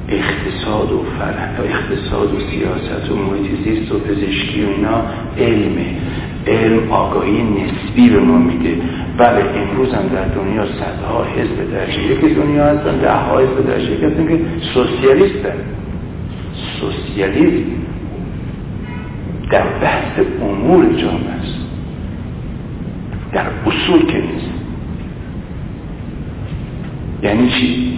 اقتصاد 0.09 0.91
و 0.91 1.03
فرهنگ 1.19 1.55
اقتصاد 1.59 2.33
و 2.33 2.39
سیاست 2.39 3.11
و 3.11 3.15
محیط 3.15 3.63
زیست 3.63 3.91
و 3.91 3.99
پزشکی 3.99 4.63
و 4.63 4.69
اینا 4.69 5.01
علمه. 5.37 5.85
علم 6.47 6.91
آگاهی 6.91 7.43
نسبی 7.43 8.09
به 8.09 8.19
ما 8.19 8.37
میده. 8.37 8.75
بله 9.17 9.43
امروز 9.55 9.93
هم 9.93 10.07
در 10.07 10.25
دنیا 10.25 10.65
صدها 10.65 11.23
حزب 11.23 11.71
درجه 11.71 12.01
یک 12.01 12.35
دنیا 12.35 12.65
هستن 12.65 12.97
ده 12.97 13.11
ها 13.11 13.39
حزب 13.39 13.67
درجه 13.67 13.91
یک 13.91 14.03
هستن 14.03 14.27
که 14.27 14.39
سوسیالیسم 14.73 15.57
در 19.51 19.63
بحث 19.81 20.19
امور 20.41 20.85
جامعه 20.85 21.29
است. 21.41 21.57
در 23.33 23.45
اصول 23.65 24.05
که 24.05 24.17
نیست. 24.17 24.51
یعنی 27.23 27.49
چی؟ 27.49 27.97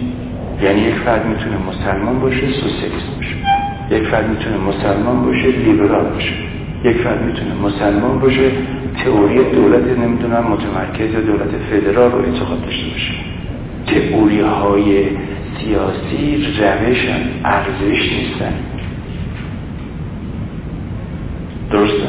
یعنی 0.62 0.80
یک 0.80 0.94
فرد 0.94 1.26
می‌تونه 1.26 1.56
مسلمان 1.68 2.20
باشه 2.20 2.52
سوسیالیست 2.52 3.16
باشه. 3.16 3.34
یک 3.90 4.08
فرد 4.08 4.30
می‌تونه 4.30 4.56
مسلمان 4.56 5.24
باشه 5.24 5.48
لیبرال 5.48 6.04
باشه. 6.04 6.49
یک 6.84 6.96
فرد 6.96 7.24
می‌تونه 7.24 7.54
مسلمان 7.54 8.18
باشه 8.18 8.50
تئوری 9.04 9.44
دولت 9.54 9.98
نمی‌دونم 9.98 10.44
متمرکز 10.44 11.14
یا 11.14 11.20
دولت 11.20 11.50
فدرال 11.70 12.12
رو 12.12 12.18
اعتقاد 12.18 12.64
داشته 12.64 12.86
باشه. 12.92 13.12
تئوری 13.86 14.40
های 14.40 15.04
سیاسی 15.58 16.46
روشن 16.58 17.20
ارزش 17.44 18.12
نیستن. 18.12 18.54
درسته؟ 21.70 22.08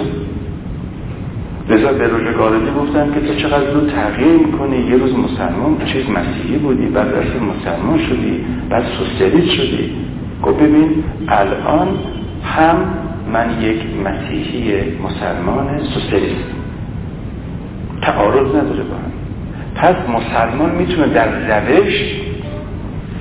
لذا 1.70 1.94
به 1.94 2.08
روژه 2.08 2.34
گالدی 2.34 2.72
گفتن 2.80 3.14
که 3.14 3.20
تو 3.20 3.36
چقدر 3.36 3.72
رو 3.72 3.82
تغییر 3.82 4.38
می‌کنی 4.38 4.78
یه 4.78 4.98
روز 4.98 5.14
مسلمان 5.14 5.78
چیز 5.86 6.10
مسیحی 6.10 6.58
بودی 6.58 6.86
بعد 6.86 7.08
رفتی 7.08 7.40
مسلمان 7.40 8.00
شدی 8.00 8.46
بعد 8.70 8.84
سوسیالیست 9.00 9.50
شدی. 9.50 9.92
گفت 10.44 10.60
ببین 10.60 11.04
الان 11.28 11.88
هم 12.44 12.76
من 13.34 13.62
یک 13.62 13.82
مسیحی 14.06 14.98
مسلمان 15.04 15.80
سوسیالیست. 15.80 16.50
تعارض 18.02 18.48
نداره 18.48 18.84
با 18.84 18.96
هم. 18.96 19.12
پس 19.76 19.96
مسلمان 20.10 20.70
می‌تونه 20.70 21.08
در 21.08 21.28
روش 21.28 22.16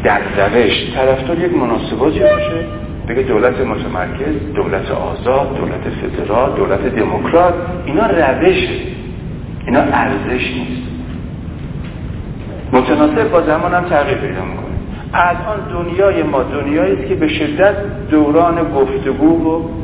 در 0.04 0.20
روش 0.36 0.94
طرفدار 0.94 1.38
یک 1.38 1.56
مناسباتی 1.56 2.18
باشه. 2.18 2.66
بگه 3.08 3.22
دولت 3.22 3.60
متمرکز 3.60 4.54
دولت 4.54 4.90
آزاد 4.90 5.56
دولت 5.56 5.80
فدرال 6.02 6.56
دولت 6.56 6.80
دموکرات 6.80 7.54
اینا 7.86 8.06
روشه. 8.06 8.68
اینا 9.66 9.80
ارزش 9.80 10.50
نیست. 10.50 10.90
متناسب 12.72 13.30
با 13.30 13.42
زمان 13.42 13.74
هم 13.74 13.84
تغییر 13.84 14.18
پیدا 14.18 14.44
می‌کنه. 14.44 14.70
الان 15.14 15.60
دنیای 15.72 16.22
ما 16.22 16.42
دنیایی 16.42 17.08
که 17.08 17.14
به 17.14 17.28
شدت 17.28 17.74
دوران 18.10 18.72
گفتگو 18.72 19.26
و 19.26 19.79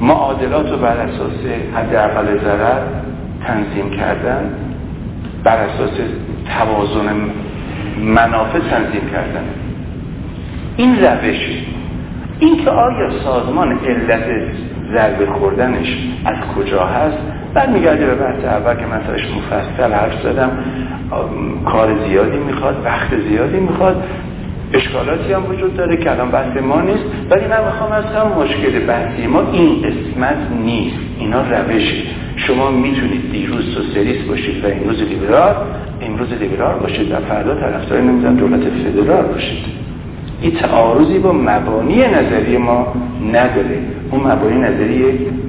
معادلات 0.00 0.70
رو 0.70 0.76
بر 0.76 0.96
اساس 0.96 1.32
حداقل 1.74 2.38
ضرر 2.38 2.82
تنظیم 3.46 3.90
کردن 3.90 4.54
بر 5.44 5.56
اساس 5.56 5.90
توازن 6.58 7.16
منافع 8.02 8.58
تنظیم 8.58 9.10
کردن. 9.12 9.44
این 10.76 10.96
روش 10.96 11.64
این 12.40 12.64
که 12.64 12.70
آیا 12.70 13.10
سازمان 13.24 13.78
علت 13.86 14.24
ضربه 14.92 15.26
خوردنش 15.26 15.96
از 16.24 16.36
کجا 16.56 16.86
هست؟ 16.86 17.18
میگرده 17.68 18.06
به 18.06 18.14
بحث 18.14 18.44
اول 18.44 18.74
که 18.74 18.86
من 18.86 19.00
سرش 19.06 19.26
مفصل 19.36 19.92
حرف 19.92 20.22
زدم. 20.22 20.50
کار 21.64 22.08
زیادی 22.08 22.38
می‌خواد 22.38 22.82
وقت 22.84 23.16
زیادی 23.28 23.60
می‌خواد. 23.60 24.04
اشکالاتی 24.72 25.32
هم 25.32 25.50
وجود 25.50 25.76
داره 25.76 25.96
که 25.96 26.10
الان 26.10 26.30
بحث 26.30 26.56
ما 26.56 26.80
نیست. 26.80 27.04
ولی 27.30 27.46
من 27.46 27.64
می‌خوام 27.64 27.92
از 27.92 28.04
هم 28.04 28.42
مشکل 28.42 28.86
بحثی 28.86 29.26
ما 29.26 29.50
این 29.52 29.82
قسمت 29.82 30.36
نیست. 30.64 30.96
اینا 31.18 31.42
روشه. 31.42 31.96
شما 32.36 32.70
می‌تونید 32.70 33.32
دیروز 33.32 33.64
سوسیالیست 33.74 34.28
باشید 34.28 34.64
و 34.64 34.68
امروز 34.68 35.02
لیبرال 35.02 35.54
امروز 36.02 36.32
لیبرال 36.32 36.78
باشید 36.78 37.12
و 37.12 37.16
فردا 37.16 37.54
طرفدار 37.54 38.00
نمی‌دونم 38.00 38.36
دولت 38.36 38.60
فدرال 38.60 39.24
باشید. 39.24 39.64
این 40.42 40.52
تعارضی 40.52 41.18
با 41.18 41.32
مبانی 41.32 42.06
نظری 42.06 42.56
ما 42.56 42.94
نداره. 43.32 43.78
اون 44.10 44.20
مبانی 44.20 44.58
نظری 44.60 45.02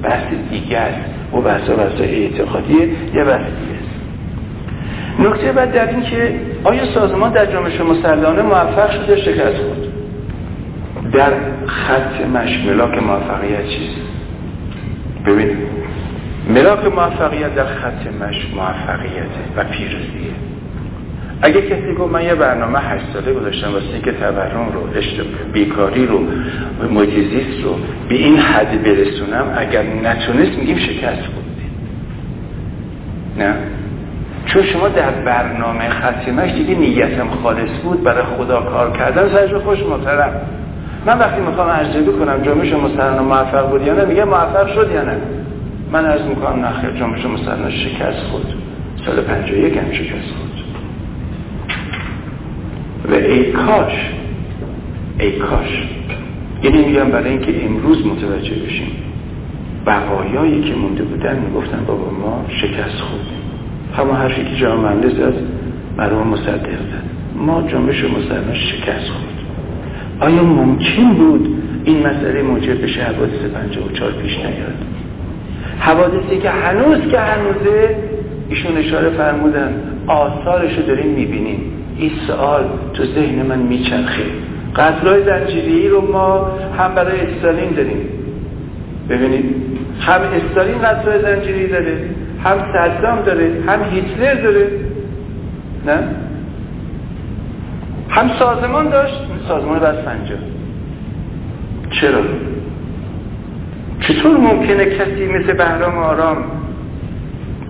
بحث 0.04 0.24
دیگه 0.52 0.78
است. 0.78 1.34
و 1.34 1.42
بحث 1.42 1.70
بحث 1.70 2.02
اعتقادیه. 2.02 2.90
یه 3.16 3.24
بحث 3.24 3.42
نکته 5.20 5.52
بعد 5.52 5.72
در 5.72 5.90
این 5.90 6.02
که 6.02 6.40
آیا 6.64 6.86
سازمان 6.86 7.32
در 7.32 7.46
جامعه 7.46 7.84
مسلحانه 7.84 8.42
موفق 8.42 8.92
شده 8.92 9.18
شکست 9.18 9.58
خود 9.58 9.90
در 11.12 11.32
خط 11.66 12.22
مش 12.34 12.60
ملاک 12.66 13.04
موفقیت 13.04 13.68
چیست؟ 13.68 14.02
ببینید 15.26 15.58
ملاک 16.50 16.86
موفقیت 16.86 17.56
در 17.56 17.66
خط 17.66 18.08
مش 18.22 18.48
موفقیته 18.56 19.42
و 19.58 19.64
پیروزیه. 19.64 20.34
اگه 21.42 21.62
کسی 21.62 21.94
گفت 21.94 22.14
من 22.14 22.24
یه 22.24 22.36
برنامه 22.36 22.80
هشت 22.80 23.06
ساله 23.14 23.34
گذاشتم 23.34 23.74
واسه 23.74 23.86
اینکه 23.94 24.12
تورم 24.12 24.72
رو 24.74 24.82
بیکاری 25.54 26.06
رو 26.06 26.20
محیط 26.90 27.64
رو 27.64 27.76
به 28.10 28.16
این 28.16 28.38
حد 28.38 28.84
برسونم 28.84 29.54
اگر 29.58 29.84
نتونست 29.84 30.58
میگیم 30.58 30.78
شکست 30.78 31.26
بودی 31.28 31.70
نه؟ 33.38 33.56
چون 34.54 34.64
شما 34.64 34.88
در 34.88 35.12
برنامه 35.12 35.90
ختمش 35.90 36.52
دیگه 36.52 36.76
نیتم 36.76 37.28
خالص 37.44 37.80
بود 37.84 38.04
برای 38.04 38.24
خدا 38.24 38.62
کار 38.62 38.98
کردن 38.98 39.30
سرش 39.30 39.54
خوش 39.54 39.80
محترم. 39.80 40.32
من 41.06 41.20
وقتی 41.20 41.42
می‌خوام 41.42 41.68
ارزیابی 41.68 42.12
کنم 42.12 42.42
جامعه 42.44 42.70
شما 42.70 42.88
مسلمان 42.88 43.26
موفق 43.26 43.70
بود 43.70 43.82
یا 43.82 43.94
نه 43.94 44.06
میگه 44.06 44.26
موفق 44.26 44.74
شد 44.74 44.92
یا 44.94 45.04
نه. 45.04 45.18
من 45.92 46.06
عرض 46.06 46.22
می‌کنم 46.22 46.66
نخیر 46.66 46.92
جامعه 46.92 47.22
شما 47.22 47.34
مسلمان 47.34 47.72
شکست 47.72 48.24
خود. 48.32 48.54
سال 49.06 49.22
51 49.22 49.78
هم 49.78 49.92
شکست 49.92 50.34
خود. 50.38 50.64
و 53.12 53.14
ای 53.14 53.52
کاش 53.52 54.12
ای 55.20 55.32
کاش. 55.32 55.88
یعنی 56.64 56.86
میگم 56.86 57.12
برای 57.12 57.30
اینکه 57.30 57.66
امروز 57.66 58.06
متوجه 58.08 58.56
بشیم 58.66 58.92
بقایایی 59.86 60.64
که 60.64 60.76
مونده 60.76 61.04
بودن 61.04 61.40
می‌گفتن 61.40 61.86
بابا 61.88 62.12
ما 62.12 62.46
شکست 62.62 63.02
خوردیم 63.02 63.39
همه 63.98 64.14
حرفی 64.14 64.44
که 64.44 64.56
جامعه 64.56 64.92
مندز 64.92 65.20
از 65.20 65.34
مرحوم 65.98 66.28
مصدق 66.28 66.70
زد. 66.70 67.04
ما 67.36 67.62
جنبش 67.62 68.04
مسلمان 68.04 68.54
شکست 68.54 69.10
خورد. 69.10 69.40
آیا 70.20 70.44
ممکن 70.44 71.14
بود 71.14 71.64
این 71.84 72.08
مسئله 72.08 72.42
موجب 72.42 72.84
بشه 72.84 73.04
حوادث 73.04 73.54
54 73.54 74.12
پیش 74.12 74.38
نیاد؟ 74.38 74.74
حوادثی 75.80 76.38
که 76.38 76.50
هنوز 76.50 77.12
که 77.12 77.20
هنوزه 77.20 77.96
ایشون 78.50 78.78
اشاره 78.78 79.10
فرمودن 79.10 79.74
آثارش 80.08 80.78
رو 80.78 80.84
داریم 80.84 81.08
می‌بینیم. 81.08 81.60
این 81.98 82.12
سوال 82.28 82.64
تو 82.94 83.06
ذهن 83.06 83.46
من 83.46 83.60
میچرخه. 83.60 84.24
قتلای 84.76 85.24
زنجیری 85.24 85.90
رو 85.90 86.12
ما 86.12 86.52
هم 86.78 86.96
برای 86.96 87.20
استالین 87.20 87.70
داریم. 87.70 88.10
ببینید 89.10 89.46
هم 90.00 90.22
استالین 90.22 90.78
قتلای 90.78 91.22
زنجیری 91.22 91.68
داره 91.68 91.98
هم 92.44 92.58
صدام 92.74 93.22
داره 93.22 93.52
هم 93.68 93.84
هیتلر 93.84 94.34
داره 94.34 94.68
نه؟ 95.86 96.00
هم 98.10 98.30
سازمان 98.40 98.90
داشت 98.90 99.22
سازمان 99.48 99.80
بس 99.80 99.96
پنجا 99.96 100.36
چرا؟ 101.90 102.22
چطور 104.00 104.38
ممکنه 104.38 104.86
کسی 104.86 105.26
مثل 105.26 105.54
بهرام 105.54 105.98
آرام 105.98 106.38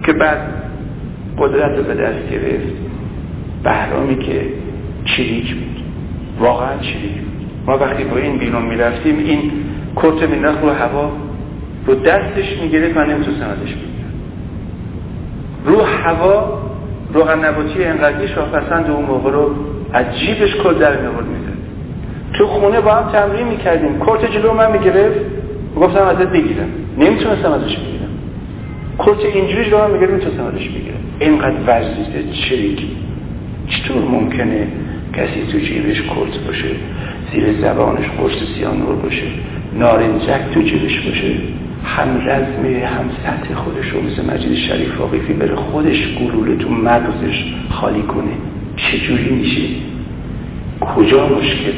که 0.05 0.13
بعد 0.13 0.37
قدرت 1.37 1.77
رو 1.77 1.83
به 1.83 1.93
دست 1.93 2.29
گرفت 2.31 2.73
بهرامی 3.63 4.15
که 4.15 4.41
چریک 5.05 5.55
بود 5.55 5.83
واقعا 6.39 6.77
چریک 6.77 7.17
بود. 7.17 7.47
ما 7.65 7.77
وقتی 7.77 8.03
با 8.03 8.17
این 8.17 8.37
بیرون 8.37 8.61
می‌رفتیم 8.61 9.19
این 9.19 9.51
کرت 9.95 10.29
مینداخت 10.29 10.61
رو 10.61 10.69
هوا 10.69 11.11
رو 11.85 11.95
دستش 11.95 12.61
می‌گرفت 12.61 12.97
من 12.97 13.09
نمی‌تونستم 13.09 13.45
رو 15.65 15.81
هوا 15.81 16.59
روغن 17.13 17.45
نباتی 17.45 17.83
انقدری 17.83 18.27
شاهپسند 18.27 18.89
اون 18.89 19.05
موقع 19.05 19.31
رو 19.31 19.55
از 19.93 20.05
جیبش 20.19 20.55
کل 20.55 20.73
در 20.73 21.01
میورد 21.01 21.25
میده 21.25 21.49
تو 22.33 22.47
خونه 22.47 22.81
با 22.81 22.93
هم 22.93 23.11
تمرین 23.11 23.47
می‌کردیم. 23.47 23.99
کرت 23.99 24.31
جلو 24.31 24.53
من 24.53 24.71
می‌گرفت. 24.71 25.19
گفتم 25.75 26.03
ازت 26.03 26.27
بگیرم. 26.27 26.69
نمی‌تونستم 26.97 27.51
ازش 27.51 27.75
بگیرم. 27.77 28.09
کرت 28.99 29.35
اینجوری 29.35 29.69
رو 29.69 29.77
هم 29.77 29.91
می‌گرفت 29.91 30.13
می‌تونستم 30.13 30.45
ازش 30.45 30.69
بگیرم. 30.69 30.99
اینقدر 31.19 31.55
ورزیده 31.67 32.23
چریکی. 32.33 32.97
چطور 33.67 33.97
ممکنه 33.97 34.67
کسی 35.13 35.51
تو 35.51 35.59
جیبش 35.59 36.01
کرت 36.01 36.45
باشه 36.47 36.67
زیر 37.31 37.61
زبانش 37.61 38.05
قرص 38.17 38.43
سیانور 38.57 38.95
باشه 38.95 39.23
نارنجک 39.73 40.41
تو 40.53 40.61
جیبش 40.61 40.99
باشه؟ 40.99 41.31
هم 41.85 42.27
رزم 42.27 42.65
هم 42.65 43.09
سطح 43.23 43.53
خودش 43.53 43.89
رو 43.89 44.01
مثل 44.01 44.33
مجید 44.33 44.55
شریف 44.55 44.99
واقفی 44.99 45.33
بره 45.33 45.55
خودش 45.55 46.07
گلوله 46.07 46.55
تو 46.55 46.69
مغزش 46.69 47.53
خالی 47.69 48.01
کنه. 48.01 48.31
چجوری 48.75 49.29
میشه؟ 49.29 49.61
کجا 50.81 51.29
مشکله؟ 51.29 51.73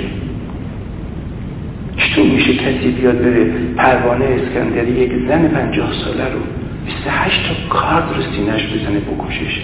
چطور 1.98 2.26
میشه 2.26 2.54
کسی 2.54 2.92
بیاد 2.92 3.22
بره 3.22 3.52
پروانه 3.78 4.26
اسکندری 4.26 4.92
یک 4.92 5.12
زن 5.28 5.48
پنجاه 5.48 5.94
ساله 5.94 6.24
رو 6.24 6.40
28 6.86 7.48
تا 7.48 7.70
کارد 7.70 8.16
رو 8.16 8.22
سینش 8.22 8.64
بزنه 8.64 9.00
بکشش؟ 9.00 9.62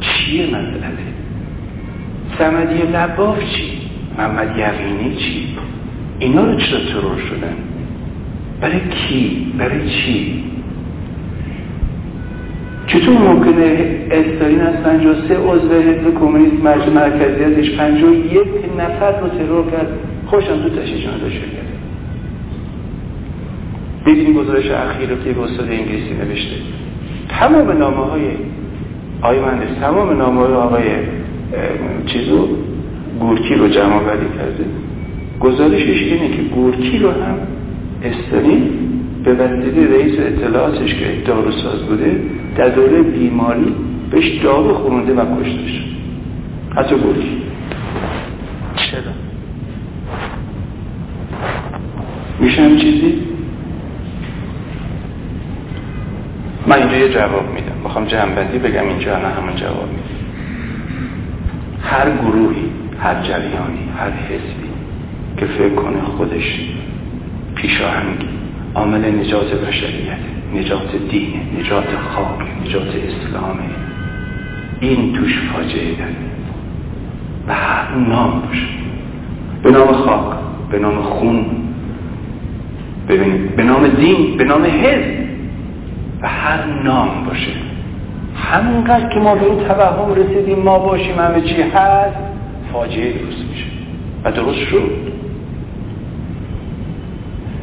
چیه 0.00 0.46
مسئله 0.46 1.10
سمدی 2.38 2.82
لباف 2.92 3.38
چی؟ 3.38 3.72
محمد 4.18 4.58
یقینی 4.58 5.16
چی؟ 5.16 5.56
اینا 6.18 6.44
رو 6.44 6.56
چرا 6.56 6.78
ترور 6.78 7.18
شدن؟ 7.18 7.69
برای 8.60 8.80
کی؟ 8.90 9.52
برای 9.58 9.90
چی؟ 9.90 10.44
چطور 12.86 13.18
ممکنه 13.18 13.96
استالین 14.10 14.60
از 14.60 14.82
53 14.82 15.36
عضو 15.36 15.74
حزب 15.74 16.14
کمونیست 16.20 16.64
مرج 16.64 16.88
مرکزی 16.88 17.44
ازش 17.44 17.70
51 17.70 18.40
نفر 18.78 19.20
رو 19.20 19.28
ترور 19.28 19.70
کرد 19.70 19.88
خوشم 20.26 20.62
تو 20.62 20.68
تشیشان 20.68 21.18
داشته 21.18 21.40
کرد 21.40 21.70
ببینیم 24.06 24.32
گزارش 24.32 24.70
اخیر 24.70 25.10
رو 25.10 25.16
که 25.24 25.40
استاد 25.40 25.68
انگلیسی 25.70 26.14
نوشته. 26.14 26.56
تمام 27.28 27.70
نامه 27.70 27.96
های 27.96 28.22
آقای 29.22 29.40
مهندس 29.40 29.78
تمام 29.80 30.18
نامه 30.18 30.40
های 30.40 30.52
آقای 30.52 30.84
چیزو 32.06 32.48
گورکی 33.20 33.54
رو 33.54 33.68
جمع 33.68 34.02
بری 34.02 34.26
کرده. 34.38 34.64
گزارشش 35.40 36.02
اینه 36.02 36.36
که 36.36 36.42
گورکی 36.42 36.98
رو 36.98 37.10
هم 37.10 37.38
استالین 38.02 38.70
به 39.24 39.34
وسیله 39.34 39.96
رئیس 39.96 40.18
اطلاعاتش 40.18 40.94
که 40.94 41.22
داروساز 41.26 41.82
بوده 41.82 42.20
در 42.56 42.68
دوره 42.68 43.02
بیماری 43.02 43.74
بهش 44.10 44.28
دارو 44.42 44.74
خونده 44.74 45.14
و 45.14 45.40
کشتش 45.40 45.84
حتی 46.76 46.94
گورکی 46.94 47.42
چرا؟ 48.76 49.12
میشه 52.40 52.62
هم 52.62 52.76
چیزی؟ 52.76 53.14
من 56.66 56.78
اینجا 56.78 56.96
یه 56.96 57.08
جواب 57.08 57.52
میدم. 57.54 57.72
می‌خوام 57.82 58.04
جنبندی 58.04 58.58
بگم 58.58 58.88
اینجا 58.88 59.18
نه 59.18 59.28
همون 59.28 59.56
جواب 59.56 59.88
میدم. 59.88 60.02
هر 61.82 62.10
گروهی 62.10 62.70
هر 63.00 63.22
جریانی 63.22 63.88
هر 63.98 64.10
حزبی 64.10 64.70
که 65.36 65.46
فکر 65.46 65.74
کنه 65.74 66.00
خودش 66.02 66.60
پیشاهنگی. 67.60 68.28
عامل 68.74 69.20
نجات 69.20 69.54
بشریت 69.54 70.18
نجات 70.54 70.96
دین 71.10 71.40
نجات 71.60 71.84
خاک 71.84 72.66
نجات 72.66 72.88
اسلامه 72.88 73.62
این 74.80 75.12
توش 75.12 75.38
فاجعه 75.52 75.94
داره. 75.94 76.14
و 77.48 77.54
هر 77.54 77.94
نام 77.94 78.42
باشه. 78.48 78.66
به 79.62 79.70
نام 79.70 79.92
خاک 79.92 80.36
به 80.70 80.78
نام 80.78 81.02
خون. 81.02 81.46
ببینید 83.08 83.56
به 83.56 83.62
نام 83.62 83.88
دین 83.88 84.36
به 84.36 84.44
نام 84.44 84.64
حزب. 84.64 85.20
و 86.22 86.28
هر 86.28 86.64
نام 86.84 87.24
باشه. 87.28 87.52
همونقدر 88.36 89.08
که 89.08 89.20
ما 89.20 89.34
به 89.34 89.46
این 89.46 89.58
توهم 89.58 90.14
رسیدیم 90.14 90.58
ما 90.58 90.78
باشیم 90.78 91.18
همه 91.18 91.40
چی 91.40 91.62
هست 91.62 92.16
فاجعه 92.72 93.12
درست 93.12 93.44
میشه. 93.50 93.66
و 94.24 94.32
درست 94.32 94.58
شد. 94.58 95.09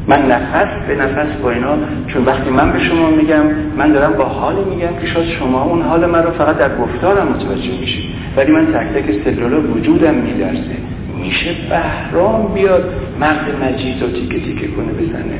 من 0.08 0.26
نفس 0.30 0.86
به 0.88 0.94
نفس 0.94 1.36
با 1.42 1.50
اینا 1.50 1.76
چون 2.06 2.24
وقتی 2.24 2.50
من 2.50 2.72
به 2.72 2.78
شما 2.78 3.10
میگم 3.10 3.44
من 3.78 3.92
دارم 3.92 4.12
با 4.12 4.24
حالی 4.24 4.64
میگم 4.64 4.96
که 5.00 5.06
شاید 5.06 5.28
شما 5.28 5.62
اون 5.62 5.82
حال 5.82 6.06
من 6.06 6.22
رو 6.22 6.30
فقط 6.30 6.58
در 6.58 6.76
گفتارم 6.76 7.28
متوجه 7.28 7.80
میشید 7.80 8.04
ولی 8.36 8.52
من 8.52 8.66
تک 8.66 9.02
تک 9.02 9.08
استدلال 9.08 9.70
وجودم 9.70 10.14
میدرسه 10.14 10.76
میشه 11.24 11.50
بهرام 11.70 12.54
بیاد 12.54 12.92
مغز 13.20 13.44
مجید 13.62 14.02
رو 14.02 14.08
تیکه 14.08 14.40
تیکه 14.40 14.68
کنه 14.68 14.92
بزنه 14.92 15.38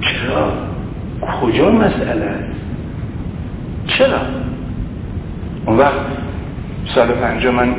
چرا؟ 0.00 0.52
کجا 1.40 1.70
مسئله 1.70 2.24
است؟ 2.24 2.60
چرا؟ 3.86 4.20
اون 5.66 5.76
وقت 5.76 6.00
سال 6.94 7.08
پنجا 7.08 7.52
من 7.52 7.74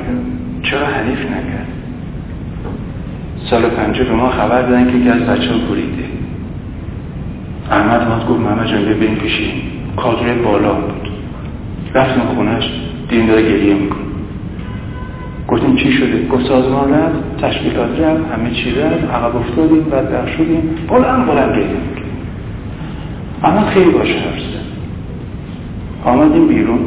چرا 0.64 0.86
حریف 0.86 1.26
نکرد؟ 1.26 1.68
سال 3.50 3.70
پنجا 3.70 4.04
به 4.04 4.12
ما 4.12 4.30
خبر 4.30 4.62
دادن 4.62 4.92
که 4.92 4.98
یکی 4.98 5.10
از 5.10 5.22
بچه 5.22 5.52
ها 5.52 5.58
بریده 5.58 6.09
احمد 7.72 8.08
ماد 8.08 8.28
گفت 8.28 8.40
محمد 8.40 8.68
جان 8.68 8.86
ببین 8.86 9.16
پیشین 9.16 9.52
کادر 9.98 10.34
بالا 10.34 10.74
بود. 10.74 11.10
رفتم 11.94 12.22
خونش 12.36 12.72
دین 13.10 13.26
داره 13.26 13.42
گریه 13.42 13.74
میکن 13.74 13.96
گفتیم 15.48 15.76
چی 15.76 15.92
شده؟ 15.92 16.28
گفت 16.28 16.46
سازمان 16.46 16.94
رفت 16.94 17.42
تشکیلات 17.42 18.00
رفت 18.00 18.32
همه 18.32 18.52
چی 18.52 18.72
رفت 18.72 19.04
عقب 19.04 19.36
افتادیم 19.36 19.84
بدبخ 19.84 20.28
شدیم. 20.28 20.76
بلند 20.90 21.26
بلند 21.26 21.52
گریه 21.52 21.66
اما 23.44 23.62
خیلی 23.62 23.90
باشه 23.92 24.14
حرف 24.14 24.40
آمدیم 26.06 26.48
بیرون. 26.48 26.80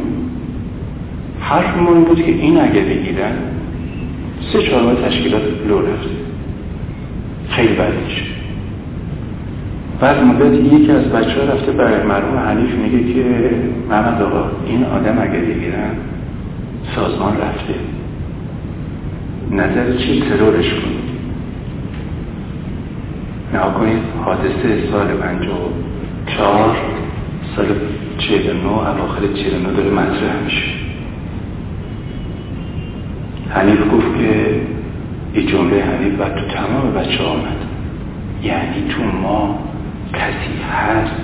حرف 1.40 1.88
این 1.88 2.04
بود 2.04 2.22
که 2.22 2.32
این 2.32 2.60
اگه 2.60 2.80
بگیرن 2.80 3.32
سه 4.52 4.62
چهار 4.62 4.94
تشکیلات 4.94 5.42
لو 5.68 5.78
رفته. 5.78 6.10
خیلی 7.48 7.74
بد 7.74 7.92
میشه 8.04 8.31
بعد 10.02 10.24
مدت 10.24 10.72
یکی 10.72 10.92
از 10.92 11.04
بچه 11.04 11.40
ها 11.40 11.52
رفته 11.52 11.72
برای 11.72 12.02
مرحوم 12.02 12.38
حنیف 12.38 12.74
میگه 12.74 13.14
که 13.14 13.24
محمد 13.90 14.22
آقا 14.22 14.50
این 14.66 14.84
آدم 14.84 15.18
اگر 15.18 15.40
بگیرن 15.40 15.90
سازمان 16.94 17.36
رفته. 17.36 17.74
نظر 19.50 19.96
چی؟ 19.96 20.20
ترورش 20.20 20.70
کنید. 20.74 21.12
نه 23.52 23.60
کنید 23.78 23.98
حادثه 24.24 24.90
سال 24.92 25.06
پنجا 25.06 25.52
و 25.52 25.72
چهار 26.26 26.76
سال 27.56 27.66
چهل 28.18 28.56
نو 28.56 28.68
اواخر 28.68 29.20
چهل 29.34 29.62
نو 29.62 29.76
داره 29.76 29.90
مطرح 29.90 30.42
میشه. 30.44 30.68
حنیف 33.50 33.80
گفت 33.80 34.18
که 34.18 34.60
این 35.32 35.46
جمله 35.46 35.84
حنیف 35.84 36.14
بعد 36.14 36.34
تو 36.34 36.46
تمام 36.46 36.92
بچه 36.94 37.24
آمد. 37.24 37.56
یعنی 38.42 38.88
تو 38.88 39.02
ما 39.22 39.71
کسی 40.12 40.62
هست 40.72 41.16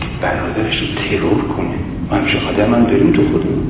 که 0.00 0.06
برادرش 0.22 0.80
رو 0.80 0.86
ترور 0.86 1.42
کنه؟ 1.56 1.78
ما 2.10 2.16
همشه 2.16 2.38
آدم 2.48 2.74
هم 2.74 2.84
داریم 2.84 3.12
تو 3.12 3.22
خودمون. 3.22 3.66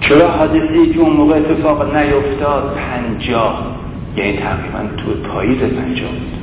چرا 0.00 0.28
حادثه 0.28 0.92
که 0.94 1.00
اون 1.00 1.12
موقع 1.12 1.36
اتفاق 1.36 1.96
نیفتاد 1.96 2.76
پنجاه؟ 2.76 3.76
یعنی 4.16 4.32
تقریبا 4.32 4.78
تو 4.96 5.28
پاییز 5.28 5.58
پنجاه 5.58 6.10
بود. 6.10 6.36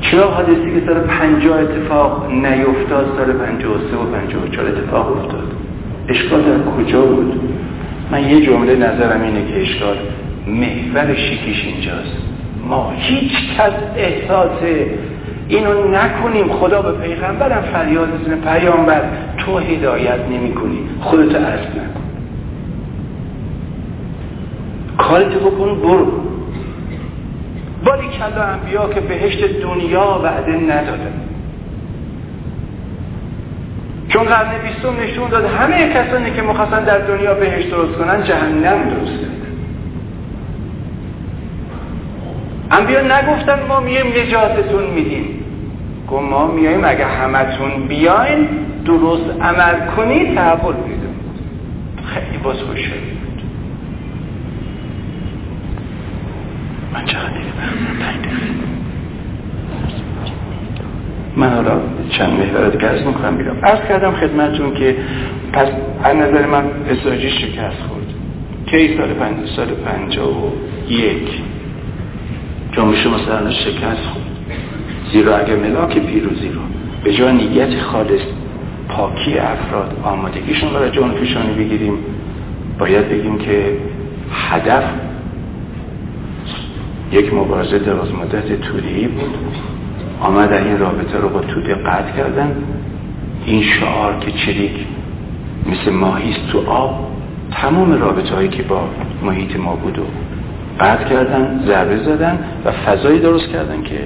چرا 0.00 0.30
حادثی 0.30 0.80
که 0.80 0.86
سال 0.86 1.00
پنجاه 1.00 1.60
اتفاق 1.60 2.30
نیفتاد 2.32 3.06
سال 3.18 3.32
پنجاه 3.32 3.72
و 3.72 3.78
سه 3.90 3.96
و 3.96 4.04
پنجاه 4.04 4.44
و 4.44 4.48
چهار 4.48 4.66
اتفاق 4.66 5.16
افتاد؟ 5.16 5.52
اشکال 6.08 6.42
در 6.42 6.58
کجا 6.58 7.02
بود؟ 7.02 7.40
من 8.12 8.30
یه 8.30 8.46
جمله 8.46 8.76
نظرم 8.76 9.22
اینه 9.22 9.52
که 9.52 9.60
اشکال 9.60 9.96
محور 10.46 11.14
شیکیش 11.14 11.64
اینجاست. 11.64 12.16
ما 12.68 12.92
هیچ 12.96 13.32
کس 13.58 13.72
احساس 13.96 14.62
اینو 15.48 15.88
نکنیم. 15.88 16.52
خدا 16.52 16.82
به 16.82 16.92
پیغمبرم 16.92 17.62
فریاد 17.62 18.20
بزنه. 18.20 18.36
پیامبر 18.36 19.02
تو 19.38 19.58
هدایت 19.58 20.20
نمی 20.30 20.52
کنی 20.54 20.78
خودت 21.00 21.34
عرض 21.34 21.60
نکن 21.60 21.98
بکن 25.38 25.80
برو. 25.80 26.06
باری 27.84 28.08
کلا 28.08 28.44
انبیا 28.44 28.88
که 28.88 29.00
بهشت 29.00 29.60
دنیا 29.62 30.20
وعده 30.24 30.52
ندادن. 30.52 31.12
چون 34.08 34.24
قرن 34.24 34.48
بیستم 34.62 35.00
نشون 35.02 35.28
داد 35.28 35.44
همه 35.44 35.94
کسانی 35.94 36.30
که 36.30 36.42
مخواستن 36.42 36.84
در 36.84 36.98
دنیا 36.98 37.34
بهشت 37.34 37.70
درست 37.70 37.98
کنن 37.98 38.24
جهنم 38.24 38.88
درست 38.88 39.20
کردن 39.20 39.38
انبیا 42.70 43.00
نگفتن 43.02 43.66
ما 43.68 43.80
میایم 43.80 44.06
نجاتتون 44.06 44.90
میدیم. 44.90 45.38
گفت 46.10 46.22
ما 46.22 46.46
میایم 46.46 46.84
اگه 46.84 47.06
همتون 47.06 47.86
بیاین 47.88 48.48
درست 48.84 49.40
عمل 49.40 49.86
کنید 49.96 50.34
تحول 50.34 50.74
میدون 50.76 51.14
خیلی 52.04 52.38
باز 52.42 52.56
خوش 52.56 52.88
بود 52.88 53.42
من 56.92 57.04
دیگه 57.04 57.18
من 61.36 61.48
حالا 61.50 61.80
چند 62.08 62.30
محور 62.30 62.68
دیگه 62.68 62.86
از 62.86 63.06
می‌کنم 63.06 63.36
بیرم 63.36 63.56
ارز 63.62 63.88
کردم 63.88 64.12
خدمتون 64.12 64.74
که 64.74 64.96
پس 65.52 65.68
از 66.04 66.16
نظر 66.16 66.46
من 66.46 66.64
اساجی 66.90 67.30
شکست 67.30 67.82
خورد. 67.88 68.14
کی 68.66 68.96
سال 68.96 69.08
پنج 69.08 69.48
سال 69.56 69.66
پنجا 69.66 70.28
و 70.28 70.52
یک. 70.88 71.42
جامعه 72.78 73.08
مثلا 73.08 73.50
شکست 73.50 74.02
خورد. 74.12 74.26
زیرا 75.12 75.36
اگر 75.36 75.56
ملاک 75.56 75.98
پیروزی 75.98 76.48
رو 76.48 76.60
به 77.04 77.12
جای 77.12 77.32
نیت 77.32 77.80
خالص 77.80 78.20
پاکی 78.88 79.38
افراد 79.38 80.00
آمادگیشون 80.04 80.72
برای 80.72 80.90
جان 80.90 81.10
پیشانی 81.10 81.54
بگیریم 81.54 81.94
باید 82.78 83.08
بگیم 83.08 83.38
که 83.38 83.76
هدف 84.32 84.84
یک 87.12 87.34
مبارزه 87.34 87.78
دراز 87.78 88.12
مدت 88.12 88.60
طولی 88.60 89.06
بود. 89.06 89.34
آمدن 90.20 90.66
این 90.66 90.78
رابطه 90.78 91.18
رو 91.18 91.28
با 91.28 91.40
توده 91.40 91.74
قطع 91.74 92.16
کردن. 92.16 92.56
این 93.46 93.62
شعار 93.62 94.18
که 94.20 94.30
چریک 94.30 94.86
مثل 95.66 95.90
ماهیست 95.90 96.48
تو 96.52 96.70
آب 96.70 97.08
تمام 97.50 97.92
رابطه 97.92 98.34
هایی 98.34 98.48
که 98.48 98.62
با 98.62 98.88
محیط 99.22 99.56
ما 99.56 99.76
بود 99.76 99.98
و 99.98 100.02
قطع 100.80 101.04
کردن 101.04 101.60
ضربه 101.66 101.96
زدن 101.96 102.38
و 102.64 102.72
فضایی 102.72 103.18
درست 103.20 103.48
کردن 103.48 103.82
که 103.82 103.98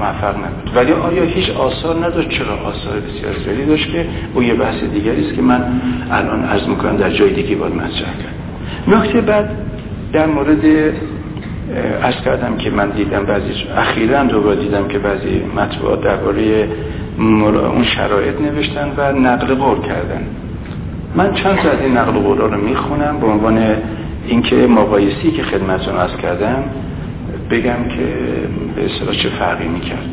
موفق 0.00 0.36
نبود. 0.36 0.76
ولی 0.76 0.92
آیا 0.92 1.22
هیچ 1.22 1.50
آثار 1.50 2.06
نداشت؟ 2.06 2.28
چرا 2.28 2.54
آثار 2.54 3.00
بسیار 3.00 3.32
زیادی 3.44 3.64
داشت 3.64 3.90
که 3.92 4.06
او 4.34 4.42
یه 4.42 4.54
بحث 4.54 4.84
دیگری 4.84 5.26
است 5.26 5.34
که 5.34 5.42
من 5.42 5.64
الان 6.10 6.44
عرض 6.44 6.68
می‌کنم 6.68 6.96
در 6.96 7.10
جای 7.10 7.32
دیگه 7.32 7.56
باید 7.56 7.74
مطرح 7.74 7.90
کرد. 7.90 8.34
نکته 8.88 9.20
بعد 9.20 9.50
در 10.12 10.26
مورد 10.26 10.64
از 12.02 12.14
کردم 12.24 12.56
که 12.56 12.70
من 12.70 12.90
دیدم 12.90 13.24
بعضی 13.24 13.52
اخیرا 13.76 14.24
دوباره 14.24 14.56
دیدم 14.56 14.88
که 14.88 14.98
بعضی 14.98 15.42
مطبوعات 15.56 16.00
درباره 16.00 16.68
اون 17.18 17.84
شرایط 17.84 18.40
نوشتن 18.40 18.92
و 18.96 19.12
نقل 19.12 19.54
قول 19.54 19.78
کردن. 19.78 20.22
من 21.14 21.32
چند 21.32 21.58
از 21.58 21.80
این 21.80 21.96
نقل 21.96 22.12
قول 22.12 22.38
رو 22.38 22.60
می‌خونم 22.60 23.20
به 23.20 23.26
عنوان 23.26 23.58
اینکه 24.26 24.56
مقایسی 24.56 25.30
که 25.30 25.42
خدمتتون 25.42 25.96
از 25.96 26.16
کردم 26.16 26.64
بگم 27.50 27.88
که 27.88 28.06
به 28.76 28.84
اصطلاح 28.84 29.14
چه 29.14 29.28
فرقی 29.28 29.68
می‌کرد. 29.68 30.08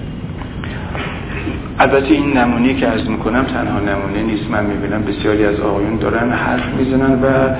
البته 1.79 2.13
این 2.13 2.37
نمونه 2.37 2.73
که 2.73 2.87
از 2.87 3.09
می‌کنم 3.09 3.43
تنها 3.43 3.79
نمونه 3.79 4.23
نیست. 4.23 4.51
من 4.51 4.65
می‌بینم 4.65 5.03
بسیاری 5.03 5.45
از 5.45 5.59
آقایون 5.59 5.95
دارن 5.95 6.31
حرف 6.31 6.73
می‌زنن 6.77 7.13
و 7.23 7.55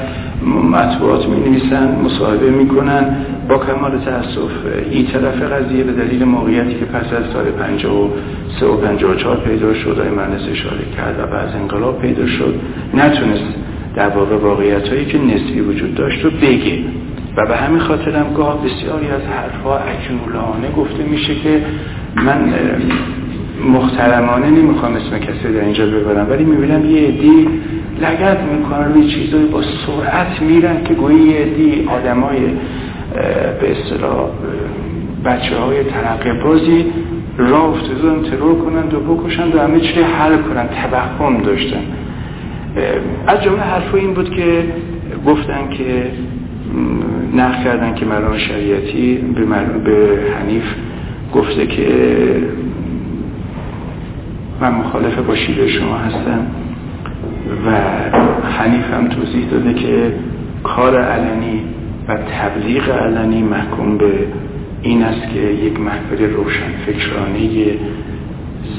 مطبوعات 0.49 1.27
می‌نویسن 1.27 1.95
مصاحبه 2.05 2.49
می‌کنن. 2.49 3.15
با 3.49 3.57
کمال 3.57 3.97
تاسف 3.97 4.51
این 4.91 5.05
طرف 5.05 5.41
قضیه 5.41 5.83
به 5.83 5.91
دلیل 5.91 6.23
موقعیتی 6.23 6.73
که 6.73 6.85
پس 6.85 7.13
از 7.13 7.23
سال 7.33 7.45
53 7.45 8.65
و 8.65 8.77
54 8.77 9.37
پیدا 9.37 9.73
شد 9.73 9.89
آقای 9.89 10.09
مهندس 10.09 10.49
اشاره 10.51 10.85
کرد 10.97 11.19
و 11.19 11.27
بعد 11.27 11.55
انقلاب 11.55 12.01
پیدا 12.01 12.27
شد. 12.27 12.55
نتونست 12.93 13.53
در 13.95 14.09
واقع 14.09 14.35
واقعیت 14.35 14.87
هایی 14.87 15.05
که 15.05 15.17
نسبی 15.17 15.59
وجود 15.59 15.95
داشت 15.95 16.25
رو 16.25 16.31
بگه. 16.31 16.79
و 17.37 17.45
به 17.45 17.57
همین 17.57 17.79
خاطرم 17.79 18.33
گاه 18.33 18.65
بسیاری 18.65 19.07
از 19.07 19.21
حرفها 19.21 19.77
عجولانه 19.77 20.71
گفته 20.77 21.03
میشه 21.03 21.35
که 21.35 21.61
من 22.15 22.53
محترمانه 23.65 24.49
نمی‌خوام 24.49 24.93
اسم 24.93 25.19
کسی 25.19 25.53
در 25.53 25.61
اینجا 25.61 25.85
ببرم 25.85 26.29
ولی 26.29 26.43
می‌بینم 26.43 26.85
یه 26.85 27.07
عدی 27.07 27.47
لگت 28.01 28.37
می‌کنن 28.39 28.93
روی 28.93 29.07
چیزایی 29.07 29.45
با 29.45 29.61
سرعت 29.61 30.41
میرن 30.41 30.83
که 30.83 30.93
گویی 30.93 31.19
یه 31.19 31.39
عدی 31.39 31.87
آدمای 31.87 32.39
به 33.61 33.71
اصطلاح 33.71 34.29
بچه 35.25 35.57
های 35.57 35.83
ترقه 35.83 36.33
بازی 36.43 36.85
راه 37.37 37.63
افتادن 37.63 38.21
ترور 38.29 38.55
کنند 38.55 38.93
و 38.93 38.99
بکشند 38.99 39.55
و 39.55 39.59
همه 39.59 39.79
چی 39.79 40.01
حل 40.01 40.37
کنند 40.37 40.69
توهم 40.91 41.41
داشتن. 41.41 41.81
از 43.27 43.43
جمله 43.43 43.61
حرف 43.61 43.95
این 43.95 44.13
بود 44.13 44.29
که 44.35 44.63
گفتن 45.25 45.69
که 45.69 46.11
نقل 47.35 47.63
کردن 47.63 47.95
که 47.95 48.05
مرام 48.05 48.37
شریعتی 48.37 49.15
به, 49.15 49.41
به 49.85 50.19
حنیف 50.39 50.63
گفته 51.33 51.67
که 51.67 51.87
من 54.61 54.71
مخالف 54.71 55.17
با 55.17 55.35
شیره 55.35 55.67
شما 55.67 55.97
هستم 55.97 56.45
و 57.65 57.71
حنیف 58.47 58.93
هم 58.93 59.07
توضیح 59.07 59.49
داده 59.51 59.73
که 59.73 60.13
کار 60.63 61.01
علنی 61.01 61.61
و 62.07 62.15
تبلیغ 62.15 62.89
علنی 62.89 63.41
محکوم 63.43 63.97
به 63.97 64.11
این 64.81 65.03
است 65.03 65.33
که 65.33 65.39
یک 65.39 65.79
محفل 65.79 66.33
روشن 66.33 66.71
فکرانه 66.85 67.49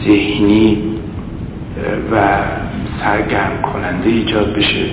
ذهنی 0.04 0.78
و 2.12 2.16
سرگرم 3.01 3.62
کننده 3.72 4.09
ایجاد 4.09 4.55
بشه 4.55 4.85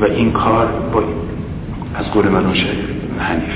و 0.00 0.04
این 0.04 0.32
کار 0.32 0.66
با 0.92 1.02
از 1.94 2.10
قول 2.10 2.28
من 2.28 2.44
حنیف. 3.18 3.54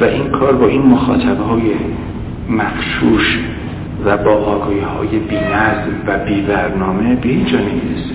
و 0.00 0.04
این 0.04 0.30
کار 0.30 0.52
با 0.52 0.66
این 0.66 0.82
مخاطبه 0.82 1.44
های 1.44 1.62
مخشوش 2.50 3.38
و 4.04 4.16
با 4.16 4.30
آگاهی 4.30 4.80
های 4.80 5.18
بی 5.18 5.36
و 6.06 6.18
بی 6.18 6.40
برنامه 6.40 7.14
به 7.14 7.28
اینجا 7.28 7.58
نمی‌رسه. 7.58 8.14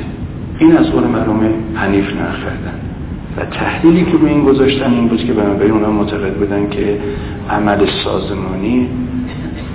این 0.59 0.77
از 0.77 0.91
قول 0.91 1.03
مرحوم 1.03 1.49
حنیف 1.75 2.13
نخردن 2.13 2.79
و 3.37 3.45
تحلیلی 3.45 4.05
که 4.05 4.17
به 4.17 4.27
این 4.27 4.43
گذاشتن 4.43 4.93
این 4.93 5.07
بود 5.07 5.25
که 5.25 5.33
بنابراین 5.33 5.71
اونا 5.71 5.91
معتقد 5.91 6.33
بودن 6.33 6.69
که 6.69 6.97
عمل 7.49 7.85
سازمانی 8.03 8.89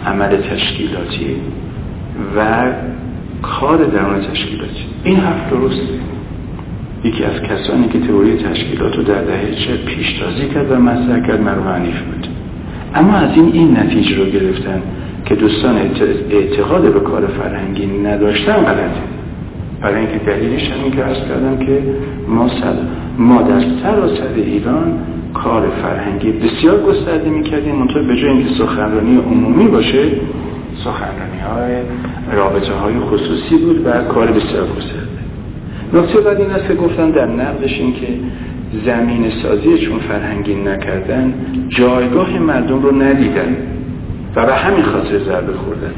عمل 0.07 0.37
تشکیلاتی 0.37 1.37
و 2.37 2.65
کار 3.43 3.85
درون 3.85 4.21
تشکیلاتی 4.21 4.85
این 5.05 5.17
حرف 5.17 5.51
درسته. 5.51 6.11
یکی 7.05 7.25
از 7.25 7.43
کسانی 7.43 7.89
که 7.89 8.01
تئوری 8.01 8.37
تشکیلات 8.37 8.97
رو 8.97 9.03
در 9.03 9.23
دهه 9.23 9.55
چه 9.55 9.77
پیشتازی 9.77 10.49
کرد 10.55 10.73
و 10.73 10.75
مطرح 10.75 11.27
کرد 11.27 11.41
مرحوم 11.41 11.83
بود. 11.83 12.29
اما 12.95 13.13
از 13.13 13.37
این 13.37 13.51
این 13.53 13.79
نتیجه 13.79 14.17
رو 14.17 14.25
گرفتن 14.25 14.83
که 15.25 15.35
دوستان 15.35 15.77
اعتقاد 16.31 16.93
به 16.93 17.01
کار 17.01 17.27
فرهنگی 17.27 17.87
نداشتن 17.87 18.53
غلطه. 18.53 19.03
برای 19.81 19.97
اینکه 19.97 20.19
دلیلش 20.19 20.71
همین 20.71 20.93
که 20.93 21.05
ارز 21.05 21.19
کردم 21.19 21.67
که 21.67 21.83
ما, 22.29 22.49
سر 22.49 22.75
ما 23.19 23.43
در 23.43 23.61
سراسر 23.83 24.35
ایران 24.37 24.93
کار 25.35 25.69
فرهنگی 25.83 26.33
بسیار 26.33 26.81
گسترده 26.83 27.31
می‌کردیم. 27.31 27.75
منطقه 27.75 28.03
به 28.03 28.17
جای 28.17 28.31
اینکه 28.31 28.55
سخنرانی 28.55 29.17
عمومی 29.17 29.69
باشه 29.69 30.03
سخنرانی 30.85 31.41
های 31.51 31.75
رابطه 32.33 32.73
های 32.73 32.99
خصوصی 33.01 33.57
بود 33.57 33.87
و 33.87 33.91
کار 33.91 34.27
بسیار 34.27 34.67
گسترده. 34.67 35.21
نکته 35.93 36.21
بعد 36.21 36.41
این 36.41 36.51
است 36.51 36.69
که 36.69 36.75
گفتن 36.75 37.11
در 37.11 37.27
نقدش 37.27 37.79
این 37.79 37.95
که 37.95 38.07
زمین 38.87 39.31
سازی 39.43 39.79
چون 39.79 39.99
فرهنگی 39.99 40.55
نکردن 40.55 41.35
جایگاه 41.69 42.39
مردم 42.39 42.83
رو 42.83 43.03
ندیدن 43.03 43.57
و 44.37 44.47
به 44.47 44.55
همین 44.55 44.83
خاطر 44.83 45.19
ضربه 45.19 45.53
خوردن. 45.53 45.93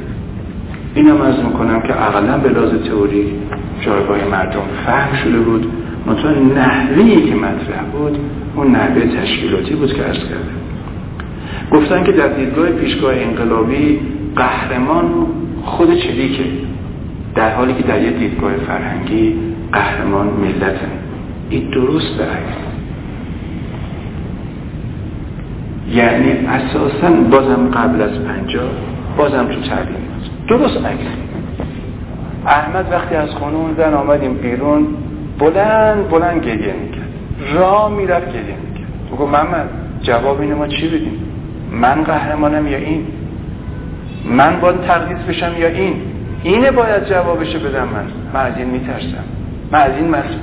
این 0.95 1.09
هم 1.09 1.21
از 1.21 1.35
می‌کنم 1.45 1.81
که 1.81 2.03
اقلا 2.03 2.39
به 2.39 2.49
لحاظ 2.49 2.71
تئوری 2.89 3.33
جایگاه 3.81 4.19
مردم 4.31 4.63
فهم 4.87 5.17
شده 5.17 5.39
بود. 5.39 5.67
منطقه 6.07 6.41
نحوی 6.41 7.23
که 7.23 7.35
مطرح 7.35 7.85
بود 7.93 8.19
اون 8.57 8.71
نحوه 8.71 9.07
تشکیلاتی 9.21 9.75
بود 9.75 9.95
که 9.95 10.07
ارز 10.07 10.19
کرده 10.19 10.63
گفتن 11.73 12.05
که 12.05 12.13
در 12.13 12.29
دیدگاه 12.29 12.71
پیشگاه 12.71 13.15
انقلابی 13.17 14.01
قهرمان 14.37 15.27
خود 15.65 15.95
چلیکه 15.99 16.45
در 17.35 17.55
حالی 17.55 17.75
که 17.75 17.83
در 17.83 18.03
یه 18.03 18.11
دیدگاه 18.11 18.53
فرهنگی 18.53 19.35
قهرمان 19.73 20.27
ملتن 20.27 20.91
این 21.51 21.71
درست 21.71 22.19
برعکس 22.19 22.57
یعنی 25.91 26.33
اساسا 26.47 27.11
بازم 27.31 27.71
قبل 27.75 28.03
از 28.03 28.11
پنجاه 28.11 28.71
بازم 29.17 29.47
تو 29.47 29.61
تعلیمات 29.61 30.23
درست 30.49 30.77
عکس 30.77 31.07
احمد 32.47 32.93
وقتی 32.93 33.15
از 33.15 33.31
خونه 33.31 33.75
زن 33.77 33.95
آمدیم 33.95 34.35
بیرون 34.35 34.87
بلند 35.39 36.09
بلند 36.09 36.45
گریه 36.45 36.75
می‌کرد. 36.83 37.09
را 37.55 37.89
می‌رفت 37.89 38.29
گریه 38.29 38.57
می‌کرد. 38.69 39.13
بگو 39.13 39.27
محمد 39.27 39.69
جواب 40.03 40.41
اینه 40.41 40.55
ما 40.55 40.67
چی 40.67 40.89
بدیم؟ 40.89 41.25
من 41.73 42.03
قهرمانم 42.03 42.67
یا 42.67 42.79
این؟ 42.79 43.07
من 44.25 44.61
باید 44.61 44.81
تقدیس 44.81 45.19
بشم 45.29 45.53
یا 45.59 45.69
این؟ 45.69 45.95
اینه 46.43 46.71
باید 46.71 47.09
جوابشو 47.09 47.59
بدم 47.59 47.89
من. 47.89 48.05
من 48.35 48.41
از 48.41 48.53
این 48.57 48.69
میترسم. 48.69 49.25
من 49.73 49.81
از 49.81 49.93
این 49.97 50.09
مسئول 50.09 50.39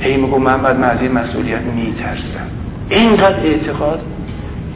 هی 0.00 0.16
میگو 0.16 0.38
محمد 0.38 0.76
من 0.76 0.90
از 0.90 1.00
این 1.00 1.12
مسئولیت 1.12 1.60
میترسم. 1.60 2.46
اینقدر 2.88 3.40
اعتقاد 3.44 4.00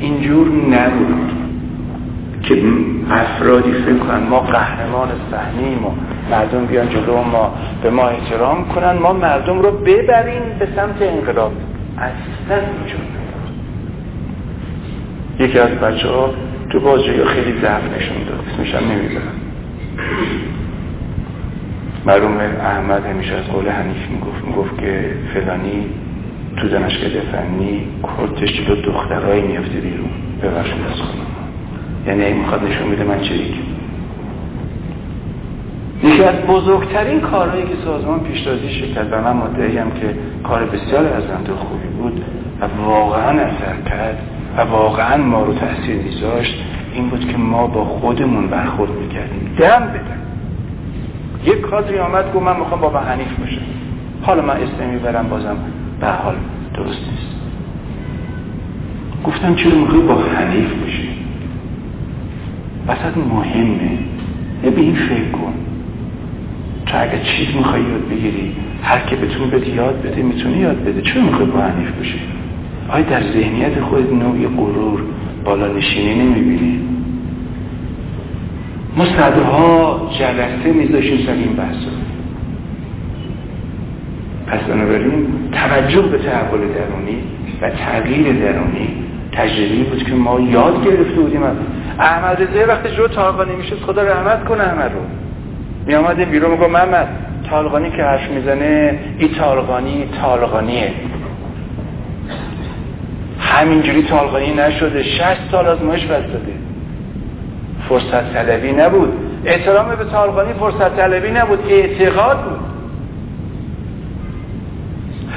اینجور 0.01 0.49
نبود 0.49 1.31
که 2.43 2.63
افرادی 3.11 3.73
فکر 3.73 3.99
کنن 3.99 4.29
ما 4.29 4.41
قهرمان 4.41 5.09
صحنیم 5.31 5.87
و 5.87 5.91
مردم 6.31 6.67
بیان 6.67 6.89
جلو 6.89 7.23
ما 7.23 7.55
به 7.83 7.91
ما 7.91 8.09
احترام 8.09 8.69
کنن 8.69 8.93
ما 8.93 9.13
مردم 9.13 9.63
رو 9.63 9.71
ببریم 9.71 10.43
به 10.59 10.69
سمت 10.77 11.03
انقلاب. 11.03 11.53
اصلا 11.99 12.57
اینجور 12.57 13.01
یکی 15.39 15.59
از 15.59 15.71
بچه 15.71 16.09
ها 16.09 16.31
تو 16.71 16.81
بازجویی 16.81 17.25
خیلی 17.25 17.61
ضعف 17.61 17.83
نشون 17.97 18.17
داد. 18.29 18.45
اسمش 18.55 18.75
هم 18.75 18.93
نمی‌دونم 18.93 19.33
مرحوم 22.07 22.37
احمد 22.61 23.07
همیشه 23.07 23.35
از 23.35 23.45
قول 23.45 23.69
حنیف 23.69 24.09
می‌گفت 24.11 24.45
می‌گفت 24.45 24.79
که 24.79 25.11
فلانی 25.35 25.87
تو 26.57 26.69
دانشگاه 26.69 27.11
فنی 27.33 27.87
کورتش 28.03 28.61
جلو 28.61 28.77
دخترهایی 28.77 29.43
میفته 29.43 29.81
بیرون. 29.81 30.11
ببخشید 30.43 30.75
از 30.93 31.01
خودم 31.01 31.27
یعنی 32.07 32.25
این 32.25 32.37
می‌خواد 32.37 32.65
نشون 32.65 32.89
میده 32.89 33.05
من 33.05 33.21
چریک 33.21 33.55
یکی 36.05 36.25
از 36.25 36.35
بزرگترین 36.35 37.21
کارهایی 37.21 37.63
که 37.63 37.75
سازمان 37.85 38.21
پیشتازی 38.21 38.71
شکل 38.71 39.01
و 39.11 39.23
من 39.23 39.37
مدعی 39.37 39.79
هم 39.79 39.91
که 39.91 40.15
کار 40.45 40.65
بسیار 40.65 41.05
و 41.05 41.57
خوبی 41.57 41.87
بود 41.87 42.25
و 42.61 42.65
واقعا 42.85 43.41
اثر 43.41 43.91
کرد 43.91 44.34
و 44.57 44.61
واقعا 44.61 45.17
ما 45.17 45.43
رو 45.43 45.55
تاثیر 45.55 45.97
میذاشت 45.97 46.65
این 46.95 47.09
بود 47.09 47.29
که 47.29 47.37
ما 47.37 47.67
با 47.67 47.85
خودمون 47.85 48.47
برخورد 48.47 48.91
می‌کردیم. 48.91 49.55
دم 49.59 49.81
بدم 49.81 50.21
یک 51.45 51.61
کادری 51.61 51.99
آمد 51.99 52.33
گفت 52.35 52.47
من 52.47 52.57
می‌خوام 52.57 52.81
بابا 52.81 52.99
حنیف 52.99 53.39
باشم. 53.39 53.61
حالا 54.23 54.43
من 54.43 54.57
اسم 54.57 54.91
می‌برم 54.93 55.29
بازم 55.29 55.57
به 56.01 56.07
حال 56.07 56.35
درست 56.75 57.01
نیست. 57.11 57.37
گفتم 59.25 59.55
چرا 59.55 59.79
می‌خوای 59.79 60.01
با 60.01 60.15
حنیف 60.15 60.73
باشی؟ 60.73 61.09
وسط 62.89 63.17
مهمه. 63.17 63.99
به 64.63 64.81
این 64.81 64.95
فکر 64.95 65.31
کن. 65.31 65.55
تو 66.87 67.03
اگر 67.03 67.19
چیز 67.19 67.57
می‌خوای 67.57 67.83
یاد 67.83 68.09
بگیری 68.11 68.57
هر 68.83 68.99
که 68.99 69.17
بتون 69.17 69.51
بده 69.51 69.69
یاد 69.69 70.03
بده 70.03 70.23
می‌تونی 70.23 70.57
یاد 70.57 70.85
بده. 70.85 71.03
چرا 71.03 71.23
می‌خوای 71.23 71.47
با 71.47 71.61
حنیف 71.61 71.91
باشی؟ 71.91 72.21
آیا 72.89 73.05
در 73.05 73.23
ذهنیت 73.23 73.81
خود 73.81 74.15
نوعی 74.15 74.47
غرور 74.47 75.01
بالا 75.45 75.67
نشینی 75.67 76.15
نمی‌بینی. 76.15 76.81
ما 78.97 79.05
صدها 79.05 80.11
جلسه 80.19 80.73
میذاشیم 80.73 81.27
سر 81.27 81.33
این 81.33 81.57
بحثا. 81.57 81.91
پس 84.47 84.61
بنابراین 84.61 85.27
توجه 85.53 86.03
به 86.03 86.19
تحول 86.19 86.61
درونی 86.61 87.17
و 87.63 87.71
تغییر 87.71 88.33
درونی 88.33 88.89
تجربی 89.33 89.83
بود 89.83 90.03
که 90.03 90.15
ما 90.15 90.41
یاد 90.41 90.85
گرفته 90.85 91.21
بودیم. 91.21 91.43
از 91.43 91.57
احمد 91.99 92.43
رضایی 92.43 92.65
وقتی 92.65 92.97
جو 92.97 93.09
تالقانی 93.09 93.57
می‌شد. 93.57 93.79
خدا 93.87 94.03
رحمت 94.03 94.45
کنه 94.45 94.63
احمد 94.63 94.93
رو. 94.93 95.01
می 95.87 95.95
آمدیم 95.95 96.29
بیرون 96.31 96.51
میگو 96.51 96.69
محمد 96.69 97.09
تالقانی 97.51 97.91
که 97.91 98.03
حرف 98.03 98.31
می‌زنه 98.31 98.99
این 99.19 99.29
تالقانی 99.29 100.05
تالقانیه 100.23 100.93
همینجوری 103.45 104.03
تالقانی 104.03 104.55
نشده 104.55 105.03
شست 105.03 105.41
سال 105.51 105.67
از 105.67 105.83
ماش 105.83 106.05
داده. 106.05 106.53
فرصت 107.89 108.33
طلبی 108.33 108.73
نبود. 108.73 109.13
احترام 109.45 109.89
به 109.89 110.05
تالقانی 110.05 110.53
فرصت 110.53 110.97
طلبی 110.97 111.31
نبود 111.31 111.59
اعتقاد 111.69 112.45
بود. 112.45 112.59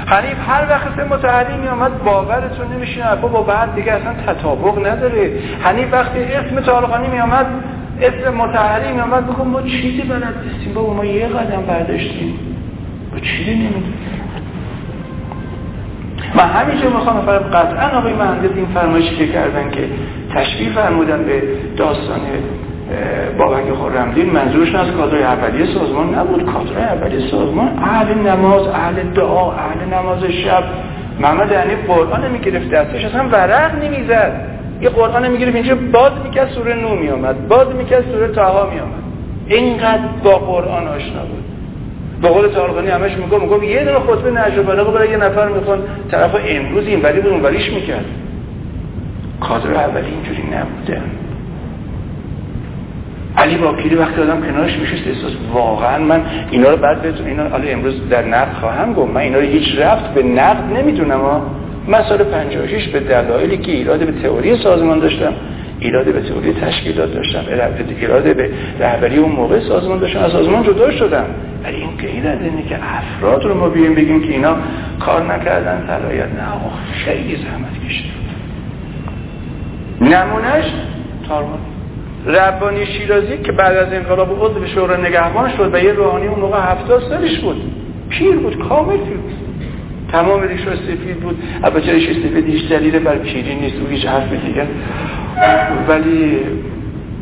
حنیف 0.06 0.36
هر 0.48 0.66
وقت 0.70 0.98
متحری 0.98 1.56
می 1.56 1.68
آمد 1.68 2.04
باورتون 2.04 2.66
نمیشین 2.76 3.02
حرفا 3.02 3.28
با 3.28 3.42
بعد 3.42 3.74
دیگه 3.74 3.92
اصلا 3.92 4.12
تطابق 4.26 4.86
نداره. 4.86 5.32
حنیف 5.60 5.92
وقتی 5.92 6.18
اسم 6.18 6.60
طالقانی 6.60 7.08
می 7.08 7.18
آمد 7.18 7.46
اسم 8.00 8.34
متحری 8.34 8.92
می 8.92 9.00
آمد 9.00 9.26
بگو 9.26 9.44
ما 9.44 9.62
چیزی 9.62 10.02
بلد 10.02 10.34
نیستیم. 10.52 10.74
بابا 10.74 10.94
ما 10.94 11.04
یه 11.04 11.26
قدم 11.26 11.62
برداشتیم. 11.62 12.38
با 13.12 13.18
چیزی 13.18 13.50
نمی‌دونیم. 13.50 13.94
من 16.38 16.44
همیشه 16.44 16.86
می‌خوام 16.88 17.26
فرم 17.26 17.42
قطعا 17.42 17.98
آقای 17.98 18.12
مهندس 18.12 18.50
این 18.56 18.66
فرمایشی 18.74 19.16
که 19.16 19.26
کردن 19.26 19.70
که 19.70 19.88
تشبیه 20.34 20.72
فرمودن 20.72 21.24
به 21.24 21.42
داستان 21.76 22.20
بابک 23.38 23.72
خورمدین 23.72 24.30
منظورش 24.30 24.74
از 24.74 24.90
کادرهای 24.90 25.22
اولیه 25.22 25.66
سازمان 25.66 26.14
نبود. 26.14 26.44
کادرهای 26.44 26.84
اولیه 26.84 27.30
سازمان 27.30 27.78
اهل 27.78 28.14
نماز 28.14 28.66
اهل 28.66 28.94
دعا 29.14 29.52
اهل 29.52 29.94
نماز 29.94 30.24
شب. 30.24 30.64
محمد 31.20 31.52
یعنی 31.52 31.74
قرآن 31.74 32.30
می‌گرفت 32.30 32.70
دستش 32.70 33.04
اصلا 33.04 33.28
ورق 33.28 33.84
نمی‌زد. 33.84 34.32
یه 34.80 34.88
قرآن 34.88 35.28
می‌گرفت 35.28 35.54
اینجا 35.54 35.74
باز 35.92 36.12
می‌کرد 36.24 36.48
سوره 36.48 36.74
نو 36.74 36.94
میامد 36.94 37.48
باز 37.48 37.66
می‌کرد 37.74 38.04
سوره 38.12 38.28
تاها 38.28 38.70
میامد 38.70 39.02
اینقدر 39.46 40.02
با 40.24 40.38
قرآن 40.38 40.88
آشنا 40.88 41.20
بود. 41.20 41.44
به 42.22 42.28
قول 42.28 42.48
تارقانی 42.48 42.88
همش 42.88 43.12
میگم 43.12 43.40
میگم 43.42 43.62
یه 43.62 43.84
دونه 43.84 43.98
خطبه 43.98 44.30
نجر 44.30 44.62
بلاغه 44.62 44.92
برای 44.92 45.10
یه 45.10 45.16
نفر 45.16 45.48
می‌خوان. 45.48 45.78
طرف 46.10 46.36
امروز 46.48 46.86
این 46.86 47.02
ولی 47.02 47.20
بود 47.20 47.32
اونوریش 47.32 47.72
می‌کرد. 47.72 48.04
کادر 49.40 49.74
اولی 49.74 50.06
اینجوری 50.06 50.42
نبوده. 50.42 51.00
علی 53.36 53.56
باکیری 53.56 53.94
وقتی 53.94 54.20
آدم 54.20 54.40
کنارش 54.40 54.78
میشه 54.78 54.94
احساس 55.08 55.32
واقعا 55.52 55.98
من 55.98 56.22
اینا 56.50 56.70
رو 56.70 56.76
بعد 56.76 57.02
بهتون 57.02 57.26
اینا 57.26 57.48
حالا 57.48 57.68
امروز 57.68 58.08
در 58.08 58.24
نقد 58.24 58.52
خواهم 58.60 58.92
گفت. 58.92 59.10
من 59.10 59.20
اینا 59.20 59.38
رو 59.38 59.44
هیچ 59.44 59.78
رفت 59.78 60.14
به 60.14 60.22
نقد 60.22 60.72
نمی‌دونم 60.76 61.20
ها 61.20 61.42
من 61.86 62.02
سال 62.02 62.18
56 62.18 62.88
به 62.88 63.00
دلایلی 63.00 63.58
که 63.58 63.72
ایراد 63.72 63.98
به 63.98 64.22
تئوری 64.22 64.56
سازمان 64.56 64.98
داشتم. 64.98 65.32
ایراد 65.80 66.04
به 66.04 66.20
تئوری 66.20 66.52
تشکیلات 66.52 67.14
داشتم. 67.14 67.44
ایراد 68.00 68.36
به 68.36 68.50
رهبری 68.80 69.16
اون 69.16 69.32
موقع 69.32 69.60
سازمان 69.60 69.98
داشتم. 69.98 70.18
از 70.18 70.32
سازمان 70.32 70.62
جدا 70.62 70.90
شدم. 70.90 71.26
ولی 71.64 71.76
این 71.76 71.96
که 71.96 72.10
ایراد 72.10 72.42
اینه 72.42 72.62
که 72.68 72.78
افراد 72.82 73.44
رو 73.44 73.54
ما 73.54 73.68
بیایم 73.68 73.94
بگیم 73.94 74.22
که 74.22 74.32
اینا 74.32 74.56
کار 75.00 75.34
نکردن 75.34 75.84
صلاحیت 75.86 76.24
نه. 76.24 76.42
خیلی 76.92 77.36
زحمت 77.36 77.86
کشید 77.88 78.10
نمونهش 80.00 80.64
تارمان 81.28 81.58
ربانی 82.26 82.86
شیرازی 82.86 83.38
که 83.38 83.52
بعد 83.52 83.76
از 83.76 83.92
انقلاب 83.92 84.44
عضو 84.44 84.66
شورای 84.66 85.02
نگهبان 85.02 85.50
شد 85.56 85.74
و 85.74 85.84
یه 85.84 85.92
روحانی 85.92 86.26
اون 86.26 86.40
موقع 86.40 86.58
هفتاد 86.58 87.02
سالش 87.02 87.38
بود. 87.38 87.72
پیر 88.08 88.36
بود 88.36 88.68
کامل 88.68 88.96
پیر 88.96 89.16
بود. 89.16 89.47
تمام 90.12 90.42
ریش 90.42 90.60
سفید 90.60 91.20
بود. 91.20 91.42
البته 91.64 91.92
ریش 91.92 92.10
سفید 92.10 92.46
هیچ 92.46 92.68
دلیل 92.68 92.98
بر 92.98 93.14
پیری 93.14 93.54
نیست. 93.54 93.76
او 93.80 93.86
هیچ 93.86 94.06
حرف 94.06 94.32
دیگه 94.32 94.66
ولی 95.88 96.38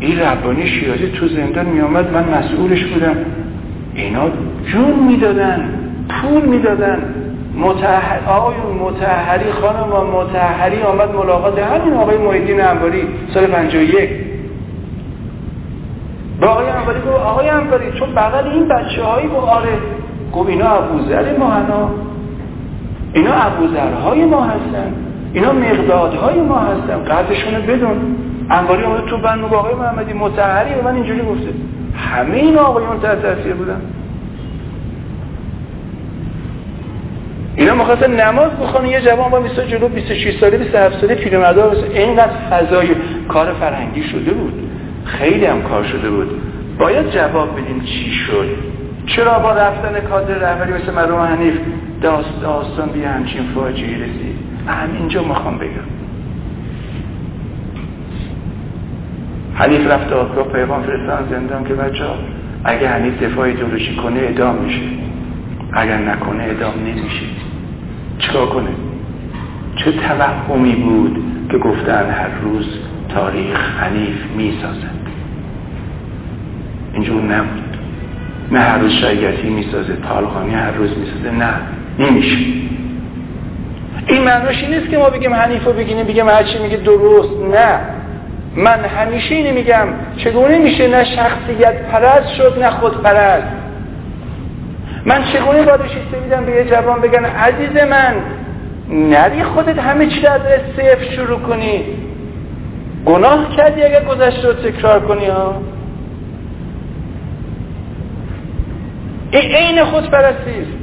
این 0.01 0.19
ربانی 0.21 0.67
شیرازی 0.67 1.09
تو 1.09 1.29
زندان 1.29 1.67
میامد 1.67 2.13
من 2.13 2.39
مسئولش 2.39 2.85
بودم. 2.85 3.17
اینا 3.95 4.31
جون 4.67 4.99
می‌دادن. 5.09 5.69
پول 6.09 6.43
می‌دادن. 6.43 6.99
متحر 7.57 8.19
آقایون 8.29 8.77
متحری 8.81 9.53
خانم 9.53 9.93
و 9.93 10.21
متحری 10.21 10.83
آمد 10.83 11.15
ملاقات 11.15 11.59
همین 11.59 11.95
آقای 11.95 12.19
محیدین 12.19 12.61
انباری 12.61 13.03
سال 13.35 13.47
51 13.47 14.11
با 16.41 16.49
آقای 16.49 16.69
انباری 16.69 16.99
گفت 16.99 17.09
آقای 17.09 17.49
انباری 17.49 17.93
چون 17.99 18.15
بغل 18.15 18.49
این 18.49 18.69
بچه 18.69 19.03
هایی 19.03 19.27
با 19.27 19.41
آره. 19.41 19.69
گفت 20.33 20.49
اینا 20.49 20.71
ابوذر 20.71 21.39
ما 21.39 21.47
هنا 21.47 21.91
اینا 23.17 23.35
ابوذرهای 23.35 24.25
ما 24.25 24.45
هستن. 24.45 24.93
اینا 25.33 25.53
مقدادهای 25.53 26.41
ما 26.41 26.59
هستن. 26.59 27.05
قدرشونو 27.05 27.61
بدون. 27.63 28.17
انباری 28.51 28.85
آمده 28.85 29.11
تو 29.11 29.19
بند 29.19 29.45
آقای 29.45 29.75
محمدی. 29.75 30.13
متحری 30.13 30.75
به 30.75 30.83
من 30.83 30.95
اینجوری 30.95 31.21
گفته. 31.21 31.49
همه 31.97 32.37
این 32.37 32.59
آقایون 32.59 33.01
تحت 33.01 33.23
تاثیر 33.23 33.55
بودن. 33.55 33.81
اینا 37.57 37.75
مخواستن 37.75 38.21
نماز 38.21 38.51
بخوان 38.51 38.87
یه 38.87 39.01
جوان 39.01 39.31
با 39.31 39.41
20 39.41 39.61
جلو 39.61 39.89
26 39.89 40.39
ساله 40.41 40.59
27 40.59 41.01
ساله 41.01 41.15
پیرمردا 41.15 41.73
اینقدر 41.95 42.33
فضای 42.51 42.89
کار 43.29 43.53
فرهنگی 43.53 44.03
شده 44.03 44.31
بود. 44.31 44.53
خیلی 45.05 45.47
هم 45.47 45.63
کار 45.63 45.85
شده 45.85 46.11
بود. 46.11 46.31
باید 46.79 47.11
جواب 47.11 47.53
بدیم 47.53 47.81
چی 47.81 48.11
شد. 48.11 48.49
چرا 49.07 49.39
با 49.39 49.53
رفتن 49.53 50.01
کادر 50.01 50.35
رهبری 50.35 50.73
مثل 50.73 50.95
مرحوم 50.95 51.21
حنیف 51.21 51.55
داست 52.01 52.41
داستان 52.43 52.89
بی 52.89 53.03
همچین 53.03 53.43
فاجعه 53.55 53.97
رسید. 53.97 54.37
همینجا 54.67 55.23
می‌خوام 55.23 55.59
بگم. 55.59 55.87
حنیف 59.55 59.87
رفت 59.87 60.13
آقا 60.13 60.43
پیغام 60.43 60.83
فرستان 60.83 61.29
زندان 61.31 61.65
که 61.65 61.75
بچه 61.75 62.05
ها 62.05 62.15
اگه 62.65 62.89
حنیف 62.89 63.23
دفاع 63.23 63.45
ایدولوژی 63.45 63.97
کنه 63.97 64.21
ادام 64.23 64.55
میشه. 64.57 64.81
اگر 65.73 65.99
نکنه 65.99 66.45
ادام 66.45 66.75
نمیشه. 66.87 67.27
چیکار 68.19 68.47
کنه؟ 68.47 68.69
چه 69.77 69.93
توهمی 69.93 70.75
بود 70.75 71.25
که 71.51 71.59
گفتن 71.59 72.11
هر 72.11 72.41
روز 72.43 72.67
تاریخ 73.09 73.81
حنیف 73.81 74.27
می‌سازد؟ 74.37 74.97
اینجور 76.93 77.23
نبود. 77.23 77.77
نه 78.53 78.59
هر 78.59 78.79
روز 78.79 78.93
شایگتی 78.93 79.51
می‌سازه 79.51 79.97
طالقانی 79.97 80.55
هر 80.55 80.71
روز 80.71 80.91
می‌سازه 80.99 81.31
نه. 81.31 81.55
نمیشه 81.99 82.37
این 84.07 84.23
معناش 84.23 84.65
نیست 84.65 84.91
که 84.91 84.99
ما 84.99 85.11
بگیم 85.11 85.35
حنیف 85.35 85.65
رو 85.65 85.73
بگیم 85.73 86.05
بگیم 86.05 86.29
هرچی 86.29 86.59
میگه 86.59 86.77
درست 86.77 87.33
نه. 87.53 87.81
من 88.57 88.85
همیشه 88.85 89.35
اینو 89.35 89.55
میگم 89.55 89.89
چگونه 90.17 90.59
میشه 90.59 90.89
نه 90.89 91.05
شخصیت 91.05 91.83
پرست 91.83 92.35
شد 92.35 92.59
نه 92.59 92.71
خود 92.71 93.03
پرست؟ 93.03 93.47
من 95.05 95.25
چگونه 95.33 95.63
بادش 95.63 95.91
میدم 96.23 96.45
به 96.45 96.53
یه 96.53 96.65
جوان 96.65 97.01
بگن 97.01 97.25
عزیز 97.25 97.83
من 97.91 98.15
نری 98.89 99.45
خودت 99.45 99.79
همه 99.79 100.07
چی 100.07 100.27
از 100.27 100.41
صفر 100.77 101.11
شروع 101.17 101.41
کنی. 101.41 101.85
گناه 103.07 103.57
کردی 103.57 103.83
اگر 103.83 104.05
گذشت 104.05 104.45
رو 104.45 104.53
تکرار 104.53 105.01
کنی 105.01 105.27
ها؟ 105.27 105.55
این 109.31 109.51
عین 109.51 109.85
خود 109.85 110.11
پرستیست 110.11 110.76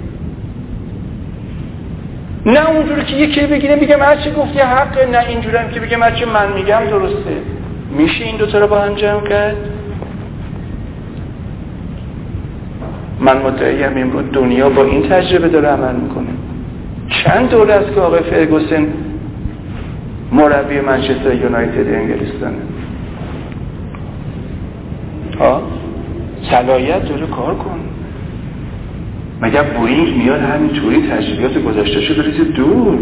نه 2.45 2.69
اونجوری 2.69 3.03
که 3.03 3.15
یکی 3.15 3.41
بگیره 3.41 3.75
میگم 3.75 3.99
هر 3.99 4.15
چی 4.15 4.31
گفتی 4.31 4.59
حقه 4.59 5.05
نه 5.05 5.19
اینجوری 5.29 5.57
هم 5.57 5.69
که 5.69 5.79
بگم 5.79 6.03
هر 6.03 6.11
چی 6.11 6.25
من 6.25 6.53
میگم 6.53 6.81
درسته. 6.89 7.37
میشه 7.97 8.25
این 8.25 8.37
دوتا 8.37 8.59
رو 8.59 8.67
با 8.67 8.79
هم 8.79 8.93
جمع 8.93 9.27
کرد؟ 9.27 9.55
من 13.19 13.37
مدعیم 13.37 14.09
بود 14.09 14.31
دنیا 14.31 14.69
با 14.69 14.83
این 14.83 15.09
تجربه 15.09 15.49
داره 15.49 15.67
عمل 15.67 15.95
می‌کنه. 15.95 16.27
چند 17.09 17.49
دوره 17.49 17.73
است 17.73 17.93
که 17.93 18.01
آقای 18.01 18.23
فرگوسن 18.23 18.87
مربی 20.31 20.79
منچستر 20.79 21.33
یونایتد 21.33 21.93
انگلستانه. 21.93 22.57
ها 25.39 25.61
صلاحیت 26.51 27.09
داره 27.09 27.25
کار 27.25 27.55
کن. 27.55 27.79
مگر 29.43 29.63
بوینگ 29.63 30.17
میاد 30.17 30.41
همینطوری 30.41 31.07
تجربیات 31.07 31.57
گذاشته 31.57 32.01
شده 32.01 32.21
بریزه 32.21 32.43
دور؟ 32.43 32.99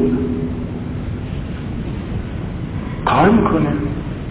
کار 3.05 3.29
می‌کنه 3.29 3.69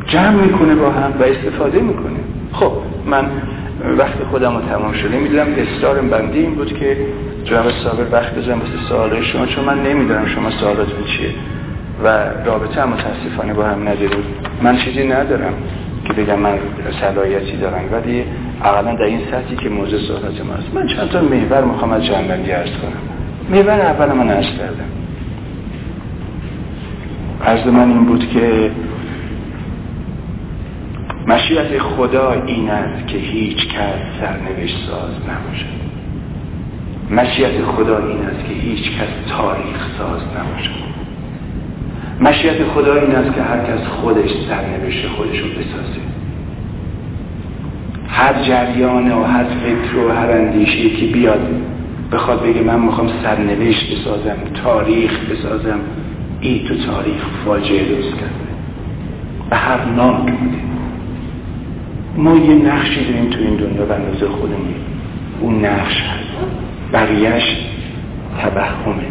جمع 0.07 0.31
می‌کنه 0.31 0.75
با 0.75 0.91
هم 0.91 1.13
و 1.21 1.23
استفاده 1.23 1.81
می‌کنه. 1.81 2.21
خب 2.53 2.73
من 3.07 3.25
وقت 3.99 4.25
خودم 4.31 4.55
رو 4.55 4.61
تمام 4.61 4.93
شده 4.93 5.19
می‌دونم 5.19 5.47
استار 5.57 6.01
بندی 6.01 6.39
این 6.39 6.55
بود 6.55 6.79
که 6.79 6.97
جناب 7.45 7.71
صابر 7.85 8.05
وقت 8.13 8.35
بزنم 8.39 8.61
واسه 8.61 8.89
سوال 8.89 9.23
شما 9.23 9.47
چون 9.47 9.65
من 9.65 9.83
نمی‌دونم 9.83 10.27
شما 10.27 10.51
سوالاتون 10.51 11.05
چیه 11.05 11.31
و 12.05 12.09
رابطه 12.47 12.83
هم 12.83 12.89
متاسفانه 12.89 13.55
با 13.55 13.65
هم 13.65 13.89
نداریم. 13.89 14.25
من 14.63 14.77
چیزی 14.77 15.07
ندارم 15.07 15.53
که 16.05 16.13
بگم 16.13 16.39
من 16.39 16.59
صلاحیتی 17.01 17.57
دارم 17.57 17.85
ولی 17.93 18.25
اقلا 18.63 18.95
در 18.95 19.03
این 19.03 19.21
سطحی 19.31 19.57
که 19.57 19.69
موضوع 19.69 20.01
صحبت 20.01 20.47
ما 20.47 20.53
است. 20.53 20.75
من 20.75 20.87
چند 20.87 21.09
تا 21.09 21.21
محور 21.21 21.65
می‌خوام 21.65 21.93
از 21.93 22.05
جنبندی 22.05 22.51
عرض 22.51 22.71
کنم. 22.71 23.03
محور 23.51 23.81
اول 23.81 24.13
من 24.13 24.31
عرض 24.31 24.47
کردم. 24.59 24.91
عرض 27.45 27.67
من 27.67 27.91
این 27.91 28.05
بود 28.05 28.29
که 28.29 28.71
مشیت 31.27 31.79
خدا 31.79 32.33
این 32.47 32.71
است 32.71 33.07
که 33.07 33.19
هیچ 33.19 33.69
کس 33.69 34.21
سرنوشت 34.21 34.77
ساز 34.87 35.11
نباشد 35.11 35.81
مشیت 37.11 37.65
خدا 37.65 37.99
این 37.99 38.25
است 38.27 38.45
که 38.49 38.55
هیچ 38.55 38.91
کس 38.91 39.09
تاریخ 39.29 39.89
ساز 39.99 40.21
نباشد 40.23 40.91
مشیت 42.21 42.65
خدا 42.65 42.95
این 42.95 43.15
است 43.15 43.35
که 43.35 43.43
هر 43.43 43.59
کس 43.59 43.87
خودش 43.87 44.31
سرنوشت 44.49 45.09
خودش 45.09 45.39
رو 45.39 45.49
بسازه. 45.49 46.10
هر 48.13 48.43
جریان 48.43 49.13
و 49.13 49.25
هر 49.25 49.45
فکر 49.45 49.97
و 49.97 50.09
هر 50.13 50.31
اندیشه 50.31 50.91
که 50.91 51.07
بیاد 51.07 51.49
بخواد 52.13 52.43
بگه 52.43 52.63
من 52.63 52.81
می‌خوام 52.81 53.09
سرنوشت 53.23 53.93
بسازم 53.93 54.37
تاریخ 54.65 55.21
بسازم 55.31 55.79
ای 56.41 56.65
تو 56.69 56.75
تاریخ 56.75 57.27
فاجعه 57.45 57.85
درست 57.85 58.11
کرده. 58.11 58.51
به 59.51 59.57
هر 59.57 59.85
نام 59.85 60.17
بوده 60.17 60.61
ما 62.17 62.37
یه 62.37 62.55
نقشی 62.55 63.05
داریم 63.05 63.31
تو 63.31 63.39
این 63.41 63.57
دنیا 63.57 63.85
به 63.85 63.95
اندازه 63.95 64.29
خودمون. 64.29 64.75
اون 65.41 65.65
نقش 65.65 66.03
هست. 66.03 66.31
بقیهش 66.93 67.57
تبهمه. 68.43 69.07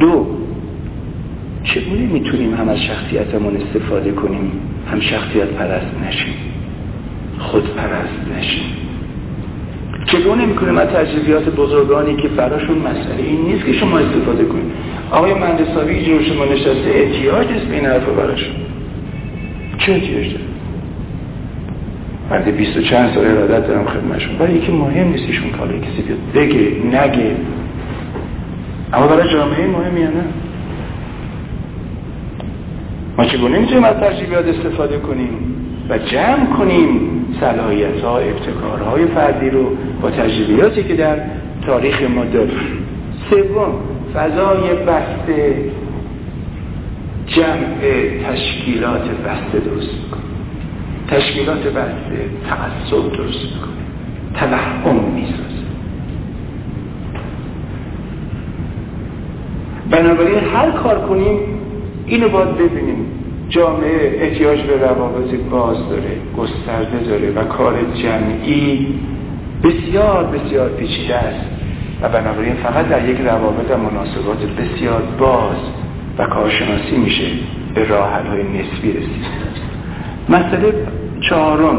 دو 0.00 0.26
چگونه 1.64 2.06
می‌تونیم 2.06 2.54
هم 2.54 2.68
از 2.68 2.78
شخصیتمون 2.78 3.56
استفاده 3.56 4.12
کنیم 4.12 4.52
هم 4.92 5.00
شخصیت 5.00 5.48
پرست 5.48 5.86
نشیم؟ 6.08 6.34
خود 7.40 7.74
پرست 7.74 8.38
نشیم 8.38 8.62
چگونه 10.06 10.46
می‌کنیم؟ 10.46 10.78
از 10.78 10.88
تجربیات 10.88 11.48
بزرگانی 11.48 12.16
که 12.16 12.28
براشون 12.28 12.78
مسئله 12.78 13.22
این 13.22 13.42
نیست 13.42 13.66
که 13.66 13.72
شما 13.72 13.98
استفاده 13.98 14.44
کنید. 14.44 14.72
آقای 15.10 15.34
مندساوی 15.34 16.04
جور 16.04 16.22
شما 16.22 16.44
نشسته 16.44 16.90
احتیاج 16.94 17.46
نیست 17.48 17.66
به 17.66 17.74
این 17.74 17.86
حرف 17.86 18.04
براشون. 18.04 18.54
چه 19.78 19.92
احتیاج 19.92 20.32
داره 20.32 20.44
من 22.30 22.42
بیست 22.50 22.76
و 22.76 22.80
چند 22.82 23.14
سال 23.14 23.26
ارادت 23.26 23.66
دارم 23.68 23.86
خدمتشون 23.86 24.36
برای 24.38 24.54
یکی 24.54 24.72
مهم 24.72 25.08
نیستیشون 25.08 25.50
کالا 25.50 25.72
کسی 25.72 26.02
بیاد 26.02 26.18
بگه 26.34 26.76
نگه. 26.84 27.36
اما 28.92 29.06
برای 29.06 29.32
جامعه 29.32 29.66
مهمی 29.66 30.00
نه؟ 30.00 30.10
ما 33.18 33.24
چگونه 33.24 33.58
می‌تونیم 33.58 33.84
از 33.84 33.96
تجربیات 33.96 34.46
استفاده 34.46 34.98
کنیم 34.98 35.28
و 35.88 35.98
جمع 35.98 36.46
کنیم؟ 36.58 37.19
صلاحیت 37.40 38.00
ها 38.00 38.18
ابتکارهای 38.18 39.06
فردی 39.06 39.50
رو 39.50 39.76
با 40.02 40.10
تجربیاتی 40.10 40.82
که 40.82 40.94
در 40.94 41.16
تاریخ 41.66 42.02
ما 42.02 42.24
داریم. 42.24 42.86
سوم 43.30 43.72
فضای 44.14 44.74
بسته 44.86 45.54
جمع 47.26 47.80
تشکیلات 48.28 49.02
بسته 49.02 49.58
درست 49.58 49.94
می‌کنه. 49.94 50.20
تشکیلات 51.08 51.62
بسته 51.62 52.28
تعصب 52.48 53.12
درست 53.16 53.44
می‌کنه. 53.44 53.80
توهم 54.34 54.96
می‌سازه 55.14 55.40
بنابراین 59.90 60.38
هر 60.38 60.70
کار 60.70 61.08
کنیم 61.08 61.38
اینو 62.06 62.28
باید 62.28 62.54
ببینیم. 62.54 63.19
جامعه 63.50 64.22
احتیاج 64.22 64.62
به 64.62 64.76
روابط 64.76 65.34
باز 65.50 65.88
داره 65.88 66.16
گسترده 66.38 66.98
داره 66.98 67.30
و 67.30 67.44
کار 67.44 67.74
جمعی 67.94 68.86
بسیار 69.62 70.24
بسیار 70.24 70.68
پیچیده 70.68 71.16
است. 71.16 71.46
و 72.02 72.08
بنابراین 72.08 72.54
فقط 72.54 72.88
در 72.88 73.08
یک 73.08 73.18
روابط 73.20 73.70
و 73.70 73.76
مناسبات 73.78 74.38
بسیار 74.38 75.02
باز 75.18 75.56
و 76.18 76.26
کارشناسی 76.26 76.96
میشه 76.96 77.26
به 77.74 77.84
راه 77.84 78.10
های 78.10 78.42
نسبی 78.42 78.92
رسید 78.92 79.24
مسئله 80.28 80.74
چهارم. 81.20 81.76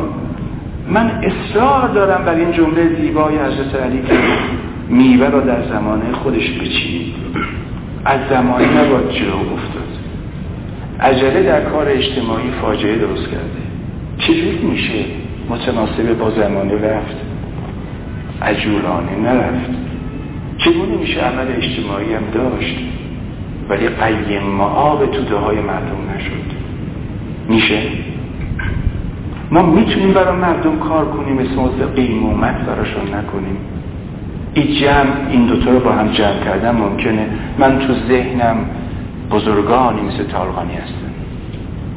من 0.90 1.12
اصرار 1.24 1.88
دارم 1.88 2.26
بر 2.26 2.36
این 2.36 2.52
جمله 2.52 2.96
زیبای 3.02 3.36
حضرت 3.38 3.76
علی 3.76 4.02
که 4.02 4.14
میوه 4.90 5.30
را 5.30 5.40
در 5.40 5.64
زمانه 5.70 6.12
خودش 6.14 6.52
بچینید. 6.52 7.14
از 8.06 8.20
زمانی 8.30 8.66
نباید 8.66 9.10
جلو 9.10 9.36
افتاد. 9.36 10.01
عجله 11.02 11.44
در 11.44 11.62
کار 11.62 11.88
اجتماعی 11.88 12.52
فاجعه 12.62 12.98
درست 12.98 13.28
کرده. 13.28 13.62
چجوری 14.18 14.68
میشه؟ 14.72 15.06
متناسب 15.50 16.18
با 16.18 16.30
زمانه 16.32 16.74
رفت. 16.74 17.16
عجولانه 18.42 19.20
نرفت. 19.24 19.70
چگونه 20.58 20.98
میشه 21.00 21.22
عمل 21.22 21.48
اجتماعی 21.58 22.14
هم 22.14 22.24
داشت؟ 22.34 22.78
ولی 23.70 23.88
قیم 23.88 24.44
معاب 24.44 25.06
توده 25.06 25.36
های 25.36 25.58
مردم 25.58 25.98
نشد. 26.16 26.52
میشه؟ 27.48 27.82
ما 29.52 29.62
می‌تونیم 29.62 30.14
برای 30.14 30.38
مردم 30.38 30.80
کار 30.80 31.06
کنیم 31.06 31.38
اسم 31.38 31.86
قیمومت 31.96 32.56
براشون 32.66 33.04
نکنیم. 33.04 33.58
این 34.54 34.76
جمع 34.76 35.30
این 35.32 35.46
دوتا 35.46 35.72
رو 35.72 35.80
با 35.80 35.92
هم 35.92 36.08
جمع 36.08 36.40
کردن 36.46 36.72
ممکنه. 36.72 37.28
من 37.60 37.80
تو 37.80 37.94
ذهنم 38.08 38.58
بزرگانی 39.32 40.02
مثل 40.02 40.24
تالغانی 40.24 40.74
هستن. 40.74 41.12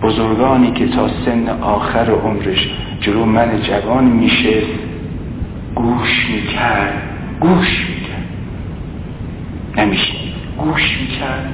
بزرگانی 0.02 0.72
که 0.72 0.88
تا 0.88 1.08
سن 1.08 1.48
آخر 1.48 2.10
عمرش 2.10 2.70
جلو 3.00 3.24
من 3.24 3.62
جوان 3.62 4.04
میشه 4.04 4.62
گوش 5.74 6.26
می‌کرد 6.30 7.02
گوش 7.40 7.86
می‌کرد. 7.88 8.28
نمیشه. 9.76 10.14
گوش 10.58 10.98
می‌کرد 11.00 11.52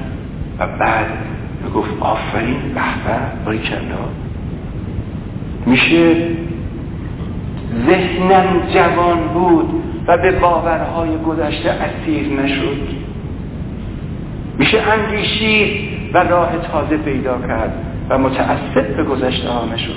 و 0.59 0.67
بعد 0.67 1.05
می‌گفت 1.63 1.89
آفرین 1.99 2.55
به 2.73 3.45
باری 3.45 3.59
کلا. 3.59 3.79
میشه 5.65 6.15
ذهنم 7.87 8.45
جوان 8.73 9.17
بود 9.33 9.83
و 10.07 10.17
به 10.17 10.31
باورهای 10.31 11.17
گذشته 11.17 11.69
اسیر 11.69 12.41
نشد. 12.43 13.00
میشه 14.57 14.81
اندیشید 14.81 15.91
و 16.13 16.17
راه 16.17 16.51
تازه 16.71 16.97
پیدا 16.97 17.37
کرد 17.47 17.73
و 18.09 18.17
متاسف 18.17 18.95
به 18.97 19.03
گذشته 19.03 19.49
ها 19.49 19.65
نشد. 19.73 19.95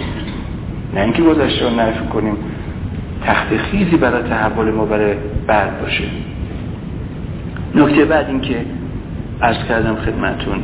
نه 0.94 1.00
اینکه 1.00 1.22
گذشته 1.22 1.68
ها 1.68 1.74
نرفی 1.74 2.06
کنیم 2.12 2.36
تخت 3.26 3.56
خیزی 3.56 3.96
برای 3.96 4.22
تحول 4.22 4.70
ما 4.70 4.84
برای 4.84 5.14
بعد 5.46 5.80
باشه. 5.80 6.04
نکته 7.74 8.04
بعد 8.04 8.26
این 8.28 8.40
که 8.40 8.56
ارز 9.42 9.56
کردم 9.68 9.96
خدمتون 9.96 10.62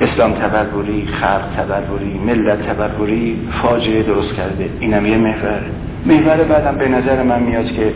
اسلام 0.00 0.32
تبروری 0.32 1.06
خلق 1.06 1.42
تبروری 1.56 2.18
ملت 2.26 2.62
تبروری 2.62 3.38
فاجعه 3.62 4.02
درست 4.02 4.34
کرده. 4.34 4.68
اینم 4.80 5.06
یه 5.06 5.16
محور 5.16 5.62
محور 6.06 6.36
بعدم 6.36 6.78
به 6.78 6.88
نظر 6.88 7.22
من 7.22 7.42
میاد 7.42 7.72
که 7.72 7.94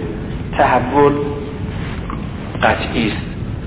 تحول 0.58 1.12
قطعی 2.62 3.06
است 3.06 3.16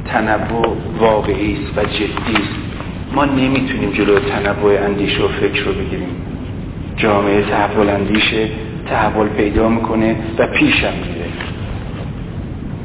تنوع 0.06 0.78
واقعی 1.00 1.54
است 1.54 1.78
و 1.78 1.84
جدی 1.84 2.34
است. 2.34 2.56
ما 3.14 3.26
نمی‌تونیم 3.26 3.92
جلو 3.92 4.20
تنوع 4.20 4.84
اندیشه 4.86 5.24
و 5.24 5.28
فکر 5.28 5.64
رو 5.64 5.74
بگیریم. 5.74 6.16
جامعه 6.96 7.42
تحول 7.42 7.90
اندیشه 7.90 8.50
تحول 8.90 9.28
پیدا 9.28 9.70
می‌کنه 9.70 10.16
و 10.38 10.48
پیشم 10.48 10.94
میره. 10.94 11.30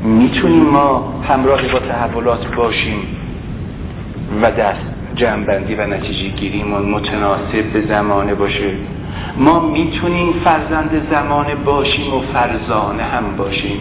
می‌تونیم 0.03 0.63
ما 0.63 1.15
همراهی 1.29 1.69
با 1.69 1.79
تحولات 1.79 2.55
باشیم 2.55 2.99
و 4.43 4.51
دست 4.51 4.81
جنبندی 5.15 5.75
و 5.75 5.87
نتیجه 5.87 6.29
گیریمون 6.29 6.83
متناسب 6.83 7.73
به 7.73 7.87
زمانه 7.89 8.35
باشه. 8.35 8.71
ما 9.37 9.61
می‌تونیم 9.61 10.33
فرزند 10.45 11.07
زمانه 11.11 11.55
باشیم 11.55 12.15
و 12.15 12.21
فرزانه 12.21 13.03
هم 13.03 13.37
باشیم. 13.37 13.79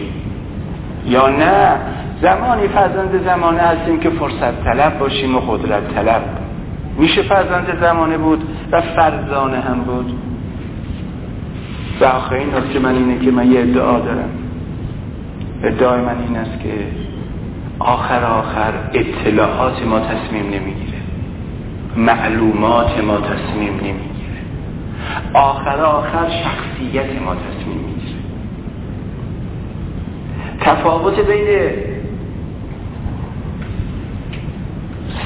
یا 1.06 1.28
نه؟ 1.28 1.76
زمانی 2.22 2.68
فرزند 2.68 3.24
زمانه 3.24 3.60
هستیم 3.60 4.00
که 4.00 4.10
فرصت 4.10 4.64
طلب 4.64 4.98
باشیم 4.98 5.36
و 5.36 5.40
قدرت 5.40 5.94
طلب. 5.94 6.22
میشه 6.98 7.22
فرزند 7.22 7.80
زمانه 7.80 8.18
بود 8.18 8.48
و 8.72 8.80
فرزانه 8.80 9.60
هم 9.60 9.80
بود. 9.80 10.12
و 12.00 12.04
آخرین 12.04 12.54
نکته 12.54 12.78
من 12.78 12.94
اینه 12.94 13.24
که 13.24 13.30
من 13.30 13.52
یه 13.52 13.60
ادعا 13.60 13.98
دارم. 13.98 14.30
ادعای 15.62 16.00
من 16.00 16.16
این 16.28 16.36
است 16.36 16.60
که 16.62 16.72
آخر 17.78 18.24
آخر 18.24 18.72
اطلاعات 18.92 19.86
ما 19.86 20.00
تصمیم 20.00 20.44
نمی‌گیره. 20.44 20.98
معلومات 21.96 23.04
ما 23.04 23.16
تصمیم 23.16 23.72
نمی‌گیره. 23.74 24.40
آخر 25.34 25.80
آخر 25.80 26.28
شخصیت 26.28 27.22
ما 27.22 27.34
تصمیم 27.34 27.78
می‌گیره. 27.78 28.18
تفاوت 30.60 31.20
بین 31.20 31.70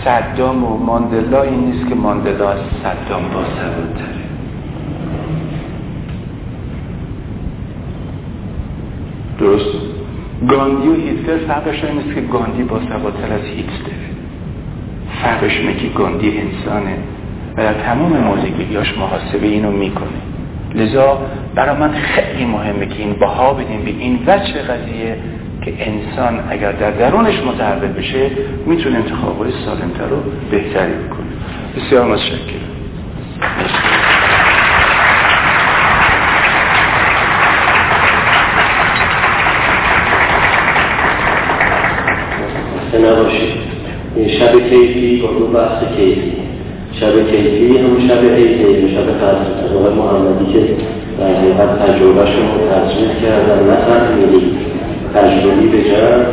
صدام 0.04 0.64
و 0.64 0.78
ماندلا 0.78 1.42
این 1.42 1.60
نیست 1.60 1.88
که 1.88 1.94
ماندلا 1.94 2.50
از 2.50 2.58
صدام 2.82 3.22
با 3.22 3.42
تره 3.42 4.08
درست 9.38 9.66
گاندی 10.48 10.88
و 10.88 10.94
هیتلر 10.94 11.38
فرقش 11.38 11.84
این 11.84 11.98
نیست 11.98 12.14
که 12.14 12.20
گاندی 12.20 12.62
با 12.62 12.80
سوادتر 12.80 13.32
از 13.32 13.42
هیتلر. 13.42 13.98
فرقش 15.22 15.58
اینه 15.58 15.74
که 15.74 15.88
گاندی 15.88 16.38
انسانه 16.38 16.98
و 17.56 17.62
در 17.62 17.74
تمام 17.74 18.12
موزگیریاش 18.12 18.98
محاسبه 18.98 19.46
اینو 19.46 19.70
می‌کنه. 19.70 20.08
لذا 20.74 21.18
برای 21.54 21.76
من 21.76 21.92
خیلی 21.92 22.44
مهمه 22.44 22.86
که 22.86 22.98
این 22.98 23.12
بها 23.12 23.52
بدیم 23.52 23.82
به 23.84 23.90
این 23.90 24.18
وجه 24.26 24.62
قضیه 24.62 25.16
که 25.64 25.72
انسان 25.78 26.40
اگر 26.50 26.72
در 26.72 26.90
درونش 26.90 27.42
متحول 27.42 27.88
بشه 27.88 28.30
می‌تونه 28.66 28.96
انتخاب 28.96 29.38
های 29.38 29.50
سالمتر 29.64 30.06
رو 30.10 30.16
بهتری 30.50 30.92
بکنه. 30.92 31.26
بسیار 31.76 32.06
متشکرم. 32.06 32.68
نباشید 42.98 43.68
شب 44.38 44.52
کیفی 44.70 45.22
با 45.22 45.28
اون 45.28 45.52
بحث 45.52 45.96
کیفی. 45.96 46.32
شب 47.00 47.30
کیفی 47.30 47.78
همون 47.78 48.08
شب 48.08 48.24
عیده 48.24 48.70
یعنی 48.70 48.90
شب 48.90 49.18
فرزند 49.20 49.96
محمدی 49.96 50.52
که 50.52 50.60
در 51.18 51.34
حقیقت 51.34 51.78
تجربهشون 51.78 52.46
رو 52.54 52.68
ترجمه 52.70 53.20
کردن 53.22 53.66
نه 53.66 53.76
تحمیلی. 53.76 54.67
تجربی 55.14 55.68
به 55.68 55.78
جمع 55.82 56.24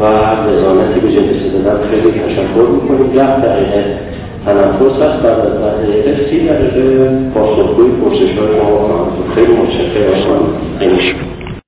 و 0.00 0.04
رزانتی 0.50 1.00
به 1.00 1.12
جلسه 1.12 1.48
دادن 1.52 1.80
خیلی 1.90 2.10
تشکر 2.10 2.68
می‌کنیم. 2.72 3.12
ده 3.14 3.40
دقیقه 3.40 3.84
تنفس 4.44 5.02
هست 5.02 5.22
بعد 5.22 5.40
از 5.40 5.82
دقیقه 5.82 6.30
سی 6.30 6.48
دقیقه 6.48 7.10
پاسخگوی 7.34 7.90
پرسش 7.90 8.38
های 8.38 8.60
ما. 8.60 9.08
خیلی 9.34 9.52
متشکرم. 9.52 11.35